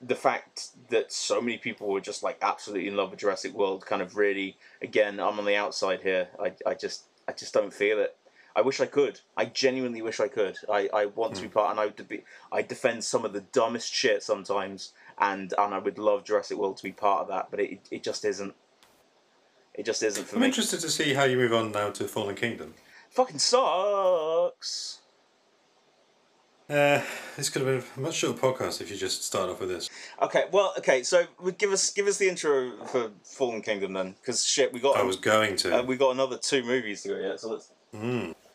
The 0.00 0.16
fact 0.16 0.70
that 0.88 1.12
so 1.12 1.40
many 1.40 1.58
people 1.58 1.88
were 1.88 2.00
just 2.00 2.22
like 2.24 2.38
absolutely 2.42 2.88
in 2.88 2.96
love 2.96 3.10
with 3.10 3.20
Jurassic 3.20 3.52
World 3.52 3.86
kind 3.86 4.02
of 4.02 4.16
really 4.16 4.56
again, 4.82 5.20
I'm 5.20 5.38
on 5.38 5.44
the 5.44 5.56
outside 5.56 6.02
here. 6.02 6.28
I, 6.42 6.52
I 6.66 6.74
just 6.74 7.04
I 7.28 7.32
just 7.32 7.54
don't 7.54 7.72
feel 7.72 8.00
it. 8.00 8.16
I 8.54 8.62
wish 8.62 8.80
I 8.80 8.86
could. 8.86 9.20
I 9.36 9.44
genuinely 9.44 10.02
wish 10.02 10.18
I 10.18 10.28
could. 10.28 10.56
I, 10.70 10.88
I 10.92 11.06
want 11.06 11.36
to 11.36 11.42
be 11.42 11.48
hmm. 11.48 11.54
part, 11.54 11.70
and 11.70 11.80
I 11.80 11.86
would 11.86 12.08
be. 12.08 12.24
I 12.50 12.62
defend 12.62 13.04
some 13.04 13.24
of 13.24 13.32
the 13.32 13.42
dumbest 13.42 13.92
shit 13.92 14.22
sometimes, 14.22 14.92
and 15.18 15.54
and 15.56 15.74
I 15.74 15.78
would 15.78 15.98
love 15.98 16.24
Jurassic 16.24 16.58
World 16.58 16.76
to 16.78 16.82
be 16.82 16.92
part 16.92 17.22
of 17.22 17.28
that, 17.28 17.48
but 17.50 17.60
it 17.60 17.80
it 17.90 18.02
just 18.02 18.24
isn't. 18.24 18.54
It 19.74 19.86
just 19.86 20.02
isn't 20.02 20.26
for 20.26 20.36
I'm 20.36 20.42
me. 20.42 20.48
interested 20.48 20.80
to 20.80 20.90
see 20.90 21.14
how 21.14 21.24
you 21.24 21.36
move 21.36 21.52
on 21.52 21.70
now 21.70 21.90
to 21.90 22.08
Fallen 22.08 22.34
Kingdom. 22.34 22.74
Fucking 23.10 23.38
sucks. 23.38 24.99
Uh, 26.70 27.02
this 27.36 27.50
could 27.50 27.62
have 27.62 27.82
been 27.82 27.84
a 27.96 28.00
much 28.06 28.14
shorter 28.14 28.38
podcast 28.38 28.80
if 28.80 28.90
you 28.92 28.96
just 28.96 29.24
start 29.24 29.50
off 29.50 29.58
with 29.58 29.68
this. 29.68 29.90
Okay, 30.22 30.44
well, 30.52 30.72
okay. 30.78 31.02
So 31.02 31.24
give 31.58 31.72
us 31.72 31.90
give 31.90 32.06
us 32.06 32.16
the 32.18 32.28
intro 32.28 32.72
for 32.86 33.10
Fallen 33.24 33.60
Kingdom 33.60 33.92
then, 33.92 34.14
because 34.20 34.44
shit, 34.44 34.72
we 34.72 34.78
got 34.78 34.96
I 34.96 35.02
was 35.02 35.16
going 35.16 35.56
to. 35.56 35.80
uh, 35.80 35.82
we 35.82 35.96
got 35.96 36.12
another 36.12 36.38
two 36.38 36.62
movies 36.62 37.02
to 37.02 37.08
go 37.08 37.16
yet. 37.16 37.40
So 37.40 37.50
let's. 37.50 37.72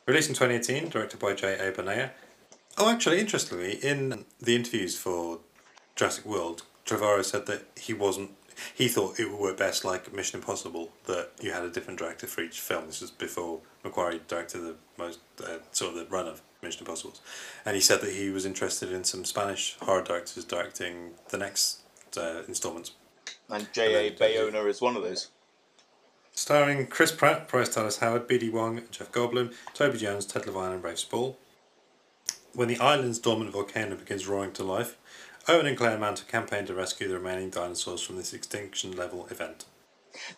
Released 0.08 0.30
in 0.30 0.36
2018, 0.36 0.90
directed 0.90 1.20
by 1.20 1.34
J. 1.34 1.56
A. 1.58 1.72
Bayona. 1.74 2.12
Oh, 2.78 2.90
actually, 2.90 3.20
interestingly, 3.20 3.74
in 3.74 4.26
the 4.40 4.56
interviews 4.56 4.98
for 4.98 5.40
Jurassic 5.96 6.26
World, 6.26 6.64
Trevorrow 6.86 7.24
said 7.26 7.48
that 7.48 7.64
he 7.78 7.94
wasn't. 7.94 8.32
He 8.74 8.88
thought 8.88 9.20
it 9.20 9.30
would 9.30 9.40
work 9.40 9.58
best 9.58 9.84
like 9.86 10.14
Mission 10.14 10.40
Impossible, 10.40 10.92
that 11.06 11.32
you 11.42 11.52
had 11.52 11.64
a 11.64 11.70
different 11.70 12.00
director 12.00 12.28
for 12.28 12.42
each 12.42 12.60
film. 12.60 12.88
This 12.88 13.02
was 13.02 13.12
before 13.12 13.60
McQuarrie 13.84 14.26
directed 14.28 14.60
the 14.60 14.76
most 14.98 15.20
uh, 15.44 15.58
sort 15.72 15.94
of 15.94 16.00
the 16.00 16.06
run 16.06 16.28
of 16.28 16.42
Mission 16.62 16.82
Impossible, 16.82 17.14
and 17.66 17.76
he 17.76 17.82
said 17.82 18.02
that 18.02 18.14
he 18.14 18.30
was 18.30 18.46
interested 18.46 18.92
in 18.92 19.04
some 19.04 19.26
Spanish 19.26 19.78
horror 19.82 20.04
directors 20.04 20.46
directing 20.46 21.12
the 21.30 21.38
next 21.38 21.82
uh, 22.18 22.42
installments. 22.48 22.92
And 23.50 23.68
J. 23.74 24.08
A. 24.08 24.12
Bayona 24.16 24.68
is 24.68 24.82
one 24.82 24.96
of 24.96 25.04
those. 25.04 25.30
Starring 26.34 26.88
Chris 26.88 27.12
Pratt, 27.12 27.48
Bryce 27.48 27.70
Dallas 27.74 28.00
Howard, 28.00 28.28
B.D. 28.28 28.50
Wong, 28.50 28.82
Jeff 28.92 29.12
Goldblum, 29.12 29.54
Toby 29.74 29.98
Jones, 29.98 30.26
Ted 30.26 30.46
Levine, 30.46 30.74
and 30.74 30.84
Rafe 30.84 31.00
Spall. 31.00 31.38
when 32.54 32.68
the 32.68 32.80
island's 32.80 33.20
dormant 33.20 33.52
volcano 33.52 33.96
begins 33.96 34.28
roaring 34.28 34.52
to 34.54 34.64
life, 34.64 34.98
Owen 35.48 35.68
and 35.68 35.78
Claire 35.78 35.98
mount 36.00 36.22
a 36.22 36.26
campaign 36.26 36.66
to 36.66 36.74
rescue 36.74 37.08
the 37.08 37.16
remaining 37.16 37.52
dinosaurs 37.52 38.02
from 38.02 38.16
this 38.16 38.34
extinction 38.34 38.96
level 38.96 39.28
event. 39.30 39.66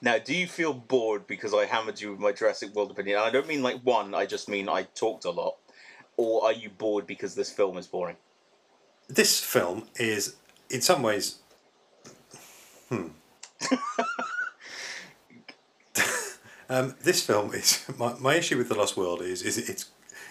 Now, 0.01 0.17
do 0.17 0.35
you 0.35 0.47
feel 0.47 0.73
bored 0.73 1.27
because 1.27 1.53
I 1.53 1.65
hammered 1.65 2.01
you 2.01 2.11
with 2.11 2.19
my 2.19 2.31
Jurassic 2.33 2.73
World 2.75 2.91
opinion? 2.91 3.19
I 3.19 3.29
don't 3.29 3.47
mean 3.47 3.63
like 3.63 3.79
one, 3.81 4.13
I 4.13 4.25
just 4.25 4.49
mean 4.49 4.67
I 4.67 4.83
talked 4.83 5.23
a 5.25 5.31
lot. 5.31 5.55
Or 6.17 6.43
are 6.43 6.51
you 6.51 6.69
bored 6.69 7.07
because 7.07 7.35
this 7.35 7.51
film 7.51 7.77
is 7.77 7.87
boring? 7.87 8.17
This 9.07 9.39
film 9.39 9.87
is, 9.95 10.35
in 10.69 10.81
some 10.81 11.03
ways, 11.03 11.37
hmm. 12.89 13.07
um, 16.69 16.95
this 17.01 17.23
film 17.23 17.53
is 17.53 17.85
my, 17.97 18.15
my 18.19 18.35
issue 18.35 18.57
with 18.57 18.67
the 18.67 18.75
Lost 18.75 18.97
World 18.97 19.21
is 19.21 19.41
is 19.41 19.57
it's 19.57 19.89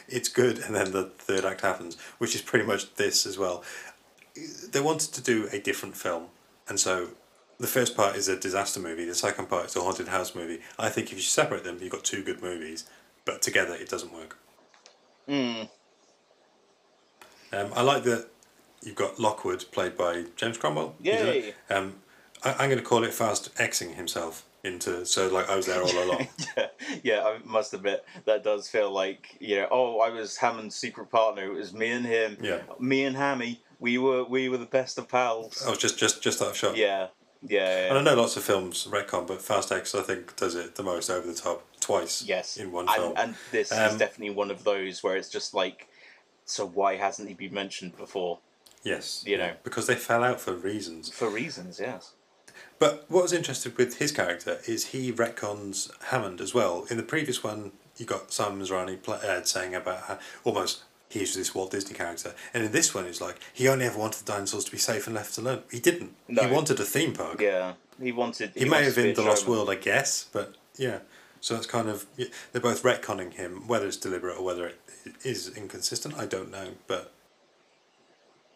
it's 0.09 0.29
good 0.29 0.59
and 0.59 0.75
then 0.75 0.93
the 0.93 1.05
third 1.05 1.45
act 1.45 1.63
happens, 1.63 1.97
which 2.19 2.35
is 2.35 2.43
pretty 2.43 2.67
much 2.67 2.95
this 2.95 3.27
as 3.27 3.39
well. 3.39 3.65
They 4.71 4.81
wanted 4.81 5.13
to 5.15 5.23
do 5.23 5.49
a 5.53 5.59
different 5.59 5.97
film, 5.97 6.27
and 6.69 6.79
so 6.79 7.09
the 7.59 7.67
first 7.67 7.97
part 7.97 8.17
is 8.17 8.29
a 8.29 8.39
disaster 8.39 8.81
movie. 8.81 9.05
The 9.05 9.15
second 9.15 9.49
part 9.49 9.67
is 9.67 9.77
a 9.77 9.81
haunted 9.81 10.09
house 10.09 10.35
movie. 10.35 10.61
I 10.79 10.89
think 10.89 11.11
if 11.11 11.15
you 11.15 11.23
separate 11.23 11.65
them, 11.65 11.79
you've 11.81 11.93
got 11.93 12.05
two 12.05 12.23
good 12.23 12.43
movies, 12.43 12.85
but 13.25 13.43
together 13.43 13.75
it 13.75 13.89
doesn't 13.89 14.13
work. 14.13 14.39
Hmm. 15.27 15.63
Um, 17.53 17.71
I 17.75 17.83
like 17.83 18.03
that 18.05 18.29
you've 18.83 18.97
got 18.97 19.19
Lockwood 19.19 19.65
played 19.73 19.97
by 19.97 20.25
James 20.37 20.59
Cromwell. 20.59 20.95
Yay! 21.01 21.55
Um, 21.71 21.95
I, 22.45 22.53
I'm 22.53 22.69
going 22.69 22.79
to 22.79 22.85
call 22.85 23.05
it 23.05 23.15
fast 23.15 23.55
Xing 23.57 23.95
himself 23.95 24.45
into 24.65 25.07
so 25.07 25.29
like 25.29 25.49
I 25.49 25.57
was 25.57 25.67
there 25.67 25.81
all 25.81 26.05
along. 26.05 26.29
yeah, 26.57 26.67
yeah, 27.03 27.25
I 27.25 27.39
must 27.45 27.73
admit 27.73 28.05
that 28.25 28.43
does 28.43 28.69
feel 28.69 28.91
like 28.91 29.37
you 29.41 29.57
know. 29.57 29.69
Oh, 29.71 30.01
I 30.01 30.11
was 30.11 30.37
Hammond's 30.37 30.75
secret 30.75 31.11
partner. 31.11 31.45
It 31.45 31.55
was 31.55 31.73
me 31.73 31.91
and 31.91 32.05
him. 32.05 32.37
Yeah. 32.41 32.61
Me 32.79 33.05
and 33.05 33.17
Hammy. 33.17 33.63
We 33.79 33.99
were 33.99 34.25
we 34.25 34.49
were 34.49 34.57
the 34.59 34.67
best 34.67 34.99
of 34.99 35.09
pals. 35.09 35.63
oh, 35.67 35.75
just 35.75 35.99
just 35.99 36.23
just 36.23 36.39
that 36.41 36.55
shot. 36.57 36.77
Yeah, 36.77 37.09
yeah. 37.43 37.89
And 37.89 37.99
I 37.99 38.03
know 38.03 38.15
lots 38.21 38.37
of 38.37 38.43
films 38.43 38.87
retcon, 38.91 39.27
but 39.27 39.43
Fast 39.43 39.71
X 39.73 39.95
I 39.95 40.03
think 40.03 40.37
does 40.37 40.55
it 40.55 40.75
the 40.77 40.83
most 40.83 41.11
over 41.11 41.27
the 41.27 41.35
top 41.35 41.63
twice. 41.81 42.23
Yes. 42.27 42.57
in 42.57 42.73
one 42.73 42.87
and, 42.89 42.97
film. 42.97 43.13
and 43.17 43.35
this 43.53 43.71
is 43.73 43.79
Um, 43.79 43.99
definitely 43.99 44.35
one 44.35 44.51
of 44.51 44.65
those 44.65 45.03
where 45.03 45.17
it's 45.17 45.29
just 45.29 45.55
like, 45.55 45.89
so 46.45 46.67
why 46.67 46.97
hasn't 46.97 47.29
he 47.29 47.35
been 47.35 47.55
mentioned 47.55 47.97
before? 47.97 48.39
yes, 48.83 49.25
you 49.27 49.37
yeah, 49.37 49.47
know. 49.49 49.53
because 49.65 49.87
they 49.87 49.95
fell 49.97 50.23
out 50.25 50.41
for 50.41 50.55
reasons. 50.55 51.11
For 51.11 51.29
reasons, 51.29 51.79
yes. 51.81 52.13
But 52.79 53.05
what 53.09 53.23
was 53.23 53.33
interesting 53.33 53.73
with 53.77 53.99
his 53.99 54.13
character 54.13 54.61
is 54.67 54.87
he 54.89 55.13
retcons 55.13 55.91
Hammond 56.05 56.41
as 56.41 56.55
well. 56.55 56.87
In 56.91 56.97
the 56.97 57.03
previous 57.03 57.43
one, 57.43 57.73
you 57.97 58.07
got 58.07 58.33
Simon 58.33 58.61
Masrani 58.61 59.03
pla 59.03 59.15
uh, 59.17 59.43
saying 59.43 59.75
about 59.75 60.03
how 60.05 60.19
almost 60.45 60.85
he's 61.09 61.35
this 61.35 61.55
Walt 61.55 61.71
Disney 61.71 61.95
character, 61.95 62.35
and 62.53 62.65
in 62.65 62.73
this 62.73 62.95
one, 62.95 63.07
it's 63.07 63.21
like 63.21 63.39
he 63.53 63.69
only 63.69 63.87
ever 63.87 63.99
wanted 63.99 64.25
the 64.25 64.33
dinosaurs 64.33 64.65
to 64.65 64.71
be 64.71 64.79
safe 64.79 65.07
and 65.07 65.15
left 65.15 65.37
alone. 65.39 65.63
He 65.71 65.81
didn't. 65.81 66.15
No. 66.29 66.47
He 66.47 66.53
wanted 66.53 66.81
a 66.81 66.85
theme 66.85 67.13
park. 67.13 67.41
Yeah, 67.41 67.75
he 68.01 68.13
wanted. 68.13 68.53
He, 68.55 68.65
may 68.65 68.85
have 68.85 68.97
been 68.97 69.15
the 69.15 69.23
Lost. 69.23 69.47
World, 69.47 69.71
I 69.71 69.77
guess, 69.77 70.29
but 70.33 70.55
yeah. 70.77 71.01
So 71.41 71.55
that's 71.55 71.67
kind 71.67 71.89
of 71.89 72.07
they're 72.17 72.61
both 72.61 72.83
retconning 72.83 73.35
him, 73.35 73.69
whether 73.69 73.87
it's 73.87 73.97
deliberate 73.97 74.37
or 74.39 74.45
whether 74.45 74.67
it 74.67 74.81
is 75.23 75.57
inconsistent. 75.57 76.17
I 76.17 76.27
don't 76.27 76.51
know, 76.51 76.71
but 76.87 77.13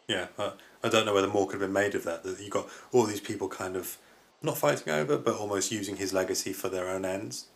yeah, 0.09 0.27
I, 0.39 0.53
I 0.83 0.89
don't 0.89 1.07
know 1.07 1.15
whether 1.15 1.29
more 1.29 1.47
could 1.47 1.61
have 1.61 1.69
been 1.69 1.73
made 1.73 1.95
of 1.95 2.05
that. 2.05 2.25
That 2.25 2.41
you 2.41 2.51
got 2.51 2.69
all 2.93 3.05
these 3.05 3.21
people 3.21 3.49
kind 3.49 3.77
of 3.77 3.97
not 4.43 4.59
fighting 4.59 4.93
over, 4.93 5.19
but 5.19 5.37
almost 5.37 5.71
using 5.71 5.97
his 5.97 6.13
legacy 6.13 6.53
for 6.53 6.69
their 6.69 6.89
own 6.89 7.05
ends. 7.05 7.47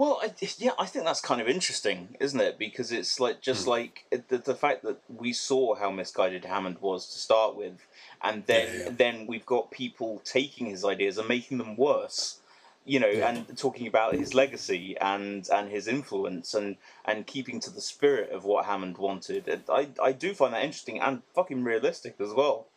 Well, 0.00 0.18
I, 0.22 0.32
yeah, 0.56 0.70
I 0.78 0.86
think 0.86 1.04
that's 1.04 1.20
kind 1.20 1.42
of 1.42 1.46
interesting, 1.46 2.16
isn't 2.20 2.40
it? 2.40 2.56
Because 2.58 2.90
it's 2.90 3.20
like 3.20 3.42
just 3.42 3.64
Hmm. 3.64 3.70
like 3.72 4.06
it, 4.10 4.30
the, 4.30 4.38
the 4.38 4.54
fact 4.54 4.82
that 4.84 4.96
we 5.10 5.34
saw 5.34 5.74
how 5.74 5.90
misguided 5.90 6.46
Hammond 6.46 6.78
was 6.80 7.04
to 7.12 7.18
start 7.18 7.54
with, 7.54 7.86
and 8.22 8.46
then 8.46 8.66
Yeah, 8.78 8.84
yeah. 8.84 8.90
then 8.96 9.26
we've 9.26 9.44
got 9.44 9.70
people 9.70 10.22
taking 10.24 10.64
his 10.68 10.86
ideas 10.86 11.18
and 11.18 11.28
making 11.28 11.58
them 11.58 11.76
worse. 11.76 12.40
You 12.86 12.98
know, 12.98 13.08
Yeah. 13.10 13.28
and 13.28 13.58
talking 13.58 13.86
about 13.86 14.14
his 14.14 14.32
legacy 14.32 14.96
and 14.98 15.46
and 15.52 15.70
his 15.70 15.86
influence 15.86 16.54
and 16.54 16.78
and 17.04 17.26
keeping 17.26 17.60
to 17.60 17.68
the 17.70 17.82
spirit 17.82 18.30
of 18.30 18.46
what 18.46 18.64
Hammond 18.64 18.96
wanted. 18.96 19.64
I 19.68 19.88
I 20.02 20.12
do 20.12 20.32
find 20.32 20.54
that 20.54 20.64
interesting 20.64 20.98
and 20.98 21.22
fucking 21.34 21.62
realistic 21.62 22.14
as 22.20 22.32
well. 22.32 22.68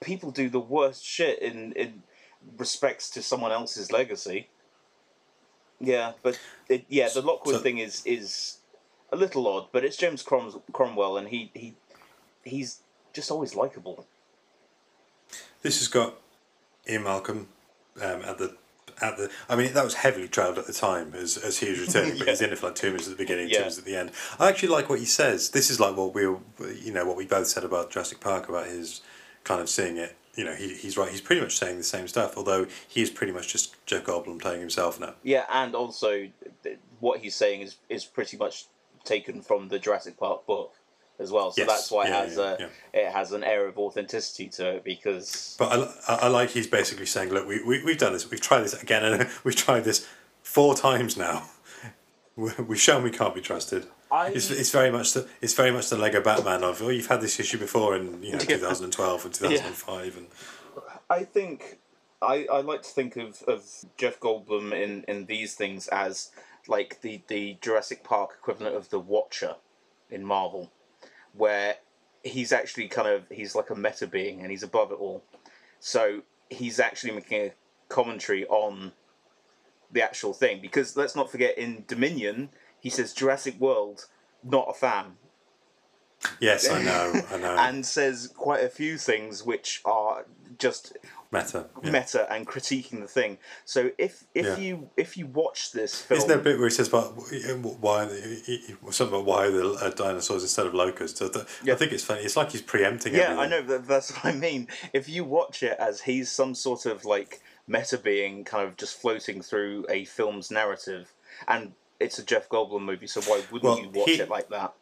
People 0.00 0.30
do 0.30 0.48
the 0.48 0.66
worst 0.78 1.04
shit 1.04 1.38
in 1.40 1.72
in 1.72 2.02
respects 2.56 3.10
to 3.10 3.22
someone 3.22 3.52
else's 3.52 3.92
legacy. 3.92 4.48
Yeah, 5.80 6.12
but 6.22 6.38
it, 6.68 6.84
yeah, 6.88 7.08
the 7.12 7.22
Lockwood 7.22 7.56
So- 7.56 7.60
thing 7.62 7.78
is 7.78 8.02
is 8.06 8.58
a 9.12 9.16
little 9.16 9.46
odd, 9.46 9.68
but 9.72 9.84
it's 9.84 9.96
James 9.96 10.22
Crom- 10.22 10.62
Cromwell, 10.72 11.16
and 11.16 11.28
he 11.28 11.50
he 11.54 11.74
he's 12.44 12.80
just 13.12 13.30
always 13.30 13.54
likable. 13.54 14.06
This 15.62 15.78
has 15.78 15.88
got 15.88 16.14
Ian 16.88 17.04
Malcolm 17.04 17.48
um, 18.00 18.22
at 18.22 18.38
the 18.38 18.56
at 19.00 19.16
the. 19.16 19.30
I 19.48 19.56
mean, 19.56 19.72
that 19.74 19.84
was 19.84 19.94
heavily 19.94 20.28
trailed 20.28 20.58
at 20.58 20.66
the 20.66 20.72
time 20.72 21.14
as 21.14 21.36
as 21.36 21.58
he 21.58 21.70
was 21.70 21.80
returning, 21.86 22.18
but 22.18 22.28
he's 22.28 22.40
in 22.40 22.52
it 22.52 22.58
for 22.58 22.66
like 22.66 22.74
two 22.76 22.88
minutes 22.88 23.06
at 23.08 23.16
the 23.16 23.22
beginning, 23.22 23.48
two 23.48 23.58
minutes 23.58 23.78
at 23.78 23.84
the 23.84 23.96
end. 23.96 24.10
I 24.38 24.48
actually 24.48 24.68
like 24.70 24.88
what 24.88 24.98
he 24.98 25.06
says. 25.06 25.50
This 25.50 25.70
is 25.70 25.80
like 25.80 25.96
what 25.96 26.14
we, 26.14 26.22
you 26.22 26.92
know, 26.92 27.04
what 27.06 27.16
we 27.16 27.26
both 27.26 27.46
said 27.48 27.64
about 27.64 27.90
Jurassic 27.90 28.20
Park 28.20 28.48
about 28.48 28.66
his 28.66 29.00
kind 29.44 29.60
of 29.60 29.68
seeing 29.68 29.96
it. 29.96 30.16
You 30.36 30.44
know, 30.44 30.54
he, 30.54 30.74
he's 30.74 30.96
right. 30.96 31.10
He's 31.10 31.20
pretty 31.20 31.40
much 31.40 31.56
saying 31.56 31.78
the 31.78 31.84
same 31.84 32.08
stuff, 32.08 32.36
although 32.36 32.66
he 32.88 33.02
is 33.02 33.10
pretty 33.10 33.32
much 33.32 33.48
just 33.48 33.76
Jeff 33.86 34.04
Goldblum 34.04 34.40
playing 34.40 34.60
himself 34.60 34.98
now. 34.98 35.14
Yeah, 35.22 35.44
and 35.50 35.74
also 35.74 36.28
what 37.00 37.20
he's 37.20 37.36
saying 37.36 37.62
is 37.62 37.76
is 37.88 38.04
pretty 38.04 38.36
much 38.36 38.66
taken 39.04 39.42
from 39.42 39.68
the 39.68 39.78
Jurassic 39.78 40.16
Park 40.16 40.46
book 40.46 40.74
as 41.18 41.30
well. 41.30 41.52
So 41.52 41.62
Yes, 41.62 41.68
that's 41.68 41.90
why 41.90 42.08
yeah, 42.08 42.22
it 42.22 42.28
has 42.28 42.36
yeah, 42.36 42.42
a 42.42 42.58
yeah. 42.58 42.68
it 42.92 43.12
has 43.12 43.32
an 43.32 43.44
air 43.44 43.66
of 43.66 43.78
authenticity 43.78 44.48
to 44.48 44.76
it 44.76 44.84
because 44.84 45.56
But 45.58 45.72
I, 46.08 46.12
I, 46.12 46.18
I 46.22 46.28
like 46.28 46.50
he's 46.50 46.66
basically 46.66 47.06
saying, 47.06 47.30
look, 47.30 47.46
we, 47.46 47.62
we, 47.62 47.84
we've 47.84 47.98
done 47.98 48.12
this, 48.12 48.30
we've 48.30 48.40
tried 48.40 48.60
this 48.62 48.80
again, 48.82 49.04
and 49.04 49.28
we've 49.44 49.56
tried 49.56 49.84
this 49.84 50.06
four 50.42 50.74
times 50.74 51.16
now. 51.16 51.48
We've 52.36 52.80
shown 52.80 53.04
we 53.04 53.12
can't 53.12 53.32
be 53.32 53.40
trusted. 53.40 53.86
I- 54.14 54.28
It's, 54.28 54.50
it's 54.50 54.70
very 54.70 54.90
much 54.90 55.12
the 55.12 55.28
it's 55.42 55.54
very 55.54 55.70
much 55.70 55.88
the 55.90 55.98
Lego 55.98 56.20
Batman 56.22 56.62
of 56.64 56.80
oh 56.82 56.88
you've 56.90 57.08
had 57.08 57.20
this 57.20 57.38
issue 57.40 57.58
before 57.58 57.96
in 57.96 58.22
you 58.22 58.32
know 58.32 58.38
Yeah. 58.48 58.56
2012 58.58 59.24
and 59.24 59.34
2005 59.34 60.16
and 60.16 60.26
I 61.10 61.24
think 61.24 61.78
I, 62.22 62.46
I 62.50 62.60
like 62.60 62.82
to 62.82 62.88
think 62.88 63.16
of, 63.16 63.42
of 63.46 63.64
Jeff 63.98 64.18
Goldblum 64.20 64.72
in, 64.72 65.04
in 65.08 65.26
these 65.26 65.54
things 65.54 65.88
as 65.88 66.30
like 66.66 67.00
the, 67.02 67.20
the 67.28 67.58
Jurassic 67.60 68.02
Park 68.02 68.30
equivalent 68.40 68.74
of 68.76 68.88
the 68.88 68.98
Watcher 68.98 69.56
in 70.10 70.24
Marvel, 70.24 70.70
where 71.34 71.76
he's 72.22 72.50
actually 72.52 72.88
kind 72.88 73.08
of 73.08 73.24
he's 73.30 73.54
like 73.54 73.68
a 73.68 73.74
meta 73.74 74.06
being 74.06 74.40
and 74.40 74.50
he's 74.50 74.62
above 74.62 74.90
it 74.90 74.94
all. 74.94 75.22
So 75.80 76.22
he's 76.48 76.80
actually 76.80 77.12
making 77.12 77.42
a 77.48 77.52
commentary 77.90 78.46
on 78.46 78.92
the 79.92 80.00
actual 80.02 80.32
thing 80.32 80.60
because 80.62 80.96
let's 80.96 81.14
not 81.14 81.30
forget 81.30 81.58
in 81.58 81.84
Dominion 81.86 82.48
he 82.84 82.90
says 82.90 83.12
Jurassic 83.12 83.56
World, 83.58 84.06
not 84.44 84.66
a 84.68 84.74
fan, 84.74 85.06
yes 86.40 86.68
I 86.70 86.82
know 86.82 87.20
I 87.30 87.36
know 87.44 87.56
and 87.58 87.84
says 87.84 88.32
quite 88.34 88.62
a 88.64 88.68
few 88.68 88.96
things 88.96 89.44
which 89.44 89.82
are 89.84 90.24
just 90.58 90.96
meta 91.30 91.66
yeah. 91.82 91.90
meta 91.90 92.32
and 92.32 92.46
critiquing 92.46 93.00
the 93.00 93.08
thing. 93.08 93.38
So 93.64 93.90
if 93.98 94.24
if 94.34 94.46
Yeah. 94.46 94.56
you 94.56 94.90
if 94.96 95.16
you 95.18 95.26
watch 95.26 95.72
this 95.72 96.00
film, 96.00 96.18
Isn't 96.18 96.28
there 96.28 96.38
a 96.38 96.42
bit 96.42 96.58
where 96.58 96.68
he 96.68 96.74
says 96.74 96.88
about 96.88 97.08
why 97.80 98.04
the- 98.06 98.76
something 98.90 99.14
about 99.16 99.24
why 99.26 99.50
the 99.50 99.64
uh, 99.72 99.90
dinosaurs 99.90 100.42
instead 100.42 100.66
of 100.66 100.74
locusts? 100.74 101.20
I 101.20 101.28
th- 101.28 101.46
I 101.72 101.74
think 101.74 101.92
it's 101.92 102.04
funny. 102.04 102.22
It's 102.22 102.36
like 102.36 102.52
he's 102.52 102.62
preempting. 102.62 103.14
yeah, 103.14 103.36
I 103.38 103.46
know 103.48 103.62
that 103.62 103.86
that's 103.88 104.10
what 104.12 104.24
I 104.26 104.32
mean. 104.32 104.68
If 104.92 105.08
you 105.08 105.24
watch 105.24 105.62
it 105.62 105.76
as 105.78 106.02
he's 106.02 106.30
some 106.30 106.54
sort 106.54 106.86
of 106.86 107.04
like 107.04 107.42
meta 107.66 107.98
being, 107.98 108.44
kind 108.44 108.66
of 108.68 108.76
just 108.76 108.94
floating 109.00 109.42
through 109.42 109.84
a 109.88 110.04
film's 110.04 110.50
narrative, 110.52 111.12
and 111.48 111.72
it's 112.04 112.18
a 112.18 112.24
Jeff 112.24 112.48
Goldblum 112.48 112.82
movie, 112.82 113.06
so 113.06 113.20
why 113.22 113.42
wouldn't 113.50 113.62
Well, 113.62 113.78
you 113.80 113.88
watch 113.92 114.10
he- 114.10 114.20
it 114.20 114.28
like 114.28 114.48
that? 114.50 114.74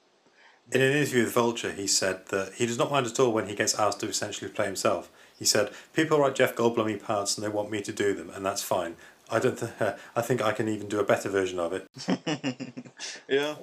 In 0.70 0.80
an 0.80 0.92
interview 0.92 1.24
with 1.24 1.32
Vulture, 1.34 1.72
he 1.72 1.86
said 1.86 2.26
that 2.28 2.54
he 2.54 2.66
does 2.66 2.78
not 2.78 2.90
mind 2.90 3.06
at 3.06 3.18
all 3.18 3.32
when 3.32 3.48
he 3.48 3.54
gets 3.54 3.74
asked 3.78 4.00
to 4.00 4.06
essentially 4.08 4.48
play 4.50 4.64
himself. 4.66 5.10
He 5.38 5.44
said, 5.44 5.70
"People 5.92 6.18
write 6.20 6.36
Jeff 6.36 6.54
Goldblumy 6.54 7.02
parts 7.02 7.36
and 7.36 7.44
they 7.44 7.48
want 7.50 7.70
me 7.70 7.82
to 7.82 7.92
do 7.92 8.14
them, 8.14 8.30
and 8.30 8.46
that's 8.46 8.62
fine. 8.62 8.96
I 9.28 9.38
don't. 9.40 9.58
Th- 9.58 9.72
I 10.16 10.22
think 10.22 10.40
I 10.40 10.52
can 10.52 10.68
even 10.68 10.88
do 10.88 11.00
a 11.00 11.04
better 11.04 11.28
version 11.28 11.58
of 11.58 11.72
it." 11.72 11.88
Yeah. 13.28 13.56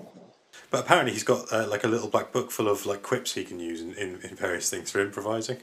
But 0.72 0.82
apparently, 0.82 1.14
he's 1.14 1.24
got 1.24 1.51
uh, 1.51 1.68
like 1.68 1.84
a 1.84 1.88
little 1.88 2.10
black 2.10 2.32
book 2.32 2.51
full 2.51 2.68
of 2.68 2.86
like 2.86 3.01
quips 3.01 3.34
he 3.34 3.43
can 3.43 3.60
use 3.60 3.82
in, 3.82 3.93
in, 3.95 4.20
in 4.22 4.36
various 4.36 4.70
things 4.70 4.91
for 4.91 4.99
improvising. 4.99 5.57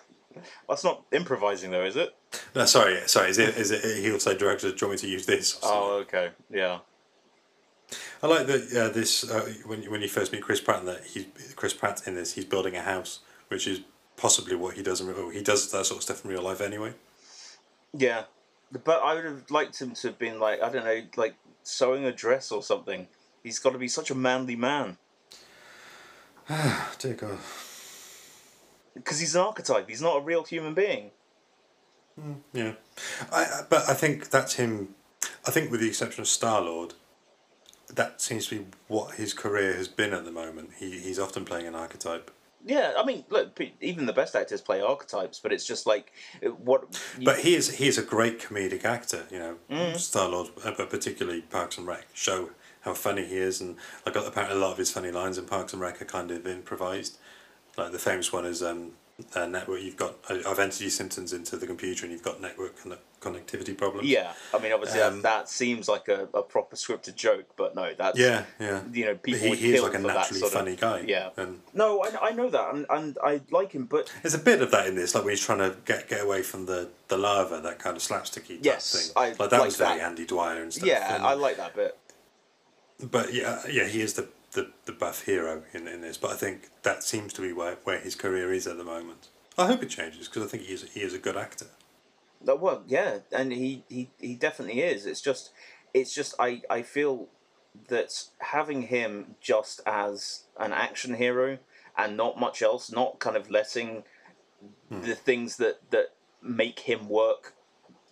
That's 0.68 0.84
not 0.84 1.02
improvising 1.10 1.70
though, 1.70 1.84
is 1.84 1.96
it? 1.96 2.14
No, 2.54 2.66
sorry, 2.66 3.00
sorry. 3.06 3.30
Is 3.30 3.38
it? 3.38 3.56
Is 3.56 3.70
it? 3.70 4.02
He'll 4.04 4.20
say, 4.20 4.36
"Director, 4.36 4.68
do 4.70 4.76
you 4.78 4.88
want 4.88 5.02
me 5.02 5.08
to 5.08 5.12
use 5.12 5.26
this?" 5.26 5.58
Oh, 5.62 5.94
okay. 6.02 6.30
Yeah. 6.50 6.80
I 8.22 8.26
like 8.26 8.46
that 8.46 8.72
uh, 8.76 8.88
this 8.92 9.28
uh, 9.30 9.52
when 9.64 9.82
when 9.90 10.00
you 10.02 10.08
first 10.08 10.32
meet 10.32 10.42
Chris 10.42 10.60
Pratt 10.60 10.84
that 10.86 11.04
he 11.04 11.28
Chris 11.54 11.72
Pratt 11.74 12.02
in 12.06 12.14
this 12.14 12.32
he's 12.34 12.44
building 12.44 12.74
a 12.76 12.82
house, 12.82 13.20
which 13.48 13.66
is 13.66 13.80
possibly 14.16 14.56
what 14.56 14.74
he 14.74 14.82
does 14.82 15.00
in 15.00 15.06
real. 15.08 15.28
He 15.30 15.42
does 15.42 15.70
that 15.72 15.86
sort 15.86 15.98
of 15.98 16.02
stuff 16.02 16.24
in 16.24 16.30
real 16.30 16.42
life 16.42 16.60
anyway. 16.60 16.94
Yeah. 17.92 18.24
But 18.84 19.02
I 19.04 19.14
would 19.14 19.24
have 19.24 19.50
liked 19.50 19.80
him 19.80 19.92
to 19.94 20.08
have 20.08 20.18
been 20.18 20.40
like, 20.40 20.60
I 20.60 20.68
don't 20.70 20.84
know, 20.84 21.02
like 21.16 21.34
sewing 21.62 22.04
a 22.04 22.12
dress 22.12 22.50
or 22.50 22.62
something. 22.62 23.06
He's 23.44 23.60
got 23.60 23.72
to 23.72 23.78
be 23.78 23.86
such 23.88 24.10
a 24.10 24.14
manly 24.14 24.56
man. 24.56 24.96
Dear 26.98 27.14
God. 27.14 27.38
because 28.94 29.20
he's 29.20 29.34
an 29.34 29.42
archetype. 29.42 29.88
He's 29.88 30.02
not 30.02 30.16
a 30.16 30.20
real 30.20 30.44
human 30.44 30.74
being. 30.74 31.10
Yeah, 32.52 32.72
I, 33.30 33.42
I- 33.44 33.62
but 33.68 33.88
I 33.88 33.94
think 33.94 34.30
that's 34.30 34.54
him. 34.54 34.94
I 35.46 35.50
think, 35.50 35.70
with 35.70 35.80
the 35.80 35.88
exception 35.88 36.22
of 36.22 36.28
Star 36.28 36.60
Lord, 36.62 36.94
that 37.94 38.20
seems 38.20 38.46
to 38.48 38.58
be 38.60 38.66
what 38.88 39.14
his 39.14 39.32
career 39.32 39.74
has 39.74 39.88
been 39.88 40.12
at 40.12 40.24
the 40.24 40.32
moment. 40.32 40.70
He 40.78 40.98
he's 40.98 41.18
often 41.18 41.44
playing 41.44 41.66
an 41.66 41.74
archetype. 41.74 42.30
Yeah, 42.64 42.94
I 42.98 43.04
mean, 43.04 43.24
look, 43.30 43.60
even 43.80 44.06
the 44.06 44.12
best 44.12 44.34
actors 44.34 44.60
play 44.60 44.80
archetypes, 44.80 45.38
but 45.38 45.52
it's 45.52 45.64
just 45.64 45.86
like 45.86 46.12
uh, 46.44 46.48
what. 46.50 47.00
you- 47.18 47.24
But 47.24 47.38
he 47.40 47.54
is 47.54 47.76
he 47.76 47.86
is 47.86 47.96
a 47.98 48.02
great 48.02 48.40
comedic 48.40 48.84
actor. 48.84 49.24
You 49.30 49.38
know, 49.70 49.92
Star 49.96 50.28
Lord, 50.28 50.48
but 50.64 50.90
particularly 50.90 51.42
Parks 51.42 51.78
and 51.78 51.86
Rec 51.86 52.06
show 52.12 52.50
how 52.80 52.94
funny 52.94 53.24
he 53.24 53.36
is, 53.36 53.60
and 53.60 53.76
like 54.04 54.16
apparently 54.16 54.56
a 54.58 54.60
lot 54.60 54.72
of 54.72 54.78
his 54.78 54.90
funny 54.90 55.10
lines 55.12 55.38
in 55.38 55.44
Parks 55.46 55.72
and 55.72 55.80
Rec 55.82 56.02
are 56.02 56.06
kind 56.06 56.30
of 56.32 56.46
improvised. 56.46 57.18
Like 57.76 57.92
the 57.92 57.98
famous 57.98 58.32
one 58.32 58.44
is 58.46 58.62
um, 58.62 58.92
uh, 59.34 59.46
network. 59.46 59.80
You've 59.80 59.96
got 59.96 60.14
I- 60.28 60.42
I've 60.46 60.58
entered 60.58 60.80
your 60.82 60.90
symptoms 60.90 61.32
into 61.32 61.56
the 61.56 61.66
computer, 61.66 62.04
and 62.04 62.12
you've 62.12 62.22
got 62.22 62.40
network 62.40 62.78
conne- 62.82 62.98
connectivity 63.20 63.76
problems. 63.76 64.08
yeah, 64.08 64.34
I 64.52 64.58
mean, 64.58 64.72
obviously 64.72 65.00
Um, 65.00 65.22
that, 65.22 65.22
that 65.22 65.48
seems 65.48 65.88
like 65.88 66.08
a, 66.08 66.28
a 66.34 66.42
proper 66.42 66.76
scripted 66.76 67.14
joke, 67.16 67.46
but 67.56 67.74
no, 67.74 67.92
that's 67.96 68.18
Yeah, 68.18 68.44
yeah. 68.60 68.82
You 68.92 69.06
know, 69.06 69.14
people 69.16 69.40
he, 69.40 69.48
would 69.50 69.58
he 69.58 69.74
is 69.74 69.82
like 69.82 69.94
a 69.94 69.98
naturally 69.98 70.40
sort 70.40 70.52
of- 70.52 70.58
funny 70.58 70.76
guy. 70.76 71.04
yeah. 71.06 71.30
and 71.38 71.60
No, 71.72 72.02
I, 72.02 72.28
I 72.28 72.30
know 72.32 72.50
that, 72.50 72.74
and, 72.74 72.86
and 72.90 73.16
I 73.24 73.40
like 73.50 73.72
him, 73.72 73.86
but 73.86 74.12
there's 74.22 74.34
a 74.34 74.38
bit 74.38 74.60
of 74.60 74.70
that 74.72 74.86
in 74.86 74.94
this, 74.96 75.14
like 75.14 75.24
when 75.24 75.32
he's 75.32 75.40
trying 75.44 75.58
to 75.58 75.76
get 75.86 76.08
get 76.08 76.20
away 76.22 76.42
from 76.42 76.66
the 76.66 76.90
the 77.08 77.16
lava, 77.16 77.60
that 77.62 77.78
kind 77.78 77.96
of 77.96 78.02
slapsticky 78.02 78.58
Yes, 78.60 78.92
thing. 78.92 79.12
I 79.16 79.28
like 79.30 79.38
that 79.50 79.52
like 79.52 79.64
was 79.64 79.76
very. 79.76 80.00
Andy 80.00 80.26
Dwyer 80.26 80.62
and 80.62 80.72
stuff. 80.72 80.86
yeah, 80.86 81.14
and- 81.16 81.24
I 81.24 81.32
like 81.34 81.56
that 81.56 81.74
bit. 81.74 81.96
but 83.10 83.32
yeah, 83.32 83.62
yeah, 83.68 83.86
he 83.86 84.00
is 84.02 84.14
the, 84.14 84.28
the, 84.56 84.70
the 84.86 84.92
buff 84.92 85.24
hero 85.26 85.62
in, 85.72 85.86
in 85.86 86.00
this. 86.00 86.16
But 86.16 86.32
I 86.32 86.34
think 86.34 86.70
that 86.82 87.04
seems 87.04 87.32
to 87.34 87.42
be 87.42 87.52
where, 87.52 87.76
where 87.84 88.00
his 88.00 88.16
career 88.16 88.52
is 88.52 88.66
at 88.66 88.78
the 88.78 88.84
moment. 88.84 89.28
I 89.56 89.66
hope 89.66 89.82
it 89.82 89.90
changes 89.90 90.26
because 90.26 90.42
I 90.42 90.46
think 90.48 90.64
he 90.64 90.74
is 90.74 90.90
he 90.92 91.00
is 91.00 91.14
a 91.14 91.18
good 91.18 91.36
actor. 91.36 91.66
Uh, 92.46 92.56
Well, 92.56 92.82
yeah, 92.86 93.18
and 93.30 93.52
he, 93.52 93.84
he, 93.88 94.10
he 94.20 94.34
definitely 94.34 94.80
is. 94.80 95.06
It's 95.06 95.20
just, 95.20 95.52
it's 95.94 96.12
just 96.12 96.34
I, 96.40 96.62
I 96.68 96.82
feel 96.82 97.28
that 97.88 98.24
having 98.38 98.82
him 98.82 99.36
just 99.40 99.80
as 99.86 100.44
an 100.58 100.72
action 100.72 101.14
hero 101.14 101.58
and 101.96 102.16
not 102.16 102.40
much 102.40 102.62
else, 102.62 102.90
not 102.90 103.18
kind 103.18 103.36
of 103.36 103.50
letting 103.50 104.02
the 104.90 105.14
things 105.14 105.56
that 105.56 105.90
that 105.90 106.14
make 106.42 106.80
him 106.80 107.08
work 107.08 107.54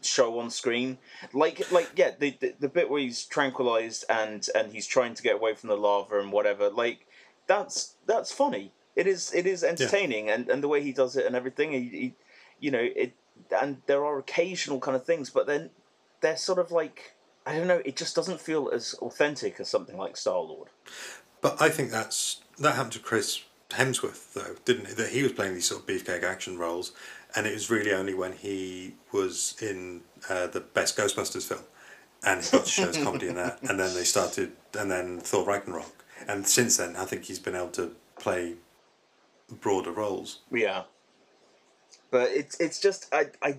show 0.06 0.38
on 0.38 0.50
screen. 0.50 0.98
Like 1.32 1.70
like 1.72 1.90
yeah 1.96 2.12
the, 2.18 2.36
the 2.40 2.54
the 2.60 2.68
bit 2.68 2.90
where 2.90 3.00
he's 3.00 3.24
tranquilized 3.24 4.04
and 4.08 4.46
and 4.54 4.72
he's 4.72 4.86
trying 4.86 5.14
to 5.14 5.22
get 5.22 5.36
away 5.36 5.54
from 5.54 5.68
the 5.68 5.76
lava 5.76 6.20
and 6.20 6.32
whatever 6.32 6.70
like 6.70 7.06
that's 7.46 7.94
that's 8.06 8.32
funny. 8.32 8.72
It 8.96 9.06
is 9.06 9.32
it 9.34 9.46
is 9.46 9.64
entertaining 9.64 10.30
and 10.30 10.48
and 10.48 10.62
the 10.62 10.68
way 10.68 10.82
he 10.82 10.92
does 10.92 11.16
it 11.16 11.26
and 11.26 11.34
everything 11.34 11.72
he, 11.72 11.80
he 11.88 12.14
you 12.60 12.70
know 12.70 12.86
it 12.96 13.12
and 13.60 13.78
there 13.86 14.04
are 14.04 14.18
occasional 14.18 14.78
kind 14.80 14.96
of 14.96 15.04
things 15.04 15.28
but 15.30 15.46
then 15.46 15.70
they're 16.20 16.36
sort 16.36 16.60
of 16.60 16.70
like 16.70 17.14
i 17.44 17.52
don't 17.52 17.66
know 17.66 17.82
it 17.84 17.96
just 17.96 18.14
doesn't 18.14 18.40
feel 18.40 18.70
as 18.72 18.94
authentic 19.00 19.58
as 19.58 19.68
something 19.68 19.96
like 19.96 20.16
star 20.16 20.40
lord. 20.40 20.68
But 21.40 21.60
I 21.60 21.68
think 21.68 21.90
that's 21.90 22.40
that 22.58 22.76
happened 22.76 22.92
to 22.92 23.00
Chris 23.00 23.42
Hemsworth 23.70 24.32
though, 24.32 24.54
didn't 24.64 24.86
it? 24.86 24.96
That 24.96 25.10
he 25.10 25.22
was 25.22 25.32
playing 25.32 25.54
these 25.54 25.68
sort 25.68 25.82
of 25.82 25.86
beefcake 25.86 26.22
action 26.22 26.56
roles, 26.56 26.92
and 27.36 27.46
it 27.46 27.52
was 27.52 27.70
really 27.70 27.92
only 27.92 28.14
when 28.14 28.32
he 28.32 28.94
was 29.12 29.56
in 29.60 30.02
uh, 30.28 30.46
the 30.46 30.60
best 30.60 30.96
Ghostbusters 30.96 31.46
film, 31.46 31.62
and 32.24 32.42
he 32.44 32.50
got 32.50 32.64
to 32.64 32.70
show 32.70 32.86
his 32.86 32.98
comedy 32.98 33.28
in 33.28 33.34
that, 33.36 33.60
and 33.62 33.78
then 33.78 33.94
they 33.94 34.04
started, 34.04 34.52
and 34.78 34.90
then 34.90 35.20
Thor 35.20 35.44
Ragnarok, 35.44 36.04
and 36.28 36.46
since 36.46 36.76
then 36.76 36.96
I 36.96 37.04
think 37.04 37.24
he's 37.24 37.38
been 37.38 37.54
able 37.56 37.68
to 37.70 37.92
play 38.18 38.54
broader 39.60 39.90
roles. 39.92 40.40
Yeah, 40.50 40.82
but 42.10 42.30
it's 42.30 42.58
it's 42.60 42.80
just 42.80 43.12
I 43.12 43.26
I 43.42 43.58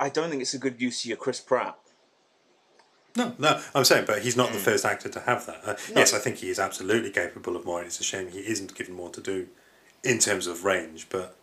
I 0.00 0.08
don't 0.08 0.30
think 0.30 0.42
it's 0.42 0.54
a 0.54 0.58
good 0.58 0.80
use 0.80 1.02
of 1.04 1.08
your 1.08 1.16
Chris 1.16 1.40
Pratt. 1.40 1.76
No, 3.16 3.32
no, 3.38 3.60
I'm 3.76 3.84
saying, 3.84 4.06
but 4.06 4.22
he's 4.22 4.36
not 4.36 4.48
Hmm. 4.48 4.54
the 4.54 4.60
first 4.60 4.84
actor 4.84 5.08
to 5.08 5.20
have 5.20 5.46
that. 5.46 5.60
Uh, 5.64 5.76
Yes, 5.94 6.12
I 6.12 6.18
think 6.18 6.38
he 6.38 6.50
is 6.50 6.58
absolutely 6.58 7.10
capable 7.10 7.54
of 7.54 7.64
more, 7.64 7.78
and 7.78 7.86
it's 7.86 8.00
a 8.00 8.04
shame 8.04 8.28
he 8.32 8.40
isn't 8.40 8.74
given 8.74 8.94
more 8.94 9.10
to 9.10 9.20
do 9.20 9.46
in 10.02 10.18
terms 10.18 10.48
of 10.48 10.64
range. 10.64 11.06
But 11.10 11.36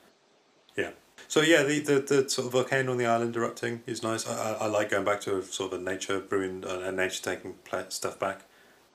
yeah, 0.76 0.92
so 1.28 1.42
yeah, 1.42 1.64
the, 1.64 1.80
the, 1.80 2.00
the 2.00 2.30
sort 2.30 2.48
of 2.48 2.52
volcano 2.54 2.92
on 2.92 2.98
the 2.98 3.06
island 3.06 3.36
erupting 3.36 3.82
is 3.86 4.04
nice. 4.04 4.28
I, 4.28 4.34
I, 4.34 4.52
I 4.54 4.66
like 4.68 4.90
going 4.90 5.06
back 5.06 5.22
to 5.22 5.38
a 5.38 5.44
sort 5.44 5.74
of 5.74 5.80
a 5.80 5.84
nature 5.84 6.24
ruined, 6.30 6.66
uh, 6.66 6.92
nature 6.92 7.22
taking 7.24 7.56
stuff 7.90 8.20
back 8.20 8.42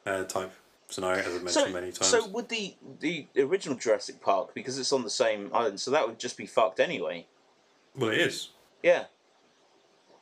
uh, 0.05 0.25
type 0.25 0.53
scenario, 0.89 1.21
as 1.21 1.27
I've 1.27 1.33
mentioned 1.43 1.53
So 1.53 1.69
many 1.69 1.93
times. 1.93 2.07
so 2.09 2.27
would 2.29 2.49
the 2.49 2.75
the 3.01 3.27
original 3.39 3.77
Jurassic 3.77 4.21
Park 4.21 4.55
because 4.55 4.79
it's 4.79 4.93
on 4.93 5.03
the 5.03 5.11
same 5.11 5.51
island, 5.53 5.81
so 5.81 5.91
that 5.91 6.07
would 6.07 6.19
just 6.19 6.37
be 6.37 6.47
fucked 6.47 6.79
anyway. 6.81 7.27
well, 7.97 8.11
it 8.11 8.19
is. 8.21 8.51
Yeah. 8.83 9.05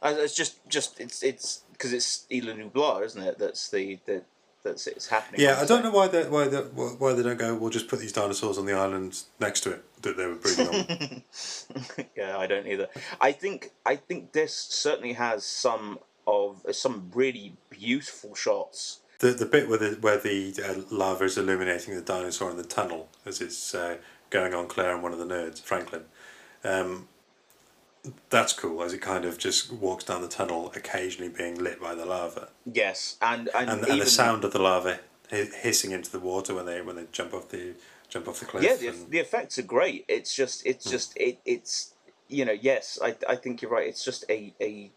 Uh, 0.02 0.14
It's 0.18 0.34
just 0.34 0.66
just 0.68 1.00
it's 1.00 1.22
it's 1.22 1.62
because 1.72 1.92
it's 1.92 2.26
Isla 2.30 2.54
Nublar, 2.54 3.04
isn't 3.04 3.22
it? 3.22 3.38
That's 3.38 3.68
the 3.68 3.98
the 4.06 4.22
that's 4.64 4.86
it's 4.86 5.06
happening. 5.06 5.40
Yeah, 5.40 5.60
I 5.60 5.66
don't 5.66 5.84
know 5.84 5.90
why 5.90 6.08
they 6.08 6.24
why 6.24 6.48
they 6.48 6.58
why 6.58 7.12
they 7.12 7.22
don't 7.22 7.38
go. 7.38 7.54
We'll 7.54 7.70
just 7.70 7.88
put 7.88 8.00
these 8.00 8.12
dinosaurs 8.12 8.58
on 8.58 8.66
the 8.66 8.72
island 8.72 9.22
next 9.38 9.60
to 9.60 9.72
it 9.72 10.02
that 10.02 10.16
they 10.16 10.26
were 10.26 10.34
breeding 10.34 10.68
on. 10.68 12.06
yeah, 12.16 12.36
I 12.36 12.46
don't 12.46 12.66
either. 12.66 12.88
I 13.20 13.32
think 13.32 13.70
I 13.86 13.96
think 13.96 14.32
this 14.32 14.54
certainly 14.54 15.12
has 15.12 15.44
some 15.44 15.98
of 16.26 16.64
some 16.72 17.10
really 17.14 17.52
beautiful 17.70 18.34
shots. 18.34 19.00
The 19.20 19.32
the 19.32 19.46
bit 19.46 19.68
where 19.68 19.78
the 19.78 19.98
where 20.00 20.18
the 20.18 20.54
uh, 20.64 20.82
lava 20.90 21.24
is 21.24 21.38
illuminating 21.38 21.94
the 21.94 22.02
dinosaur 22.02 22.50
in 22.50 22.56
the 22.56 22.64
tunnel 22.64 23.08
as 23.24 23.40
it's 23.40 23.74
uh, 23.74 23.98
going 24.30 24.54
on 24.54 24.66
Claire 24.66 24.94
and 24.94 25.02
one 25.02 25.12
of 25.12 25.18
the 25.18 25.26
nerds, 25.26 25.60
Franklin. 25.60 26.04
Um, 26.64 27.08
that's 28.30 28.52
cool 28.52 28.82
as 28.82 28.92
it 28.92 29.00
kind 29.00 29.24
of 29.24 29.38
just 29.38 29.72
walks 29.72 30.04
down 30.04 30.20
the 30.22 30.28
tunnel, 30.28 30.72
occasionally 30.76 31.30
being 31.30 31.62
lit 31.62 31.80
by 31.80 31.94
the 31.94 32.04
lava, 32.04 32.48
Yes, 32.70 33.16
and 33.22 33.48
and, 33.54 33.70
and, 33.70 33.84
and 33.84 34.00
the 34.00 34.06
sound 34.06 34.44
of 34.44 34.52
the 34.52 34.58
lava 34.60 35.00
hissing 35.30 35.90
into 35.92 36.10
the 36.12 36.20
water 36.20 36.54
when 36.54 36.66
they 36.66 36.80
when 36.82 36.96
they 36.96 37.06
jump 37.12 37.32
off 37.34 37.48
the 37.48 37.74
jump 38.08 38.28
off 38.28 38.40
the 38.40 38.46
cliff. 38.46 38.62
Yeah, 38.62 38.76
the, 38.76 38.88
and- 38.88 39.10
the 39.10 39.18
effects 39.18 39.58
are 39.58 39.62
great. 39.62 40.04
It's 40.08 40.34
just 40.34 40.62
Hmm. 40.62 40.68
it's 40.70 40.90
just 40.90 41.16
it 41.16 41.38
it's 41.44 41.94
you 42.28 42.44
know 42.44 42.52
yes 42.52 42.98
I 43.02 43.16
I 43.28 43.36
think 43.36 43.62
you're 43.62 43.70
right. 43.70 43.86
It's 43.88 44.04
just 44.04 44.24
a 44.28 44.52
a 44.60 44.90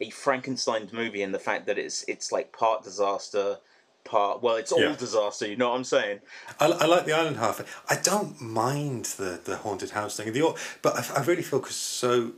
a 0.00 0.10
Frankenstein 0.10 0.88
movie 0.92 1.22
in 1.22 1.32
the 1.32 1.38
fact 1.38 1.66
that 1.66 1.78
it's 1.78 2.04
it's 2.08 2.30
like 2.32 2.52
part 2.52 2.82
disaster, 2.84 3.58
part 4.04 4.42
well 4.42 4.56
it's 4.56 4.70
all 4.72 4.80
Yeah. 4.80 4.94
disaster. 4.96 5.46
You 5.48 5.56
know 5.56 5.70
what 5.70 5.76
I'm 5.76 5.84
saying? 5.84 6.20
I, 6.60 6.66
I 6.66 6.86
like 6.86 7.04
the 7.06 7.12
island 7.12 7.36
half. 7.38 7.60
I 7.90 7.96
don't 7.96 8.40
mind 8.40 9.06
the, 9.16 9.40
the 9.44 9.56
haunted 9.58 9.90
house 9.90 10.16
thing. 10.16 10.32
The 10.32 10.54
but 10.80 10.96
I, 11.10 11.20
I 11.20 11.24
really 11.24 11.42
feel 11.42 11.62
so 11.64 12.32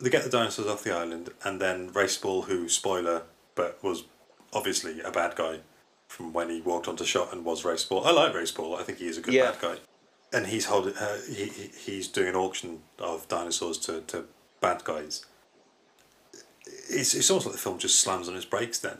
they 0.00 0.10
get 0.10 0.24
the 0.24 0.30
dinosaurs 0.30 0.66
off 0.68 0.82
the 0.82 0.94
island, 0.94 1.30
and 1.44 1.60
then 1.60 1.90
Rafe 1.92 2.12
Spall, 2.12 2.42
who 2.42 2.68
spoiler, 2.68 3.22
but 3.54 3.82
was 3.82 4.04
obviously 4.52 5.00
a 5.00 5.10
bad 5.10 5.36
guy 5.36 5.60
from 6.08 6.32
when 6.32 6.50
he 6.50 6.60
walked 6.60 6.88
onto 6.88 7.04
shot 7.04 7.32
and 7.32 7.44
was 7.44 7.64
Rafe 7.64 7.80
Spall. 7.80 8.04
I 8.04 8.10
like 8.10 8.34
Rafe 8.34 8.48
Spall. 8.48 8.76
I 8.76 8.82
think 8.82 8.98
he 8.98 9.06
is 9.06 9.18
a 9.18 9.20
good 9.20 9.34
Yeah. 9.34 9.50
bad 9.52 9.60
guy, 9.60 9.76
and 10.32 10.46
he's 10.46 10.66
holding. 10.66 10.94
Uh, 10.96 11.18
he, 11.28 11.44
he 11.46 11.70
he's 11.76 12.08
doing 12.08 12.28
an 12.28 12.36
auction 12.36 12.82
of 12.98 13.28
dinosaurs 13.28 13.78
to, 13.78 14.00
to 14.02 14.24
bad 14.60 14.84
guys. 14.84 15.26
It's 16.88 17.14
it's 17.14 17.30
almost 17.30 17.46
like 17.46 17.54
the 17.54 17.60
film 17.60 17.78
just 17.78 18.00
slams 18.00 18.28
on 18.28 18.36
its 18.36 18.44
brakes 18.44 18.78
then. 18.78 18.98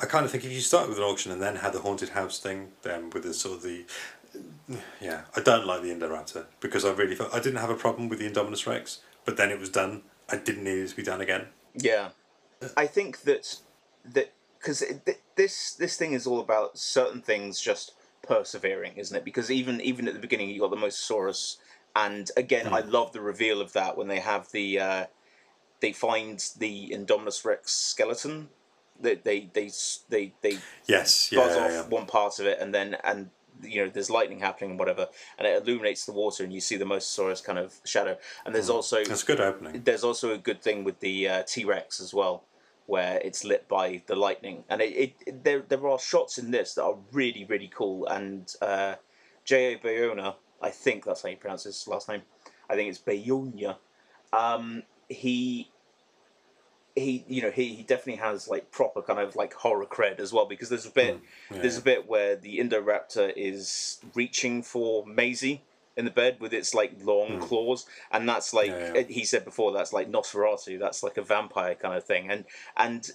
I 0.00 0.06
kind 0.06 0.24
of 0.24 0.32
think 0.32 0.44
if 0.44 0.50
you 0.52 0.60
start 0.60 0.88
with 0.88 0.98
an 0.98 1.04
auction 1.04 1.30
and 1.30 1.40
then 1.40 1.56
had 1.56 1.72
the 1.72 1.80
haunted 1.80 2.10
house 2.10 2.40
thing, 2.40 2.72
then 2.82 3.10
with 3.10 3.22
the 3.22 3.32
sort 3.32 3.56
of 3.58 3.62
the, 3.62 3.84
yeah, 5.00 5.22
I 5.36 5.40
don't 5.40 5.64
like 5.64 5.82
the 5.82 5.90
Indoraptor 5.94 6.46
because 6.58 6.84
I 6.84 6.90
really 6.90 7.14
felt 7.14 7.32
I 7.32 7.38
didn't 7.38 7.60
have 7.60 7.70
a 7.70 7.76
problem 7.76 8.08
with 8.08 8.18
the 8.18 8.28
Indominus 8.28 8.66
Rex, 8.66 8.98
but 9.24 9.36
then 9.36 9.50
it 9.50 9.58
was 9.58 9.70
done. 9.70 10.02
I 10.28 10.36
didn't 10.36 10.64
need 10.64 10.78
it 10.78 10.88
to 10.88 10.96
be 10.96 11.02
done 11.02 11.20
again. 11.20 11.46
Yeah, 11.74 12.10
I 12.76 12.86
think 12.86 13.22
that 13.22 13.58
that 14.04 14.32
because 14.58 14.84
this 15.36 15.74
this 15.74 15.96
thing 15.96 16.12
is 16.12 16.26
all 16.26 16.40
about 16.40 16.78
certain 16.78 17.20
things 17.20 17.60
just 17.60 17.92
persevering, 18.22 18.96
isn't 18.96 19.16
it? 19.16 19.24
Because 19.24 19.50
even 19.50 19.80
even 19.80 20.08
at 20.08 20.14
the 20.14 20.20
beginning, 20.20 20.50
you 20.50 20.60
got 20.60 20.70
the 20.70 20.76
Mosasaurus, 20.76 21.56
and 21.94 22.30
again, 22.36 22.68
I 22.72 22.80
love 22.80 23.12
the 23.12 23.20
reveal 23.20 23.60
of 23.60 23.72
that 23.72 23.96
when 23.96 24.08
they 24.08 24.20
have 24.20 24.50
the 24.52 24.78
uh, 24.78 25.06
they 25.80 25.92
find 25.92 26.42
the 26.58 26.90
Indominus 26.90 27.44
Rex 27.44 27.72
skeleton. 27.72 28.48
They 29.00 29.16
they 29.16 29.50
they 29.52 29.70
they 30.08 30.32
they 30.40 30.58
Yes, 30.86 31.30
yeah, 31.32 31.40
buzz 31.40 31.56
yeah, 31.56 31.64
off 31.64 31.70
yeah. 31.70 31.82
one 31.88 32.06
part 32.06 32.38
of 32.38 32.46
it, 32.46 32.58
and 32.60 32.74
then 32.74 32.96
and 33.04 33.30
you 33.62 33.84
know 33.84 33.90
there's 33.90 34.10
lightning 34.10 34.40
happening 34.40 34.70
and 34.70 34.78
whatever, 34.78 35.08
and 35.38 35.46
it 35.46 35.62
illuminates 35.62 36.04
the 36.04 36.12
water, 36.12 36.44
and 36.44 36.52
you 36.52 36.60
see 36.60 36.76
the 36.76 36.84
Mosasaurus 36.84 37.42
kind 37.42 37.58
of 37.58 37.80
shadow. 37.84 38.16
And 38.44 38.54
there's 38.54 38.70
also 38.70 39.04
That's 39.04 39.22
a 39.22 39.26
good 39.26 39.40
opening. 39.40 39.82
there's 39.82 40.04
also 40.04 40.32
a 40.32 40.38
good 40.38 40.62
thing 40.62 40.84
with 40.84 41.00
the 41.00 41.28
uh, 41.28 41.42
T 41.46 41.64
Rex 41.64 42.00
as 42.00 42.14
well, 42.14 42.44
where 42.86 43.20
it's 43.24 43.44
lit 43.44 43.68
by 43.68 44.02
the 44.06 44.16
lightning, 44.16 44.64
and 44.68 44.80
it, 44.80 44.92
it, 44.96 45.14
it 45.26 45.44
there 45.44 45.62
there 45.68 45.86
are 45.88 45.98
shots 45.98 46.38
in 46.38 46.50
this 46.50 46.74
that 46.74 46.84
are 46.84 46.96
really 47.12 47.44
really 47.44 47.70
cool. 47.74 48.06
And 48.06 48.54
uh, 48.60 48.94
J 49.44 49.74
A 49.74 49.78
Bayona, 49.78 50.36
I 50.60 50.70
think 50.70 51.04
that's 51.04 51.22
how 51.22 51.28
you 51.30 51.36
pronounce 51.36 51.64
his 51.64 51.88
last 51.88 52.08
name. 52.08 52.22
I 52.70 52.76
think 52.76 52.88
it's 52.88 52.98
Bayona. 53.00 53.76
Um, 54.32 54.84
he 55.08 55.71
he 56.94 57.24
you 57.26 57.40
know 57.42 57.50
he, 57.50 57.74
he 57.74 57.82
definitely 57.82 58.20
has 58.22 58.48
like 58.48 58.70
proper 58.70 59.00
kind 59.02 59.18
of 59.18 59.34
like 59.34 59.54
horror 59.54 59.86
cred 59.86 60.20
as 60.20 60.32
well 60.32 60.46
because 60.46 60.68
there's 60.68 60.86
a 60.86 60.90
bit 60.90 61.18
Mm. 61.50 61.60
there's 61.62 61.78
a 61.78 61.82
bit 61.82 62.08
where 62.08 62.36
the 62.36 62.58
Indoraptor 62.58 63.32
is 63.36 64.00
reaching 64.14 64.62
for 64.62 65.06
Maisie 65.06 65.62
in 65.96 66.04
the 66.04 66.10
bed 66.10 66.38
with 66.40 66.52
its 66.52 66.74
like 66.74 66.92
long 67.02 67.38
claws 67.40 67.86
and 68.10 68.28
that's 68.28 68.52
like. 68.54 68.68
Yeah, 68.70 68.94
yeah. 68.94 69.02
he 69.08 69.24
said 69.24 69.44
before 69.44 69.72
that's 69.72 69.92
like 69.92 70.10
Nosferatu 70.10 70.78
that's 70.78 71.02
like 71.02 71.16
a 71.16 71.22
vampire 71.22 71.74
kind 71.74 71.94
of 71.94 72.04
thing 72.04 72.30
and 72.30 72.44
and 72.76 73.10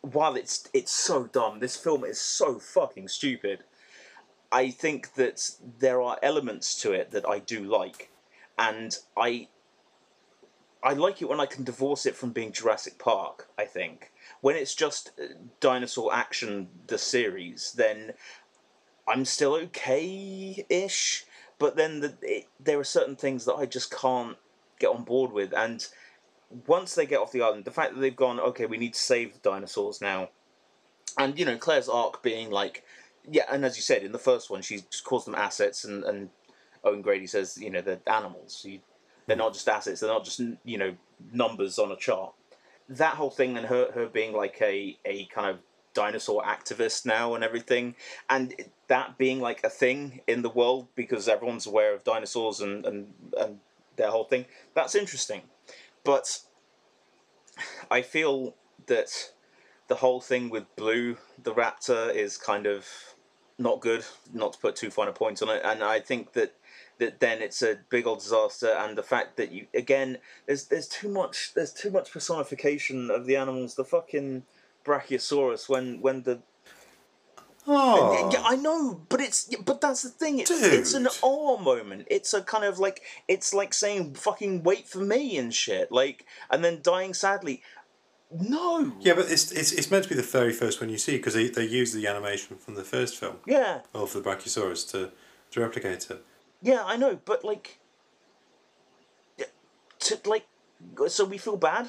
while 0.00 0.34
it's 0.36 0.68
it's 0.74 0.92
so 0.92 1.24
dumb 1.26 1.60
this 1.60 1.76
film 1.76 2.04
is 2.04 2.20
so 2.20 2.58
fucking 2.58 3.08
stupid 3.08 3.64
I 4.52 4.70
think 4.70 5.14
that 5.14 5.50
there 5.78 6.00
are 6.00 6.18
elements 6.22 6.80
to 6.82 6.92
it 6.92 7.10
that 7.10 7.26
I 7.28 7.38
do 7.40 7.64
like 7.64 8.10
and 8.58 8.96
I 9.16 9.48
I 10.84 10.92
like 10.92 11.22
it 11.22 11.28
when 11.28 11.40
I 11.40 11.46
can 11.46 11.64
divorce 11.64 12.04
it 12.04 12.14
from 12.14 12.30
being 12.30 12.52
Jurassic 12.52 12.98
Park. 12.98 13.48
I 13.58 13.64
think 13.64 14.12
when 14.42 14.54
it's 14.54 14.74
just 14.74 15.12
uh, 15.18 15.28
dinosaur 15.58 16.14
action, 16.14 16.68
the 16.86 16.98
series, 16.98 17.72
then 17.72 18.12
I'm 19.08 19.24
still 19.24 19.54
okay-ish. 19.54 21.24
But 21.58 21.76
then 21.76 22.00
the, 22.00 22.14
it, 22.20 22.46
there 22.60 22.78
are 22.78 22.84
certain 22.84 23.16
things 23.16 23.46
that 23.46 23.54
I 23.54 23.64
just 23.64 23.90
can't 23.90 24.36
get 24.78 24.90
on 24.90 25.04
board 25.04 25.32
with. 25.32 25.54
And 25.54 25.86
once 26.66 26.94
they 26.94 27.06
get 27.06 27.20
off 27.20 27.32
the 27.32 27.40
island, 27.40 27.64
the 27.64 27.70
fact 27.70 27.94
that 27.94 28.00
they've 28.00 28.14
gone, 28.14 28.38
okay, 28.38 28.66
we 28.66 28.76
need 28.76 28.92
to 28.92 29.00
save 29.00 29.32
the 29.32 29.38
dinosaurs 29.38 30.02
now, 30.02 30.28
and 31.16 31.38
you 31.38 31.44
know 31.44 31.56
Claire's 31.56 31.88
arc 31.88 32.22
being 32.22 32.50
like, 32.50 32.84
yeah, 33.30 33.44
and 33.50 33.64
as 33.64 33.76
you 33.76 33.82
said 33.82 34.02
in 34.02 34.12
the 34.12 34.18
first 34.18 34.50
one, 34.50 34.62
she 34.62 34.80
calls 35.04 35.24
them 35.24 35.34
assets, 35.34 35.84
and 35.84 36.04
and 36.04 36.28
Owen 36.84 37.02
Grady 37.02 37.26
says, 37.26 37.56
you 37.56 37.70
know, 37.70 37.80
they're 37.80 38.00
animals. 38.06 38.62
You, 38.68 38.80
they're 39.26 39.36
hmm. 39.36 39.42
not 39.42 39.54
just 39.54 39.68
assets. 39.68 40.00
They're 40.00 40.10
not 40.10 40.24
just 40.24 40.38
hmm. 40.38 40.54
you 40.64 40.78
know 40.78 40.94
numbers 41.32 41.78
on 41.78 41.92
a 41.92 41.96
chart. 41.96 42.34
That 42.88 43.14
whole 43.14 43.30
thing 43.30 43.56
and 43.56 43.66
her 43.66 43.90
her 43.92 44.06
being 44.06 44.32
like 44.32 44.60
a 44.60 44.98
a 45.04 45.26
kind 45.26 45.50
of 45.50 45.58
dinosaur 45.94 46.42
activist 46.42 47.06
now 47.06 47.34
and 47.34 47.44
everything, 47.44 47.94
and 48.28 48.54
that 48.88 49.16
being 49.16 49.40
like 49.40 49.62
a 49.64 49.70
thing 49.70 50.20
in 50.26 50.42
the 50.42 50.50
world 50.50 50.88
because 50.94 51.28
everyone's 51.28 51.66
aware 51.66 51.94
of 51.94 52.04
dinosaurs 52.04 52.60
and 52.60 52.84
and 52.84 53.12
and 53.38 53.60
their 53.96 54.10
whole 54.10 54.24
thing. 54.24 54.44
That's 54.74 54.94
interesting, 54.94 55.42
but 56.02 56.40
I 57.90 58.02
feel 58.02 58.54
that 58.86 59.32
the 59.88 59.94
whole 59.96 60.20
thing 60.20 60.50
with 60.50 60.64
Blue 60.76 61.16
the 61.42 61.54
Raptor 61.54 62.14
is 62.14 62.36
kind 62.36 62.66
of 62.66 62.86
not 63.58 63.80
good. 63.80 64.04
Not 64.32 64.54
to 64.54 64.58
put 64.58 64.76
too 64.76 64.90
fine 64.90 65.08
a 65.08 65.12
point 65.12 65.42
on 65.42 65.48
it, 65.48 65.62
and 65.64 65.82
I 65.82 66.00
think 66.00 66.32
that 66.32 66.54
that 66.98 67.20
then 67.20 67.42
it's 67.42 67.60
a 67.62 67.78
big 67.90 68.06
old 68.06 68.20
disaster 68.20 68.68
and 68.68 68.96
the 68.96 69.02
fact 69.02 69.36
that 69.36 69.50
you 69.52 69.66
again 69.74 70.18
there's 70.46 70.66
there's 70.66 70.88
too 70.88 71.08
much 71.08 71.52
there's 71.54 71.72
too 71.72 71.90
much 71.90 72.12
personification 72.12 73.10
of 73.10 73.26
the 73.26 73.36
animals 73.36 73.74
the 73.74 73.84
fucking 73.84 74.42
brachiosaurus 74.84 75.68
when 75.68 76.00
when 76.00 76.22
the 76.22 76.40
Oh, 77.66 78.28
yeah, 78.30 78.42
I 78.44 78.56
know, 78.56 79.00
but 79.08 79.22
it's 79.22 79.48
but 79.64 79.80
that's 79.80 80.02
the 80.02 80.10
thing. 80.10 80.38
It's 80.38 80.50
Dude. 80.50 80.74
it's 80.74 80.92
an 80.92 81.08
awe 81.22 81.56
moment. 81.56 82.06
It's 82.10 82.34
a 82.34 82.42
kind 82.42 82.62
of 82.64 82.78
like 82.78 83.00
it's 83.26 83.54
like 83.54 83.72
saying 83.72 84.14
"fucking 84.16 84.64
wait 84.64 84.86
for 84.86 84.98
me" 84.98 85.38
and 85.38 85.52
shit. 85.54 85.90
Like, 85.90 86.26
and 86.50 86.62
then 86.62 86.80
dying 86.82 87.14
sadly. 87.14 87.62
No. 88.30 88.92
yeah, 89.00 89.14
but 89.14 89.30
it's, 89.30 89.50
it's 89.50 89.72
it's 89.72 89.90
meant 89.90 90.02
to 90.04 90.10
be 90.10 90.14
the 90.14 90.22
very 90.22 90.52
first 90.52 90.78
one 90.80 90.90
you 90.90 90.98
see 90.98 91.16
because 91.16 91.32
they, 91.32 91.48
they 91.48 91.64
use 91.64 91.94
the 91.94 92.06
animation 92.06 92.56
from 92.58 92.74
the 92.74 92.84
first 92.84 93.16
film 93.16 93.36
Yeah. 93.46 93.80
of 93.94 94.12
the 94.12 94.20
Brachiosaurus 94.20 94.90
to 94.90 95.12
to 95.52 95.60
replicate 95.60 96.10
it. 96.10 96.22
Yeah, 96.64 96.82
I 96.84 96.96
know, 96.96 97.20
but 97.24 97.44
like, 97.44 97.78
to 100.00 100.18
like, 100.24 100.46
so 101.08 101.24
we 101.24 101.38
feel 101.38 101.56
bad. 101.56 101.88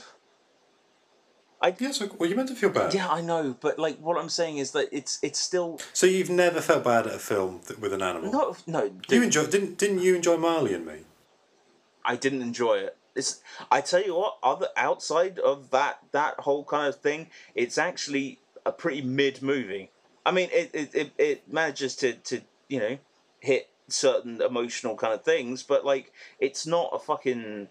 Yeah, 1.80 1.92
so 1.92 2.08
well, 2.20 2.30
you 2.30 2.36
meant 2.36 2.50
to 2.50 2.56
feel 2.56 2.70
bad. 2.70 2.94
Yeah, 2.94 3.10
I 3.10 3.22
know, 3.22 3.56
but 3.60 3.80
like, 3.80 3.98
what 3.98 4.18
I'm 4.20 4.30
saying 4.30 4.58
is 4.58 4.72
that 4.72 4.88
it's 4.92 5.18
it's 5.24 5.40
still 5.40 5.80
So 5.94 6.06
you've 6.06 6.30
never 6.30 6.62
felt 6.62 6.84
bad 6.84 7.08
at 7.08 7.16
a 7.16 7.20
film 7.20 7.62
th- 7.66 7.80
with 7.80 7.92
an 7.94 8.04
animal. 8.04 8.32
no 8.32 8.58
no. 8.68 8.92
You 9.10 9.24
enjoy 9.24 9.48
didn't 9.48 9.78
didn't 9.80 10.00
you 10.00 10.14
enjoy 10.14 10.38
Marley 10.38 10.74
and 10.76 10.86
Me? 10.86 10.98
I 12.04 12.18
didn't 12.18 12.44
enjoy 12.44 12.76
it. 12.80 12.98
It's 13.16 13.42
I 13.72 13.82
tell 13.82 14.04
you 14.04 14.14
what, 14.16 14.38
other 14.44 14.68
outside 14.78 15.40
of 15.40 15.72
that 15.72 16.00
that 16.12 16.42
whole 16.42 16.66
kind 16.66 16.88
of 16.88 17.00
thing, 17.00 17.30
it's 17.56 17.78
actually 17.78 18.40
a 18.66 18.72
pretty 18.72 19.02
mid 19.02 19.42
movie. 19.42 19.90
I 20.26 20.32
mean, 20.32 20.50
it 20.52 20.70
it, 20.74 20.94
it, 20.94 21.12
it 21.18 21.52
manages 21.52 21.96
to, 21.98 22.14
to 22.14 22.42
you 22.68 22.80
know 22.80 22.98
hit 23.40 23.70
certain 23.88 24.42
emotional 24.42 24.96
kind 24.96 25.14
of 25.14 25.24
things, 25.24 25.64
but 25.64 25.86
like 25.86 26.12
it's 26.40 26.66
not 26.66 26.90
a 26.94 27.00
fucking 27.00 27.68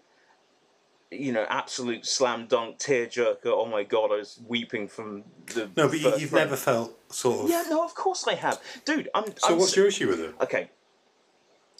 you 1.11 1.31
know 1.31 1.45
absolute 1.49 2.05
slam 2.05 2.47
dunk 2.47 2.77
tearjerker. 2.77 3.45
Oh 3.45 3.65
my 3.65 3.83
god, 3.83 4.11
I 4.11 4.17
was 4.17 4.39
weeping 4.47 4.87
from 4.87 5.23
the 5.53 5.69
No, 5.75 5.87
but 5.87 5.99
you've 6.19 6.29
frame. 6.31 6.43
never 6.45 6.55
felt 6.55 6.97
sort 7.13 7.45
of. 7.45 7.49
Yeah, 7.49 7.63
no, 7.69 7.83
of 7.83 7.95
course 7.95 8.27
I 8.27 8.35
have, 8.35 8.61
dude. 8.85 9.09
I'm. 9.13 9.25
So 9.37 9.53
I'm 9.53 9.57
what's 9.59 9.75
your 9.75 9.87
issue 9.87 10.07
with 10.07 10.19
it? 10.19 10.35
okay 10.41 10.69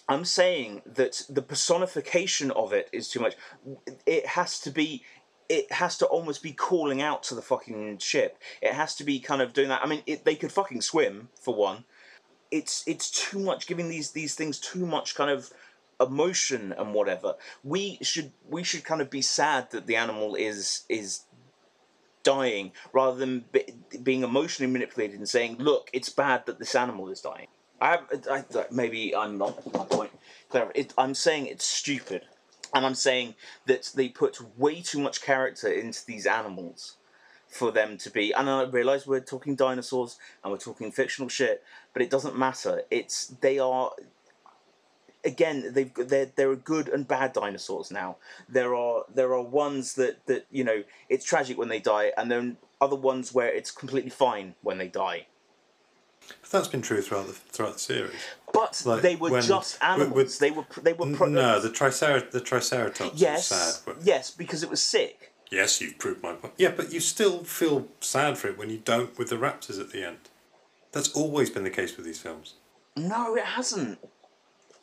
i'm 0.08 0.24
saying 0.24 0.84
that 0.86 1.24
the 1.30 1.42
personification 1.42 2.52
of 2.52 2.72
it 2.74 2.88
is 2.92 3.10
too 3.10 3.20
much 3.20 3.34
it 4.06 4.26
has 4.26 4.60
to 4.60 4.70
be 4.70 5.02
it 5.50 5.72
has 5.72 5.98
to 5.98 6.06
almost 6.06 6.44
be 6.44 6.52
calling 6.52 7.02
out 7.02 7.24
to 7.24 7.34
the 7.34 7.42
fucking 7.42 7.98
ship 7.98 8.38
it 8.62 8.74
has 8.74 8.94
to 8.96 9.04
be 9.04 9.20
kind 9.20 9.42
of 9.42 9.52
doing 9.52 9.68
that 9.70 9.82
i 9.84 9.88
mean 9.88 10.04
it, 10.06 10.24
they 10.24 10.36
could 10.36 10.52
fucking 10.52 10.80
swim 10.82 11.30
for 11.42 11.56
one 11.56 11.86
it's 12.56 12.84
it's 12.88 13.10
too 13.12 13.40
much 13.40 13.68
giving 13.68 13.90
these 13.90 14.12
these 14.12 14.36
things 14.36 14.60
too 14.60 14.86
much 14.86 15.16
kind 15.16 15.30
of 15.30 15.52
emotion 16.00 16.74
and 16.78 16.94
whatever 16.94 17.36
we 17.64 17.98
should 18.02 18.32
we 18.50 18.64
should 18.64 18.84
kind 18.84 19.02
of 19.02 19.10
be 19.10 19.22
sad 19.22 19.70
that 19.72 19.88
the 19.88 19.96
animal 19.96 20.36
is 20.36 20.84
is 20.90 21.22
dying 22.24 22.72
rather 22.92 23.18
than 23.18 23.46
be, 23.52 23.64
being 24.02 24.24
emotionally 24.24 24.72
manipulated 24.72 25.18
and 25.18 25.30
saying 25.30 25.58
look 25.58 25.90
it's 25.94 26.10
bad 26.10 26.46
that 26.46 26.60
this 26.60 26.76
animal 26.76 27.10
is 27.10 27.22
dying 27.22 27.48
I, 27.82 28.00
I, 28.32 28.44
maybe 28.72 29.16
I'm 29.16 29.38
not 29.38 29.74
my 29.74 29.86
point. 29.86 30.12
It, 30.74 30.94
I'm 30.98 31.14
saying 31.14 31.48
it's 31.48 31.66
stupid, 31.66 32.24
and 32.74 32.86
I'm 32.86 32.96
saying 32.96 33.36
that 33.66 33.92
they 33.94 34.10
put 34.10 34.40
way 34.58 34.82
too 34.82 35.00
much 35.00 35.22
character 35.22 35.68
into 35.68 36.06
these 36.06 36.26
animals 36.26 36.96
for 37.48 37.72
them 37.72 37.98
to 37.98 38.10
be. 38.10 38.34
And 38.34 38.50
I 38.50 38.64
realise 38.64 39.06
we're 39.06 39.20
talking 39.20 39.56
dinosaurs 39.56 40.18
and 40.44 40.52
we're 40.52 40.58
talking 40.58 40.92
fictional 40.92 41.30
shit, 41.30 41.64
but 41.96 42.02
it 42.02 42.10
doesn't 42.12 42.38
matter. 42.38 42.82
It's 42.92 43.28
they 43.40 43.58
are. 43.58 43.92
Again, 45.24 45.72
they've 45.74 45.92
they're 45.96 46.30
there 46.36 46.52
are 46.52 46.56
good 46.58 46.88
and 46.90 47.08
bad 47.08 47.34
dinosaurs 47.34 47.90
now. 47.90 48.18
There 48.48 48.76
are 48.76 49.06
there 49.12 49.34
are 49.34 49.42
ones 49.42 49.96
that 49.96 50.24
that 50.28 50.46
you 50.52 50.64
know 50.64 50.84
it's 51.10 51.26
tragic 51.26 51.58
when 51.58 51.70
they 51.70 51.80
die, 51.80 52.12
and 52.18 52.30
then 52.30 52.58
other 52.80 52.98
ones 52.98 53.34
where 53.34 53.48
it's 53.48 53.72
completely 53.72 54.12
fine 54.12 54.54
when 54.62 54.78
they 54.78 54.88
die. 54.90 55.26
But 56.42 56.50
that's 56.52 56.68
been 56.68 56.82
true 56.84 57.02
throughout 57.02 57.28
the 57.28 57.34
throughout 57.34 57.74
the 57.74 57.80
series. 57.80 58.12
But 58.54 58.84
Like, 58.86 59.02
they 59.02 59.16
were 59.16 59.32
when- 59.32 59.42
just 59.44 59.82
animals. 59.82 60.14
with- 60.14 60.40
they 60.40 60.52
were 60.52 60.66
they 60.84 60.94
were 60.94 61.16
pro- 61.16 61.28
no, 61.28 61.60
the 61.60 61.70
tricer 61.70 62.30
the 62.30 62.42
triceratops 62.42 63.20
yes 63.20 63.50
was 63.50 63.76
sad. 63.86 63.96
Yes 64.04 64.32
because 64.32 64.62
it 64.64 64.70
was 64.70 64.84
sick. 64.84 65.32
yes, 65.50 65.80
you've 65.82 65.98
proved 65.98 66.22
my 66.22 66.34
point. 66.34 66.54
Yeah, 66.58 66.70
but 66.76 66.92
you 66.94 67.00
still 67.00 67.44
feel 67.46 67.88
sad 68.02 68.38
for 68.38 68.50
it 68.50 68.58
when 68.60 68.70
you 68.70 68.78
don't 68.78 69.18
with 69.18 69.30
the 69.30 69.38
raptors 69.38 69.80
at 69.80 69.90
the 69.92 70.04
end. 70.06 70.30
That's 70.96 71.12
always 71.12 71.50
been 71.50 71.66
the 71.66 71.70
case 71.70 71.98
with 71.98 72.06
these 72.06 72.20
films. 72.20 72.54
No, 72.96 73.36
it 73.36 73.44
hasn't. 73.44 74.00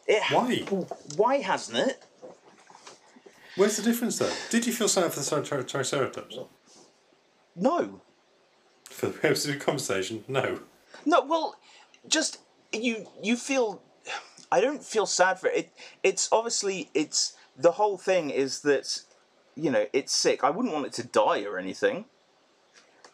It 0.06 0.22
ha- 0.22 0.40
Why? 0.44 0.56
Why 1.16 1.36
hasn't 1.38 1.78
it? 1.88 2.04
Where's 3.56 3.78
the 3.78 3.82
difference 3.82 4.18
though? 4.18 4.30
Did 4.50 4.66
you 4.66 4.74
feel 4.74 4.88
sad 4.88 5.10
for 5.10 5.20
the 5.20 5.40
tri- 5.40 5.40
tri- 5.40 5.62
triceratops? 5.62 6.38
No, 7.56 8.02
For 8.84 9.06
the 9.06 9.12
purposes 9.14 9.48
of 9.54 9.58
the 9.58 9.64
conversation, 9.64 10.22
no. 10.28 10.60
no. 11.06 11.22
Well, 11.22 11.56
just 12.06 12.40
you. 12.74 13.06
You 13.22 13.36
feel. 13.36 13.80
I 14.50 14.60
don't 14.60 14.84
feel 14.84 15.06
sad 15.06 15.38
for 15.38 15.46
it. 15.48 15.56
it. 15.56 15.72
It's 16.02 16.28
obviously 16.30 16.90
it's 16.92 17.34
the 17.56 17.72
whole 17.72 17.96
thing 17.96 18.28
is 18.28 18.60
that 18.60 19.00
you 19.54 19.70
know 19.70 19.86
it's 19.94 20.12
sick. 20.12 20.44
I 20.44 20.50
wouldn't 20.50 20.74
want 20.74 20.84
it 20.84 20.92
to 20.94 21.04
die 21.06 21.44
or 21.44 21.56
anything. 21.58 22.04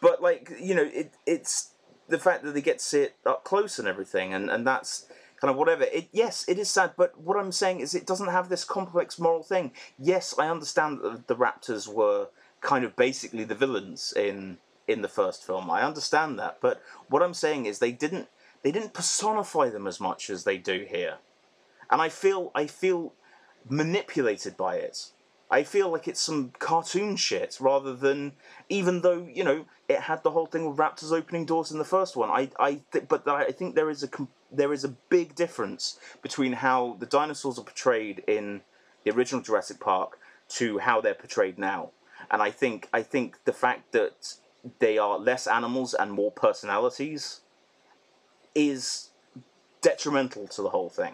But 0.01 0.21
like 0.21 0.51
you 0.59 0.75
know, 0.75 0.83
it 0.93 1.13
it's 1.25 1.68
the 2.09 2.19
fact 2.19 2.43
that 2.43 2.53
they 2.53 2.61
get 2.61 2.79
to 2.79 2.85
see 2.85 3.01
it 3.01 3.15
up 3.25 3.43
close 3.43 3.79
and 3.79 3.87
everything, 3.87 4.33
and 4.33 4.49
and 4.49 4.65
that's 4.65 5.05
kind 5.39 5.51
of 5.51 5.57
whatever. 5.57 5.83
It 5.83 6.09
yes, 6.11 6.45
it 6.47 6.59
is 6.59 6.69
sad, 6.69 6.93
but 6.97 7.19
what 7.19 7.37
I'm 7.37 7.51
saying 7.51 7.79
is 7.79 7.95
it 7.95 8.07
doesn't 8.07 8.29
have 8.29 8.49
this 8.49 8.65
complex 8.65 9.19
moral 9.19 9.43
thing. 9.43 9.71
Yes, 9.97 10.35
I 10.37 10.49
understand 10.49 10.99
that 11.03 11.27
the 11.27 11.35
Raptors 11.35 11.87
were 11.87 12.27
kind 12.61 12.83
of 12.83 12.95
basically 12.95 13.43
the 13.43 13.55
villains 13.55 14.13
in 14.15 14.57
in 14.87 15.01
the 15.01 15.07
first 15.07 15.45
film. 15.45 15.69
I 15.69 15.83
understand 15.83 16.39
that, 16.39 16.57
but 16.61 16.81
what 17.07 17.23
I'm 17.23 17.33
saying 17.33 17.65
is 17.65 17.79
they 17.79 17.91
didn't 17.91 18.27
they 18.63 18.71
didn't 18.71 18.93
personify 18.93 19.69
them 19.69 19.87
as 19.87 19.99
much 19.99 20.29
as 20.29 20.43
they 20.43 20.57
do 20.57 20.85
here, 20.89 21.17
and 21.89 22.01
I 22.01 22.09
feel 22.09 22.51
I 22.55 22.67
feel 22.67 23.13
manipulated 23.67 24.57
by 24.57 24.75
it. 24.75 25.11
I 25.51 25.63
feel 25.63 25.89
like 25.89 26.07
it's 26.07 26.21
some 26.21 26.51
cartoon 26.59 27.15
shit 27.15 27.57
rather 27.59 27.95
than 27.95 28.33
even 28.69 29.01
though 29.01 29.27
you 29.33 29.43
know 29.43 29.65
it 29.87 30.01
had 30.01 30.23
the 30.23 30.31
whole 30.31 30.45
thing 30.45 30.67
with 30.67 30.77
raptors 30.77 31.11
opening 31.11 31.45
doors 31.45 31.71
in 31.71 31.79
the 31.79 31.85
first 31.85 32.15
one. 32.15 32.29
I 32.29 32.49
I 32.59 32.81
th- 32.91 33.07
but 33.07 33.27
I 33.27 33.51
think 33.51 33.75
there 33.75 33.89
is 33.89 34.03
a 34.03 34.09
there 34.51 34.73
is 34.73 34.83
a 34.83 34.89
big 35.09 35.35
difference 35.35 35.99
between 36.21 36.53
how 36.53 36.97
the 36.99 37.05
dinosaurs 37.05 37.57
are 37.57 37.63
portrayed 37.63 38.23
in 38.27 38.61
the 39.03 39.11
original 39.11 39.41
Jurassic 39.41 39.79
Park 39.79 40.19
to 40.49 40.79
how 40.79 41.01
they're 41.01 41.13
portrayed 41.13 41.57
now. 41.57 41.91
and 42.31 42.41
I 42.41 42.51
think 42.51 42.89
I 42.93 43.01
think 43.03 43.37
the 43.45 43.53
fact 43.53 43.91
that 43.93 44.35
they 44.79 44.97
are 44.97 45.17
less 45.17 45.47
animals 45.47 45.93
and 45.93 46.11
more 46.11 46.31
personalities 46.31 47.41
is 48.53 49.09
detrimental 49.81 50.47
to 50.49 50.61
the 50.61 50.69
whole 50.69 50.89
thing. 50.89 51.13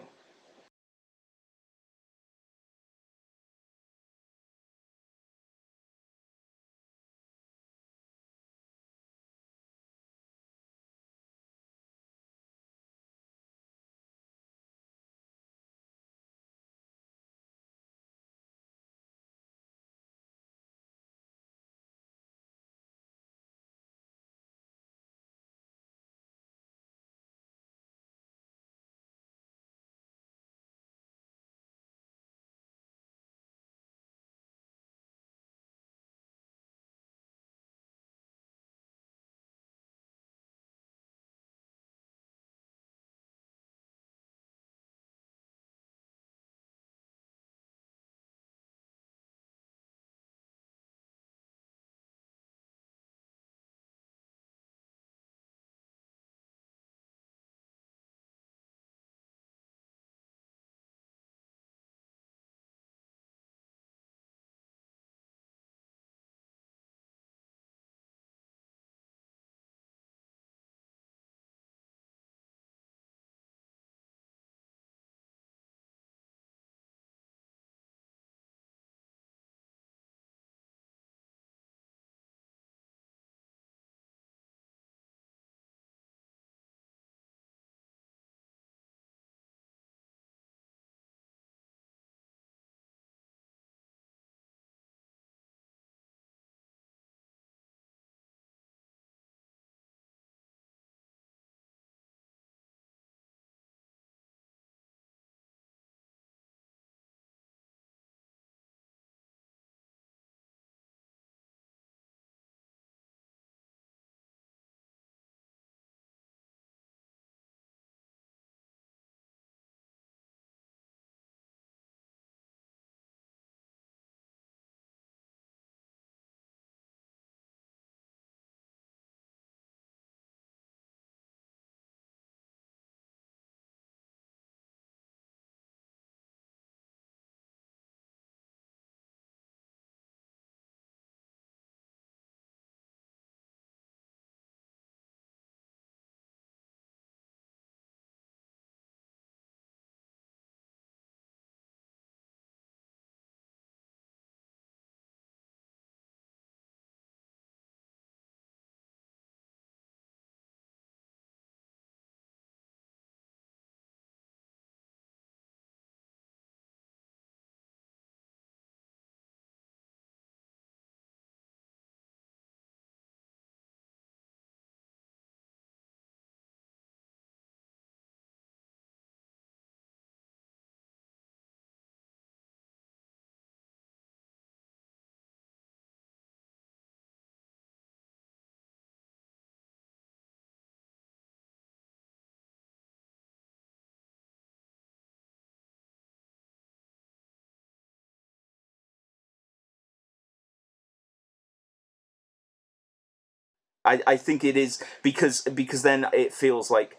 I, 203.86 204.02
I 204.06 204.16
think 204.16 204.44
it 204.44 204.56
is 204.56 204.82
because 205.02 205.42
because 205.42 205.82
then 205.82 206.06
it 206.12 206.34
feels 206.34 206.70
like 206.70 206.98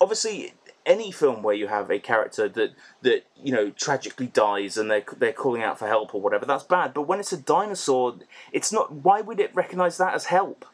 obviously 0.00 0.54
any 0.84 1.12
film 1.12 1.42
where 1.42 1.54
you 1.54 1.68
have 1.68 1.90
a 1.90 1.98
character 1.98 2.48
that 2.48 2.72
that 3.02 3.24
you 3.36 3.52
know 3.52 3.70
tragically 3.70 4.26
dies 4.28 4.76
and 4.76 4.90
they're 4.90 5.04
they're 5.18 5.32
calling 5.32 5.62
out 5.62 5.78
for 5.78 5.86
help 5.86 6.14
or 6.14 6.20
whatever 6.20 6.46
that's 6.46 6.64
bad. 6.64 6.94
But 6.94 7.02
when 7.02 7.20
it's 7.20 7.32
a 7.32 7.36
dinosaur 7.36 8.16
it's 8.52 8.72
not 8.72 8.92
why 8.92 9.20
would 9.20 9.40
it 9.40 9.54
recognize 9.54 9.98
that 9.98 10.14
as 10.14 10.26
help? 10.26 10.64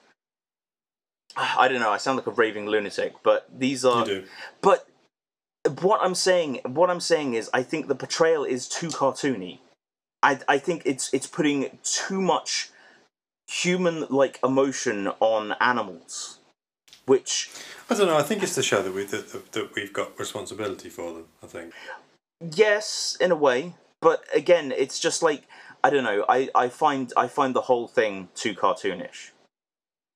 I 1.37 1.69
don't 1.69 1.81
know 1.81 1.91
I 1.91 1.99
sound 1.99 2.17
like 2.17 2.27
a 2.27 2.31
raving 2.33 2.67
lunatic 2.67 3.15
but 3.23 3.49
these 3.57 3.85
are 3.85 4.01
You 4.01 4.23
do. 4.23 4.25
but 4.61 4.89
what 5.83 6.01
I'm 6.03 6.15
saying 6.15 6.61
what 6.65 6.91
I'm 6.91 7.01
saying 7.01 7.35
is 7.35 7.51
I 7.53 7.63
think 7.63 7.89
the 7.89 7.95
portrayal 7.95 8.45
is 8.45 8.69
too 8.69 8.89
cartoony. 8.89 9.59
I 10.23 10.41
I 10.49 10.59
think 10.59 10.83
it's 10.85 11.13
it's 11.13 11.27
putting 11.27 11.79
too 11.83 12.21
much 12.21 12.71
human 13.49 14.07
like 14.11 14.39
emotion 14.45 15.09
on 15.21 15.55
animals 15.61 16.39
which 17.07 17.51
I 17.89 17.95
don't 17.95 18.07
know. 18.07 18.19
I 18.19 18.23
think 18.23 18.43
it's 18.43 18.55
to 18.57 18.63
show 18.63 18.83
that 18.83 18.93
we 18.95 19.05
that, 19.05 19.33
that, 19.33 19.53
that 19.53 19.75
we've 19.75 19.93
got 19.93 20.19
responsibility 20.19 20.91
for 20.91 21.13
them. 21.15 21.25
I 21.43 21.47
think. 21.47 21.73
yes 22.55 23.17
in 23.21 23.31
a 23.33 23.37
way 23.37 23.75
but 24.01 24.25
again 24.35 24.73
it's 24.77 25.01
just 25.01 25.23
like 25.23 25.43
i 25.83 25.91
don't 25.91 26.05
know 26.05 26.25
i 26.29 26.49
i 26.55 26.69
find 26.69 27.13
i 27.17 27.27
find 27.27 27.55
the 27.55 27.63
whole 27.63 27.89
thing 27.89 28.29
too 28.35 28.55
cartoonish 28.55 29.31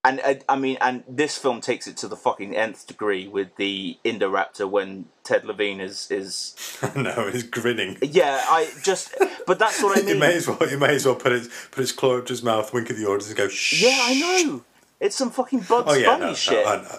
and 0.04 0.20
uh, 0.24 0.34
i 0.48 0.56
mean 0.56 0.76
and 0.80 1.04
this 1.08 1.38
film 1.38 1.60
takes 1.60 1.86
it 1.86 1.96
to 1.96 2.08
the 2.08 2.16
fucking 2.16 2.54
nth 2.56 2.86
degree 2.86 3.28
with 3.28 3.54
the 3.56 3.96
indoraptor 4.04 4.68
when 4.68 5.06
ted 5.24 5.44
levine 5.44 5.80
is 5.80 6.08
is 6.10 6.56
no, 6.96 7.28
he's 7.30 7.44
grinning. 7.44 7.96
yeah 8.02 8.44
i 8.48 8.68
just 8.82 9.14
but 9.46 9.58
that's 9.58 9.82
what 9.82 9.96
i 9.96 10.00
mean. 10.02 10.08
You 10.14 10.20
may 10.20 10.34
as 10.36 10.48
well. 10.48 10.68
You 10.70 10.78
may 10.78 10.94
as 10.96 11.06
well 11.06 11.14
put 11.14 11.32
his 11.32 11.48
put 11.70 11.80
his 11.80 11.92
claw 11.92 12.18
up 12.18 12.26
to 12.26 12.32
his 12.32 12.42
mouth, 12.42 12.72
wink 12.74 12.90
at 12.90 12.96
the 12.96 13.06
audience, 13.06 13.28
and 13.28 13.36
go. 13.36 13.48
Shh. 13.48 13.82
yeah 13.82 13.98
i 14.02 14.14
know 14.20 14.64
it's 15.00 15.16
some 15.16 15.30
fucking 15.30 15.60
bugs 15.60 15.86
Oh 15.90 15.94
yeah, 15.94 16.06
bunny 16.06 16.20
no, 16.20 16.28
no, 16.28 16.34
shit 16.34 16.66
I, 16.66 16.76
know, 16.76 16.98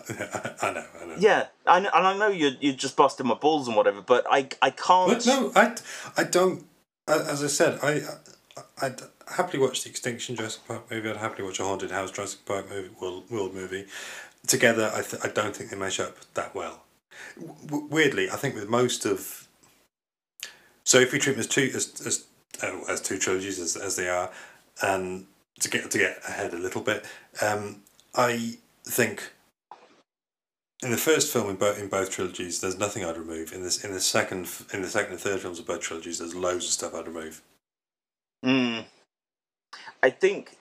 I 0.62 0.72
know, 0.74 0.86
I 1.02 1.06
know. 1.06 1.16
yeah 1.20 1.46
I 1.66 1.80
know, 1.80 1.90
and 1.94 2.08
i 2.08 2.18
know 2.18 2.28
you're, 2.28 2.52
you're 2.60 2.74
just 2.74 2.96
busting 2.98 3.26
my 3.28 3.36
balls 3.36 3.68
and 3.68 3.76
whatever 3.78 4.02
but 4.02 4.26
i 4.30 4.48
i 4.62 4.70
can't 4.72 5.10
But 5.12 5.26
no, 5.26 5.52
I, 5.56 5.76
I 6.18 6.24
don't. 6.24 6.66
As 7.08 7.44
I 7.44 7.48
said, 7.48 7.80
I, 7.84 8.02
I, 8.82 8.86
I'd 8.86 9.02
happily 9.28 9.62
watch 9.62 9.84
the 9.84 9.90
Extinction 9.90 10.36
Jurassic 10.36 10.68
Park 10.68 10.90
movie. 10.90 11.10
I'd 11.10 11.18
happily 11.18 11.44
watch 11.44 11.60
a 11.60 11.64
Haunted 11.64 11.92
House 11.92 12.12
Jurassic 12.12 12.46
Park 12.46 12.70
movie, 12.70 12.90
World, 13.00 13.24
World 13.30 13.54
movie. 13.54 13.86
Together, 14.48 14.92
I, 14.94 15.02
th- 15.02 15.24
I 15.24 15.30
don't 15.30 15.56
think 15.56 15.70
they 15.70 15.78
mesh 15.78 16.00
up 16.00 16.18
that 16.34 16.54
well. 16.54 16.84
W- 17.40 17.88
weirdly, 17.90 18.30
I 18.30 18.36
think 18.36 18.56
with 18.56 18.70
most 18.70 19.06
of. 19.06 19.48
So 20.84 21.00
if 21.00 21.14
we 21.14 21.20
treat 21.20 21.34
them 21.34 21.40
as 21.40 21.48
two 21.48 21.72
as 21.74 22.02
as, 22.06 22.26
oh, 22.62 22.84
as 22.90 23.02
two 23.02 23.18
trilogies 23.18 23.60
as, 23.60 23.78
as 23.78 23.96
they 23.96 24.10
are, 24.10 24.30
and 24.82 25.26
to 25.62 25.70
get 25.70 25.90
to 25.92 25.98
get 25.98 26.20
ahead 26.28 26.54
a 26.54 26.58
little 26.58 26.82
bit, 26.82 27.06
um, 27.42 27.78
I 28.16 28.58
think 28.86 29.32
in 30.84 30.92
the 30.92 30.98
first 30.98 31.32
film 31.32 31.50
in 31.50 31.56
both 31.56 31.80
in 31.80 31.88
both 31.88 32.12
trilogies, 32.12 32.60
there's 32.60 32.78
nothing 32.78 33.06
I'd 33.06 33.18
remove. 33.18 33.54
In 33.54 33.64
this 33.64 33.84
in 33.86 33.94
the 33.94 34.02
second 34.02 34.50
in 34.74 34.82
the 34.82 34.90
second 34.90 35.14
and 35.14 35.22
third 35.22 35.40
films 35.40 35.60
of 35.60 35.66
both 35.66 35.80
trilogies, 35.80 36.20
there's 36.20 36.36
loads 36.36 36.66
of 36.66 36.72
stuff 36.72 36.94
I'd 36.94 37.08
remove. 37.08 37.42
Mm. 38.44 38.86
I 40.04 40.10
think 40.12 40.58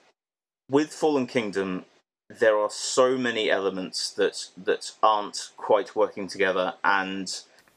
with 0.71 0.91
Fallen 0.93 1.27
Kingdom, 1.27 1.85
there 2.29 2.57
are 2.57 2.69
so 2.71 3.17
many 3.17 3.51
elements 3.51 4.09
that 4.11 4.47
that 4.57 4.91
aren't 5.03 5.51
quite 5.57 5.95
working 5.95 6.27
together, 6.27 6.73
and 6.83 7.27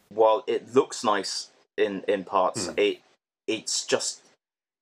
while 0.09 0.45
it 0.47 0.73
looks 0.75 1.05
nice 1.05 1.51
in 1.77 2.05
in 2.09 2.25
parts, 2.25 2.67
Hmm. 2.67 2.75
it 2.79 3.01
it's 3.47 3.85
just 3.85 4.23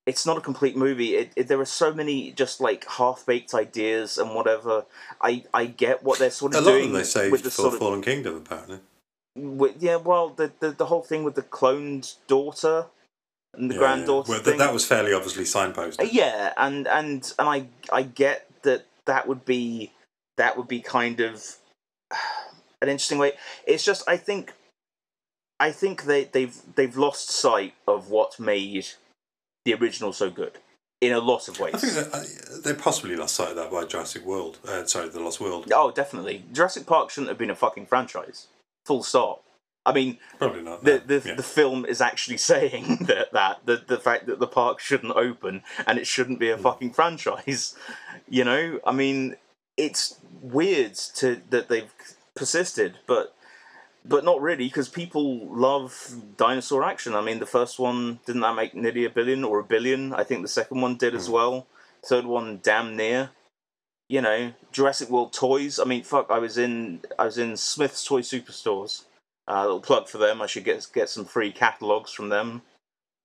it's 0.07 0.27
not 0.27 0.37
a 0.37 0.41
complete 0.43 0.77
movie. 0.77 1.17
It, 1.17 1.33
it, 1.35 1.49
there 1.49 1.61
are 1.61 1.65
so 1.65 1.93
many 1.95 2.31
just 2.33 2.61
like 2.61 2.87
half 2.87 3.25
baked 3.25 3.55
ideas 3.55 4.19
and 4.19 4.35
whatever. 4.35 4.85
I 5.21 5.45
I 5.55 5.65
get 5.67 6.03
what 6.03 6.19
they're 6.19 6.31
sort 6.31 6.55
of 6.55 6.57
A 6.57 6.61
of 6.61 6.67
lot 6.67 6.75
of 6.77 6.83
them 6.83 7.03
they 7.23 7.31
with 7.31 7.43
the 7.43 7.51
for 7.51 7.63
sort 7.63 7.73
of 7.75 7.81
Fallen 7.81 8.03
Kingdom, 8.03 8.37
apparently. 8.37 8.81
with, 9.35 9.83
yeah. 9.83 9.97
Well, 9.97 10.29
the, 10.29 10.53
the 10.61 10.71
the 10.73 10.87
whole 10.87 11.03
thing 11.03 11.25
with 11.25 11.35
the 11.35 11.43
cloned 11.43 12.17
daughter 12.27 12.87
and 13.57 13.71
the 13.71 13.75
Yeah, 13.75 13.81
granddaughter 13.81 14.33
Well, 14.33 14.43
th- 14.43 14.59
that 14.59 14.73
was 14.73 14.87
fairly 14.87 15.13
obviously 15.13 15.45
signposted. 15.45 16.09
Yeah, 16.13 16.53
and 16.57 16.87
and 16.89 17.33
and 17.39 17.49
I 17.49 17.67
I 17.93 18.03
get 18.03 18.49
that 18.63 18.87
that 19.07 19.27
would 19.29 19.45
be 19.45 19.93
that 20.37 20.57
would 20.57 20.69
be 20.69 20.81
kind 20.81 21.21
of 21.21 21.45
an 22.83 22.89
interesting 22.89 23.19
way. 23.19 23.33
It's 23.67 23.85
just 23.85 24.09
I 24.09 24.17
think 24.17 24.53
I 25.61 25.71
think 25.71 26.05
they 26.05 26.25
they've 26.25 26.57
they've 26.75 26.97
lost 26.97 27.31
sight 27.31 27.75
of 27.87 28.11
what 28.11 28.39
made 28.41 28.87
the 29.65 29.75
original 29.75 30.13
so 30.13 30.31
good 30.31 30.59
in 31.01 31.13
a 31.13 31.21
lot 31.21 31.49
of 31.49 31.61
ways. 31.61 31.75
I 31.75 31.79
think 31.79 32.15
uh, 32.15 32.21
they 32.65 32.75
possibly 32.75 33.17
lost 33.17 33.35
sight 33.35 33.51
of 33.51 33.57
that 33.57 33.71
by 33.71 33.85
Jurassic 33.85 34.25
World. 34.25 34.59
Uh, 34.67 34.85
sorry, 34.87 35.09
The 35.09 35.21
Lost 35.21 35.41
World. 35.41 35.71
Oh, 35.75 35.91
definitely. 35.91 36.45
Jurassic 36.53 36.87
Park 36.87 37.11
shouldn't 37.11 37.29
have 37.29 37.39
been 37.39 37.51
a 37.51 37.55
fucking 37.57 37.87
franchise. 37.87 38.47
Full 38.87 39.03
stop. 39.03 39.45
I 39.87 39.93
mean, 39.93 40.19
Probably 40.39 40.63
not. 40.63 40.83
the 40.83 41.03
the, 41.05 41.23
Yeah. 41.25 41.35
the 41.35 41.43
film 41.43 41.85
is 41.85 42.01
actually 42.01 42.37
saying 42.53 43.07
that 43.07 43.33
that 43.33 43.67
the 43.67 43.77
the 43.87 43.99
fact 43.99 44.27
that 44.27 44.39
the 44.39 44.47
park 44.47 44.81
shouldn't 44.81 45.15
open 45.17 45.63
and 45.87 45.99
it 45.99 46.07
shouldn't 46.07 46.39
be 46.39 46.51
a 46.51 46.57
hmm. 46.57 46.63
fucking 46.63 46.93
franchise. 46.93 47.75
You 48.27 48.43
know, 48.43 48.81
I 48.87 48.93
mean, 48.93 49.37
it's 49.77 50.19
weird 50.41 50.95
to 51.17 51.43
that 51.51 51.69
they've 51.69 51.93
persisted, 52.35 52.99
but 53.07 53.35
but 54.03 54.25
not 54.25 54.41
really 54.41 54.67
because 54.67 54.89
people 54.89 55.47
love 55.55 56.15
dinosaur 56.39 56.85
action. 56.85 57.15
I 57.15 57.21
mean, 57.21 57.39
the 57.39 57.47
first 57.47 57.79
one 57.79 58.21
didn't 58.25 58.41
that 58.41 58.55
make 58.55 58.75
nearly 58.75 59.05
a 59.05 59.11
billion 59.11 59.45
or 59.45 59.59
a 59.59 59.65
billion? 59.65 60.15
I 60.15 60.25
think 60.25 60.41
the 60.41 60.49
second 60.49 60.81
one 60.81 60.97
did 60.97 61.15
as 61.15 61.27
hmm. 61.27 61.35
well. 61.35 61.67
Third 62.07 62.25
one, 62.25 62.61
damn 62.63 62.97
near. 62.97 63.31
You 64.09 64.23
know, 64.23 64.53
Jurassic 64.73 65.11
World 65.11 65.35
toys. 65.35 65.79
I 65.79 65.85
mean, 65.85 66.03
fuck. 66.03 66.31
I 66.31 66.39
was 66.39 66.57
in 66.57 67.01
I 67.19 67.25
was 67.27 67.37
in 67.37 67.59
Smyths 67.59 68.05
Toy 68.05 68.21
Superstores. 68.21 69.05
A 69.47 69.63
little 69.63 69.81
plug 69.81 70.09
for 70.09 70.19
them. 70.19 70.41
I 70.41 70.47
should 70.47 70.65
get 70.65 70.87
get 70.93 71.09
some 71.09 71.25
free 71.25 71.53
catalogs 71.53 72.13
from 72.13 72.29
them. 72.29 72.63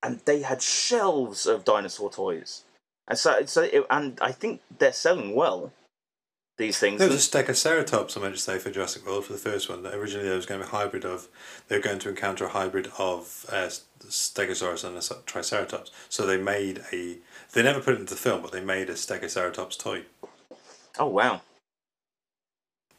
And 0.03 0.19
they 0.25 0.41
had 0.41 0.61
shelves 0.61 1.45
of 1.45 1.65
dinosaur 1.65 2.09
toys. 2.09 2.63
And 3.07 3.17
so, 3.17 3.45
so 3.45 3.63
it, 3.63 3.85
and 3.89 4.17
I 4.21 4.31
think 4.31 4.61
they're 4.77 4.93
selling 4.93 5.35
well. 5.35 5.73
These 6.57 6.77
things. 6.77 6.99
There 6.99 7.07
was 7.07 7.25
a 7.25 7.29
Stegoceratops, 7.31 8.17
I 8.17 8.21
meant 8.21 8.35
to 8.35 8.41
say, 8.41 8.59
for 8.59 8.69
Jurassic 8.69 9.05
World 9.05 9.23
for 9.23 9.31
the 9.31 9.39
first 9.39 9.69
one. 9.69 9.81
That 9.83 9.93
Originally, 9.93 10.27
there 10.27 10.35
was 10.35 10.45
going 10.45 10.59
to 10.59 10.67
be 10.67 10.69
a 10.69 10.75
hybrid 10.75 11.05
of. 11.05 11.29
They 11.69 11.77
were 11.77 11.81
going 11.81 11.99
to 11.99 12.09
encounter 12.09 12.43
a 12.43 12.49
hybrid 12.49 12.91
of 12.99 13.45
uh, 13.49 13.69
Stegosaurus 14.01 14.83
and 14.83 14.97
a 14.97 15.23
Triceratops. 15.25 15.89
So 16.09 16.25
they 16.25 16.35
made 16.35 16.83
a. 16.91 17.19
They 17.53 17.63
never 17.63 17.79
put 17.79 17.93
it 17.93 18.01
into 18.01 18.13
the 18.13 18.19
film, 18.19 18.41
but 18.41 18.51
they 18.51 18.59
made 18.59 18.89
a 18.89 18.95
Stegoceratops 18.95 19.79
toy, 19.79 20.03
oh 20.99 21.07
wow! 21.07 21.41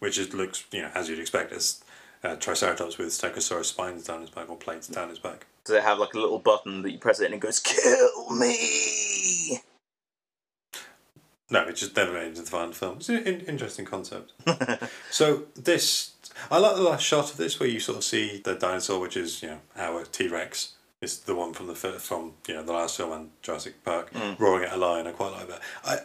which 0.01 0.18
is, 0.18 0.32
looks, 0.34 0.64
you 0.72 0.82
know, 0.82 0.90
as 0.94 1.09
you'd 1.09 1.20
expect, 1.20 1.52
as 1.52 1.84
uh, 2.22 2.36
Triceratops 2.36 2.98
with 2.98 3.09
Stegosaurus 3.09 3.66
spines 3.66 4.05
down 4.05 4.20
his 4.20 4.30
back 4.30 4.51
or 4.51 4.56
plates 4.56 4.88
down 4.88 5.09
his 5.09 5.18
back. 5.18 5.47
Do 5.64 5.72
they 5.74 5.80
have 5.80 5.98
like 5.98 6.14
a 6.14 6.18
little 6.18 6.38
button 6.38 6.82
that 6.82 6.90
you 6.90 6.98
press 6.98 7.20
it 7.20 7.26
and 7.26 7.34
it 7.34 7.40
goes 7.40 7.60
"Kill 7.60 8.30
me"? 8.30 9.60
No, 11.51 11.66
it 11.66 11.76
just 11.76 11.97
never 11.97 12.12
made 12.12 12.24
it 12.24 12.28
into 12.28 12.42
the 12.42 12.51
final 12.51 12.72
film. 12.72 12.98
It's 12.98 13.09
an 13.09 13.26
in- 13.26 13.40
interesting 13.40 13.84
concept. 13.84 14.32
so 15.10 15.44
this, 15.56 16.12
I 16.48 16.59
like 16.59 16.76
the 16.76 16.82
last 16.82 17.02
shot 17.02 17.30
of 17.32 17.36
this 17.36 17.59
where 17.59 17.68
you 17.68 17.80
sort 17.80 17.98
of 17.98 18.05
see 18.05 18.40
the 18.44 18.55
dinosaur, 18.55 19.01
which 19.01 19.16
is 19.16 19.42
you 19.42 19.48
know 19.48 19.59
our 19.76 20.05
T 20.05 20.28
Rex. 20.28 20.74
Is 21.01 21.20
the 21.20 21.34
one 21.34 21.55
from 21.55 21.66
the 21.66 21.74
from 21.74 22.34
you 22.47 22.52
know 22.55 22.62
the 22.62 22.74
last 22.74 22.98
film 22.98 23.12
and 23.12 23.30
Jurassic 23.40 23.82
Park 23.84 24.12
roaring 24.38 24.68
at 24.68 24.74
a 24.74 24.76
lion. 24.76 25.06
I 25.06 25.12
quite 25.12 25.32
like 25.32 25.48
that. 25.48 25.60
I 25.82 25.97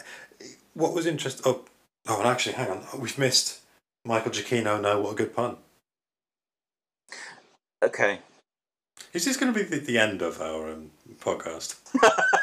what 0.73 0.93
was 0.93 1.05
interesting. 1.05 1.43
Oh, 1.45 1.65
oh, 2.07 2.19
and 2.19 2.27
actually, 2.27 2.53
hang 2.53 2.69
on, 2.69 2.83
we've 2.97 3.17
missed 3.17 3.59
Michael 4.05 4.31
Giacchino. 4.31 4.79
No, 4.79 5.01
what 5.01 5.11
a 5.11 5.15
good 5.15 5.35
pun. 5.35 5.57
Okay. 7.85 8.19
Is 9.13 9.25
this 9.25 9.37
going 9.37 9.53
to 9.53 9.59
be 9.59 9.65
the, 9.65 9.77
the 9.77 9.97
end 9.97 10.21
of 10.21 10.41
our 10.41 10.71
um, 10.71 10.91
podcast? 11.19 11.75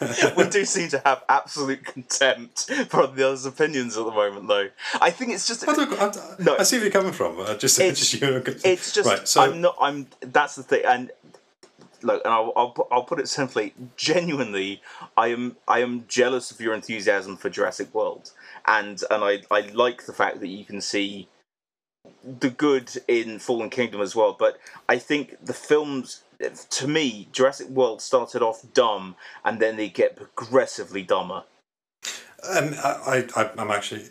we 0.36 0.48
do 0.48 0.64
seem 0.64 0.88
to 0.88 1.00
have 1.04 1.22
absolute 1.28 1.84
contempt 1.84 2.70
for 2.88 3.06
the 3.06 3.26
others' 3.26 3.44
opinions 3.44 3.96
at 3.96 4.04
the 4.04 4.10
moment, 4.10 4.48
though. 4.48 4.68
I 5.00 5.10
think 5.10 5.32
it's 5.32 5.46
just. 5.46 5.68
I, 5.68 5.74
don't, 5.74 5.92
I, 6.00 6.12
No. 6.38 6.56
I 6.58 6.62
see 6.62 6.76
where 6.76 6.86
you're 6.86 6.92
coming 6.92 7.12
from. 7.12 7.40
I 7.40 7.54
just, 7.54 7.78
It's- 7.80 7.98
just 7.98 8.20
you. 8.20 8.42
It's 8.64 8.92
just 8.92 9.08
right. 9.08 9.26
So 9.28 9.42
I'm 9.42 9.60
not. 9.60 9.76
I'm. 9.80 10.06
That's 10.20 10.56
the 10.56 10.62
thing. 10.62 10.82
And 10.86 11.10
look, 12.02 12.22
and 12.24 12.32
I'll, 12.32 12.52
I'll 12.56 12.88
I'll 12.90 13.04
put 13.04 13.20
it 13.20 13.28
simply. 13.28 13.74
Genuinely, 13.96 14.80
I 15.16 15.28
am. 15.28 15.56
I 15.68 15.80
am 15.80 16.04
jealous 16.08 16.50
of 16.50 16.60
your 16.60 16.74
enthusiasm 16.74 17.36
for 17.36 17.50
Jurassic 17.50 17.94
World, 17.94 18.32
and 18.66 19.02
and 19.10 19.22
I 19.22 19.42
I 19.50 19.60
like 19.72 20.06
the 20.06 20.12
fact 20.12 20.40
that 20.40 20.48
you 20.48 20.64
can 20.64 20.80
see 20.80 21.28
the 22.22 22.50
good 22.50 22.90
in 23.08 23.38
Fallen 23.38 23.70
Kingdom 23.70 24.00
as 24.00 24.14
well. 24.16 24.34
But 24.38 24.58
I 24.88 24.98
think 24.98 25.44
the 25.44 25.54
films. 25.54 26.22
To 26.70 26.88
me, 26.88 27.28
Jurassic 27.32 27.68
World 27.68 28.02
started 28.02 28.42
off 28.42 28.64
dumb, 28.74 29.14
and 29.44 29.60
then 29.60 29.76
they 29.76 29.88
get 29.88 30.16
progressively 30.16 31.02
dumber. 31.02 31.44
Um, 32.46 32.74
I, 32.82 33.24
I, 33.36 33.50
I'm 33.56 33.70
actually. 33.70 34.06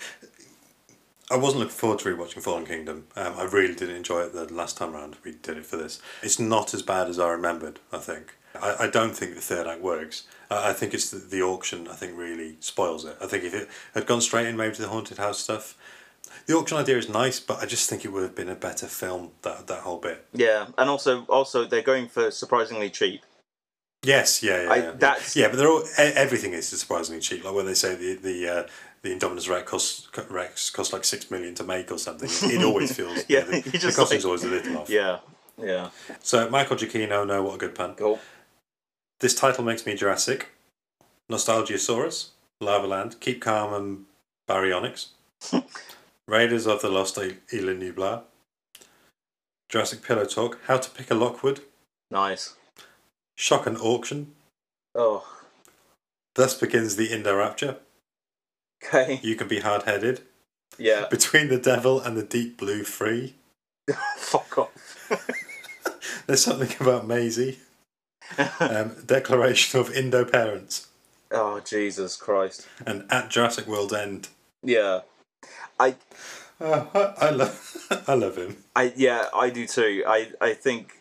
I 1.30 1.38
wasn't 1.38 1.62
looking 1.62 1.76
forward 1.76 2.00
to 2.00 2.16
rewatching 2.16 2.42
Fallen 2.42 2.66
Kingdom. 2.66 3.08
Um, 3.16 3.34
I 3.38 3.44
really 3.44 3.76
didn't 3.76 3.96
enjoy 3.96 4.22
it 4.22 4.34
the 4.34 4.52
last 4.54 4.78
time 4.78 4.96
around. 4.96 5.18
We 5.24 5.34
did 5.34 5.58
it 5.58 5.66
for 5.66 5.78
this. 5.78 6.02
It's 6.22 6.40
not 6.40 6.74
as 6.74 6.82
bad 6.82 7.08
as 7.08 7.20
I 7.20 7.30
remembered. 7.30 7.80
I 7.92 7.98
think. 7.98 8.36
I, 8.56 8.76
I 8.82 8.90
don't 8.90 9.16
think 9.16 9.36
the 9.36 9.42
third 9.42 9.68
act 9.68 9.82
works. 9.82 10.24
I, 10.50 10.70
I 10.70 10.74
think 10.74 10.94
it's 10.94 11.12
the, 11.12 11.18
the 11.18 11.42
auction. 11.42 11.88
I 11.88 11.94
think 11.94 12.18
really 12.18 12.58
spoils 12.60 13.06
it. 13.06 13.18
I 13.22 13.28
think 13.28 13.44
if 13.44 13.54
it 13.54 13.70
had 13.94 14.06
gone 14.06 14.22
straight 14.22 14.48
in, 14.48 14.58
maybe 14.58 14.76
to 14.76 14.82
the 14.82 14.90
haunted 14.90 15.18
house 15.18 15.40
stuff. 15.40 15.78
The 16.46 16.56
auction 16.56 16.78
idea 16.78 16.98
is 16.98 17.10
nice, 17.10 17.40
but 17.40 17.60
I 17.62 17.66
just 17.66 17.90
think 17.90 18.04
it 18.06 18.10
would 18.12 18.24
have 18.24 18.36
been 18.36 18.50
a 18.50 18.56
better 18.56 18.88
film. 18.88 19.32
That 19.44 19.68
that 19.68 19.82
whole 19.82 19.98
bit. 20.00 20.26
Yeah, 20.34 20.68
and 20.78 20.90
also 20.90 21.24
also 21.26 21.66
they're 21.66 21.82
going 21.82 22.08
for 22.08 22.32
surprisingly 22.32 22.90
cheap. 22.90 23.22
Yes, 24.06 24.44
yeah, 24.44 24.64
yeah, 24.64 24.70
I- 24.72 24.76
yeah. 24.78 24.92
that's- 24.92 25.36
yeah, 25.36 25.48
but 25.48 25.56
they're 25.58 25.70
all, 25.70 25.84
everything 25.98 26.52
is 26.54 26.68
surprisingly 26.68 27.22
cheap. 27.22 27.44
Like 27.46 27.54
when 27.56 27.66
they 27.66 27.74
say 27.74 27.96
the 27.96 28.16
the 28.16 28.48
uh, 28.50 28.68
the 29.02 29.10
Indominus 29.18 29.50
Rex 29.50 29.70
costs 29.70 30.08
Rex 30.30 30.70
costs 30.70 30.92
like 30.94 31.06
six 31.06 31.32
million 31.32 31.56
to 31.56 31.64
make 31.64 31.90
or 31.92 31.98
something. 31.98 32.30
It, 32.50 32.64
always 32.64 32.94
feels 32.98 33.24
Yeah, 33.30 33.42
the, 33.42 33.58
you 33.58 33.62
the 33.62 33.78
just 33.78 33.98
costing's 33.98 34.24
like- 34.26 34.30
always 34.30 34.44
a 34.44 34.50
little 34.50 34.78
off. 34.80 34.90
Yeah, 34.90 35.20
yeah. 35.58 35.90
So 36.22 36.50
Michael 36.50 36.76
Giacchino, 36.76 37.26
no, 37.26 37.44
what 37.44 37.56
a 37.56 37.58
good 37.58 37.76
pun. 37.76 37.96
Cool. 37.96 38.20
This 39.22 39.36
title 39.36 39.64
makes 39.64 39.86
me 39.86 39.96
Jurassic, 39.96 40.50
Nostalgiasaurus, 41.32 42.30
Lava 42.60 42.88
Land, 42.88 43.20
Keep 43.22 43.42
Calm 43.42 43.74
and 43.74 44.06
Baryonyx, 44.50 45.08
Raiders 46.28 46.66
of 46.68 46.82
the 46.82 46.90
Lost 46.90 47.18
Isla 47.18 47.34
Nublar, 47.74 48.24
Jurassic 49.70 50.02
Pillow 50.04 50.26
Talk, 50.26 50.60
How 50.68 50.78
to 50.78 50.90
Pick 50.90 51.12
a 51.12 51.16
Lockwood, 51.16 51.62
Nice. 52.12 52.56
Shock 53.36 53.66
and 53.68 53.78
Auction. 53.78 54.34
Oh, 54.96 55.26
Thus 56.36 56.54
begins 56.60 56.96
the 56.96 57.12
Indo 57.12 57.36
Rapture. 57.36 57.78
okay. 58.86 59.20
You 59.24 59.36
can 59.36 59.48
be 59.48 59.60
hard 59.60 59.84
headed. 59.84 60.22
Yeah. 60.78 61.08
Between 61.10 61.50
the 61.50 61.58
Devil 61.60 62.00
and 62.00 62.18
the 62.18 62.24
Deep 62.24 62.58
Blue 62.58 62.84
Free. 62.84 63.36
Fuck 64.18 64.58
off. 64.58 65.10
There's 66.28 66.44
something 66.44 66.76
about 66.80 67.06
Maisie. 67.06 67.60
Um, 68.60 68.96
Declaration 69.06 69.80
of 69.80 69.92
Indo 69.96 70.24
Parents. 70.26 70.88
Oh, 71.32 71.60
Jesus 71.60 72.16
Christ. 72.16 72.68
And 72.86 73.06
at 73.12 73.30
Jurassic 73.30 73.68
World's 73.68 73.94
End. 73.94 74.30
Yeah. 74.64 75.02
I, 75.80 75.96
Uh, 76.60 76.86
I, 76.94 77.28
I 77.28 77.30
love, 77.32 78.04
I 78.08 78.14
love 78.14 78.38
him. 78.38 78.58
I, 78.76 78.94
yeah, 78.96 79.26
I 79.34 79.50
do 79.50 79.68
too. 79.68 80.04
I, 80.08 80.32
I 80.40 80.54
think. 80.54 80.94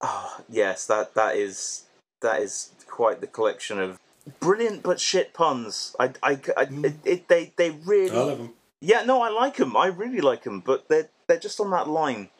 Oh, 0.00 0.40
yes, 0.48 0.86
that 0.86 1.14
that 1.14 1.36
is 1.36 1.84
that 2.22 2.40
is 2.40 2.70
quite 2.86 3.20
the 3.20 3.26
collection 3.26 3.78
of 3.78 3.98
brilliant 4.38 4.82
but 4.82 5.00
shit 5.00 5.34
puns. 5.34 5.94
I, 5.98 6.12
I, 6.22 6.40
I 6.56 6.62
it, 6.70 6.94
it, 7.04 7.28
they, 7.28 7.52
they 7.56 7.70
really. 7.70 8.16
I 8.16 8.22
love 8.22 8.38
him. 8.38 8.50
Yeah, 8.80 9.02
no, 9.02 9.20
I 9.20 9.28
like 9.28 9.56
them. 9.56 9.76
I 9.76 9.88
really 9.88 10.22
like 10.22 10.44
them, 10.44 10.60
but 10.60 10.88
they're 10.88 11.10
they're 11.26 11.38
just 11.38 11.60
on 11.60 11.70
that 11.70 11.88
line. 11.88 12.30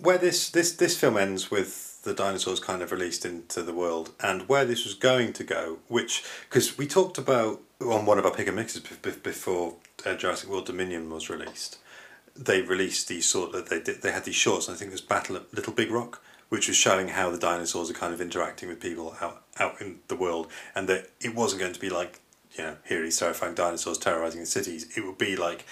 Where 0.00 0.18
this, 0.18 0.50
this, 0.50 0.72
this 0.72 0.98
film 0.98 1.16
ends 1.16 1.50
with 1.50 2.02
the 2.02 2.14
dinosaurs 2.14 2.60
kind 2.60 2.82
of 2.82 2.92
released 2.92 3.24
into 3.24 3.62
the 3.62 3.74
world 3.74 4.12
and 4.20 4.48
where 4.48 4.64
this 4.64 4.84
was 4.84 4.94
going 4.94 5.32
to 5.34 5.44
go, 5.44 5.78
which 5.88 6.24
because 6.48 6.78
we 6.78 6.86
talked 6.86 7.18
about 7.18 7.60
on 7.80 8.06
one 8.06 8.18
of 8.18 8.24
our 8.24 8.32
pick 8.32 8.46
and 8.46 8.56
mixes 8.56 8.80
before 8.82 9.74
uh, 10.04 10.14
Jurassic 10.14 10.48
World 10.48 10.66
Dominion 10.66 11.10
was 11.10 11.28
released, 11.28 11.78
they 12.34 12.62
released 12.62 13.08
these 13.08 13.26
sort 13.26 13.54
of 13.54 13.68
they 13.68 13.80
did, 13.80 14.02
they 14.02 14.12
had 14.12 14.24
these 14.24 14.34
shorts. 14.34 14.68
And 14.68 14.74
I 14.74 14.78
think 14.78 14.90
it 14.90 14.92
was 14.92 15.00
Battle 15.00 15.36
at 15.36 15.52
Little 15.52 15.72
Big 15.72 15.90
Rock, 15.90 16.22
which 16.48 16.68
was 16.68 16.76
showing 16.76 17.08
how 17.08 17.30
the 17.30 17.38
dinosaurs 17.38 17.90
are 17.90 17.94
kind 17.94 18.14
of 18.14 18.20
interacting 18.20 18.68
with 18.68 18.80
people 18.80 19.16
out 19.20 19.42
out 19.58 19.80
in 19.80 20.00
the 20.08 20.16
world, 20.16 20.48
and 20.74 20.88
that 20.88 21.10
it 21.20 21.34
wasn't 21.34 21.60
going 21.60 21.72
to 21.72 21.80
be 21.80 21.90
like 21.90 22.20
you 22.52 22.64
know 22.64 22.76
here 22.84 23.00
are 23.00 23.04
these 23.04 23.18
terrifying 23.18 23.54
dinosaurs 23.54 23.98
terrorizing 23.98 24.40
the 24.40 24.46
cities. 24.46 24.96
It 24.96 25.04
would 25.04 25.18
be 25.18 25.36
like 25.36 25.66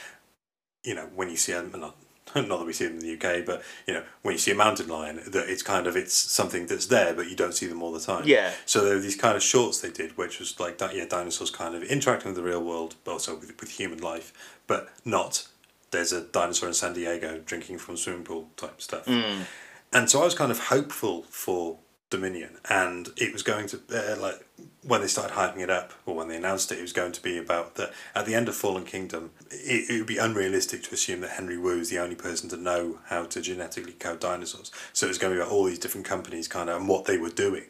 you 0.83 0.95
know 0.95 1.09
when 1.15 1.31
you 1.31 1.37
see 1.37 1.53
a 1.53 1.63
not 1.63 1.97
not 2.49 2.59
that 2.59 2.67
we 2.67 2.73
see 2.73 2.87
them 2.87 2.99
in 2.99 3.01
the 3.01 3.15
UK, 3.15 3.45
but 3.45 3.63
you 3.87 3.95
know 3.95 4.03
when 4.23 4.33
you 4.33 4.39
see 4.39 4.51
a 4.51 4.55
mountain 4.55 4.89
lion, 4.89 5.21
that 5.27 5.49
it's 5.49 5.63
kind 5.63 5.87
of 5.87 5.97
it's 5.97 6.15
something 6.15 6.67
that's 6.67 6.87
there, 6.87 7.15
but 7.15 7.29
you 7.29 7.37
don't 7.37 7.55
see 7.55 7.67
them 7.67 7.83
all 7.83 7.93
the 7.93 8.01
time. 8.01 8.23
Yeah. 8.27 8.53
So 8.67 8.85
there 8.85 8.95
were 8.95 9.01
these 9.01 9.17
kind 9.17 9.37
of 9.37 9.43
shorts 9.43 9.81
they 9.81 9.91
did, 9.91 10.17
which 10.17 10.39
was 10.39 10.59
like 10.59 10.79
that. 10.79 10.95
Yeah, 10.95 11.07
dinosaurs 11.07 11.51
kind 11.51 11.75
of 11.75 11.83
interacting 11.83 12.31
with 12.33 12.37
the 12.37 12.43
real 12.43 12.63
world, 12.63 12.97
but 13.05 13.13
also 13.13 13.37
with, 13.37 13.59
with 13.61 13.71
human 13.71 13.99
life, 13.99 14.33
but 14.67 14.89
not. 15.05 15.47
There's 15.91 16.13
a 16.13 16.23
dinosaur 16.23 16.69
in 16.69 16.75
San 16.75 16.93
Diego 16.93 17.41
drinking 17.45 17.79
from 17.79 17.95
a 17.95 17.99
swimming 17.99 18.25
pool 18.25 18.49
type 18.57 18.83
stuff. 18.83 19.07
Mm. 19.07 19.45
And 19.93 20.11
so 20.11 20.23
I 20.23 20.25
was 20.25 20.35
kind 20.35 20.51
of 20.51 20.59
hopeful 20.59 21.23
for 21.31 21.79
Dominion, 22.15 22.59
and 22.71 23.09
it 23.17 23.33
was 23.33 23.43
going 23.43 23.67
to 23.67 23.81
uh, 23.93 24.17
like 24.21 24.47
when 24.87 25.01
they 25.01 25.07
started 25.09 25.35
hyping 25.35 25.61
it 25.61 25.71
up, 25.71 25.93
or 26.07 26.15
when 26.15 26.29
they 26.29 26.37
announced 26.37 26.71
it, 26.71 26.79
it 26.79 26.83
was 26.83 26.93
going 26.93 27.11
to 27.11 27.23
be 27.23 27.37
about 27.37 27.75
that 27.75 27.93
at 28.15 28.25
the 28.25 28.35
end 28.35 28.49
of 28.49 28.55
Fallen 28.55 28.85
Kingdom, 28.85 29.31
it, 29.51 29.91
it 29.91 29.99
would 29.99 30.07
be 30.07 30.19
unrealistic 30.19 30.83
to 30.85 30.95
assume 30.95 31.21
that 31.23 31.31
Henry 31.31 31.59
Wu 31.59 31.81
is 31.81 31.91
the 31.91 31.99
only 31.99 32.15
person 32.15 32.49
to 32.51 32.57
know 32.57 32.99
how 33.07 33.25
to 33.25 33.41
genetically 33.41 33.95
code 33.95 34.21
dinosaurs. 34.21 34.71
So 34.93 35.07
it 35.07 35.09
was 35.09 35.19
going 35.19 35.33
to 35.33 35.39
be 35.39 35.43
about 35.43 35.53
all 35.53 35.65
these 35.65 35.79
different 35.81 36.07
companies, 36.07 36.47
kind 36.47 36.71
of, 36.71 36.77
and 36.77 36.89
what 36.89 37.07
they 37.07 37.19
were 37.19 37.31
doing. 37.31 37.65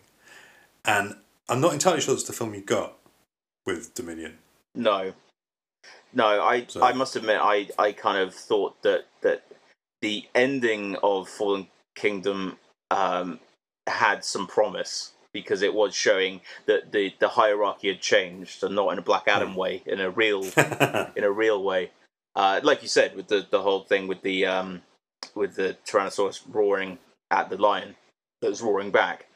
And 0.85 1.17
I'm 1.49 1.61
not 1.61 1.73
entirely 1.73 2.03
sure 2.03 2.13
it's 2.15 2.25
the 2.25 2.33
film 2.35 2.55
you 2.55 2.61
got 2.61 2.95
with 3.65 3.95
Dominion. 3.95 4.39
No, 4.75 5.15
no. 6.13 6.27
I 6.43 6.67
So- 6.69 6.83
I 6.83 6.93
must 6.93 7.17
admit, 7.17 7.39
I 7.41 7.69
I 7.79 7.93
kind 7.93 8.19
of 8.19 8.35
thought 8.35 8.83
that 8.83 9.07
that 9.23 9.45
the 10.03 10.29
ending 10.35 10.97
of 11.03 11.29
Fallen 11.31 11.69
Kingdom 11.95 12.59
um, 12.91 13.41
had 13.87 14.25
some 14.25 14.47
promise 14.47 15.13
because 15.33 15.63
it 15.63 15.75
was 15.75 15.95
showing 15.95 16.41
that 16.67 16.93
the 16.93 17.13
the 17.19 17.29
hierarchy 17.29 17.89
had 17.89 18.01
changed 18.01 18.63
and 18.63 18.75
not 18.75 18.93
in 18.93 18.99
a 18.99 19.03
Black 19.03 19.29
Adam 19.29 19.55
way, 19.55 19.83
in 19.87 20.01
a 20.01 20.11
real 20.11 20.45
in 21.17 21.25
a 21.25 21.31
real 21.31 21.63
way. 21.63 21.91
Uh, 22.37 22.61
like 22.63 22.83
you 22.83 22.89
said, 22.89 23.15
with 23.17 23.29
the 23.29 23.47
the 23.51 23.63
whole 23.63 23.83
thing 23.85 24.07
with 24.07 24.23
the 24.23 24.47
um, 24.47 24.83
with 25.35 25.57
the 25.57 25.77
Tyrannosaurus 25.87 26.43
roaring 26.49 26.99
at 27.31 27.51
the 27.51 27.57
lion 27.57 27.97
that 28.41 28.49
was 28.51 28.63
roaring 28.63 28.91
back. 28.91 29.27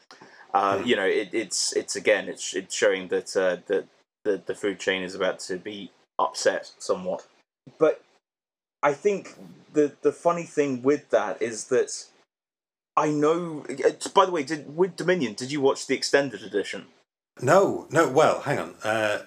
Uh, 0.55 0.83
You 0.85 0.97
know, 0.97 1.07
it, 1.07 1.31
it's 1.33 1.75
it's 1.77 1.97
again, 1.97 2.29
it's 2.29 2.55
it's 2.55 2.75
showing 2.75 3.09
that 3.09 3.37
uh, 3.37 3.59
that 3.67 3.87
the 4.25 4.43
the 4.47 4.55
food 4.55 4.79
chain 4.81 5.03
is 5.03 5.15
about 5.15 5.39
to 5.41 5.59
be 5.59 5.91
upset 6.19 6.73
somewhat. 6.79 7.27
But 7.79 8.03
I 8.83 8.95
think 8.95 9.35
the 9.73 9.93
the 10.03 10.13
funny 10.13 10.45
thing 10.45 10.83
with 10.83 11.11
that 11.11 11.43
is 11.43 11.65
that 11.67 11.91
I 12.99 13.11
know. 13.11 13.65
By 14.15 14.27
the 14.27 14.33
way, 14.33 14.43
did 14.43 14.77
with 14.77 14.97
Dominion, 14.97 15.35
did 15.35 15.53
you 15.53 15.61
watch 15.61 15.87
the 15.87 15.95
extended 15.95 16.43
edition? 16.43 16.87
No, 17.41 17.87
no. 17.91 18.09
Well, 18.09 18.41
hang 18.41 18.59
on. 18.59 18.75
Uh, 18.83 19.23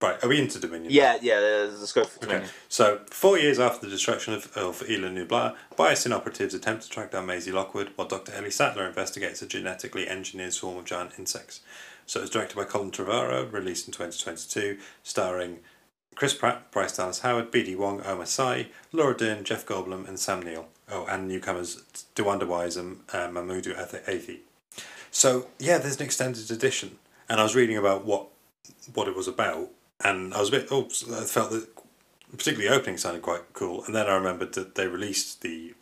right, 0.00 0.22
are 0.22 0.28
we 0.28 0.40
into 0.40 0.60
Dominion? 0.60 0.92
Yeah, 0.92 1.18
yeah. 1.20 1.34
uh, 1.34 1.72
Let's 1.76 1.92
go 1.92 2.04
for 2.04 2.24
Okay. 2.24 2.46
So, 2.68 3.00
four 3.10 3.38
years 3.38 3.58
after 3.58 3.86
the 3.86 3.90
destruction 3.90 4.34
of, 4.34 4.56
of 4.56 4.82
Isla 4.88 5.08
Nublar, 5.08 5.56
Biosyn 5.76 6.12
operatives 6.12 6.54
attempt 6.54 6.84
to 6.84 6.88
track 6.88 7.10
down 7.10 7.26
Maisie 7.26 7.50
Lockwood 7.50 7.90
while 7.96 8.06
Dr. 8.06 8.32
Ellie 8.32 8.50
Sattler 8.52 8.86
investigates 8.86 9.42
a 9.42 9.46
genetically 9.46 10.08
engineered 10.08 10.52
swarm 10.52 10.76
of 10.78 10.84
giant 10.84 11.12
insects. 11.18 11.60
So, 12.06 12.20
it's 12.20 12.30
directed 12.30 12.56
by 12.56 12.64
Colin 12.64 12.92
Trevorrow, 12.92 13.50
released 13.52 13.88
in 13.88 13.92
2022, 13.92 14.78
starring 15.02 15.58
Chris 16.14 16.34
Pratt, 16.34 16.70
Bryce 16.70 16.96
Dallas 16.96 17.20
Howard, 17.20 17.50
B.D. 17.50 17.74
Wong, 17.76 18.02
Omar 18.02 18.26
Sy, 18.26 18.68
Laura 18.92 19.16
Dern, 19.16 19.42
Jeff 19.42 19.66
Goldblum, 19.66 20.06
and 20.06 20.18
Sam 20.18 20.42
Neill. 20.42 20.68
Oh, 20.92 21.06
and 21.08 21.28
newcomers 21.28 21.82
Dewanda 22.16 22.46
Wise 22.46 22.76
and 22.76 23.00
uh, 23.12 23.28
Mahmoud 23.30 23.66
Athi. 23.68 24.40
So, 25.10 25.46
yeah, 25.58 25.78
there's 25.78 25.96
an 25.96 26.02
extended 26.04 26.50
edition. 26.50 26.98
And 27.28 27.40
I 27.40 27.42
was 27.44 27.54
reading 27.54 27.76
about 27.76 28.04
what 28.04 28.26
what 28.94 29.06
it 29.08 29.14
was 29.16 29.28
about, 29.28 29.68
and 30.02 30.34
I 30.34 30.40
was 30.40 30.48
a 30.48 30.52
bit, 30.52 30.68
oh, 30.70 30.86
I 31.12 31.24
felt 31.24 31.50
that 31.50 31.68
particularly 32.36 32.68
the 32.68 32.74
opening 32.74 32.96
sounded 32.96 33.22
quite 33.22 33.42
cool. 33.52 33.84
And 33.84 33.94
then 33.94 34.06
I 34.06 34.14
remembered 34.14 34.54
that 34.54 34.74
they 34.74 34.86
released 34.88 35.42
the 35.42 35.74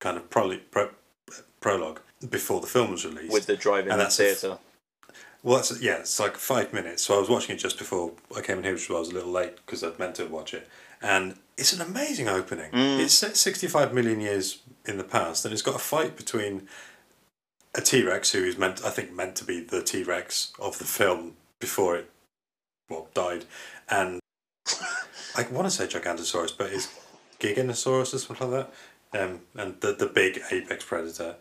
kind 0.00 0.16
of 0.16 0.28
prolo- 0.30 0.60
pro- 0.70 0.90
prologue 1.60 2.00
before 2.28 2.60
the 2.60 2.66
film 2.66 2.90
was 2.92 3.04
released. 3.04 3.32
With 3.32 3.46
the 3.46 3.56
drive-in 3.56 3.90
And 3.90 4.00
that's 4.00 4.18
f- 4.20 4.38
theatre. 4.38 4.58
well, 5.42 5.56
that's 5.56 5.80
yeah, 5.80 5.96
it's 5.96 6.20
like 6.20 6.36
five 6.36 6.72
minutes. 6.72 7.02
So 7.04 7.16
I 7.16 7.20
was 7.20 7.28
watching 7.28 7.56
it 7.56 7.58
just 7.58 7.78
before 7.78 8.12
I 8.36 8.40
came 8.40 8.58
in 8.58 8.64
here, 8.64 8.74
which 8.74 8.88
was 8.88 8.96
I 8.96 9.00
was 9.00 9.08
a 9.10 9.14
little 9.14 9.32
late 9.32 9.56
because 9.56 9.82
I'd 9.82 9.98
meant 9.98 10.14
to 10.16 10.26
watch 10.26 10.54
it. 10.54 10.68
And 11.02 11.36
it's 11.56 11.72
an 11.72 11.80
amazing 11.80 12.28
opening. 12.28 12.70
It's 13.00 13.14
set 13.14 13.36
65 13.36 13.94
million 13.94 14.20
years 14.20 14.60
in 14.86 14.98
the 14.98 15.04
past, 15.04 15.44
and 15.44 15.52
it's 15.52 15.62
got 15.62 15.76
a 15.76 15.78
fight 15.80 16.16
between 16.16 16.68
a 17.74 17.80
T 17.80 18.02
Rex 18.04 18.32
who 18.32 18.44
is 18.44 18.58
meant, 18.58 18.84
I 18.84 18.90
think, 18.90 19.12
meant 19.12 19.36
to 19.36 19.44
be 19.44 19.60
the 19.60 19.82
T 19.82 20.02
Rex 20.02 20.52
of 20.58 20.78
the 20.78 20.84
film 20.84 21.36
before 21.60 21.96
it, 21.96 22.10
well, 22.88 23.08
died, 23.14 23.44
and 23.88 24.20
I 25.36 25.46
want 25.50 25.66
to 25.66 25.70
say 25.70 25.86
Gigantosaurus, 25.86 26.56
but 26.56 26.72
it's 26.72 26.88
Giganosaurus 27.40 28.14
or 28.14 28.18
something 28.18 28.50
like 28.50 28.68
that. 29.12 29.20
Um, 29.20 29.40
and 29.54 29.80
the 29.80 29.92
the 29.92 30.06
big 30.06 30.40
apex 30.50 30.84
predator, 30.84 31.36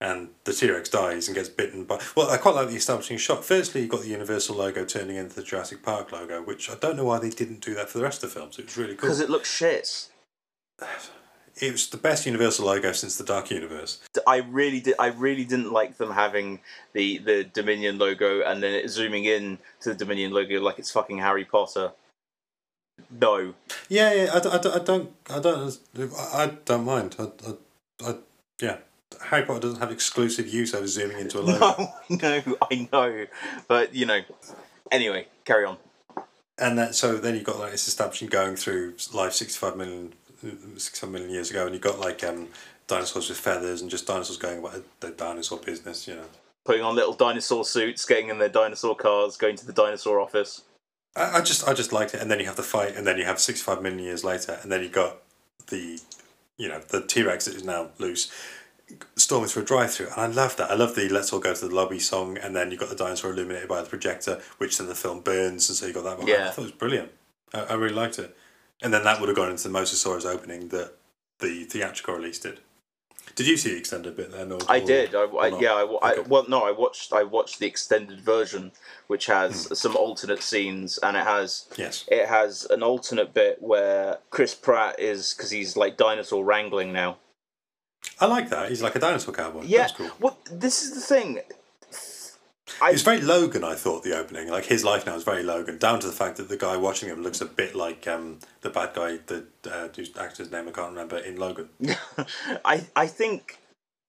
and 0.00 0.28
the 0.44 0.52
T 0.52 0.70
Rex 0.70 0.88
dies 0.88 1.26
and 1.28 1.34
gets 1.34 1.48
bitten 1.48 1.84
by. 1.84 2.00
Well, 2.16 2.30
I 2.30 2.36
quite 2.36 2.54
like 2.54 2.68
the 2.68 2.76
establishing 2.76 3.18
shot. 3.18 3.44
Firstly, 3.44 3.82
you 3.82 3.88
got 3.88 4.02
the 4.02 4.08
Universal 4.08 4.56
logo 4.56 4.84
turning 4.84 5.16
into 5.16 5.34
the 5.36 5.42
Jurassic 5.42 5.82
Park 5.82 6.12
logo, 6.12 6.42
which 6.42 6.68
I 6.70 6.74
don't 6.74 6.96
know 6.96 7.04
why 7.04 7.18
they 7.18 7.30
didn't 7.30 7.60
do 7.60 7.74
that 7.74 7.88
for 7.88 7.98
the 7.98 8.04
rest 8.04 8.22
of 8.22 8.30
the 8.32 8.38
films. 8.38 8.58
It 8.58 8.66
was 8.66 8.76
really 8.76 8.94
cool. 8.94 9.02
Because 9.08 9.20
it 9.20 9.30
looks 9.30 9.50
shit. 9.50 10.08
It 11.58 11.72
was 11.72 11.88
the 11.88 11.96
best 11.96 12.26
Universal 12.26 12.66
logo 12.66 12.92
since 12.92 13.16
the 13.16 13.24
Dark 13.24 13.50
Universe. 13.50 14.00
I 14.26 14.38
really 14.38 14.80
did. 14.80 14.94
I 14.98 15.06
really 15.06 15.44
didn't 15.46 15.72
like 15.72 15.96
them 15.96 16.10
having 16.10 16.60
the 16.92 17.16
the 17.18 17.44
Dominion 17.44 17.96
logo 17.96 18.42
and 18.42 18.62
then 18.62 18.74
it 18.74 18.90
zooming 18.90 19.24
in 19.24 19.58
to 19.80 19.88
the 19.90 19.94
Dominion 19.94 20.32
logo 20.32 20.60
like 20.60 20.78
it's 20.78 20.90
fucking 20.90 21.16
Harry 21.18 21.46
Potter. 21.46 21.92
No, 23.10 23.54
Yeah, 23.88 24.12
yeah. 24.12 24.30
I, 24.34 24.40
don't- 24.40 24.54
I, 24.54 24.58
don't- 24.58 24.74
I 24.74 24.78
don't. 24.84 25.12
I 25.30 25.38
don't. 25.40 25.78
I 26.34 26.46
don't 26.66 26.84
mind. 26.84 27.16
I, 27.18 27.24
I, 28.04 28.10
I, 28.10 28.14
yeah. 28.60 28.76
Harry 29.26 29.44
Potter 29.44 29.60
doesn't 29.60 29.80
have 29.80 29.90
exclusive 29.90 30.46
use 30.46 30.74
over 30.74 30.86
zooming 30.86 31.18
into 31.18 31.38
a 31.38 31.42
logo. 31.42 31.92
no, 32.08 32.42
no. 32.46 32.56
I 32.70 32.88
know, 32.92 33.26
but 33.68 33.94
you 33.94 34.06
know. 34.06 34.20
Anyway, 34.92 35.26
carry 35.44 35.64
on. 35.64 35.78
And 36.58 36.78
that, 36.78 36.94
so 36.94 37.16
then 37.16 37.34
you've 37.34 37.44
got 37.44 37.58
like 37.58 37.72
this 37.72 37.88
establishing 37.88 38.28
going 38.28 38.56
through 38.56 38.94
life 39.12 39.32
65 39.32 39.76
million, 39.76 40.12
65 40.76 41.10
million 41.10 41.30
years 41.30 41.50
ago, 41.50 41.64
and 41.66 41.74
you've 41.74 41.82
got 41.82 41.98
like 41.98 42.22
um, 42.24 42.48
dinosaurs 42.86 43.28
with 43.28 43.38
feathers 43.38 43.82
and 43.82 43.90
just 43.90 44.06
dinosaurs 44.06 44.38
going 44.38 44.60
about 44.60 44.82
their 45.00 45.10
dinosaur 45.10 45.58
business, 45.58 46.06
you 46.06 46.14
know. 46.14 46.24
Putting 46.64 46.82
on 46.82 46.94
little 46.94 47.12
dinosaur 47.12 47.64
suits, 47.64 48.04
getting 48.04 48.28
in 48.28 48.38
their 48.38 48.48
dinosaur 48.48 48.96
cars, 48.96 49.36
going 49.36 49.56
to 49.56 49.66
the 49.66 49.72
dinosaur 49.72 50.20
office. 50.20 50.62
I, 51.14 51.38
I 51.38 51.40
just 51.40 51.66
I 51.68 51.74
just 51.74 51.92
liked 51.92 52.14
it, 52.14 52.20
and 52.20 52.30
then 52.30 52.38
you 52.38 52.46
have 52.46 52.56
the 52.56 52.62
fight, 52.62 52.96
and 52.96 53.06
then 53.06 53.18
you 53.18 53.24
have 53.24 53.38
65 53.38 53.82
million 53.82 54.02
years 54.02 54.24
later, 54.24 54.58
and 54.62 54.70
then 54.70 54.82
you 54.82 54.88
got 54.88 55.18
the, 55.68 56.00
you 56.56 56.68
know, 56.68 56.80
the 56.80 57.04
T 57.04 57.22
Rex 57.22 57.46
that 57.46 57.54
is 57.54 57.64
now 57.64 57.90
loose. 57.98 58.30
Storming 59.16 59.48
through 59.48 59.62
a 59.62 59.66
drive-through, 59.66 60.06
and 60.08 60.16
I 60.16 60.26
love 60.28 60.56
that. 60.58 60.70
I 60.70 60.74
love 60.74 60.94
the 60.94 61.08
"Let's 61.08 61.32
all 61.32 61.40
go 61.40 61.52
to 61.52 61.68
the 61.68 61.74
lobby" 61.74 61.98
song, 61.98 62.38
and 62.38 62.54
then 62.54 62.70
you've 62.70 62.78
got 62.78 62.88
the 62.88 62.94
dinosaur 62.94 63.32
illuminated 63.32 63.68
by 63.68 63.82
the 63.82 63.88
projector, 63.88 64.40
which 64.58 64.78
then 64.78 64.86
the 64.86 64.94
film 64.94 65.20
burns, 65.20 65.68
and 65.68 65.76
so 65.76 65.86
you 65.86 65.92
got 65.92 66.04
that. 66.04 66.18
Behind. 66.18 66.28
Yeah. 66.28 66.48
I 66.48 66.50
thought 66.52 66.62
it 66.62 66.64
was 66.64 66.72
brilliant. 66.72 67.10
I, 67.52 67.60
I 67.62 67.74
really 67.74 67.94
liked 67.96 68.20
it, 68.20 68.36
and 68.82 68.94
then 68.94 69.02
that 69.02 69.18
would 69.18 69.28
have 69.28 69.34
gone 69.36 69.50
into 69.50 69.68
the 69.68 69.76
Mosasaurus 69.76 70.24
opening 70.24 70.68
that 70.68 70.92
the 71.40 71.64
theatrical 71.64 72.14
release 72.14 72.38
did. 72.38 72.60
Did 73.34 73.48
you 73.48 73.56
see 73.56 73.70
the 73.72 73.78
extended 73.78 74.16
bit 74.16 74.30
then? 74.30 74.52
Or, 74.52 74.58
I 74.68 74.80
or- 74.80 74.86
did. 74.86 75.14
I, 75.16 75.22
I 75.24 75.58
yeah. 75.60 75.72
I, 75.72 76.12
I 76.12 76.18
well, 76.20 76.44
no. 76.48 76.62
I 76.62 76.70
watched. 76.70 77.12
I 77.12 77.24
watched 77.24 77.58
the 77.58 77.66
extended 77.66 78.20
version, 78.20 78.70
which 79.08 79.26
has 79.26 79.66
Hmm. 79.66 79.74
some 79.74 79.96
alternate 79.96 80.44
scenes, 80.44 80.98
and 80.98 81.16
it 81.16 81.24
has 81.24 81.66
Yes. 81.76 82.04
it 82.06 82.28
has 82.28 82.64
an 82.70 82.84
alternate 82.84 83.34
bit 83.34 83.60
where 83.60 84.18
Chris 84.30 84.54
Pratt 84.54 85.00
is 85.00 85.34
because 85.34 85.50
he's 85.50 85.76
like 85.76 85.96
dinosaur 85.96 86.44
wrangling 86.44 86.92
now. 86.92 87.16
I 88.20 88.26
like 88.26 88.48
that. 88.50 88.68
He's 88.70 88.82
like 88.82 88.94
a 88.96 88.98
dinosaur 88.98 89.34
cowboy. 89.34 89.62
Yeah. 89.64 89.80
That's 89.82 89.92
cool. 89.92 90.10
Well, 90.20 90.38
this 90.50 90.82
is 90.82 90.94
the 90.94 91.00
thing. 91.00 91.40
I, 92.80 92.90
It's 92.90 93.02
very 93.02 93.20
Logan, 93.20 93.62
I 93.62 93.74
thought, 93.74 94.02
the 94.02 94.16
opening. 94.18 94.48
Like, 94.50 94.64
his 94.66 94.84
life 94.84 95.06
now 95.06 95.14
is 95.14 95.22
very 95.22 95.42
Logan, 95.42 95.78
down 95.78 96.00
to 96.00 96.06
the 96.06 96.12
fact 96.12 96.36
that 96.36 96.48
the 96.48 96.56
guy 96.56 96.76
watching 96.76 97.08
him 97.08 97.22
looks 97.22 97.40
a 97.40 97.46
bit 97.46 97.74
like 97.74 98.06
um, 98.08 98.40
the 98.62 98.70
bad 98.70 98.92
guy, 98.94 99.18
the 99.26 99.46
uh, 99.70 99.88
whose 99.94 100.16
actor's 100.16 100.50
name 100.50 100.68
I 100.68 100.72
can't 100.72 100.90
remember, 100.90 101.16
in 101.18 101.36
Logan. 101.36 101.68
I 102.64 102.86
I 102.96 103.06
think 103.06 103.58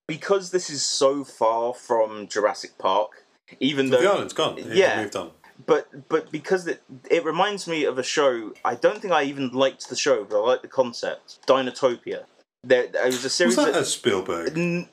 because 0.08 0.52
this 0.52 0.70
is 0.70 0.86
so 0.86 1.24
far 1.24 1.74
from 1.74 2.28
Jurassic 2.28 2.78
Park, 2.78 3.26
even 3.60 3.90
the 3.90 3.98
though 3.98 4.14
island's 4.14 4.34
gone. 4.34 4.58
It 4.58 4.66
Yeah. 4.68 5.02
moved 5.02 5.16
on. 5.16 5.32
but 5.66 6.10
but 6.10 6.32
because 6.32 6.66
it 6.68 6.82
it 7.12 7.24
reminds 7.26 7.68
me 7.68 7.84
of 7.86 7.98
a 8.00 8.04
show. 8.04 8.54
I 8.66 8.74
don't 8.76 9.00
think 9.02 9.14
I 9.14 9.24
even 9.24 9.50
liked 9.50 9.88
the 9.90 9.96
show, 9.96 10.24
but 10.24 10.42
I 10.42 10.46
like 10.46 10.62
the 10.64 10.68
concept. 10.68 11.40
Dinotopia. 11.48 12.24
There, 12.64 12.88
there 12.88 13.06
was 13.06 13.22
a 13.22 13.24
Was 13.26 13.34
series. 13.34 13.56
that 13.56 13.74
that- 13.74 13.82
a 13.82 13.86
Spielberg 13.86 14.58
N- 14.58 14.90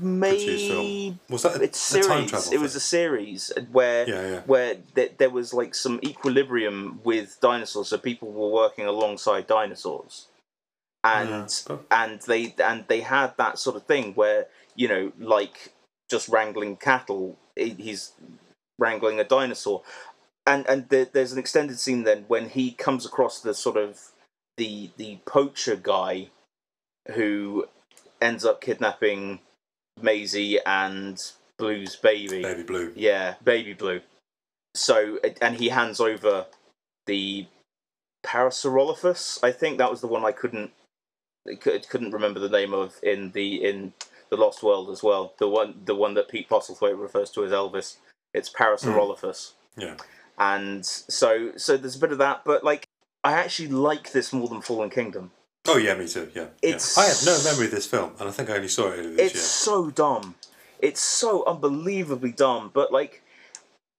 maybe? 0.00 1.18
Was 1.28 1.42
that 1.42 1.56
a, 1.60 1.62
it's 1.64 1.94
a 1.94 2.02
time 2.02 2.26
travel? 2.26 2.52
It 2.52 2.60
was 2.60 2.74
a 2.74 2.80
series 2.80 3.52
where 3.72 4.08
Yeah, 4.08 4.28
yeah. 4.28 4.40
where 4.42 4.76
th- 4.94 5.12
there 5.18 5.30
was 5.30 5.52
like 5.54 5.74
some 5.74 6.00
equilibrium 6.04 7.00
with 7.04 7.38
dinosaurs, 7.40 7.88
so 7.88 7.98
people 7.98 8.30
were 8.30 8.48
working 8.50 8.86
alongside 8.86 9.46
dinosaurs, 9.46 10.28
and 11.04 11.30
Yeah, 11.30 11.46
but- 11.66 11.84
and 11.90 12.20
they 12.22 12.54
and 12.62 12.84
they 12.88 13.00
had 13.00 13.36
that 13.38 13.58
sort 13.58 13.76
of 13.76 13.84
thing 13.86 14.14
where 14.14 14.46
you 14.76 14.88
know 14.88 15.12
like 15.18 15.72
just 16.10 16.28
wrangling 16.28 16.76
cattle, 16.76 17.36
he's 17.56 18.12
wrangling 18.78 19.18
a 19.18 19.24
dinosaur, 19.24 19.82
and 20.46 20.66
and 20.68 20.88
there, 20.88 21.06
there's 21.06 21.32
an 21.32 21.38
extended 21.38 21.78
scene 21.80 22.04
then 22.04 22.24
when 22.28 22.50
he 22.50 22.70
comes 22.72 23.04
across 23.06 23.40
the 23.40 23.54
sort 23.54 23.76
of 23.76 23.98
the 24.56 24.90
the 24.96 25.18
poacher 25.26 25.76
guy 25.76 26.28
who 27.14 27.66
ends 28.20 28.44
up 28.44 28.60
kidnapping 28.60 29.40
Maisie 30.00 30.58
and 30.64 31.20
Blue's 31.58 31.96
baby. 31.96 32.42
Baby 32.42 32.62
Blue. 32.62 32.92
Yeah, 32.94 33.34
baby 33.44 33.74
Blue. 33.74 34.00
So 34.74 35.18
and 35.40 35.56
he 35.56 35.68
hands 35.68 36.00
over 36.00 36.46
the 37.06 37.46
Parasaurolophus. 38.24 39.42
I 39.42 39.52
think 39.52 39.78
that 39.78 39.90
was 39.90 40.00
the 40.00 40.06
one 40.06 40.24
I 40.24 40.32
couldn't 40.32 40.72
couldn't 41.60 42.12
remember 42.12 42.40
the 42.40 42.48
name 42.48 42.74
of 42.74 42.96
in 43.02 43.32
the 43.32 43.64
in 43.64 43.92
the 44.30 44.36
Lost 44.36 44.62
World 44.62 44.90
as 44.90 45.02
well. 45.02 45.32
The 45.38 45.48
one 45.48 45.80
the 45.84 45.94
one 45.94 46.14
that 46.14 46.28
Pete 46.28 46.48
Postlethwaite 46.48 47.00
refers 47.00 47.30
to 47.30 47.44
as 47.44 47.52
Elvis. 47.52 47.96
It's 48.34 48.52
Parasaurolophus 48.52 49.52
hmm. 49.74 49.80
Yeah. 49.80 49.96
and 50.38 50.84
so 50.84 51.52
so 51.56 51.76
there's 51.76 51.96
a 51.96 52.00
bit 52.00 52.12
of 52.12 52.18
that 52.18 52.42
but 52.44 52.64
like 52.64 52.86
i 53.24 53.32
actually 53.32 53.68
like 53.68 54.12
this 54.12 54.32
more 54.32 54.48
than 54.48 54.60
fallen 54.60 54.90
kingdom 54.90 55.30
Oh 55.68 55.76
yeah, 55.76 55.94
me 55.94 56.08
too. 56.08 56.30
Yeah. 56.34 56.46
yeah. 56.62 56.78
I 56.96 57.06
have 57.06 57.18
no 57.24 57.38
memory 57.44 57.66
of 57.66 57.70
this 57.72 57.86
film, 57.86 58.12
and 58.18 58.28
I 58.28 58.32
think 58.32 58.50
I 58.50 58.56
only 58.56 58.68
saw 58.68 58.88
it 58.90 58.98
earlier 58.98 59.10
this 59.10 59.18
year. 59.18 59.26
it's 59.26 59.40
so 59.42 59.90
dumb 59.90 60.34
it's 60.80 61.00
so 61.02 61.44
unbelievably 61.46 62.32
dumb 62.32 62.70
but 62.72 62.92
like 62.92 63.22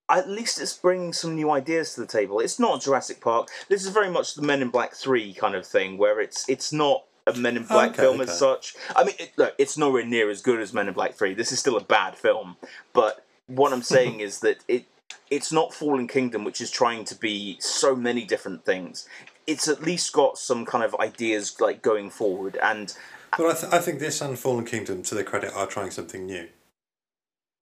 at 0.09 0.29
least 0.29 0.59
it's 0.61 0.75
bringing 0.75 1.13
some 1.13 1.35
new 1.35 1.51
ideas 1.51 1.93
to 1.93 1.99
the 2.01 2.07
table 2.07 2.39
it's 2.39 2.57
not 2.59 2.81
jurassic 2.81 3.19
park 3.21 3.49
this 3.69 3.83
is 3.85 3.89
very 3.91 4.09
much 4.09 4.35
the 4.35 4.41
men 4.41 4.61
in 4.61 4.69
black 4.69 4.93
3 4.95 5.33
kind 5.33 5.55
of 5.55 5.65
thing 5.65 5.97
where 5.97 6.19
it's 6.21 6.47
it's 6.49 6.71
not 6.71 7.03
a 7.27 7.33
men 7.33 7.57
in 7.57 7.63
black 7.63 7.91
Okay, 7.91 8.01
film 8.01 8.21
okay. 8.21 8.31
as 8.31 8.39
such 8.39 8.75
i 8.95 9.03
mean 9.03 9.13
it, 9.19 9.31
look 9.37 9.53
it's 9.57 9.77
nowhere 9.77 10.05
near 10.05 10.29
as 10.29 10.41
good 10.41 10.59
as 10.59 10.73
men 10.73 10.87
in 10.87 10.93
black 10.93 11.13
3 11.15 11.33
this 11.33 11.51
is 11.51 11.59
still 11.59 11.75
a 11.77 11.83
bad 11.83 12.15
film 12.15 12.55
but 12.93 13.25
what 13.47 13.73
i'm 13.73 13.83
saying 13.83 14.19
is 14.27 14.39
that 14.39 14.63
it 14.67 14.85
it's 15.29 15.51
not 15.51 15.73
fallen 15.73 16.07
kingdom 16.07 16.43
which 16.43 16.61
is 16.61 16.71
trying 16.71 17.03
to 17.03 17.15
be 17.15 17.57
so 17.59 17.95
many 17.95 18.23
different 18.25 18.63
things 18.63 19.07
it's 19.47 19.67
at 19.67 19.81
least 19.81 20.13
got 20.13 20.37
some 20.37 20.65
kind 20.65 20.83
of 20.83 20.95
ideas 20.99 21.59
like 21.59 21.81
going 21.81 22.09
forward 22.09 22.57
and 22.61 22.95
But 23.37 23.55
I, 23.55 23.59
th- 23.59 23.73
I 23.73 23.79
think 23.79 23.99
this 23.99 24.21
and 24.21 24.37
Fallen 24.37 24.65
Kingdom, 24.65 25.03
to 25.03 25.15
their 25.15 25.23
credit, 25.23 25.53
are 25.53 25.67
trying 25.67 25.91
something 25.91 26.25
new. 26.25 26.47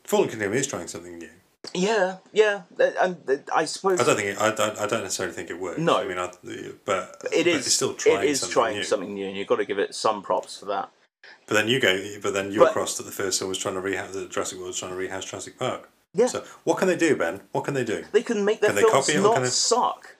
Fallen 0.03 0.29
Kingdom 0.29 0.53
is 0.53 0.67
trying 0.67 0.87
something 0.87 1.17
new. 1.17 1.29
yeah 1.73 2.17
yeah 2.31 2.61
uh, 2.79 2.91
and 3.01 3.17
uh, 3.29 3.35
i 3.53 3.65
suppose 3.65 3.99
I 3.99 4.05
don't 4.05 4.15
think 4.15 4.29
it, 4.29 4.41
I 4.41 4.53
don't. 4.55 4.77
I 4.79 4.87
don't 4.87 5.03
necessarily 5.03 5.35
think 5.35 5.49
it 5.49 5.59
works. 5.59 5.79
No. 5.79 5.97
I 5.97 6.07
mean, 6.07 6.17
I, 6.17 6.27
but 6.31 6.53
it 6.53 6.75
but 6.85 7.33
is 7.33 7.65
It's 7.67 7.75
still 7.75 7.93
trying 7.93 8.19
it 8.23 8.29
is 8.29 8.39
something 8.39 8.53
trying 8.53 8.75
new. 8.77 8.83
something 8.83 9.13
new 9.13 9.27
and 9.27 9.35
you've 9.35 9.47
got 9.47 9.57
to 9.57 9.65
give 9.65 9.77
it 9.79 9.93
some 9.93 10.21
props 10.21 10.57
for 10.59 10.65
that 10.67 10.89
But 11.45 11.55
then 11.55 11.67
you 11.67 11.81
go. 11.81 11.93
But 12.21 12.33
then 12.33 12.51
you're 12.53 12.63
But- 12.65 12.69
across 12.71 12.95
that 12.97 13.03
the 13.03 13.11
first 13.11 13.39
film 13.39 13.49
was 13.49 13.57
trying 13.57 13.75
to 13.75 13.81
rehash. 13.81 14.11
The 14.11 14.27
Jurassic 14.27 14.57
World 14.59 14.69
was 14.69 14.79
trying 14.79 14.91
to 14.91 14.97
rehash 14.97 15.25
Jurassic 15.29 15.59
Park. 15.59 15.89
Yeah. 16.13 16.27
So 16.27 16.45
what 16.63 16.77
can 16.77 16.87
they 16.87 16.95
do, 16.95 17.17
Ben? 17.17 17.41
What 17.51 17.65
can 17.65 17.73
they 17.73 17.83
do? 17.83 18.05
they 18.13 18.23
can 18.23 18.45
make 18.45 18.61
their 18.61 18.69
Can 18.69 18.75
they 18.77 18.81
films 18.83 18.93
copy 19.07 19.17
it 19.17 19.19
or 19.19 19.23
not 19.23 19.33
can 19.33 19.43
they- 19.43 19.49
suck 19.49 20.15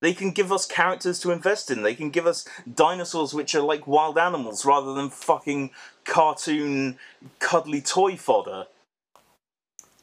they 0.00 0.12
can 0.12 0.30
give 0.30 0.52
us 0.52 0.66
characters 0.66 1.18
to 1.20 1.30
invest 1.30 1.70
in 1.70 1.82
they 1.82 1.94
can 1.94 2.10
give 2.10 2.26
us 2.26 2.46
dinosaurs 2.72 3.34
which 3.34 3.54
are 3.54 3.62
like 3.62 3.86
wild 3.86 4.18
animals 4.18 4.64
rather 4.64 4.92
than 4.94 5.10
fucking 5.10 5.70
cartoon 6.04 6.98
cuddly 7.38 7.80
toy 7.80 8.16
fodder 8.16 8.66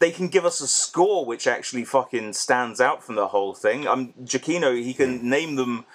they 0.03 0.11
can 0.11 0.27
give 0.27 0.43
us 0.43 0.59
a 0.59 0.67
score 0.67 1.25
which 1.25 1.47
actually 1.47 1.85
fucking 1.85 2.33
stands 2.33 2.81
out 2.81 3.01
from 3.01 3.15
the 3.15 3.29
whole 3.29 3.53
thing. 3.53 3.87
Um, 3.87 4.13
Giacchino, 4.21 4.75
he 4.83 4.93
can 4.93 5.29
name 5.29 5.55
them 5.55 5.85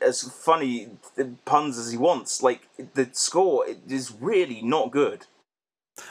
as 0.00 0.22
funny 0.22 0.90
puns 1.44 1.76
as 1.76 1.90
he 1.90 1.98
wants. 1.98 2.44
Like 2.44 2.68
the 2.94 3.08
score 3.10 3.66
is 3.88 4.12
really 4.20 4.62
not 4.62 4.92
good. 4.92 5.26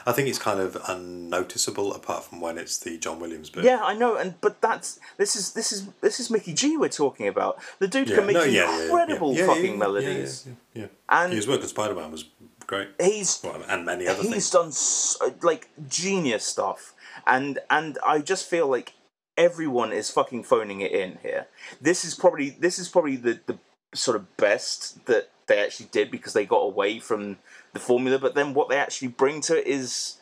I 0.06 0.12
think 0.12 0.28
it's 0.28 0.38
kind 0.38 0.60
of 0.60 0.76
unnoticeable 0.88 1.94
apart 1.94 2.24
from 2.24 2.40
when 2.40 2.58
it's 2.58 2.78
the 2.78 2.98
John 2.98 3.20
Williams 3.20 3.50
bit. 3.50 3.64
Yeah, 3.64 3.80
I 3.82 3.94
know, 3.94 4.16
and 4.16 4.40
but 4.40 4.60
that's 4.60 4.98
this 5.16 5.36
is 5.36 5.52
this 5.52 5.72
is 5.72 5.86
this 6.00 6.20
is 6.20 6.30
Mickey 6.30 6.52
G 6.54 6.76
we're 6.76 6.88
talking 6.88 7.28
about. 7.28 7.58
The 7.78 7.88
dude 7.88 8.08
Yeah, 8.08 8.16
can 8.16 8.26
make 8.26 8.34
no, 8.34 8.44
yeah, 8.44 8.82
incredible 8.84 9.34
yeah, 9.34 9.46
fucking 9.46 9.78
melodies, 9.78 10.46
Yeah, 10.46 10.52
yeah, 10.74 10.82
yeah. 10.82 10.88
and 11.08 11.32
His 11.32 11.46
work 11.48 11.60
with 11.60 11.70
Spider 11.70 11.94
Man 11.94 12.10
was 12.10 12.24
great. 12.66 12.88
he's 13.00 13.40
Well, 13.42 13.62
and 13.68 13.84
many 13.84 14.06
other 14.06 14.22
things. 14.22 14.34
he's 14.34 14.50
things. 14.50 14.50
done 14.50 14.72
so, 14.72 15.34
like 15.42 15.68
genius 15.88 16.44
stuff 16.44 16.94
and 17.26 17.58
and 17.68 17.98
i 18.06 18.20
just 18.20 18.48
feel 18.48 18.68
like 18.68 18.94
everyone 19.36 19.92
is 19.92 20.08
fucking 20.10 20.44
phoning 20.44 20.80
it 20.80 20.92
in 20.92 21.18
here 21.22 21.48
this 21.80 22.04
is 22.04 22.14
probably 22.14 22.50
this 22.50 22.78
is 22.78 22.88
probably 22.88 23.16
the 23.16 23.40
the 23.46 23.58
sort 23.92 24.16
of 24.16 24.36
best 24.36 25.04
that 25.06 25.28
they 25.48 25.58
actually 25.58 25.88
did 25.90 26.10
because 26.12 26.32
they 26.32 26.46
got 26.46 26.58
away 26.60 27.00
from 27.00 27.36
the 27.72 27.80
formula 27.80 28.18
but 28.18 28.34
then 28.34 28.54
what 28.54 28.68
they 28.68 28.76
actually 28.76 29.08
bring 29.08 29.40
to 29.40 29.56
it 29.58 29.66
is 29.66 30.18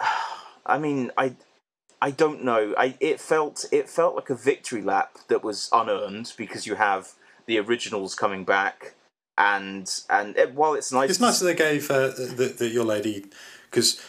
i 0.66 0.78
mean 0.78 1.10
i 1.16 1.34
i 2.02 2.10
don't 2.10 2.44
know 2.44 2.74
i 2.76 2.96
it 3.00 3.20
felt 3.20 3.64
it 3.72 3.88
felt 3.88 4.14
like 4.14 4.30
a 4.30 4.34
victory 4.34 4.82
lap 4.82 5.16
that 5.28 5.42
was 5.42 5.68
unearned 5.72 6.32
because 6.36 6.66
you 6.66 6.74
have 6.74 7.12
the 7.46 7.58
originals 7.58 8.14
coming 8.14 8.44
back 8.44 8.94
and 9.38 10.00
and 10.10 10.36
it, 10.36 10.54
while 10.54 10.74
it's 10.74 10.92
nice 10.92 11.10
It's 11.10 11.20
nice 11.20 11.38
that 11.40 11.46
they 11.46 11.54
gave 11.54 11.90
uh, 11.90 12.08
that 12.08 12.56
that 12.58 12.68
your 12.70 12.84
lady 12.84 13.26
because 13.70 14.00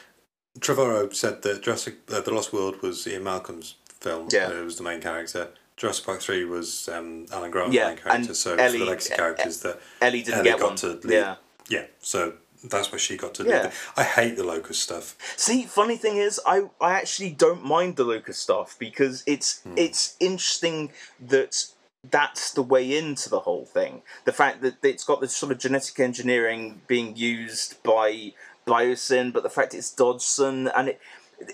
Trevorrow 0.60 1.14
said 1.14 1.44
that 1.44 1.62
Jurassic 1.62 1.96
uh, 2.12 2.22
The 2.22 2.34
Lost 2.34 2.52
World 2.52 2.82
was 2.82 3.06
Ian 3.08 3.24
Malcolm's 3.26 3.76
film. 4.00 4.28
Yeah. 4.32 4.48
uh, 4.48 4.54
it 4.54 4.64
was 4.66 4.78
the 4.78 4.84
main 4.84 5.02
character. 5.02 5.50
Jurassic 5.76 6.06
Park 6.06 6.22
Three 6.22 6.46
was 6.46 6.90
um, 6.90 7.28
Alan 7.32 7.52
Grant's 7.52 7.76
Yeah, 7.76 7.90
main 7.90 7.98
character. 7.98 8.30
and 8.30 8.36
So 8.36 8.54
it 8.54 8.58
was 8.58 8.62
Ellie- 8.74 8.80
the 8.80 8.86
legacy 8.86 9.14
characters 9.16 9.60
that 9.62 9.80
Ellie 10.02 10.24
didn't 10.24 10.40
Ellie 10.40 10.50
get 10.50 10.60
got 10.60 10.68
one. 10.70 10.76
to 10.78 10.88
lead. 10.88 11.12
Yeah. 11.14 11.36
yeah. 11.70 11.86
So 12.00 12.34
that's 12.64 12.92
where 12.92 13.00
she 13.00 13.18
got 13.18 13.34
to 13.36 13.44
Yeah. 13.44 13.72
I 13.96 14.04
hate 14.04 14.38
the 14.38 14.44
locust 14.44 14.82
stuff. 14.84 15.16
See, 15.38 15.64
funny 15.64 15.98
thing 15.98 16.18
is, 16.18 16.40
I, 16.46 16.70
I 16.82 16.94
actually 16.94 17.32
don't 17.32 17.64
mind 17.64 17.96
the 17.96 18.04
locust 18.04 18.42
stuff 18.42 18.76
because 18.80 19.24
it's 19.26 19.62
Hmm. 19.62 19.74
it's 19.78 20.16
interesting 20.20 20.92
that 21.20 21.66
that's 22.10 22.52
the 22.52 22.62
way 22.62 22.98
into 22.98 23.30
the 23.30 23.42
whole 23.42 23.66
thing. 23.66 24.02
The 24.26 24.32
fact 24.32 24.62
that 24.62 24.76
it's 24.84 25.04
got 25.04 25.22
this 25.22 25.36
sort 25.36 25.52
of 25.52 25.58
genetic 25.60 26.00
engineering 26.00 26.82
being 26.88 27.16
used 27.16 27.82
by 27.84 28.34
Biosyn, 28.66 29.34
but 29.34 29.44
the 29.44 29.50
fact 29.50 29.74
it's 29.74 29.92
Dodgson 29.92 30.68
and 30.70 30.90
it 30.90 31.00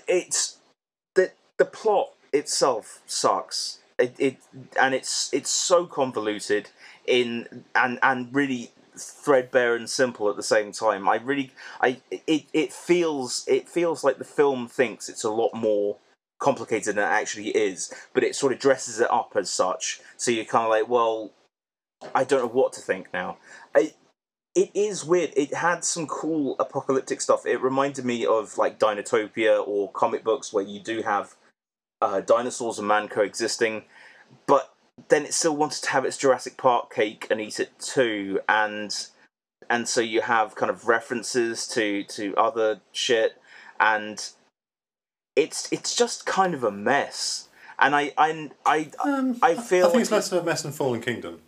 it's 0.06 0.58
the 1.14 1.32
the 1.56 1.64
plot 1.64 2.10
itself 2.32 3.00
sucks. 3.06 3.78
It, 3.98 4.14
it 4.18 4.36
and 4.80 4.94
it's 4.94 5.32
it's 5.32 5.50
so 5.50 5.86
convoluted 5.86 6.70
in 7.06 7.64
and 7.74 7.98
and 8.02 8.34
really 8.34 8.70
threadbare 8.96 9.74
and 9.74 9.88
simple 9.88 10.28
at 10.30 10.36
the 10.36 10.42
same 10.42 10.72
time. 10.72 11.08
I 11.08 11.16
really 11.16 11.52
I 11.80 12.00
it 12.10 12.46
it 12.52 12.72
feels 12.72 13.44
it 13.46 13.68
feels 13.68 14.04
like 14.04 14.18
the 14.18 14.24
film 14.24 14.68
thinks 14.68 15.08
it's 15.08 15.24
a 15.24 15.30
lot 15.30 15.54
more 15.54 15.98
complicated 16.38 16.96
than 16.96 17.04
it 17.04 17.08
actually 17.08 17.48
is, 17.48 17.92
but 18.12 18.22
it 18.24 18.36
sort 18.36 18.52
of 18.52 18.58
dresses 18.58 19.00
it 19.00 19.10
up 19.10 19.32
as 19.34 19.50
such. 19.50 20.00
So 20.16 20.30
you're 20.30 20.44
kind 20.44 20.64
of 20.64 20.70
like, 20.70 20.88
well, 20.88 21.30
I 22.14 22.24
don't 22.24 22.40
know 22.40 22.60
what 22.60 22.72
to 22.74 22.80
think 22.80 23.12
now. 23.12 23.38
I, 23.74 23.94
it 24.54 24.70
is 24.74 25.04
weird. 25.04 25.32
It 25.36 25.54
had 25.54 25.84
some 25.84 26.06
cool 26.06 26.56
apocalyptic 26.60 27.20
stuff. 27.20 27.46
It 27.46 27.60
reminded 27.62 28.04
me 28.04 28.26
of 28.26 28.58
like 28.58 28.78
Dinotopia 28.78 29.66
or 29.66 29.90
comic 29.92 30.22
books 30.22 30.52
where 30.52 30.64
you 30.64 30.80
do 30.80 31.02
have 31.02 31.34
uh, 32.00 32.20
dinosaurs 32.20 32.78
and 32.78 32.86
man 32.86 33.08
coexisting, 33.08 33.84
but 34.46 34.73
then 35.08 35.24
it 35.24 35.34
still 35.34 35.56
wanted 35.56 35.82
to 35.82 35.90
have 35.90 36.04
its 36.04 36.16
Jurassic 36.16 36.56
Park 36.56 36.92
cake 36.92 37.26
and 37.30 37.40
eat 37.40 37.60
it 37.60 37.78
too, 37.78 38.40
and 38.48 39.06
and 39.68 39.88
so 39.88 40.00
you 40.00 40.20
have 40.22 40.54
kind 40.54 40.70
of 40.70 40.88
references 40.88 41.66
to 41.68 42.04
to 42.04 42.34
other 42.36 42.80
shit, 42.92 43.40
and 43.80 44.30
it's 45.36 45.70
it's 45.72 45.94
just 45.94 46.26
kind 46.26 46.54
of 46.54 46.64
a 46.64 46.70
mess. 46.70 47.48
And 47.78 47.94
I 47.94 48.12
I 48.16 48.50
I, 48.64 48.90
Um, 49.04 49.38
I 49.42 49.54
feel 49.54 49.86
I 49.86 49.90
think 49.90 50.02
it's 50.02 50.10
less 50.10 50.30
of 50.32 50.42
a 50.42 50.46
mess 50.46 50.62
than 50.62 50.72
Fallen 50.72 51.00
Kingdom. 51.00 51.40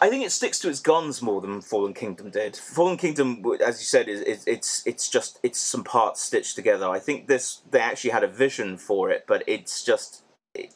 I 0.00 0.08
think 0.08 0.24
it 0.24 0.32
sticks 0.32 0.58
to 0.60 0.70
its 0.70 0.80
guns 0.80 1.20
more 1.20 1.42
than 1.42 1.60
Fallen 1.60 1.92
Kingdom 1.92 2.30
did. 2.30 2.56
Fallen 2.56 2.96
Kingdom, 2.96 3.44
as 3.62 3.78
you 3.78 3.84
said, 3.84 4.08
is, 4.08 4.22
is 4.22 4.46
it's 4.46 4.86
it's 4.86 5.08
just 5.10 5.38
it's 5.42 5.60
some 5.60 5.84
parts 5.84 6.22
stitched 6.22 6.56
together. 6.56 6.88
I 6.88 6.98
think 6.98 7.26
this 7.26 7.60
they 7.70 7.80
actually 7.80 8.10
had 8.10 8.24
a 8.24 8.28
vision 8.28 8.78
for 8.78 9.10
it, 9.10 9.24
but 9.26 9.44
it's 9.46 9.84
just 9.84 10.24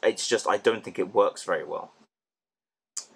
it's 0.03 0.27
just 0.27 0.47
I 0.47 0.57
don't 0.57 0.83
think 0.83 0.99
it 0.99 1.13
works 1.13 1.43
very 1.43 1.63
well. 1.63 1.91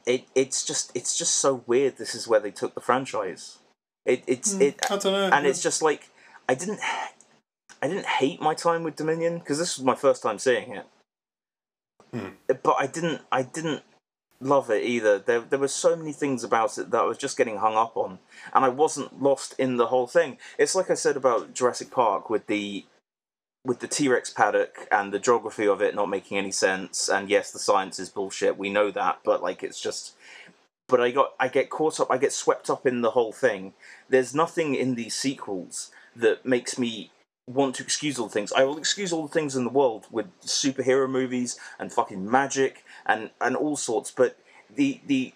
It 0.05 0.25
it's 0.35 0.65
just 0.65 0.91
it's 0.95 1.17
just 1.17 1.35
so 1.35 1.63
weird. 1.67 1.97
This 1.97 2.15
is 2.15 2.27
where 2.27 2.39
they 2.39 2.51
took 2.51 2.73
the 2.75 2.81
franchise. 2.81 3.59
It 4.05 4.23
it's 4.27 4.53
it 4.59 4.79
I 4.89 4.97
don't 4.97 5.13
know. 5.13 5.29
and 5.31 5.45
it's 5.45 5.61
just 5.61 5.81
like 5.81 6.09
I 6.47 6.55
didn't 6.55 6.79
I 7.81 7.87
didn't 7.87 8.05
hate 8.05 8.41
my 8.41 8.53
time 8.53 8.83
with 8.83 8.95
Dominion 8.95 9.39
because 9.39 9.59
this 9.59 9.77
was 9.77 9.85
my 9.85 9.95
first 9.95 10.23
time 10.23 10.39
seeing 10.39 10.75
it. 10.75 10.85
Hmm. 12.13 12.29
But 12.47 12.75
I 12.79 12.87
didn't 12.87 13.21
I 13.31 13.43
didn't 13.43 13.83
love 14.39 14.69
it 14.69 14.83
either. 14.83 15.19
There, 15.19 15.41
there 15.41 15.59
were 15.59 15.67
so 15.67 15.95
many 15.95 16.13
things 16.13 16.43
about 16.43 16.77
it 16.77 16.91
that 16.91 17.01
I 17.01 17.05
was 17.05 17.17
just 17.17 17.37
getting 17.37 17.57
hung 17.57 17.75
up 17.75 17.97
on, 17.97 18.19
and 18.53 18.63
I 18.63 18.69
wasn't 18.69 19.21
lost 19.21 19.55
in 19.57 19.77
the 19.77 19.87
whole 19.87 20.07
thing. 20.07 20.37
It's 20.57 20.75
like 20.75 20.89
I 20.89 20.95
said 20.95 21.17
about 21.17 21.53
Jurassic 21.53 21.91
Park 21.91 22.29
with 22.29 22.47
the 22.47 22.85
with 23.67 23.79
the 23.79 23.87
T 23.87 24.07
Rex 24.07 24.29
paddock 24.29 24.87
and 24.91 25.11
the 25.11 25.19
geography 25.19 25.67
of 25.67 25.81
it 25.81 25.93
not 25.93 26.09
making 26.09 26.37
any 26.37 26.51
sense. 26.51 27.09
And 27.09 27.29
yes, 27.29 27.51
the 27.51 27.59
science 27.59 27.99
is 27.99 28.09
bullshit. 28.09 28.57
We 28.57 28.69
know 28.69 28.89
that, 28.91 29.19
but 29.23 29.43
like 29.43 29.61
it's 29.61 29.79
just. 29.79 30.13
But 30.87 31.01
I 31.01 31.11
got 31.11 31.33
I 31.37 31.49
get 31.49 31.69
caught 31.69 31.99
up. 31.99 32.09
I 32.09 32.17
get 32.17 32.31
swept 32.31 32.69
up 32.69 32.87
in 32.87 33.01
the 33.01 33.11
whole 33.11 33.33
thing. 33.33 33.73
There's 34.09 34.33
nothing 34.33 34.73
in 34.73 34.95
these 34.95 35.15
sequels 35.15 35.91
that 36.15 36.45
makes 36.45 36.79
me 36.79 37.11
want 37.45 37.75
to 37.75 37.83
excuse 37.83 38.17
all 38.17 38.27
the 38.27 38.33
things. 38.33 38.53
I 38.53 38.63
will 38.63 38.77
excuse 38.77 39.11
all 39.11 39.27
the 39.27 39.33
things 39.33 39.55
in 39.55 39.65
the 39.65 39.69
world 39.69 40.07
with 40.09 40.27
superhero 40.41 41.09
movies 41.09 41.59
and 41.77 41.91
fucking 41.91 42.29
magic 42.29 42.85
and 43.05 43.31
and 43.41 43.57
all 43.57 43.75
sorts. 43.75 44.11
But 44.11 44.37
the 44.73 45.01
the 45.05 45.33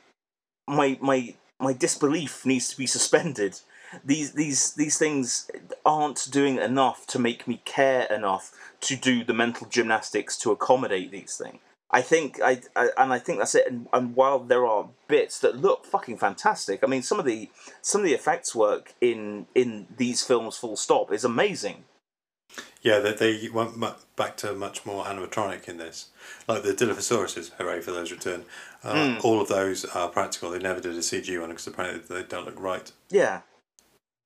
my 0.68 0.98
my 1.02 1.36
my 1.60 1.74
disbelief 1.74 2.46
needs 2.46 2.70
to 2.70 2.78
be 2.78 2.88
suspended. 2.88 3.60
These 4.04 4.34
these 4.34 4.74
these 4.74 4.98
things 4.98 5.50
aren't 5.86 6.30
doing 6.32 6.58
enough 6.58 7.06
to 7.08 7.20
make 7.20 7.48
me 7.48 7.62
care 7.66 8.04
enough 8.04 8.52
to 8.82 8.96
do 8.96 9.24
the 9.24 9.34
mental 9.34 9.68
gymnastics 9.68 10.38
to 10.40 10.52
accommodate 10.52 11.12
these 11.12 11.38
things. 11.38 11.60
I 11.92 12.02
think 12.02 12.40
I, 12.42 12.62
I 12.76 12.90
and 12.98 13.12
I 13.12 13.20
think 13.20 13.40
that's 13.40 13.56
it. 13.56 13.68
And, 13.68 13.88
and 13.92 14.16
while 14.16 14.40
there 14.40 14.66
are 14.66 14.88
bits 15.08 15.40
that 15.40 15.58
look 15.58 15.86
fucking 15.86 16.18
fantastic, 16.18 16.84
I 16.84 16.88
mean 16.88 17.02
some 17.02 17.20
of 17.20 17.26
the 17.26 17.50
some 17.82 18.02
of 18.02 18.06
the 18.06 18.14
effects 18.14 18.56
work 18.56 18.94
in 19.02 19.48
in 19.54 19.88
these 19.98 20.24
films, 20.24 20.58
full 20.58 20.78
stop, 20.78 21.12
is 21.12 21.26
amazing. 21.26 21.84
Yeah, 22.82 23.00
they, 23.00 23.14
they 23.14 23.50
went 23.50 23.80
back 24.16 24.38
to 24.38 24.54
much 24.54 24.86
more 24.86 25.06
animatronic 25.06 25.70
in 25.70 25.78
this. 25.78 26.10
Like 26.48 26.64
the 26.64 26.74
Dilophosauruses, 26.74 27.52
hooray 27.58 27.80
for 27.80 27.92
those 27.92 28.12
return. 28.12 28.44
Uh, 28.84 29.20
All 29.24 29.40
of 29.40 29.48
those 29.48 29.86
are 29.86 30.10
practical. 30.10 30.50
They 30.50 30.60
never 30.60 30.82
did 30.82 30.96
a 30.96 31.00
CG 31.00 31.40
one 31.40 31.50
because 31.50 31.68
apparently 31.68 32.02
they 32.14 32.24
don't 32.24 32.46
look 32.46 32.60
right. 32.60 32.92
Yeah. 33.10 33.42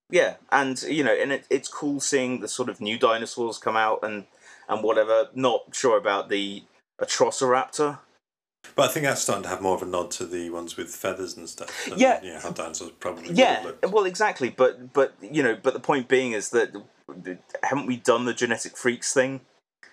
Yeah, 0.10 0.36
and 0.52 0.82
you 0.84 1.04
know, 1.04 1.14
and 1.14 1.32
it, 1.32 1.46
it's 1.50 1.68
cool 1.68 2.00
seeing 2.00 2.40
the 2.40 2.48
sort 2.48 2.70
of 2.70 2.80
new 2.80 2.98
dinosaurs 2.98 3.58
come 3.58 3.76
out 3.76 4.00
and 4.04 4.26
and 4.70 4.84
whatever. 4.84 5.30
Not 5.34 5.74
sure 5.74 5.98
about 5.98 6.30
the 6.30 6.64
Atrociraptor. 7.02 8.00
But 8.76 8.90
I 8.90 8.94
think 8.94 9.06
that's 9.06 9.22
starting 9.22 9.44
to 9.44 9.50
have 9.50 9.62
more 9.62 9.76
of 9.76 9.84
a 9.84 9.86
nod 9.86 10.10
to 10.12 10.26
the 10.26 10.50
ones 10.50 10.76
with 10.76 10.90
feathers 10.90 11.38
and 11.38 11.48
stuff. 11.48 11.86
than, 11.88 12.00
Yeah. 12.00 12.22
You 12.24 12.34
know, 12.34 12.40
how 12.40 12.50
dinosaurs 12.52 12.92
probably 13.00 13.32
Yeah, 13.32 13.72
well, 13.84 14.06
exactly. 14.06 14.50
But 14.50 14.94
but 14.94 15.14
you 15.22 15.44
know, 15.44 15.58
but 15.62 15.74
the 15.74 15.80
point 15.80 16.08
being 16.08 16.32
is 16.32 16.50
that 16.50 16.76
haven't 17.64 17.86
we 17.86 17.98
done 17.98 18.26
the 18.26 18.34
genetic 18.34 18.76
freaks 18.76 19.14
thing? 19.14 19.42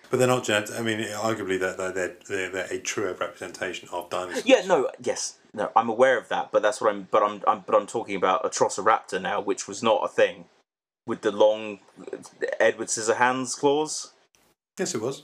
But 0.09 0.17
they're 0.17 0.27
not 0.27 0.43
genetic. 0.43 0.75
I 0.75 0.81
mean, 0.81 0.99
arguably, 0.99 1.59
they're, 1.59 1.73
they're, 1.91 2.17
they're, 2.27 2.49
they're 2.49 2.67
a 2.69 2.79
truer 2.79 3.13
representation 3.13 3.89
of 3.91 4.09
dinosaurs. 4.09 4.45
Yeah, 4.45 4.63
no, 4.65 4.89
yes, 5.01 5.39
no, 5.53 5.71
I'm 5.75 5.89
aware 5.89 6.17
of 6.17 6.29
that. 6.29 6.51
But 6.51 6.61
that's 6.61 6.81
what 6.81 6.93
I'm. 6.93 7.07
But 7.11 7.23
I'm. 7.23 7.41
I'm 7.47 7.63
but 7.65 7.75
I'm 7.75 7.87
talking 7.87 8.15
about 8.15 8.45
a 8.45 8.49
Atrociraptor 8.49 9.21
now, 9.21 9.39
which 9.41 9.67
was 9.67 9.83
not 9.83 10.01
a 10.03 10.07
thing 10.07 10.45
with 11.05 11.21
the 11.21 11.31
long 11.31 11.79
Edward 12.59 12.87
Scissorhands 12.87 13.57
claws. 13.57 14.13
Yes, 14.79 14.95
it 14.95 15.01
was. 15.01 15.23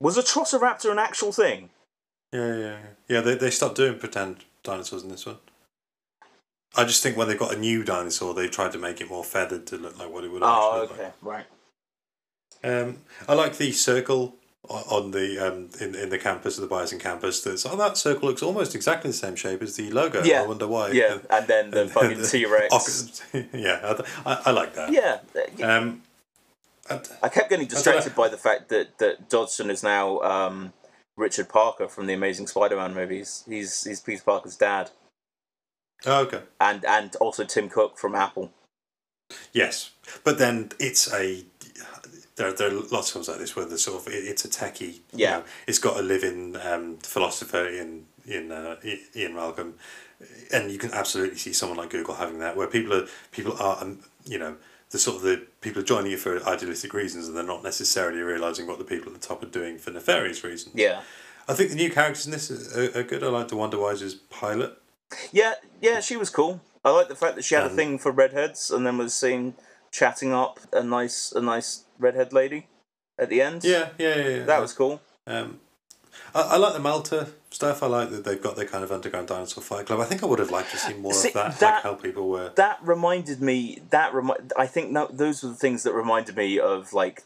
Was 0.00 0.16
a 0.16 0.22
Atrociraptor 0.22 0.90
an 0.92 0.98
actual 0.98 1.32
thing? 1.32 1.70
Yeah, 2.32 2.46
yeah, 2.46 2.56
yeah. 2.58 2.78
Yeah, 3.08 3.20
they, 3.22 3.34
they 3.34 3.50
stopped 3.50 3.76
doing 3.76 3.98
pretend 3.98 4.44
dinosaurs 4.62 5.02
in 5.02 5.08
this 5.08 5.26
one. 5.26 5.38
I 6.76 6.84
just 6.84 7.02
think 7.02 7.16
when 7.16 7.26
they 7.28 7.34
got 7.36 7.54
a 7.54 7.58
new 7.58 7.82
dinosaur, 7.82 8.34
they 8.34 8.48
tried 8.48 8.72
to 8.72 8.78
make 8.78 9.00
it 9.00 9.08
more 9.08 9.24
feathered 9.24 9.66
to 9.68 9.76
look 9.78 9.98
like 9.98 10.12
what 10.12 10.24
it 10.24 10.30
would 10.30 10.42
Oh, 10.44 10.82
actually 10.82 10.94
okay, 10.94 11.12
right. 11.22 11.46
look 12.62 12.72
like. 12.72 12.86
Um, 12.88 12.98
I 13.26 13.34
like 13.34 13.56
the 13.56 13.72
circle 13.72 14.36
on 14.68 15.10
the 15.12 15.38
um, 15.38 15.70
in 15.80 15.94
in 15.94 16.08
the 16.10 16.18
campus, 16.18 16.58
of 16.58 16.68
the 16.68 16.74
Biosyn 16.74 17.00
campus. 17.00 17.40
That's 17.42 17.64
oh, 17.64 17.76
that 17.76 17.96
circle 17.96 18.28
looks 18.28 18.42
almost 18.42 18.74
exactly 18.74 19.10
the 19.10 19.16
same 19.16 19.36
shape 19.36 19.62
as 19.62 19.76
the 19.76 19.90
logo. 19.90 20.22
Yeah. 20.22 20.42
I 20.42 20.46
wonder 20.46 20.66
why. 20.66 20.90
Yeah, 20.90 21.18
and 21.30 21.46
then 21.46 21.70
the 21.70 21.82
And- 21.82 21.90
fucking 21.90 22.22
T 22.30 22.44
Rex. 22.46 23.22
yeah, 23.52 23.94
I, 24.24 24.30
I, 24.32 24.42
I 24.46 24.50
like 24.50 24.74
that. 24.74 24.92
Yeah, 24.92 25.20
yeah. 25.56 25.76
Um, 25.76 26.02
and- 26.90 27.08
I 27.22 27.28
kept 27.28 27.50
getting 27.50 27.66
distracted 27.66 28.14
by 28.14 28.28
the 28.28 28.36
fact 28.36 28.68
that 28.68 28.98
that 28.98 29.28
Dodgson 29.28 29.70
is 29.70 29.82
now 29.82 30.20
um, 30.20 30.72
Richard 31.16 31.48
Parker 31.48 31.88
from 31.88 32.06
the 32.06 32.14
Amazing 32.14 32.46
Spider-Man 32.46 32.94
movies. 32.94 33.44
He's 33.48 33.84
he's 33.84 34.00
Peter 34.00 34.22
Parker's 34.22 34.56
dad, 34.56 34.90
oh, 36.06 36.22
okay. 36.22 36.42
and 36.60 36.84
and 36.84 37.16
also 37.16 37.44
Tim 37.44 37.68
Cook 37.68 37.98
from 37.98 38.14
Apple. 38.14 38.52
Yes, 39.52 39.90
but 40.24 40.38
then 40.38 40.70
it's 40.78 41.12
a 41.12 41.44
there, 42.38 42.52
there 42.52 42.68
are 42.68 42.80
lots 42.90 43.08
of 43.08 43.12
films 43.12 43.28
like 43.28 43.38
this 43.38 43.54
where 43.54 43.66
the 43.66 43.78
sort 43.78 44.00
of 44.06 44.12
it, 44.12 44.24
it's 44.24 44.44
a 44.44 44.48
techie. 44.48 44.80
you 44.94 45.00
Yeah. 45.12 45.30
know, 45.38 45.44
it's 45.66 45.78
got 45.78 45.98
a 45.98 46.02
living 46.02 46.56
um, 46.56 46.96
philosopher 47.02 47.66
in 47.68 48.06
in 48.26 48.52
uh, 48.52 48.76
Ian 49.16 49.34
Malcolm, 49.34 49.74
and 50.52 50.70
you 50.70 50.78
can 50.78 50.92
absolutely 50.92 51.38
see 51.38 51.52
someone 51.52 51.78
like 51.78 51.90
Google 51.90 52.14
having 52.14 52.38
that, 52.40 52.56
where 52.56 52.66
people 52.66 52.94
are 52.94 53.06
people 53.32 53.54
are 53.58 53.82
um, 53.82 53.98
you 54.24 54.38
know 54.38 54.56
the 54.90 54.98
sort 54.98 55.16
of 55.16 55.22
the 55.22 55.46
people 55.60 55.82
are 55.82 55.84
joining 55.84 56.12
it 56.12 56.18
for 56.20 56.42
idealistic 56.46 56.94
reasons, 56.94 57.28
and 57.28 57.36
they're 57.36 57.44
not 57.44 57.62
necessarily 57.62 58.20
realizing 58.20 58.66
what 58.66 58.78
the 58.78 58.84
people 58.84 59.12
at 59.12 59.20
the 59.20 59.26
top 59.26 59.42
are 59.42 59.46
doing 59.46 59.78
for 59.78 59.90
nefarious 59.90 60.42
reasons. 60.44 60.74
Yeah, 60.74 61.02
I 61.48 61.54
think 61.54 61.70
the 61.70 61.76
new 61.76 61.90
characters 61.90 62.26
in 62.26 62.32
this 62.32 62.50
are, 62.76 62.98
are 62.98 63.02
good. 63.02 63.22
I 63.22 63.28
like 63.28 63.48
the 63.48 63.56
DeWanda 63.56 63.80
Wise's 63.80 64.14
pilot. 64.14 64.78
yeah, 65.32 65.54
yeah. 65.80 66.00
She 66.00 66.16
was 66.16 66.30
cool. 66.30 66.60
I 66.84 66.90
like 66.90 67.08
the 67.08 67.16
fact 67.16 67.34
that 67.36 67.44
she 67.44 67.54
had 67.54 67.64
a 67.64 67.70
Um, 67.70 67.76
thing 67.76 67.98
for 67.98 68.10
redheads, 68.12 68.70
and 68.70 68.86
then 68.86 68.98
was 68.98 69.12
seen 69.14 69.54
chatting 69.90 70.32
up 70.34 70.60
a 70.72 70.82
nice 70.82 71.32
a 71.32 71.40
nice 71.40 71.84
redhead 71.98 72.32
lady 72.32 72.66
at 73.18 73.28
the 73.28 73.40
end. 73.42 73.64
Yeah, 73.64 73.90
yeah, 73.98 74.16
yeah. 74.16 74.28
yeah. 74.28 74.44
that 74.44 74.60
was 74.60 74.72
cool. 74.72 75.00
Um, 75.26 75.60
I, 76.34 76.42
I 76.42 76.56
like 76.56 76.72
the 76.74 76.80
Malta 76.80 77.28
stuff. 77.50 77.82
I 77.82 77.86
like 77.86 78.10
that 78.10 78.24
they've 78.24 78.42
got 78.42 78.56
their 78.56 78.66
kind 78.66 78.84
of 78.84 78.90
underground 78.92 79.28
dinosaur 79.28 79.62
fight 79.62 79.86
club. 79.86 80.00
I 80.00 80.04
think 80.04 80.22
I 80.22 80.26
would 80.26 80.38
have 80.38 80.50
liked 80.50 80.70
to 80.72 80.76
see 80.78 80.94
more 80.94 81.12
See, 81.12 81.28
of 81.28 81.34
that, 81.34 81.58
that- 81.58 81.74
like 81.74 81.82
how 81.82 81.94
people 81.94 82.28
were. 82.28 82.52
that 82.56 82.78
reminded 82.82 83.40
me 83.40 83.82
that 83.90 84.12
remi- 84.14 84.34
I 84.56 84.66
think 84.66 84.90
no, 84.90 85.08
those 85.10 85.42
were 85.42 85.50
the 85.50 85.54
things 85.56 85.82
that 85.84 85.92
reminded 85.92 86.36
me 86.36 86.58
of 86.58 86.92
like 86.92 87.22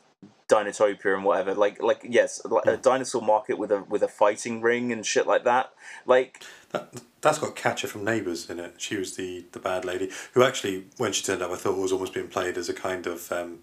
Dinotopia 0.49 1.15
and 1.15 1.25
whatever 1.25 1.55
like 1.55 1.81
like 1.83 2.05
yes 2.07 2.43
like 2.45 2.67
a 2.67 2.77
dinosaur 2.77 3.23
market 3.23 3.57
with 3.59 3.73
a 3.73 3.83
with 3.85 4.03
a 4.03 4.09
fighting 4.09 4.61
ring 4.61 4.93
and 4.93 5.07
shit 5.07 5.27
like 5.27 5.45
that 5.45 5.73
like 6.05 6.43
That, 6.73 6.93
that's 7.23 7.39
got 7.39 7.57
Katya 7.57 7.89
from 7.89 8.05
Neighbours 8.05 8.51
in 8.51 8.59
it. 8.61 8.75
She 8.77 8.97
was 8.97 9.17
the, 9.17 9.47
the 9.53 9.59
bad 9.61 9.85
lady 9.87 10.11
who 10.35 10.43
actually, 10.43 10.87
when 10.99 11.13
she 11.13 11.23
turned 11.25 11.41
up, 11.41 11.51
I 11.53 11.57
thought 11.57 11.79
was 11.79 11.93
almost 11.93 12.13
being 12.13 12.29
played 12.29 12.59
as 12.59 12.69
a 12.69 12.75
kind 12.75 13.07
of 13.07 13.31
um, 13.33 13.61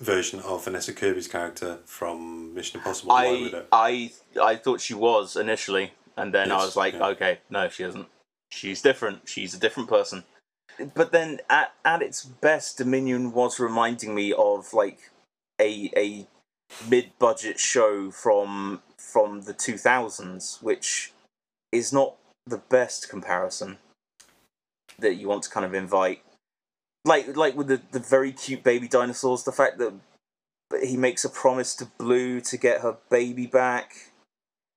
version 0.00 0.40
of 0.40 0.64
Vanessa 0.64 0.92
Kirby's 0.92 1.28
character 1.28 1.78
from 1.84 2.54
Mission 2.54 2.80
Impossible. 2.80 3.12
I 3.12 3.64
I 3.70 4.10
I 4.40 4.56
thought 4.56 4.80
she 4.80 4.94
was 4.94 5.36
initially 5.36 5.92
and 6.16 6.34
then 6.34 6.50
I 6.50 6.56
was 6.56 6.76
like 6.76 6.94
yeah. 6.94 7.06
okay 7.08 7.38
no 7.48 7.68
she 7.68 7.84
isn't 7.84 8.06
she's 8.50 8.82
different 8.82 9.28
she's 9.28 9.54
a 9.54 9.58
different 9.58 9.88
person 9.88 10.24
but 10.94 11.12
then 11.12 11.40
at 11.48 11.72
at 11.84 12.02
its 12.02 12.24
best 12.24 12.78
Dominion 12.78 13.32
was 13.32 13.60
reminding 13.60 14.14
me 14.14 14.32
of 14.32 14.72
like 14.72 15.10
a 15.60 15.90
a 15.96 16.26
mid 16.88 17.12
budget 17.18 17.60
show 17.60 18.10
from 18.10 18.82
from 18.98 19.42
the 19.42 19.54
2000s 19.54 20.62
which 20.62 21.12
is 21.72 21.92
not 21.92 22.16
the 22.46 22.58
best 22.58 23.08
comparison 23.08 23.78
that 24.98 25.14
you 25.14 25.28
want 25.28 25.42
to 25.42 25.50
kind 25.50 25.66
of 25.66 25.74
invite 25.74 26.22
like 27.04 27.36
like 27.36 27.56
with 27.56 27.68
the, 27.68 27.80
the 27.92 27.98
very 28.00 28.32
cute 28.32 28.62
baby 28.62 28.88
dinosaurs 28.88 29.44
the 29.44 29.52
fact 29.52 29.78
that 29.78 29.92
he 30.82 30.96
makes 30.96 31.24
a 31.24 31.28
promise 31.28 31.74
to 31.74 31.86
blue 31.98 32.40
to 32.40 32.56
get 32.56 32.80
her 32.82 32.96
baby 33.10 33.46
back 33.46 33.92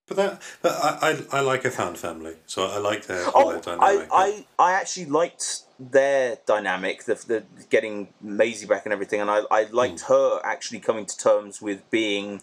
But 0.08 0.18
that, 0.18 0.42
but 0.62 0.72
I, 0.72 1.12
I, 1.32 1.38
I 1.38 1.42
like 1.42 1.64
a 1.66 1.72
fan 1.72 1.96
family, 1.96 2.36
so 2.46 2.68
I 2.68 2.78
like 2.78 3.06
their, 3.08 3.24
oh 3.36 3.50
their 3.52 3.58
I, 3.80 3.96
dynamic. 3.96 4.10
I 4.12 4.46
i 4.60 4.72
actually 4.74 5.06
liked 5.06 5.64
their 5.80 6.38
dynamic 6.46 7.04
the, 7.06 7.16
the 7.16 7.44
getting 7.70 8.10
Maisie 8.22 8.66
back 8.68 8.86
and 8.86 8.94
everything 8.94 9.22
and 9.22 9.30
i, 9.30 9.42
I 9.52 9.64
liked 9.66 10.02
Hmm. 10.02 10.14
her 10.14 10.40
actually 10.44 10.80
coming 10.80 11.06
to 11.06 11.18
terms 11.18 11.62
with 11.62 11.90
being 11.92 12.42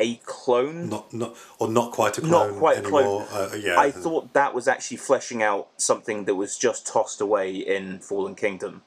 a 0.00 0.16
clone 0.24 0.88
not 0.88 1.12
not 1.12 1.36
or 1.58 1.68
not 1.68 1.92
quite 1.92 2.16
a 2.18 2.20
clone, 2.22 2.52
Not 2.52 2.58
quite 2.58 2.78
a 2.78 2.82
clone. 2.82 3.26
Uh, 3.30 3.50
yeah, 3.56 3.78
I 3.78 3.90
thought 3.90 4.32
that 4.32 4.54
was 4.54 4.66
actually 4.66 4.96
fleshing 4.96 5.42
out 5.42 5.68
something 5.76 6.24
that 6.24 6.36
was 6.36 6.56
just 6.56 6.86
tossed 6.86 7.20
away 7.20 7.54
in 7.56 7.98
Fallen 8.00 8.34
Kingdom. 8.34 8.82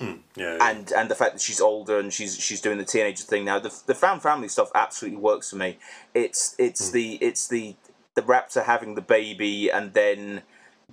Mm, 0.00 0.20
yeah, 0.36 0.56
yeah. 0.56 0.70
and 0.70 0.92
and 0.92 1.10
the 1.10 1.14
fact 1.16 1.32
that 1.32 1.40
she's 1.40 1.60
older 1.60 1.98
and 1.98 2.12
she's 2.12 2.38
she's 2.38 2.60
doing 2.60 2.78
the 2.78 2.84
teenager 2.84 3.24
thing 3.24 3.44
now 3.44 3.58
the 3.58 3.76
the 3.86 3.96
found 3.96 4.22
family 4.22 4.46
stuff 4.46 4.70
absolutely 4.74 5.18
works 5.20 5.50
for 5.50 5.56
me. 5.56 5.78
It's 6.14 6.54
it's 6.58 6.90
the 6.90 7.16
it's 7.16 7.48
the 7.48 7.74
the 8.14 8.22
raptor 8.22 8.64
having 8.64 8.94
the 8.94 9.00
baby 9.00 9.70
and 9.70 9.94
then 9.94 10.42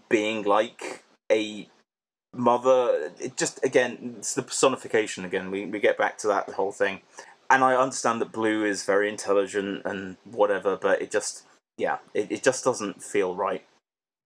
being 0.09 0.43
like 0.43 1.03
a 1.31 1.69
mother. 2.33 3.11
It 3.19 3.37
just 3.37 3.63
again 3.63 4.15
it's 4.17 4.33
the 4.33 4.41
personification 4.41 5.23
again. 5.23 5.51
We, 5.51 5.65
we 5.65 5.79
get 5.79 5.97
back 5.99 6.17
to 6.19 6.27
that 6.27 6.49
whole 6.49 6.71
thing. 6.71 7.01
And 7.47 7.63
i 7.63 7.75
understand 7.75 8.21
that 8.21 8.31
blue 8.31 8.65
is 8.65 8.85
very 8.85 9.07
intelligent 9.07 9.83
and 9.85 10.17
whatever 10.23 10.75
but 10.75 10.99
it 10.99 11.11
just 11.11 11.43
yeah 11.77 11.99
it, 12.15 12.31
it 12.31 12.41
just 12.41 12.63
doesn't 12.63 13.03
feel 13.03 13.35
right. 13.35 13.63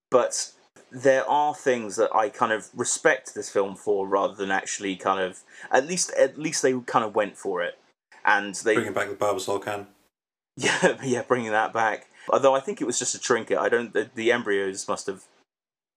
But 0.10 0.54
there 0.92 1.28
are 1.30 1.54
things 1.54 1.96
that 1.98 2.14
I 2.16 2.30
kind 2.30 2.52
of 2.52 2.70
respect 2.76 3.36
this 3.36 3.50
film 3.50 3.76
for, 3.76 4.08
rather 4.08 4.34
than 4.34 4.52
actually 4.52 4.96
kind 4.96 5.22
of 5.22 5.40
at 5.72 5.88
least 5.88 6.12
at 6.18 6.38
least 6.38 6.62
they 6.62 6.74
kind 6.82 7.06
of 7.06 7.16
went 7.16 7.38
for 7.38 7.62
it, 7.62 7.78
and 8.26 8.56
they 8.56 8.76
bringing 8.76 8.94
back 8.94 9.10
the 9.10 9.16
Barbasol 9.16 9.64
can. 9.64 9.88
yeah 10.58 10.98
yeah 11.04 11.22
bringing 11.22 11.52
that 11.52 11.72
back, 11.72 12.10
Although 12.32 12.56
I 12.56 12.60
think 12.60 12.82
it 12.82 12.86
was 12.86 13.00
just 13.00 13.16
a 13.16 13.20
trinket. 13.20 13.58
I 13.58 13.70
don't. 13.70 13.94
The, 13.94 14.10
the 14.14 14.32
embryos 14.32 14.88
must 14.88 15.08
have 15.08 15.24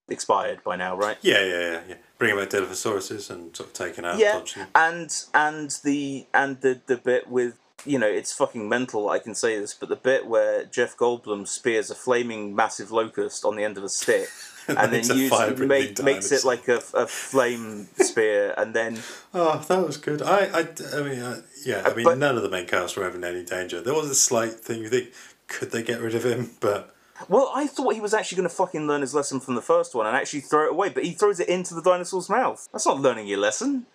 expired 0.09 0.63
by 0.63 0.75
now, 0.75 0.95
right? 0.97 1.17
Yeah, 1.21 1.43
yeah, 1.43 1.59
yeah, 1.59 1.81
yeah. 1.89 1.95
Bringing 2.17 2.37
back 2.37 2.49
Dilophosauruses 2.49 3.29
and 3.29 3.55
sort 3.55 3.69
of 3.69 3.73
taking 3.73 4.05
out 4.05 4.17
yeah, 4.17 4.41
and 4.75 5.23
and 5.33 5.71
the 5.83 6.27
and 6.33 6.61
the 6.61 6.81
the 6.85 6.97
bit 6.97 7.29
with 7.29 7.59
you 7.85 7.99
know 7.99 8.07
it's 8.07 8.33
fucking 8.33 8.67
mental. 8.67 9.09
I 9.09 9.19
can 9.19 9.35
say 9.35 9.59
this, 9.59 9.73
but 9.73 9.89
the 9.89 9.95
bit 9.95 10.27
where 10.27 10.65
Jeff 10.65 10.97
Goldblum 10.97 11.47
spears 11.47 11.91
a 11.91 11.95
flaming 11.95 12.55
massive 12.55 12.91
locust 12.91 13.45
on 13.45 13.55
the 13.55 13.63
end 13.63 13.77
of 13.77 13.83
a 13.83 13.89
stick. 13.89 14.29
And 14.67 14.93
then 14.93 15.03
use, 15.17 15.59
make, 15.59 16.01
makes 16.03 16.31
it 16.31 16.43
like 16.45 16.67
a, 16.67 16.81
a 16.93 17.05
flame 17.07 17.87
spear, 17.97 18.53
and 18.57 18.73
then 18.73 18.99
Oh, 19.33 19.57
that 19.67 19.85
was 19.85 19.97
good. 19.97 20.21
I, 20.21 20.45
I, 20.45 20.67
I 20.95 21.01
mean, 21.03 21.19
uh, 21.19 21.41
yeah. 21.65 21.83
I 21.85 21.93
mean, 21.93 22.05
but- 22.05 22.17
none 22.17 22.37
of 22.37 22.43
the 22.43 22.49
main 22.49 22.65
cast 22.67 22.95
were 22.97 23.03
ever 23.05 23.17
in 23.17 23.23
any 23.23 23.43
danger. 23.43 23.81
There 23.81 23.93
was 23.93 24.09
a 24.09 24.15
slight 24.15 24.53
thing. 24.53 24.81
You 24.81 24.89
think, 24.89 25.09
could 25.47 25.71
they 25.71 25.83
get 25.83 25.99
rid 26.01 26.15
of 26.15 26.23
him? 26.25 26.51
But 26.61 26.93
Well, 27.29 27.51
I 27.53 27.67
thought 27.67 27.93
he 27.93 28.01
was 28.01 28.13
actually 28.13 28.37
going 28.37 28.49
to 28.49 28.55
fucking 28.55 28.87
learn 28.87 29.01
his 29.01 29.13
lesson 29.13 29.39
from 29.39 29.55
the 29.55 29.61
first 29.61 29.93
one 29.95 30.07
and 30.07 30.15
actually 30.15 30.41
throw 30.41 30.65
it 30.65 30.71
away, 30.71 30.89
but 30.89 31.03
he 31.03 31.11
throws 31.13 31.39
it 31.39 31.49
into 31.49 31.73
the 31.73 31.81
dinosaur's 31.81 32.29
mouth. 32.29 32.67
That's 32.71 32.85
not 32.85 32.99
learning 33.01 33.27
your 33.27 33.39
lesson. 33.39 33.85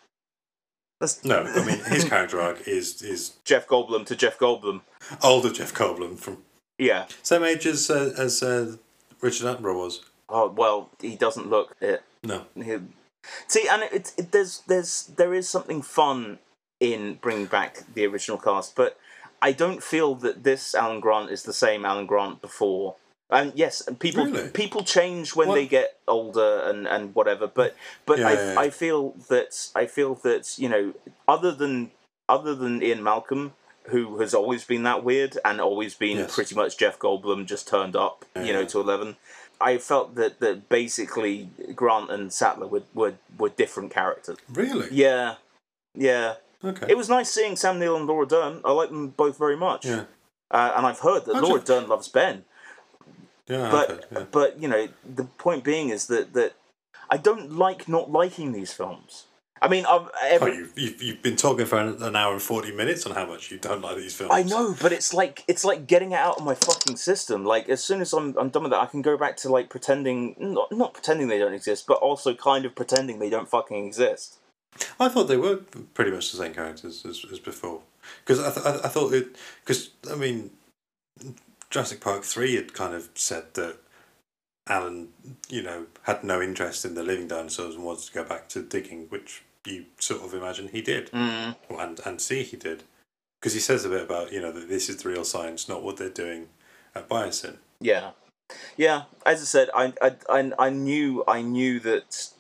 That's 1.00 1.24
no, 1.24 1.44
I 1.44 1.64
mean, 1.64 1.78
his 1.84 2.04
character 2.04 2.40
arc 2.40 2.66
is 2.66 3.02
is 3.02 3.34
Jeff 3.44 3.68
Goldblum 3.68 4.04
to 4.06 4.16
Jeff 4.16 4.36
Goldblum. 4.38 4.80
older 5.22 5.50
Jeff 5.52 5.72
Goldblum 5.72 6.18
from 6.18 6.38
Yeah. 6.76 7.06
same 7.22 7.44
age 7.44 7.66
as 7.66 7.88
uh, 7.88 8.12
as 8.18 8.42
uh, 8.42 8.76
Richard 9.20 9.46
Attenborough 9.46 9.76
was. 9.76 10.00
Oh 10.28 10.48
well, 10.50 10.90
he 11.00 11.16
doesn't 11.16 11.48
look 11.48 11.74
it. 11.80 12.02
No, 12.22 12.44
He, 12.54 12.76
see, 13.46 13.66
and 13.70 13.82
it, 13.82 13.92
it, 13.92 14.12
it, 14.18 14.32
there's 14.32 14.62
there's 14.66 15.04
there 15.16 15.32
is 15.34 15.48
something 15.48 15.82
fun 15.82 16.38
in 16.80 17.14
bringing 17.14 17.46
back 17.46 17.82
the 17.94 18.06
original 18.06 18.38
cast, 18.38 18.76
but 18.76 18.98
I 19.40 19.52
don't 19.52 19.82
feel 19.82 20.14
that 20.16 20.44
this 20.44 20.74
Alan 20.74 21.00
Grant 21.00 21.30
is 21.30 21.42
the 21.44 21.52
same 21.52 21.84
Alan 21.84 22.06
Grant 22.06 22.40
before. 22.40 22.96
And 23.30 23.52
yes, 23.54 23.86
people 23.98 24.24
Really? 24.24 24.48
people 24.50 24.82
change 24.84 25.36
when 25.36 25.48
What? 25.48 25.54
they 25.56 25.66
get 25.66 25.98
older 26.08 26.60
and, 26.64 26.86
and 26.88 27.14
whatever. 27.14 27.46
But 27.46 27.76
but 28.06 28.18
Yeah, 28.18 28.28
I, 28.28 28.32
yeah, 28.32 28.52
yeah. 28.54 28.60
I 28.60 28.70
feel 28.70 29.10
that 29.28 29.68
I 29.74 29.86
feel 29.86 30.14
that 30.16 30.58
you 30.58 30.68
know 30.68 30.94
other 31.26 31.52
than 31.52 31.90
other 32.28 32.54
than 32.54 32.82
Ian 32.82 33.02
Malcolm, 33.02 33.52
who 33.84 34.18
has 34.20 34.32
always 34.34 34.64
been 34.64 34.82
that 34.84 35.04
weird 35.04 35.36
and 35.44 35.60
always 35.60 35.94
been 35.94 36.16
Yes. 36.18 36.34
pretty 36.34 36.54
much 36.54 36.78
Jeff 36.78 36.98
Goldblum 36.98 37.44
just 37.46 37.68
turned 37.68 37.96
up, 37.96 38.24
you 38.34 38.52
know, 38.52 38.64
to 38.64 38.80
eleven. 38.80 39.16
I 39.60 39.78
felt 39.78 40.14
that, 40.14 40.40
that 40.40 40.68
basically 40.68 41.50
Grant 41.74 42.10
and 42.10 42.32
Sattler 42.32 42.66
were, 42.66 42.82
were 42.94 43.14
were 43.38 43.48
different 43.48 43.90
characters. 43.92 44.38
really. 44.52 44.88
Yeah, 44.92 45.34
yeah. 45.94 46.34
Okay. 46.64 46.86
It 46.88 46.96
was 46.96 47.08
nice 47.08 47.30
seeing 47.30 47.56
Sam 47.56 47.78
Neill 47.78 47.96
and 47.96 48.06
Laura 48.06 48.26
Dern. 48.26 48.60
I 48.64 48.72
like 48.72 48.88
them 48.90 49.08
both 49.08 49.38
very 49.38 49.56
much. 49.56 49.84
yeah. 49.86 50.04
Uh, 50.50 50.72
and 50.76 50.86
I've 50.86 51.00
heard 51.00 51.24
that 51.26 51.34
How'd 51.34 51.44
Laura 51.44 51.60
you- 51.60 51.64
Dern 51.66 51.88
loves 51.88 52.08
Ben. 52.08 52.44
Yeah. 53.48 53.70
But 53.70 53.88
heard, 53.90 54.06
yeah. 54.12 54.24
but 54.30 54.60
you 54.62 54.68
know 54.68 54.88
the 55.04 55.24
point 55.24 55.64
being 55.64 55.88
is 55.88 56.06
that 56.06 56.34
that 56.34 56.52
I 57.10 57.16
don't 57.16 57.52
like 57.52 57.88
not 57.88 58.10
liking 58.10 58.52
these 58.52 58.72
films. 58.72 59.24
I 59.60 59.68
mean, 59.68 59.84
I've, 59.86 60.08
Oh, 60.40 60.46
you've, 60.46 60.78
you've, 60.78 61.02
you've 61.02 61.22
been 61.22 61.36
talking 61.36 61.66
for 61.66 61.78
an, 61.78 62.02
an 62.02 62.16
hour 62.16 62.32
and 62.32 62.42
40 62.42 62.72
minutes 62.72 63.06
on 63.06 63.14
how 63.14 63.26
much 63.26 63.50
you 63.50 63.58
don't 63.58 63.82
like 63.82 63.96
these 63.96 64.14
films. 64.14 64.32
I 64.32 64.42
know, 64.42 64.74
but 64.80 64.92
it's 64.92 65.12
like 65.12 65.44
it's 65.48 65.64
like 65.64 65.86
getting 65.86 66.12
it 66.12 66.18
out 66.18 66.38
of 66.38 66.44
my 66.44 66.54
fucking 66.54 66.96
system. 66.96 67.44
Like 67.44 67.68
as 67.68 67.82
soon 67.82 68.00
as 68.00 68.12
I'm 68.12 68.36
I'm 68.38 68.50
done 68.50 68.64
with 68.64 68.72
that, 68.72 68.80
I 68.80 68.86
can 68.86 69.02
go 69.02 69.16
back 69.16 69.36
to 69.38 69.48
like 69.48 69.70
pretending 69.70 70.34
not 70.38 70.70
not 70.72 70.94
pretending 70.94 71.28
they 71.28 71.38
don't 71.38 71.54
exist, 71.54 71.86
but 71.86 71.98
also 71.98 72.34
kind 72.34 72.64
of 72.64 72.74
pretending 72.74 73.18
they 73.18 73.30
don't 73.30 73.48
fucking 73.48 73.86
exist. 73.86 74.38
I 75.00 75.08
thought 75.08 75.24
they 75.24 75.36
were 75.36 75.56
pretty 75.94 76.10
much 76.10 76.30
the 76.30 76.38
same 76.38 76.54
characters 76.54 77.04
as, 77.04 77.24
as 77.32 77.38
before. 77.38 77.80
Because 78.24 78.40
I, 78.40 78.50
th- 78.52 78.66
I, 78.66 78.86
I 78.86 78.88
thought 78.88 79.12
it. 79.12 79.36
Because, 79.64 79.90
I 80.10 80.14
mean, 80.14 80.50
Jurassic 81.70 82.00
Park 82.00 82.24
3 82.24 82.54
had 82.54 82.74
kind 82.74 82.94
of 82.94 83.08
said 83.14 83.54
that 83.54 83.76
Alan, 84.68 85.08
you 85.48 85.62
know, 85.62 85.86
had 86.02 86.24
no 86.24 86.40
interest 86.40 86.84
in 86.84 86.94
the 86.94 87.02
living 87.02 87.28
dinosaurs 87.28 87.74
and 87.74 87.84
wanted 87.84 88.04
to 88.04 88.12
go 88.12 88.24
back 88.24 88.48
to 88.50 88.62
digging, 88.62 89.06
which 89.08 89.42
you 89.68 89.86
sort 89.98 90.22
of 90.22 90.34
imagine 90.34 90.68
he 90.68 90.82
did. 90.82 91.10
Mm. 91.12 91.56
And, 91.70 92.00
and 92.04 92.20
see 92.20 92.42
he 92.42 92.56
did. 92.56 92.84
Because 93.40 93.54
he 93.54 93.60
says 93.60 93.84
a 93.84 93.88
bit 93.88 94.02
about, 94.02 94.32
you 94.32 94.40
know, 94.40 94.50
that 94.50 94.68
this 94.68 94.88
is 94.88 94.96
the 94.96 95.08
real 95.08 95.24
science, 95.24 95.68
not 95.68 95.82
what 95.82 95.96
they're 95.96 96.10
doing 96.10 96.48
at 96.94 97.08
Biosyn. 97.08 97.58
Yeah, 97.80 98.10
yeah. 98.76 99.02
As 99.24 99.40
I 99.40 99.44
said, 99.44 99.68
I, 99.74 99.92
I, 100.02 100.16
I, 100.28 100.52
I 100.58 100.70
knew, 100.70 101.22
I 101.28 101.42
knew 101.42 101.78
that 101.80 102.30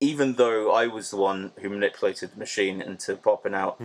even 0.00 0.34
though 0.34 0.72
I 0.72 0.88
was 0.88 1.10
the 1.10 1.16
one 1.16 1.52
who 1.60 1.68
manipulated 1.68 2.32
the 2.32 2.38
machine 2.38 2.80
into 2.80 3.16
popping 3.16 3.54
out 3.54 3.80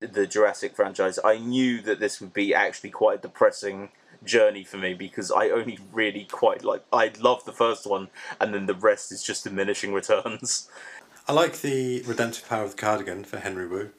the 0.00 0.26
Jurassic 0.26 0.76
franchise, 0.76 1.18
I 1.24 1.38
knew 1.38 1.80
that 1.82 1.98
this 1.98 2.20
would 2.20 2.34
be 2.34 2.54
actually 2.54 2.90
quite 2.90 3.18
a 3.18 3.22
depressing 3.22 3.88
journey 4.22 4.64
for 4.64 4.76
me 4.76 4.94
because 4.94 5.30
I 5.30 5.48
only 5.48 5.78
really 5.92 6.26
quite 6.30 6.64
like. 6.64 6.84
I 6.92 7.12
love 7.20 7.44
the 7.44 7.52
first 7.52 7.86
one, 7.86 8.08
and 8.40 8.54
then 8.54 8.66
the 8.66 8.74
rest 8.74 9.12
is 9.12 9.22
just 9.22 9.44
diminishing 9.44 9.92
returns. 9.92 10.68
I 11.26 11.32
like 11.32 11.60
the 11.60 12.02
redemptive 12.02 12.48
power 12.48 12.64
of 12.64 12.72
the 12.72 12.76
cardigan 12.76 13.24
for 13.24 13.38
Henry 13.38 13.66
Wu. 13.66 13.90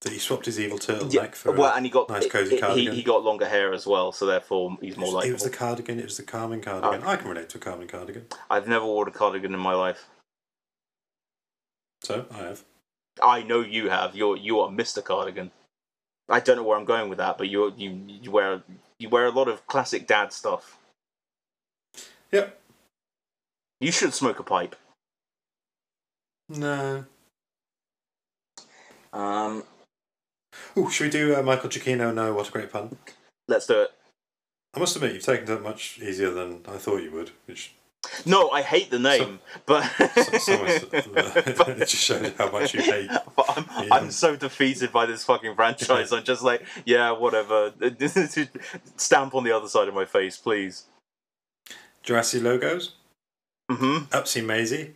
That 0.00 0.12
he 0.12 0.18
swapped 0.18 0.44
his 0.46 0.60
evil 0.60 0.78
turtleneck 0.78 1.12
Yeah, 1.12 1.30
for 1.30 1.52
well, 1.52 1.72
a 1.72 1.76
and 1.76 1.86
he 1.86 1.90
got 1.90 2.10
nice 2.10 2.28
cozy 2.28 2.54
it- 2.54 2.56
he, 2.56 2.60
cardigan. 2.60 2.94
he 2.94 3.02
got 3.02 3.24
longer 3.24 3.46
hair 3.48 3.72
as 3.72 3.86
well, 3.86 4.12
so 4.12 4.26
therefore 4.26 4.76
he's 4.80 4.96
more 4.98 5.12
like. 5.12 5.26
It 5.26 5.32
was 5.32 5.42
the 5.44 5.50
cardigan. 5.50 5.98
It 5.98 6.04
was 6.04 6.18
the 6.18 6.22
calming 6.22 6.60
cardigan. 6.60 7.02
Oh. 7.04 7.08
I 7.08 7.16
can 7.16 7.28
relate 7.28 7.48
to 7.50 7.58
a 7.58 7.60
calming 7.60 7.88
cardigan. 7.88 8.26
I've 8.50 8.68
never 8.68 8.84
worn 8.84 9.08
a 9.08 9.10
cardigan 9.10 9.54
in 9.54 9.60
my 9.60 9.74
life. 9.74 10.06
So 12.02 12.26
I 12.30 12.36
have. 12.38 12.64
I 13.22 13.42
know 13.42 13.60
you 13.60 13.88
have. 13.88 14.14
You're 14.14 14.36
you 14.36 14.60
are 14.60 14.68
Mr. 14.68 15.02
Cardigan. 15.02 15.50
I 16.28 16.40
don't 16.40 16.56
know 16.56 16.64
where 16.64 16.76
I'm 16.76 16.84
going 16.84 17.08
with 17.08 17.18
that, 17.18 17.38
but 17.38 17.48
you 17.48 17.72
you 17.76 17.98
you 18.06 18.30
wear 18.30 18.62
you 18.98 19.08
wear 19.08 19.24
a 19.26 19.30
lot 19.30 19.48
of 19.48 19.66
classic 19.66 20.06
dad 20.06 20.32
stuff. 20.32 20.76
Yep. 22.32 22.60
You 23.80 23.90
should 23.92 24.12
smoke 24.12 24.38
a 24.38 24.42
pipe. 24.42 24.76
No. 26.48 27.04
Um, 29.12 29.62
Oh, 30.76 30.88
should 30.88 31.04
we 31.04 31.10
do 31.10 31.36
uh, 31.36 31.42
Michael 31.42 31.70
Giacchino? 31.70 32.12
No, 32.14 32.32
what 32.34 32.48
a 32.48 32.52
great 32.52 32.72
pun. 32.72 32.96
let's 33.48 33.66
do 33.66 33.82
it. 33.82 33.90
I 34.74 34.80
must 34.80 34.96
admit, 34.96 35.14
you've 35.14 35.22
taken 35.22 35.46
that 35.46 35.62
much 35.62 36.00
easier 36.00 36.30
than 36.30 36.62
I 36.66 36.78
thought 36.78 37.02
you 37.02 37.12
would, 37.12 37.30
which 37.46 37.74
No, 38.26 38.50
I 38.50 38.62
hate 38.62 38.90
the 38.90 38.98
name, 38.98 39.38
but 39.66 39.82
so 40.40 40.58
much, 40.62 40.82
it 40.92 41.78
just 41.78 41.94
shows 41.96 42.32
how 42.36 42.50
much 42.50 42.74
you 42.74 42.82
hate. 42.82 43.10
But 43.36 43.46
I'm. 43.56 43.92
I'm 43.92 44.10
so 44.10 44.36
defeated 44.36 44.92
by 44.92 45.06
this 45.06 45.24
fucking 45.24 45.54
franchise. 45.56 46.12
I'm 46.12 46.22
just 46.24 46.42
like, 46.42 46.64
yeah, 46.84 47.10
whatever. 47.12 47.72
Stamp 48.96 49.34
on 49.34 49.42
the 49.42 49.50
other 49.52 49.68
side 49.68 49.88
of 49.88 49.94
my 49.94 50.04
face, 50.04 50.36
please. 50.36 50.84
Jurassic 52.04 52.42
logos. 52.42 52.92
Mm-hmm. 53.70 54.04
Upsy 54.16 54.44
Maisie. 54.44 54.94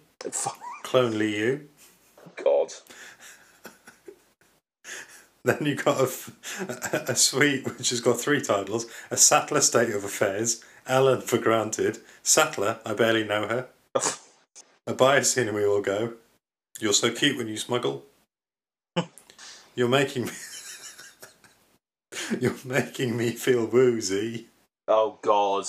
Clone 0.88 1.18
Liu. 1.18 1.68
God. 2.42 2.72
Then 5.44 5.66
you've 5.66 5.84
got 5.84 6.00
a 6.00 6.08
a 7.10 7.14
suite 7.14 7.66
which 7.66 7.90
has 7.90 8.00
got 8.00 8.18
three 8.18 8.40
titles: 8.40 8.86
A 9.10 9.16
Sattler 9.18 9.60
State 9.60 9.90
of 9.90 10.02
Affairs, 10.02 10.64
Ellen 10.86 11.20
for 11.20 11.36
Granted, 11.36 11.98
Sattler, 12.22 12.78
I 12.86 12.94
barely 12.94 13.22
know 13.22 13.46
her, 13.46 13.68
A 14.86 14.94
Biosyn 14.94 15.52
We 15.52 15.66
All 15.66 15.82
Go, 15.82 16.14
You're 16.80 16.94
So 16.94 17.10
Cute 17.10 17.36
When 17.36 17.48
You 17.48 17.56
Smuggle, 17.58 18.02
You're 19.74 19.88
Making 19.88 20.24
Me, 20.24 20.32
You're 22.40 22.56
Making 22.64 23.14
Me 23.14 23.32
Feel 23.32 23.66
Woozy, 23.66 24.46
Oh 24.88 25.18
God. 25.20 25.66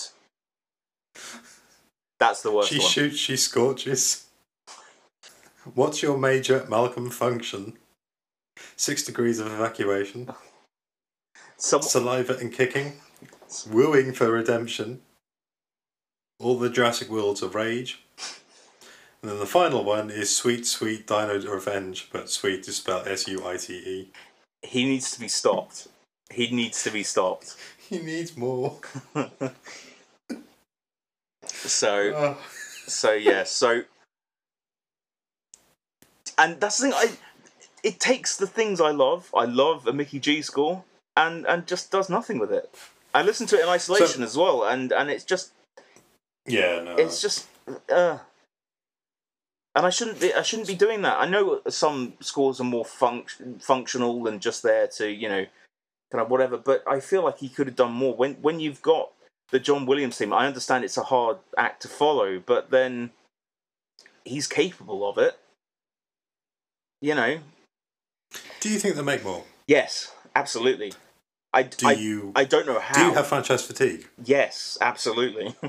That's 2.19 2.41
the 2.41 2.51
worst 2.51 2.69
She 2.69 2.79
one. 2.79 2.87
Shoots, 2.87 3.17
She 3.17 3.35
Scorches, 3.35 4.25
What's 5.75 6.01
Your 6.01 6.17
Major 6.17 6.65
Malcolm 6.69 7.09
Function, 7.09 7.73
Six 8.75 9.03
Degrees 9.03 9.39
of 9.39 9.47
Evacuation, 9.47 10.29
Some, 11.57 11.81
Saliva 11.81 12.35
and 12.37 12.51
Kicking, 12.53 12.93
Wooing 13.69 14.13
for 14.13 14.31
Redemption, 14.31 15.01
All 16.39 16.57
the 16.57 16.69
Jurassic 16.69 17.09
Worlds 17.09 17.41
of 17.41 17.55
Rage. 17.55 18.01
And 19.21 19.29
then 19.31 19.39
the 19.39 19.45
final 19.45 19.83
one 19.83 20.09
is 20.09 20.33
Sweet 20.35 20.65
Sweet 20.65 21.05
Dino 21.05 21.39
Revenge, 21.41 22.09
but 22.11 22.29
sweet 22.29 22.65
is 22.69 22.77
spelled 22.77 23.05
S 23.07 23.27
U 23.27 23.45
I 23.45 23.57
T 23.57 23.73
E. 23.73 24.11
he 24.63 24.85
needs 24.85 25.11
to 25.11 25.19
be 25.19 25.27
stopped. 25.27 25.87
He 26.31 26.49
needs 26.51 26.81
to 26.83 26.89
be 26.91 27.03
stopped. 27.03 27.55
He 27.89 27.99
needs 27.99 28.37
more. 28.37 28.79
So, 31.51 32.13
Oh. 32.15 32.37
so 32.87 33.11
yeah, 33.13 33.43
so, 33.43 33.83
and 36.39 36.59
that's 36.59 36.77
the 36.77 36.85
thing. 36.85 36.93
I 36.95 37.11
it 37.83 37.99
takes 37.99 38.37
the 38.37 38.47
things 38.47 38.81
I 38.81 38.91
love. 38.91 39.29
I 39.35 39.45
love 39.45 39.85
a 39.87 39.93
Mickey 39.93 40.19
G 40.19 40.41
score, 40.41 40.83
and 41.15 41.45
and 41.45 41.67
just 41.67 41.91
does 41.91 42.09
nothing 42.09 42.39
with 42.39 42.51
it. 42.51 42.73
I 43.13 43.21
listen 43.21 43.47
to 43.47 43.57
it 43.57 43.63
in 43.63 43.69
isolation 43.69 44.23
as 44.23 44.37
well, 44.37 44.63
and 44.63 44.91
and 44.91 45.09
it's 45.09 45.23
just 45.23 45.51
Yeah, 46.47 46.81
no. 46.81 46.95
it's 46.95 47.21
just 47.21 47.47
uh 47.89 48.19
and 49.75 49.85
I 49.85 49.89
shouldn't 49.89 50.19
be 50.19 50.33
I 50.33 50.41
shouldn't 50.41 50.67
be 50.67 50.75
doing 50.75 51.01
that. 51.03 51.19
I 51.19 51.27
know 51.27 51.61
some 51.69 52.13
scores 52.19 52.59
are 52.59 52.65
more 52.65 52.85
func- 52.85 53.61
functional 53.61 54.23
than 54.23 54.39
just 54.39 54.63
there 54.63 54.87
to, 54.97 55.09
you 55.09 55.29
know, 55.29 55.45
kind 56.11 56.21
of 56.21 56.29
whatever. 56.29 56.57
But 56.57 56.83
I 56.87 56.99
feel 56.99 57.23
like 57.23 57.39
he 57.39 57.49
could 57.49 57.67
have 57.67 57.75
done 57.75 57.93
more. 57.93 58.15
When 58.15 58.35
when 58.35 58.59
you've 58.59 58.81
got 58.81 59.11
the 59.51 59.59
John 59.59 59.85
Williams 59.85 60.17
theme, 60.17 60.33
I 60.33 60.47
understand 60.47 60.83
it's 60.83 60.97
a 60.97 61.03
hard 61.03 61.37
act 61.57 61.81
to 61.83 61.87
follow, 61.87 62.39
but 62.39 62.71
then 62.71 63.11
he's 64.25 64.47
capable 64.47 65.07
of 65.09 65.17
it. 65.17 65.39
You 67.01 67.15
know. 67.15 67.39
Do 68.59 68.69
you 68.69 68.79
think 68.79 68.95
they'll 68.95 69.03
make 69.03 69.23
more? 69.23 69.43
Yes, 69.67 70.11
absolutely. 70.35 70.93
I, 71.53 71.63
Do 71.63 71.87
I, 71.87 71.91
you 71.93 72.31
I 72.35 72.43
don't 72.43 72.67
know 72.67 72.79
how. 72.79 72.93
do 72.95 73.07
you 73.07 73.13
have 73.13 73.27
franchise 73.27 73.65
fatigue? 73.65 74.07
Yes, 74.23 74.77
absolutely. 74.81 75.55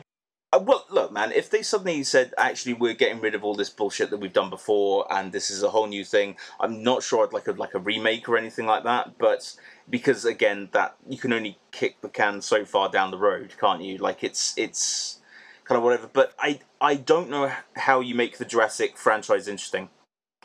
Uh, 0.52 0.59
well, 0.59 0.85
look, 0.90 1.12
man. 1.12 1.31
If 1.31 1.48
they 1.48 1.62
suddenly 1.62 2.02
said, 2.02 2.35
"Actually, 2.36 2.73
we're 2.74 2.94
getting 2.94 3.20
rid 3.20 3.36
of 3.36 3.44
all 3.44 3.55
this 3.55 3.70
bullshit 3.70 4.11
that 4.11 4.16
we've 4.16 4.32
done 4.32 4.51
before, 4.51 5.07
and 5.09 5.31
this 5.31 5.48
is 5.48 5.62
a 5.62 5.70
whole 5.70 5.86
new 5.86 6.05
thing," 6.05 6.36
I'm 6.59 6.82
not 6.82 7.05
sure 7.05 7.24
I'd 7.24 7.32
like 7.32 7.47
a 7.47 7.52
like 7.52 7.74
a 7.74 7.78
remake 7.78 8.28
or 8.28 8.36
anything 8.36 8.66
like 8.66 8.82
that. 8.82 9.16
But 9.16 9.55
because 9.89 10.24
again, 10.24 10.69
that 10.73 10.97
you 11.09 11.19
can 11.19 11.32
only 11.32 11.57
kick 11.70 12.01
the 12.01 12.09
can 12.09 12.40
so 12.43 12.65
far 12.65 12.89
down 12.90 13.12
the 13.12 13.16
road, 13.19 13.55
can't 13.61 13.81
you? 13.82 13.98
Like 13.98 14.24
it's 14.24 14.52
it's 14.59 15.20
kind 15.65 15.77
of 15.78 15.85
whatever. 15.85 16.09
But 16.12 16.35
I 16.36 16.59
I 16.81 16.97
don't 16.97 17.31
know 17.31 17.52
how 17.77 18.01
you 18.01 18.16
make 18.16 18.39
the 18.39 18.44
Jurassic 18.44 18.98
franchise 18.98 19.47
interesting. 19.47 19.89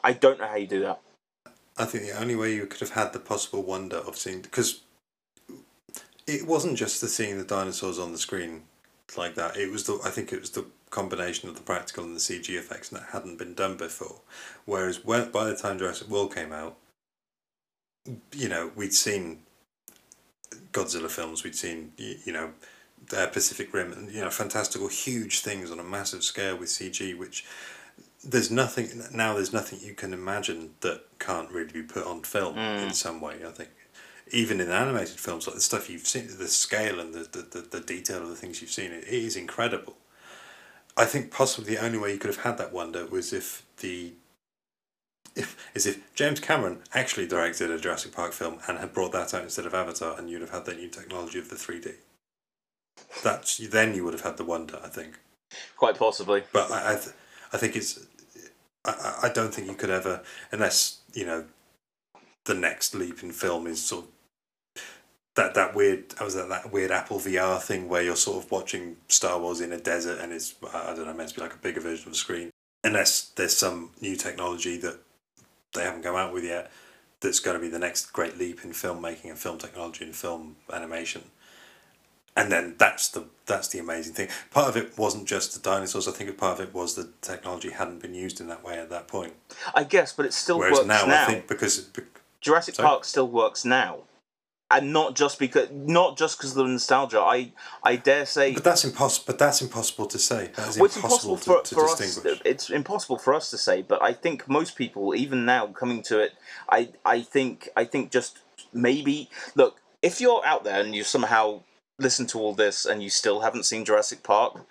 I 0.05 0.13
don't 0.13 0.39
know 0.39 0.47
how 0.47 0.55
you 0.55 0.67
do 0.67 0.81
that. 0.81 1.01
I 1.77 1.85
think 1.85 2.05
the 2.05 2.21
only 2.21 2.35
way 2.35 2.53
you 2.53 2.67
could 2.67 2.79
have 2.79 2.91
had 2.91 3.11
the 3.11 3.19
possible 3.19 3.63
wonder 3.63 3.97
of 3.97 4.17
seeing 4.17 4.41
because 4.41 4.83
it 6.27 6.45
wasn't 6.45 6.77
just 6.77 7.01
the 7.01 7.07
seeing 7.07 7.37
the 7.39 7.43
dinosaurs 7.43 7.97
on 7.97 8.11
the 8.11 8.17
screen 8.17 8.61
like 9.17 9.33
that. 9.35 9.57
It 9.57 9.71
was 9.71 9.85
the 9.85 9.99
I 10.05 10.11
think 10.11 10.31
it 10.31 10.39
was 10.39 10.51
the 10.51 10.65
combination 10.91 11.49
of 11.49 11.55
the 11.55 11.61
practical 11.61 12.03
and 12.03 12.15
the 12.15 12.19
CG 12.19 12.47
effects 12.49 12.91
and 12.91 13.01
that 13.01 13.09
hadn't 13.13 13.39
been 13.39 13.55
done 13.55 13.77
before. 13.77 14.21
Whereas 14.65 15.03
when 15.03 15.31
by 15.31 15.45
the 15.45 15.55
time 15.55 15.79
Jurassic 15.79 16.07
World 16.07 16.35
came 16.35 16.53
out, 16.53 16.77
you 18.31 18.47
know 18.47 18.71
we'd 18.75 18.93
seen 18.93 19.39
Godzilla 20.71 21.09
films, 21.09 21.43
we'd 21.43 21.55
seen 21.55 21.93
you 21.97 22.31
know 22.31 22.51
Pacific 23.09 23.73
Rim, 23.73 23.91
and 23.91 24.11
you 24.11 24.21
know 24.21 24.29
fantastical 24.29 24.87
huge 24.87 25.39
things 25.39 25.71
on 25.71 25.79
a 25.79 25.83
massive 25.83 26.23
scale 26.23 26.55
with 26.57 26.69
CG, 26.69 27.17
which 27.17 27.43
there's 28.25 28.51
nothing 28.51 29.03
now. 29.13 29.33
There's 29.33 29.53
nothing 29.53 29.79
you 29.81 29.93
can 29.93 30.13
imagine 30.13 30.71
that 30.81 31.03
can't 31.19 31.49
really 31.51 31.71
be 31.71 31.83
put 31.83 32.05
on 32.05 32.23
film 32.23 32.57
in 32.57 32.89
mm. 32.89 32.93
some 32.93 33.21
way. 33.21 33.35
I 33.45 33.51
think 33.51 33.69
even 34.31 34.59
in 34.59 34.71
animated 34.71 35.19
films, 35.19 35.47
like 35.47 35.55
the 35.55 35.61
stuff 35.61 35.89
you've 35.89 36.07
seen, 36.07 36.27
the 36.37 36.47
scale 36.47 36.99
and 36.99 37.13
the, 37.13 37.19
the, 37.19 37.59
the, 37.61 37.67
the 37.77 37.79
detail 37.81 38.23
of 38.23 38.29
the 38.29 38.35
things 38.35 38.61
you've 38.61 38.71
seen, 38.71 38.91
it, 38.91 39.03
it 39.03 39.13
is 39.13 39.35
incredible. 39.35 39.95
I 40.97 41.05
think 41.05 41.31
possibly 41.31 41.75
the 41.75 41.83
only 41.83 41.97
way 41.97 42.13
you 42.13 42.17
could 42.17 42.33
have 42.33 42.43
had 42.43 42.57
that 42.57 42.73
wonder 42.73 43.05
was 43.05 43.33
if 43.33 43.65
the 43.77 44.13
if 45.35 45.57
is 45.75 45.85
if 45.85 46.13
James 46.15 46.39
Cameron 46.39 46.79
actually 46.93 47.27
directed 47.27 47.69
a 47.69 47.77
Jurassic 47.77 48.13
Park 48.13 48.31
film 48.31 48.59
and 48.67 48.77
had 48.77 48.93
brought 48.93 49.11
that 49.11 49.33
out 49.33 49.43
instead 49.43 49.65
of 49.65 49.73
Avatar, 49.73 50.17
and 50.17 50.29
you'd 50.29 50.41
have 50.41 50.51
had 50.51 50.65
that 50.65 50.77
new 50.77 50.87
technology 50.87 51.37
of 51.39 51.49
the 51.49 51.55
three 51.55 51.81
D. 51.81 51.91
That's 53.23 53.57
then 53.57 53.93
you 53.93 54.05
would 54.05 54.13
have 54.13 54.23
had 54.23 54.37
the 54.37 54.45
wonder. 54.45 54.79
I 54.83 54.87
think. 54.87 55.19
Quite 55.75 55.97
possibly. 55.97 56.43
But 56.53 56.71
I, 56.71 56.93
I, 56.93 56.95
th- 56.95 57.15
I 57.51 57.57
think 57.57 57.75
it's. 57.75 57.99
I, 58.85 59.19
I 59.23 59.29
don't 59.29 59.53
think 59.53 59.67
you 59.67 59.75
could 59.75 59.89
ever, 59.89 60.21
unless 60.51 60.99
you 61.13 61.25
know, 61.25 61.45
the 62.45 62.53
next 62.53 62.93
leap 62.95 63.23
in 63.23 63.31
film 63.31 63.67
is 63.67 63.81
sort 63.81 64.05
of 64.05 64.81
that 65.35 65.53
that 65.55 65.75
weird. 65.75 66.13
I 66.19 66.23
was 66.23 66.35
that 66.35 66.49
that 66.49 66.71
weird 66.71 66.91
Apple 66.91 67.19
VR 67.19 67.61
thing 67.61 67.89
where 67.89 68.01
you're 68.01 68.15
sort 68.15 68.43
of 68.43 68.51
watching 68.51 68.97
Star 69.07 69.39
Wars 69.39 69.61
in 69.61 69.71
a 69.71 69.79
desert 69.79 70.19
and 70.21 70.31
it's 70.31 70.55
I 70.73 70.93
don't 70.95 71.05
know 71.05 71.13
meant 71.13 71.29
to 71.29 71.35
be 71.35 71.41
like 71.41 71.53
a 71.53 71.57
bigger 71.57 71.81
version 71.81 72.07
of 72.07 72.13
a 72.13 72.17
screen. 72.17 72.49
Unless 72.83 73.29
there's 73.35 73.57
some 73.57 73.91
new 73.99 74.15
technology 74.15 74.77
that 74.77 74.99
they 75.73 75.83
haven't 75.83 76.03
come 76.03 76.15
out 76.15 76.33
with 76.33 76.43
yet, 76.43 76.71
that's 77.19 77.39
going 77.39 77.57
to 77.57 77.61
be 77.61 77.67
the 77.67 77.79
next 77.79 78.13
great 78.13 78.37
leap 78.37 78.63
in 78.63 78.71
filmmaking 78.71 79.29
and 79.29 79.39
film 79.39 79.57
technology 79.57 80.05
and 80.05 80.15
film 80.15 80.55
animation 80.71 81.23
and 82.35 82.51
then 82.51 82.75
that's 82.77 83.09
the 83.09 83.25
that's 83.45 83.67
the 83.69 83.79
amazing 83.79 84.13
thing. 84.13 84.27
Part 84.51 84.67
of 84.69 84.77
it 84.77 84.97
wasn't 84.97 85.27
just 85.27 85.53
the 85.53 85.59
dinosaurs. 85.69 86.07
I 86.07 86.11
think 86.11 86.35
part 86.37 86.59
of 86.59 86.67
it 86.67 86.73
was 86.73 86.95
the 86.95 87.09
technology 87.21 87.69
hadn't 87.69 88.01
been 88.01 88.13
used 88.15 88.41
in 88.41 88.47
that 88.47 88.63
way 88.63 88.77
at 88.79 88.89
that 88.89 89.07
point. 89.07 89.33
I 89.73 89.83
guess, 89.83 90.13
but 90.13 90.25
it 90.25 90.33
still 90.33 90.59
Whereas 90.59 90.79
works 90.79 90.87
now, 90.87 91.05
now. 91.05 91.23
I 91.23 91.25
think 91.25 91.47
because 91.47 91.79
bec- 91.79 92.21
Jurassic 92.41 92.75
Sorry? 92.75 92.87
Park 92.87 93.05
still 93.05 93.27
works 93.27 93.63
now, 93.65 93.99
and 94.71 94.91
not 94.91 95.15
just 95.15 95.39
because 95.39 95.69
not 95.71 96.17
just 96.17 96.37
because 96.37 96.51
of 96.51 96.57
the 96.57 96.71
nostalgia. 96.71 97.19
I 97.21 97.53
I 97.83 97.95
dare 97.95 98.25
say 98.25 98.53
but 98.53 98.63
that's 98.63 98.83
impossible. 98.83 99.25
But 99.27 99.39
that's 99.39 99.61
impossible 99.61 100.07
to 100.07 100.19
say. 100.19 100.49
That 100.55 100.67
is 100.69 100.77
Well, 100.77 100.85
it's 100.85 100.95
impossible, 100.97 101.33
impossible 101.35 101.55
for, 101.57 101.63
to, 101.63 101.69
to 101.69 101.75
for 101.75 101.85
us. 101.85 101.97
distinguish. 101.97 102.41
It's 102.43 102.69
impossible 102.69 103.17
for 103.17 103.33
us 103.33 103.49
to 103.51 103.57
say, 103.57 103.81
but 103.83 104.01
I 104.01 104.13
think 104.13 104.49
most 104.49 104.75
people, 104.75 105.15
even 105.15 105.45
now, 105.45 105.67
coming 105.67 106.01
to 106.03 106.19
it, 106.19 106.33
I 106.69 106.89
I 107.05 107.21
think 107.21 107.69
I 107.77 107.85
think 107.85 108.11
just 108.11 108.39
maybe 108.73 109.29
look 109.55 109.79
if 110.01 110.19
you're 110.19 110.45
out 110.45 110.63
there 110.63 110.81
and 110.81 110.93
you 110.95 111.03
somehow 111.03 111.61
listen 111.99 112.25
to 112.27 112.39
all 112.39 112.53
this 112.53 112.85
and 112.85 113.01
you 113.01 113.09
still 113.09 113.41
haven't 113.41 113.63
seen 113.65 113.85
Jurassic 113.85 114.23
Park, 114.23 114.65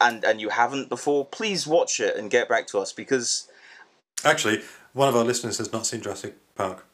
and 0.00 0.24
and 0.24 0.40
you 0.40 0.50
haven't 0.50 0.88
before, 0.88 1.24
please 1.26 1.66
watch 1.66 2.00
it 2.00 2.16
and 2.16 2.30
get 2.30 2.48
back 2.48 2.66
to 2.68 2.78
us 2.78 2.92
because 2.92 3.48
Actually, 4.24 4.62
one 4.92 5.08
of 5.08 5.16
our 5.16 5.24
listeners 5.24 5.58
has 5.58 5.72
not 5.72 5.84
seen 5.86 6.00
Jurassic 6.00 6.36
Park. 6.54 6.86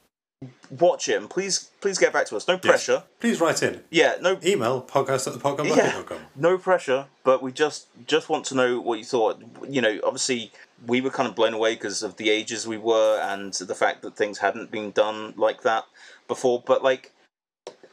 watch 0.70 1.08
it 1.08 1.16
and 1.20 1.28
please 1.28 1.70
please 1.80 1.98
get 1.98 2.12
back 2.12 2.24
to 2.26 2.36
us. 2.36 2.46
No 2.48 2.54
Yes. 2.54 2.62
pressure. 2.62 3.02
Please 3.20 3.40
write 3.40 3.62
in. 3.62 3.82
Yeah, 3.90 4.14
no 4.20 4.38
Email 4.44 4.80
podcast 4.82 5.26
at 5.26 5.32
the 5.34 5.40
podcast 5.40 5.76
yeah, 5.76 6.18
no 6.36 6.56
pressure, 6.58 7.06
but 7.24 7.42
we 7.42 7.52
just 7.52 7.86
just 8.06 8.28
want 8.28 8.44
to 8.46 8.54
know 8.54 8.80
what 8.80 8.98
you 8.98 9.04
thought. 9.04 9.42
You 9.68 9.80
know, 9.82 9.98
obviously 10.04 10.52
we 10.86 11.00
were 11.00 11.10
kind 11.10 11.28
of 11.28 11.34
blown 11.34 11.54
away 11.54 11.74
because 11.74 12.02
of 12.04 12.16
the 12.16 12.30
ages 12.30 12.66
we 12.68 12.78
were 12.78 13.18
and 13.20 13.52
the 13.52 13.74
fact 13.74 14.02
that 14.02 14.16
things 14.16 14.38
hadn't 14.38 14.70
been 14.70 14.90
done 14.92 15.34
like 15.36 15.62
that 15.62 15.84
before. 16.28 16.62
But 16.64 16.82
like, 16.84 17.12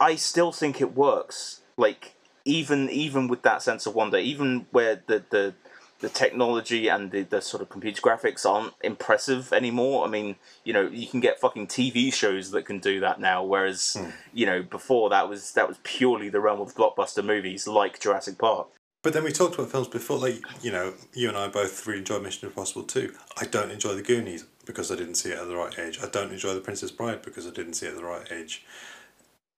I 0.00 0.14
still 0.14 0.52
think 0.52 0.80
it 0.80 0.94
works. 0.94 1.60
Like 1.76 2.14
even 2.44 2.88
even 2.90 3.28
with 3.28 3.42
that 3.42 3.62
sense 3.62 3.86
of 3.86 3.94
wonder, 3.94 4.18
even 4.18 4.66
where 4.70 5.02
the 5.06 5.24
the 5.30 5.54
the 6.00 6.08
technology 6.08 6.88
and 6.88 7.10
the, 7.10 7.22
the 7.22 7.40
sort 7.40 7.62
of 7.62 7.70
computer 7.70 8.02
graphics 8.02 8.44
aren't 8.44 8.74
impressive 8.82 9.52
anymore. 9.52 10.06
I 10.06 10.10
mean, 10.10 10.36
you 10.62 10.72
know, 10.72 10.86
you 10.88 11.06
can 11.06 11.20
get 11.20 11.40
fucking 11.40 11.68
TV 11.68 12.12
shows 12.12 12.50
that 12.50 12.66
can 12.66 12.78
do 12.80 13.00
that 13.00 13.18
now, 13.18 13.42
whereas 13.42 13.96
hmm. 13.98 14.10
you 14.32 14.46
know 14.46 14.62
before 14.62 15.10
that 15.10 15.28
was 15.28 15.52
that 15.52 15.68
was 15.68 15.78
purely 15.82 16.28
the 16.28 16.40
realm 16.40 16.60
of 16.60 16.74
blockbuster 16.74 17.24
movies 17.24 17.66
like 17.66 18.00
Jurassic 18.00 18.38
Park. 18.38 18.68
But 19.02 19.12
then 19.12 19.22
we 19.22 19.30
talked 19.30 19.54
about 19.54 19.70
films 19.70 19.88
before, 19.88 20.18
like 20.18 20.40
you 20.62 20.72
know, 20.72 20.94
you 21.14 21.28
and 21.28 21.36
I 21.36 21.48
both 21.48 21.86
really 21.86 22.00
enjoyed 22.00 22.22
Mission 22.22 22.48
Impossible 22.48 22.82
too. 22.82 23.14
I 23.40 23.46
don't 23.46 23.70
enjoy 23.70 23.94
The 23.94 24.02
Goonies 24.02 24.44
because 24.64 24.90
I 24.90 24.96
didn't 24.96 25.14
see 25.14 25.30
it 25.30 25.38
at 25.38 25.46
the 25.46 25.56
right 25.56 25.78
age. 25.78 26.00
I 26.02 26.08
don't 26.08 26.32
enjoy 26.32 26.54
The 26.54 26.60
Princess 26.60 26.90
Bride 26.90 27.22
because 27.22 27.46
I 27.46 27.50
didn't 27.50 27.74
see 27.74 27.86
it 27.86 27.90
at 27.90 27.96
the 27.96 28.04
right 28.04 28.26
age. 28.32 28.64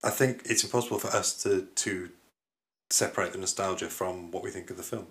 I 0.03 0.11
think 0.11 0.43
it's 0.45 0.62
impossible 0.65 0.99
for 0.99 1.09
us 1.09 1.35
to 1.43 1.66
to 1.75 2.11
separate 2.91 3.33
the 3.33 3.39
nostalgia 3.39 3.89
from 3.89 4.31
what 4.31 4.43
we 4.43 4.51
think 4.51 4.70
of 4.70 4.77
the 4.77 4.83
film. 4.83 5.09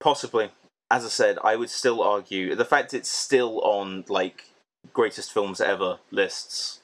Possibly, 0.00 0.50
as 0.90 1.04
I 1.04 1.08
said, 1.08 1.38
I 1.42 1.56
would 1.56 1.70
still 1.70 2.02
argue 2.02 2.54
the 2.54 2.64
fact 2.64 2.94
it's 2.94 3.10
still 3.10 3.60
on 3.62 4.04
like 4.08 4.50
greatest 4.92 5.32
films 5.32 5.60
ever 5.60 5.98
lists. 6.10 6.80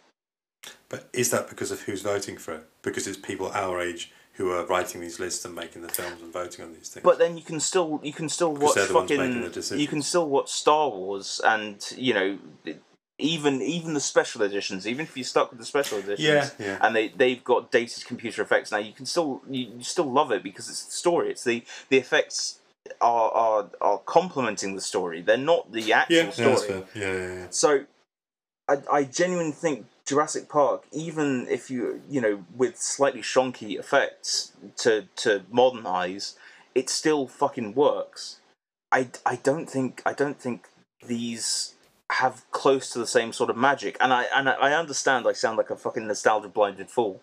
But 0.89 1.09
is 1.13 1.31
that 1.31 1.49
because 1.49 1.71
of 1.71 1.83
who's 1.83 2.03
voting 2.03 2.37
for 2.37 2.55
it? 2.55 2.69
Because 2.83 3.07
it's 3.07 3.17
people 3.17 3.49
our 3.49 3.81
age 3.81 4.13
who 4.35 4.51
are 4.51 4.65
writing 4.67 5.01
these 5.01 5.21
lists 5.21 5.45
and 5.45 5.55
making 5.55 5.83
the 5.83 5.89
films 5.89 6.23
and 6.23 6.33
voting 6.33 6.65
on 6.65 6.73
these 6.73 6.89
things. 6.89 7.05
But 7.05 7.19
then 7.19 7.37
you 7.37 7.43
can 7.43 7.61
still 7.61 8.01
you 8.03 8.13
can 8.13 8.29
still 8.29 8.55
watch 8.55 8.75
they're 8.75 8.87
the 8.87 8.95
ones 8.95 9.11
making 9.11 9.43
the 9.43 9.51
fucking 9.51 9.81
you 9.81 9.87
can 9.87 10.03
still 10.03 10.29
watch 10.29 10.51
Star 10.51 10.89
Wars 10.89 11.41
and 11.45 11.85
you 11.97 12.15
know 12.15 12.39
even 13.23 13.63
even 13.63 13.95
the 13.95 14.01
special 14.01 14.43
editions 14.43 14.87
even 14.87 15.05
if 15.05 15.17
you're 15.17 15.25
stuck 15.25 15.51
with 15.51 15.59
the 15.59 15.65
special 15.65 15.99
editions 15.99 16.55
Yeah, 16.59 16.67
yeah. 16.67 16.79
and 16.81 16.95
they 16.95 17.09
they've 17.09 17.43
got 17.43 17.71
dated 17.71 18.05
computer 18.05 18.43
effects 18.43 18.71
now 18.73 18.79
you 18.79 18.93
can 18.93 19.07
still 19.07 19.43
you, 19.49 19.69
you 19.79 19.85
still 19.85 20.11
love 20.11 20.33
it 20.33 20.43
because 20.43 20.69
it's 20.69 20.85
the 20.85 20.93
story 20.93 21.31
it's 21.31 21.45
the 21.45 21.65
the 21.89 21.99
effects 21.99 22.61
are 23.01 23.31
are 23.31 23.71
are 23.81 23.99
complementing 23.99 24.75
the 24.75 24.81
story 24.81 25.23
they're 25.23 25.37
not 25.37 25.71
the 25.73 25.93
actual 25.93 26.17
yeah, 26.17 26.23
yeah, 26.25 26.31
story 26.31 26.51
that's. 26.81 26.97
Yeah, 26.97 27.13
yeah, 27.13 27.35
yeah. 27.35 27.47
so 27.51 27.85
I, 28.69 28.77
I 28.91 29.05
genuinely 29.05 29.53
think 29.53 29.87
Jurassic 30.07 30.49
Park, 30.49 30.85
even 30.93 31.47
if 31.49 31.71
you 31.71 32.01
you 32.09 32.21
know 32.21 32.45
with 32.57 32.77
slightly 32.77 33.23
shonky 33.23 33.79
effects 33.79 34.53
to 34.79 35.09
to 35.17 35.43
modern 35.51 35.87
eyes, 35.87 36.37
it 36.75 36.89
still 36.89 37.27
fucking 37.27 37.75
works. 37.75 38.39
I, 38.91 39.09
I 39.25 39.37
don't 39.37 39.69
think 39.69 40.03
I 40.05 40.13
don't 40.13 40.39
think 40.39 40.69
these 41.07 41.75
have 42.13 42.45
close 42.51 42.91
to 42.91 42.99
the 42.99 43.07
same 43.07 43.33
sort 43.33 43.51
of 43.51 43.57
magic, 43.57 43.97
and 44.01 44.13
I 44.13 44.25
and 44.35 44.49
I 44.49 44.73
understand 44.73 45.27
I 45.27 45.33
sound 45.33 45.57
like 45.59 45.71
a 45.71 45.77
fucking 45.77 46.07
nostalgia 46.07 46.49
blinded 46.49 46.91
fool. 46.91 47.21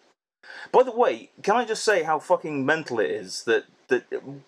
By 0.71 0.83
the 0.83 0.91
way, 0.91 1.29
can 1.43 1.55
I 1.55 1.65
just 1.65 1.83
say 1.83 2.03
how 2.03 2.19
fucking 2.19 2.65
mental 2.65 2.99
it 2.99 3.11
is 3.11 3.43
that 3.43 3.65
that 3.89 4.03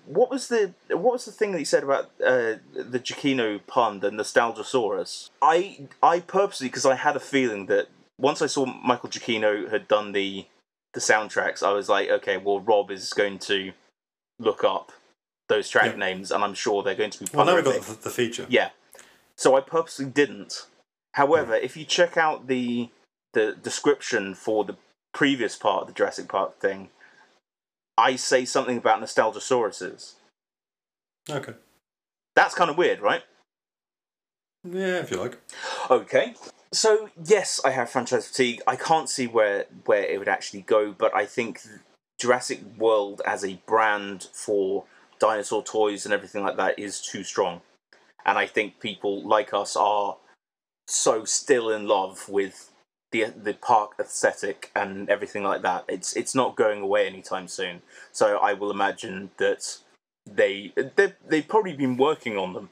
what 0.06 0.30
was 0.30 0.48
the 0.48 0.74
what 0.90 1.14
was 1.14 1.26
the 1.26 1.32
thing 1.32 1.52
that 1.52 1.60
he 1.60 1.66
said 1.66 1.84
about 1.84 2.06
uh, 2.26 2.56
the 2.74 3.00
Giacchino 3.00 3.60
pun, 3.68 4.00
the 4.00 4.10
Nostalgiasaurus? 4.10 5.30
I 5.42 5.88
I 6.02 6.20
purposely 6.22 6.68
because 6.68 6.86
I 6.86 6.96
had 6.96 7.16
a 7.16 7.20
feeling 7.20 7.68
that 7.68 7.88
once 8.18 8.42
I 8.42 8.48
saw 8.48 8.66
Michael 8.66 9.10
Giacchino 9.10 9.70
had 9.72 9.88
done 9.88 10.12
the 10.12 10.46
the 10.94 11.00
soundtracks, 11.00 11.64
I 11.64 11.72
was 11.72 11.88
like, 11.90 12.10
okay, 12.10 12.38
well 12.38 12.60
Rob 12.60 12.92
is 12.92 13.14
going 13.14 13.40
to 13.40 13.72
look 14.40 14.64
up 14.64 14.92
those 15.50 15.70
track 15.70 15.92
Yeah. 15.92 15.98
names, 15.98 16.32
and 16.32 16.44
I'm 16.44 16.54
sure 16.54 16.82
they're 16.82 16.96
going 16.96 17.12
to 17.12 17.20
be. 17.20 17.28
Well, 17.34 17.46
now 17.46 17.56
we've 17.56 17.66
got 17.66 17.82
the, 17.82 17.96
the 17.96 18.10
feature. 18.10 18.46
Yeah. 18.50 18.70
So 19.42 19.56
I 19.56 19.62
purposely 19.62 20.06
didn't. 20.06 20.68
However, 21.14 21.58
hmm. 21.58 21.66
if 21.66 21.76
you 21.76 21.84
check 21.84 22.16
out 22.16 22.46
the 22.46 22.92
the 23.34 23.58
description 23.64 24.36
for 24.36 24.64
the 24.64 24.78
previous 25.16 25.56
part 25.56 25.82
of 25.82 25.88
the 25.88 25.96
Jurassic 25.96 26.28
Park 26.28 26.60
thing, 26.60 26.90
I 27.98 28.18
say 28.18 28.46
something 28.46 28.78
about 28.78 29.02
Nostalgosauruses. 29.02 30.14
Okay. 31.28 31.54
That's 32.36 32.54
kind 32.54 32.70
of 32.70 32.78
weird, 32.78 33.02
right? 33.02 33.24
Yeah, 34.64 35.00
if 35.00 35.10
you 35.10 35.18
like. 35.18 35.40
Okay. 35.90 36.36
So 36.72 37.10
yes, 37.26 37.60
I 37.66 37.72
have 37.72 37.90
franchise 37.90 38.28
fatigue. 38.28 38.62
I 38.68 38.76
can't 38.76 39.10
see 39.10 39.26
where 39.26 39.66
where 39.86 40.04
it 40.04 40.20
would 40.20 40.30
actually 40.30 40.62
go, 40.62 40.92
but 40.92 41.16
I 41.16 41.26
think 41.26 41.62
Jurassic 42.20 42.60
World 42.78 43.24
as 43.26 43.44
a 43.44 43.60
brand 43.66 44.28
for 44.34 44.84
dinosaur 45.18 45.64
toys 45.64 46.06
and 46.06 46.14
everything 46.14 46.44
like 46.44 46.58
that 46.58 46.78
is 46.78 47.02
too 47.02 47.24
strong. 47.24 47.62
And 48.26 48.38
I 48.38 48.48
think 48.48 48.80
people 48.80 49.28
like 49.28 49.54
us 49.54 49.76
are 49.76 50.18
so 50.88 51.24
still 51.26 51.70
in 51.70 51.88
love 51.88 52.28
with 52.28 52.72
the 53.12 53.26
the 53.26 53.54
park 53.54 53.92
aesthetic 54.00 54.72
and 54.76 55.10
everything 55.10 55.44
like 55.44 55.62
that. 55.62 55.86
It's 55.88 56.16
it's 56.16 56.36
not 56.36 56.56
going 56.56 56.82
away 56.82 57.08
anytime 57.08 57.48
soon. 57.48 57.82
So 58.12 58.38
I 58.38 58.54
will 58.54 58.72
imagine 58.72 59.32
that 59.38 59.80
they 60.30 60.74
they 60.76 61.14
they've 61.28 61.48
probably 61.48 61.74
been 61.74 61.98
working 61.98 62.38
on 62.38 62.54
them. 62.54 62.70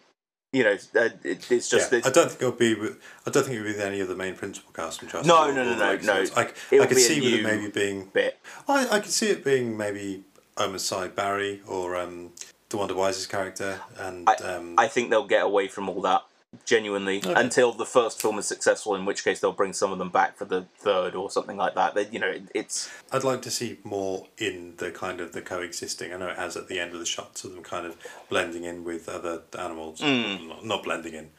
You 0.52 0.64
know, 0.64 0.78
uh, 0.96 1.10
it's 1.24 1.70
just 1.70 1.92
yeah, 1.92 2.02
I 2.04 2.10
don't 2.10 2.30
think 2.30 2.42
it'll 2.42 2.54
be. 2.54 2.74
With, 2.74 3.00
I 3.28 3.30
don't 3.30 3.44
think 3.44 3.58
it'll 3.58 3.66
be 3.66 3.74
with 3.74 3.82
any 3.82 4.00
of 4.00 4.08
the 4.08 4.16
main 4.16 4.34
principal 4.34 4.72
cast 4.74 5.00
from 5.00 5.08
Jurassic 5.08 5.28
No, 5.28 5.52
no, 5.52 5.64
no, 5.64 5.76
no, 5.76 5.96
no. 5.98 6.26
I, 6.36 6.42
I 6.42 6.86
could 6.88 6.98
see 6.98 7.22
with 7.22 7.34
it 7.34 7.44
maybe 7.44 7.70
being. 7.70 8.06
bit. 8.06 8.40
I, 8.68 8.88
I 8.90 9.00
could 9.00 9.12
see 9.12 9.28
it 9.28 9.46
being 9.46 9.78
maybe 9.78 10.24
Homicide 10.58 11.16
Barry 11.16 11.62
or 11.68 11.96
um, 11.96 12.32
the 12.70 12.78
DeWanda 12.78 12.96
Wise's 12.96 13.28
character, 13.28 13.80
and 13.98 14.28
I, 14.30 14.36
um, 14.36 14.76
I 14.78 14.88
think 14.88 15.10
they'll 15.10 15.28
get 15.28 15.44
away 15.44 15.68
from 15.68 15.90
all 15.90 16.02
that 16.02 16.24
genuinely 16.66 17.18
Okay. 17.20 17.34
until 17.36 17.72
the 17.74 17.86
first 17.86 18.20
film 18.22 18.40
is 18.40 18.48
successful. 18.48 18.96
In 18.96 19.06
which 19.06 19.24
case, 19.24 19.40
they'll 19.40 19.52
bring 19.52 19.74
some 19.74 19.92
of 19.92 20.00
them 20.00 20.10
back 20.10 20.36
for 20.36 20.46
the 20.46 20.66
third 20.80 21.14
or 21.16 21.30
something 21.30 21.58
like 21.58 21.76
that. 21.76 21.94
They, 21.94 22.08
you 22.10 22.20
know, 22.20 22.28
it, 22.30 22.44
it's 22.56 22.90
I'd 23.12 23.24
like 23.24 23.42
to 23.44 23.52
see 23.52 23.78
more 23.84 24.26
in 24.38 24.74
the 24.78 24.90
kind 24.92 25.20
of 25.22 25.32
the 25.34 25.42
coexisting. 25.42 26.12
I 26.14 26.18
know 26.18 26.28
it 26.30 26.38
has 26.38 26.58
at 26.58 26.68
the 26.68 26.80
end 26.80 26.94
of 26.94 27.00
the 27.00 27.06
shots 27.06 27.44
of 27.44 27.54
them 27.54 27.64
kind 27.64 27.86
of 27.86 27.96
blending 28.30 28.64
in 28.64 28.84
with 28.84 29.08
other 29.10 29.44
animals, 29.58 30.02
Mm. 30.02 30.48
not, 30.48 30.66
not 30.66 30.84
blending 30.84 31.14
in, 31.14 31.30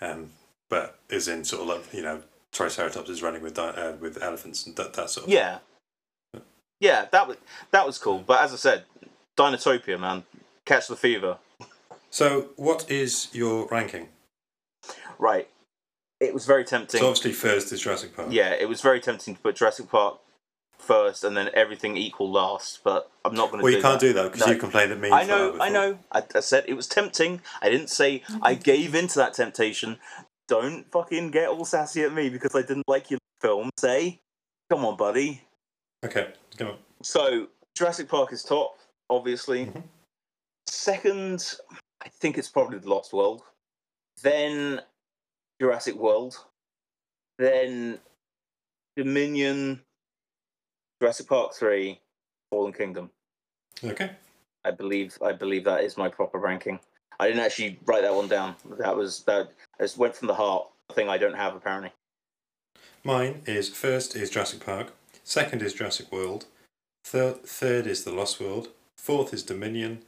um, 0.00 0.30
but 0.68 0.98
is 1.10 1.26
in 1.28 1.44
sort 1.44 1.62
of 1.62 1.68
like 1.68 1.92
you 1.94 2.02
know 2.02 2.22
Triceratops 2.52 3.08
is 3.10 3.22
running 3.22 3.42
with 3.42 3.58
uh, 3.58 3.94
with 4.00 4.22
elephants 4.22 4.66
and 4.66 4.76
that 4.76 4.92
that 4.94 5.10
sort 5.10 5.26
of. 5.26 5.32
yeah, 5.32 5.58
yeah. 6.80 7.06
That 7.10 7.26
was 7.26 7.36
that 7.72 7.86
was 7.86 7.98
cool. 7.98 8.18
But 8.24 8.42
as 8.42 8.52
I 8.52 8.56
said, 8.56 8.84
Dinotopia, 9.36 9.98
man, 9.98 10.22
catch 10.66 10.88
the 10.88 10.96
fever. 10.96 11.38
So, 12.10 12.50
what 12.56 12.90
is 12.90 13.28
your 13.32 13.66
ranking? 13.68 14.08
Right. 15.18 15.48
It 16.20 16.34
was 16.34 16.46
very 16.46 16.64
tempting. 16.64 17.00
So 17.00 17.06
obviously 17.08 17.32
first 17.32 17.72
is 17.72 17.80
Jurassic 17.80 18.14
Park. 18.14 18.28
yeah, 18.30 18.50
it 18.50 18.68
was 18.68 18.80
very 18.80 19.00
tempting 19.00 19.34
to 19.34 19.40
put 19.40 19.56
Jurassic 19.56 19.88
Park 19.90 20.20
first 20.78 21.24
and 21.24 21.36
then 21.36 21.50
everything 21.54 21.96
equal 21.96 22.30
last. 22.30 22.80
But 22.84 23.10
I'm 23.24 23.34
not 23.34 23.50
going 23.50 23.58
to. 23.58 23.64
Well, 23.64 23.72
do 23.72 23.76
you 23.76 23.82
can't 23.82 24.00
that. 24.00 24.06
do 24.06 24.12
that 24.12 24.32
because 24.32 24.46
No. 24.46 24.52
you 24.52 24.58
complained 24.60 24.92
at 24.92 25.00
me. 25.00 25.10
I 25.10 25.22
for 25.24 25.28
know, 25.28 25.52
that 25.52 25.62
I 25.62 25.68
know. 25.68 25.98
I, 26.12 26.22
I 26.34 26.40
said 26.40 26.64
it 26.68 26.74
was 26.74 26.86
tempting. 26.86 27.40
I 27.60 27.70
didn't 27.70 27.88
say 27.90 28.22
I 28.40 28.54
gave 28.54 28.94
into 28.94 29.18
that 29.18 29.34
temptation. 29.34 29.98
Don't 30.48 30.90
fucking 30.92 31.30
get 31.32 31.48
all 31.48 31.64
sassy 31.64 32.02
at 32.02 32.12
me 32.12 32.28
because 32.28 32.54
I 32.54 32.62
didn't 32.62 32.86
like 32.86 33.10
your 33.10 33.18
film. 33.40 33.70
Say, 33.78 34.20
come 34.70 34.84
on, 34.84 34.96
buddy. 34.96 35.42
Okay, 36.04 36.28
come 36.56 36.68
on. 36.68 36.76
So 37.02 37.48
Jurassic 37.76 38.08
Park 38.08 38.32
is 38.32 38.44
top, 38.44 38.78
obviously. 39.10 39.66
Mhm. 39.66 39.82
Second, 40.72 41.54
I 42.02 42.08
think 42.08 42.38
it's 42.38 42.48
probably 42.48 42.78
The 42.78 42.88
Lost 42.88 43.12
World. 43.12 43.42
Then 44.22 44.80
Jurassic 45.60 45.94
World. 45.94 46.34
Then 47.38 47.98
Dominion. 48.96 49.82
Jurassic 50.98 51.28
Park 51.28 51.52
Three. 51.52 52.00
Fallen 52.50 52.72
Kingdom. 52.72 53.10
Okay. 53.84 54.12
I 54.64 54.70
believe 54.70 55.18
I 55.22 55.32
believe 55.32 55.64
that 55.64 55.84
is 55.84 55.98
my 55.98 56.08
proper 56.08 56.38
ranking. 56.38 56.80
I 57.20 57.26
didn't 57.28 57.44
actually 57.44 57.78
write 57.84 58.02
that 58.02 58.14
one 58.14 58.28
down. 58.28 58.56
That 58.78 58.96
was 58.96 59.24
that 59.24 59.52
I 59.78 59.84
just 59.84 59.98
went 59.98 60.16
from 60.16 60.28
the 60.28 60.34
heart. 60.34 60.68
A 60.88 60.94
thing 60.94 61.10
I 61.10 61.18
don't 61.18 61.36
have 61.36 61.54
apparently. 61.54 61.92
Mine 63.04 63.42
is 63.44 63.68
first 63.68 64.16
is 64.16 64.30
Jurassic 64.30 64.64
Park, 64.64 64.94
second 65.22 65.60
is 65.60 65.74
Jurassic 65.74 66.10
World, 66.10 66.46
third 67.04 67.44
third 67.44 67.86
is 67.86 68.04
The 68.04 68.12
Lost 68.12 68.40
World, 68.40 68.68
fourth 68.96 69.34
is 69.34 69.42
Dominion, 69.42 70.02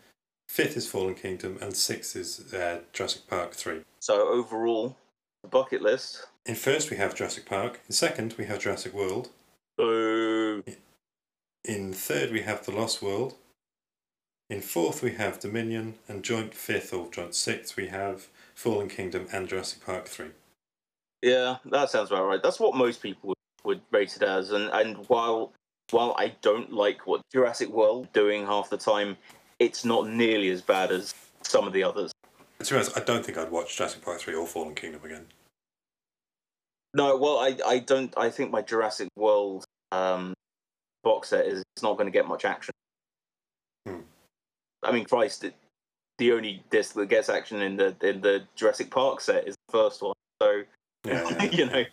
fifth 0.54 0.76
is 0.76 0.86
Fallen 0.86 1.16
Kingdom, 1.16 1.58
and 1.60 1.74
sixth 1.74 2.14
is 2.14 2.54
uh, 2.54 2.78
Jurassic 2.92 3.26
Park 3.26 3.54
Three. 3.54 3.80
So 3.98 4.28
overall, 4.28 4.96
the 5.42 5.48
bucket 5.48 5.82
list. 5.82 6.28
In 6.46 6.54
first 6.54 6.90
we 6.90 6.96
have 6.96 7.16
Jurassic 7.16 7.44
Park. 7.44 7.80
In 7.88 7.92
second 7.92 8.34
we 8.38 8.44
have 8.44 8.60
Jurassic 8.60 8.94
World. 8.94 9.30
Boo. 9.76 10.62
In 11.64 11.92
third 11.92 12.30
we 12.30 12.42
have 12.42 12.64
The 12.64 12.70
Lost 12.70 13.02
World. 13.02 13.34
In 14.48 14.60
fourth 14.60 15.02
we 15.02 15.14
have 15.14 15.40
Dominion, 15.40 15.94
and 16.06 16.22
joint 16.22 16.54
fifth 16.54 16.94
or 16.94 17.10
joint 17.10 17.34
sixth 17.34 17.76
we 17.76 17.88
have 17.88 18.28
Fallen 18.54 18.88
Kingdom 18.88 19.26
and 19.32 19.48
Jurassic 19.48 19.84
Park 19.84 20.06
Three. 20.06 20.30
Yeah, 21.20 21.56
that 21.64 21.90
sounds 21.90 22.12
about 22.12 22.26
right. 22.26 22.42
That's 22.42 22.60
what 22.60 22.76
most 22.76 23.02
people 23.02 23.30
would, 23.30 23.36
would 23.64 23.80
rate 23.90 24.14
it 24.14 24.22
as. 24.22 24.52
And 24.52 24.70
and 24.70 24.98
while 25.08 25.50
while 25.90 26.14
I 26.16 26.36
don't 26.42 26.72
like 26.72 27.08
what 27.08 27.22
Jurassic 27.32 27.70
World 27.70 28.12
doing 28.12 28.46
half 28.46 28.70
the 28.70 28.76
time, 28.76 29.16
it's 29.58 29.84
not 29.84 30.08
nearly 30.08 30.50
as 30.50 30.62
bad 30.62 30.90
as 30.90 31.14
some 31.42 31.66
of 31.66 31.72
the 31.72 31.82
others. 31.82 32.12
To 32.60 32.70
be 32.70 32.76
honest, 32.76 32.96
I 32.96 33.00
don't 33.00 33.24
think 33.24 33.38
I'd 33.38 33.50
watch 33.50 33.76
Jurassic 33.76 34.02
Park 34.02 34.20
Three 34.20 34.34
or 34.34 34.46
Fallen 34.46 34.74
Kingdom 34.74 35.04
again. 35.04 35.26
No, 36.94 37.16
well, 37.16 37.38
I 37.38 37.56
I 37.66 37.78
don't. 37.80 38.14
I 38.16 38.30
think 38.30 38.50
my 38.50 38.62
Jurassic 38.62 39.08
World 39.16 39.64
um, 39.92 40.34
box 41.02 41.28
set 41.28 41.46
is 41.46 41.62
it's 41.74 41.82
not 41.82 41.94
going 41.94 42.06
to 42.06 42.12
get 42.12 42.26
much 42.26 42.44
action. 42.44 42.72
Hmm. 43.86 44.00
I 44.82 44.92
mean, 44.92 45.04
Christ, 45.04 45.44
it, 45.44 45.54
the 46.18 46.32
only 46.32 46.62
disc 46.70 46.94
that 46.94 47.08
gets 47.08 47.28
action 47.28 47.60
in 47.60 47.76
the 47.76 47.96
in 48.02 48.20
the 48.20 48.44
Jurassic 48.54 48.90
Park 48.90 49.20
set 49.20 49.48
is 49.48 49.56
the 49.68 49.72
first 49.72 50.02
one. 50.02 50.14
So 50.40 50.62
Yeah, 51.04 51.28
yeah, 51.30 51.50
you 51.50 51.66
know. 51.66 51.84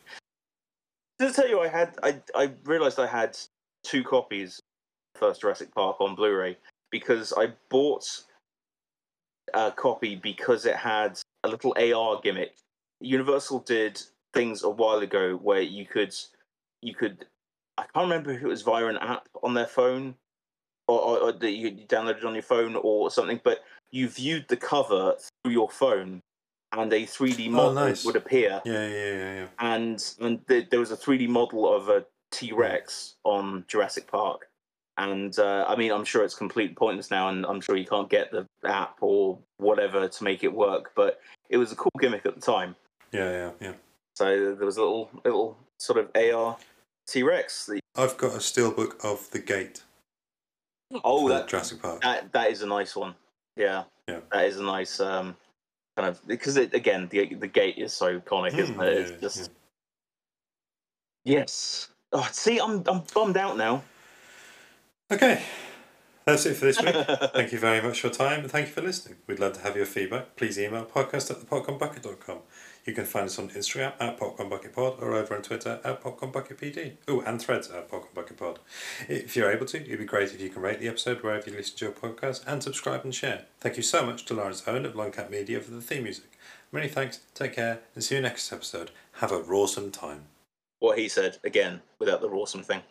To 1.20 1.32
tell 1.32 1.50
you, 1.50 1.60
I 1.60 1.68
had 1.68 1.96
I 2.04 2.20
I 2.36 2.52
realized 2.64 3.00
I 3.00 3.08
had 3.08 3.38
two 3.84 4.04
copies 4.04 4.60
of 5.16 5.20
first 5.20 5.42
Jurassic 5.42 5.74
Park 5.74 6.00
on 6.00 6.16
Blu-ray 6.16 6.58
because 6.92 7.34
I 7.36 7.54
bought 7.70 8.06
a 9.54 9.72
copy 9.72 10.16
because 10.16 10.66
it 10.66 10.76
had 10.76 11.20
a 11.44 11.50
little 11.50 11.76
AR 11.78 12.20
gimmick. 12.22 12.56
Universal 13.00 13.60
did 13.62 14.02
things 14.34 14.64
a 14.64 14.70
while 14.70 15.00
ago 15.00 15.36
where 15.36 15.62
you 15.62 15.86
could 15.86 16.16
you 16.82 16.94
could 16.94 17.26
I 17.78 17.84
can't 17.84 18.04
remember 18.04 18.32
if 18.32 18.42
it 18.42 18.48
was 18.48 18.62
via 18.62 18.88
an 18.88 18.98
app 18.98 19.28
on 19.44 19.54
their 19.54 19.68
phone 19.68 20.16
or, 20.88 21.00
or, 21.00 21.18
or 21.20 21.32
that 21.32 21.52
you 21.52 21.72
downloaded 21.72 22.26
on 22.26 22.34
your 22.34 22.44
phone 22.44 22.76
or 22.76 23.10
something, 23.10 23.40
but 23.44 23.60
you 23.92 24.08
viewed 24.08 24.48
the 24.48 24.58
cover 24.58 25.16
through 25.44 25.54
your 25.54 25.70
phone 25.70 26.22
and 26.74 26.94
a 26.94 27.06
3D 27.06 27.50
model 27.50 27.74
nice. 27.74 28.06
would 28.06 28.16
appear 28.16 28.62
Yeah, 28.66 28.88
yeah, 28.88 29.14
yeah, 29.14 29.34
yeah. 29.34 29.48
and 29.60 30.14
and 30.20 30.48
th- 30.48 30.70
there 30.70 30.80
was 30.80 30.92
a 30.92 30.98
3D 30.98 31.28
model 31.28 31.74
of 31.74 31.90
a 31.90 32.06
T 32.32 32.52
Rex 32.54 33.16
on 33.24 33.66
Jurassic 33.68 34.08
Park, 34.08 34.48
and 34.98 35.38
uh, 35.40 35.66
I 35.68 35.76
mean 35.76 35.92
I'm 35.92 36.06
sure 36.06 36.24
it's 36.24 36.36
completely 36.36 36.76
pointless 36.76 37.12
now, 37.12 37.30
and 37.30 37.46
I'm 37.46 37.62
sure 37.62 37.76
you 37.78 37.86
can't 37.86 38.10
get 38.10 38.32
the 38.32 38.46
app 38.66 38.98
or 39.02 39.38
whatever 39.58 40.08
to 40.08 40.24
make 40.24 40.44
it 40.44 40.54
work, 40.54 40.92
but 40.96 41.20
it 41.50 41.58
was 41.58 41.72
a 41.72 41.76
cool 41.76 41.92
gimmick 42.00 42.26
at 42.26 42.36
the 42.36 42.42
time. 42.42 42.76
Yeah, 43.12 43.30
yeah, 43.32 43.52
yeah. 43.60 43.74
So 44.16 44.56
there 44.56 44.66
was 44.66 44.78
a 44.78 44.82
little 44.82 45.10
little 45.26 45.58
sort 45.80 46.00
of 46.00 46.10
AR 46.16 46.58
T 47.08 47.24
Rex. 47.24 47.70
I've 47.98 48.18
got 48.18 48.34
a 48.34 48.38
steelbook 48.38 49.04
of 49.04 49.30
The 49.32 49.40
Gate 49.40 49.84
Oh, 51.04 51.30
that, 51.30 51.48
Jurassic 51.48 51.82
Park. 51.82 52.02
that 52.02 52.32
that 52.34 52.52
is 52.52 52.62
a 52.62 52.68
nice 52.68 52.96
one. 52.96 53.16
Yeah, 53.56 53.84
Yeah. 54.08 54.20
that 54.32 54.46
is 54.46 54.58
a 54.58 54.64
nice 54.64 55.00
um, 55.00 55.36
kind 55.98 56.10
of 56.10 56.26
because 56.28 56.58
it 56.58 56.74
again 56.74 57.08
the 57.10 57.34
the 57.36 57.48
gate 57.48 57.78
is 57.78 57.94
so 57.94 58.20
iconic, 58.20 58.58
isn't 58.58 58.76
Hmm, 58.76 58.82
it? 58.82 58.94
yeah, 58.94 59.00
It's 59.00 59.22
just 59.22 59.52
yeah. 61.26 61.40
yes. 61.40 61.90
Oh, 62.14 62.28
see, 62.32 62.60
I'm 62.60 62.84
I'm 62.88 63.04
bummed 63.14 63.38
out 63.38 63.58
now. 63.58 63.84
Okay, 65.12 65.44
that's 66.24 66.46
it 66.46 66.54
for 66.54 66.66
this 66.66 66.82
week. 66.82 66.96
Thank 67.34 67.52
you 67.52 67.60
very 67.60 67.82
much 67.82 68.00
for 68.00 68.08
your 68.08 68.14
time 68.14 68.42
and 68.42 68.52
thank 68.52 68.68
you 68.68 68.74
for 68.74 68.82
listening. 68.82 69.18
We'd 69.28 69.40
love 69.40 69.54
to 69.54 69.62
have 69.62 69.76
your 69.76 69.86
feedback. 69.86 70.38
Please 70.38 70.58
email 70.58 70.86
podcast 70.86 71.32
at 71.32 71.40
thepopcornbucket.com. 71.40 72.38
You 72.86 72.94
can 72.94 73.06
find 73.06 73.26
us 73.26 73.38
on 73.38 73.50
Instagram 73.50 73.94
at 74.00 74.18
popcornbucketpod 74.18 75.02
or 75.02 75.14
over 75.14 75.36
on 75.36 75.42
Twitter 75.42 75.82
at 75.84 76.02
popcornbucketpd. 76.02 76.94
Oh, 77.10 77.22
and 77.22 77.42
threads 77.42 77.70
at 77.70 77.90
popcornbucketpod. 77.90 78.58
If 79.10 79.36
you're 79.36 79.52
able 79.52 79.66
to, 79.66 79.82
it'd 79.82 80.00
be 80.00 80.06
great 80.06 80.32
if 80.32 80.40
you 80.40 80.50
can 80.50 80.62
rate 80.62 80.80
the 80.80 80.88
episode 80.88 81.22
wherever 81.22 81.50
you 81.50 81.58
listen 81.58 81.78
to 81.80 81.86
your 81.86 81.94
podcast 81.94 82.44
and 82.48 82.64
subscribe 82.64 83.04
and 83.04 83.14
share. 83.14 83.46
Thank 83.60 83.76
you 83.78 83.84
so 83.84 84.06
much 84.06 84.24
to 84.26 84.34
Laurence 84.34 84.64
Owen 84.66 84.86
of 84.86 84.94
Longcat 84.94 85.30
Media 85.30 85.60
for 85.60 85.72
the 85.72 85.82
theme 85.82 86.04
music. 86.04 86.40
Many 86.72 86.88
thanks, 86.88 87.20
take 87.34 87.54
care, 87.54 87.82
and 87.96 88.04
see 88.04 88.16
you 88.16 88.22
next 88.22 88.52
episode. 88.54 88.92
Have 89.14 89.34
a 89.34 89.42
rawsome 89.42 89.92
time. 89.92 90.26
What 90.80 90.98
he 90.98 91.10
said 91.10 91.38
again 91.44 91.82
without 92.00 92.22
the 92.22 92.30
rawsome 92.30 92.64
thing. 92.64 92.82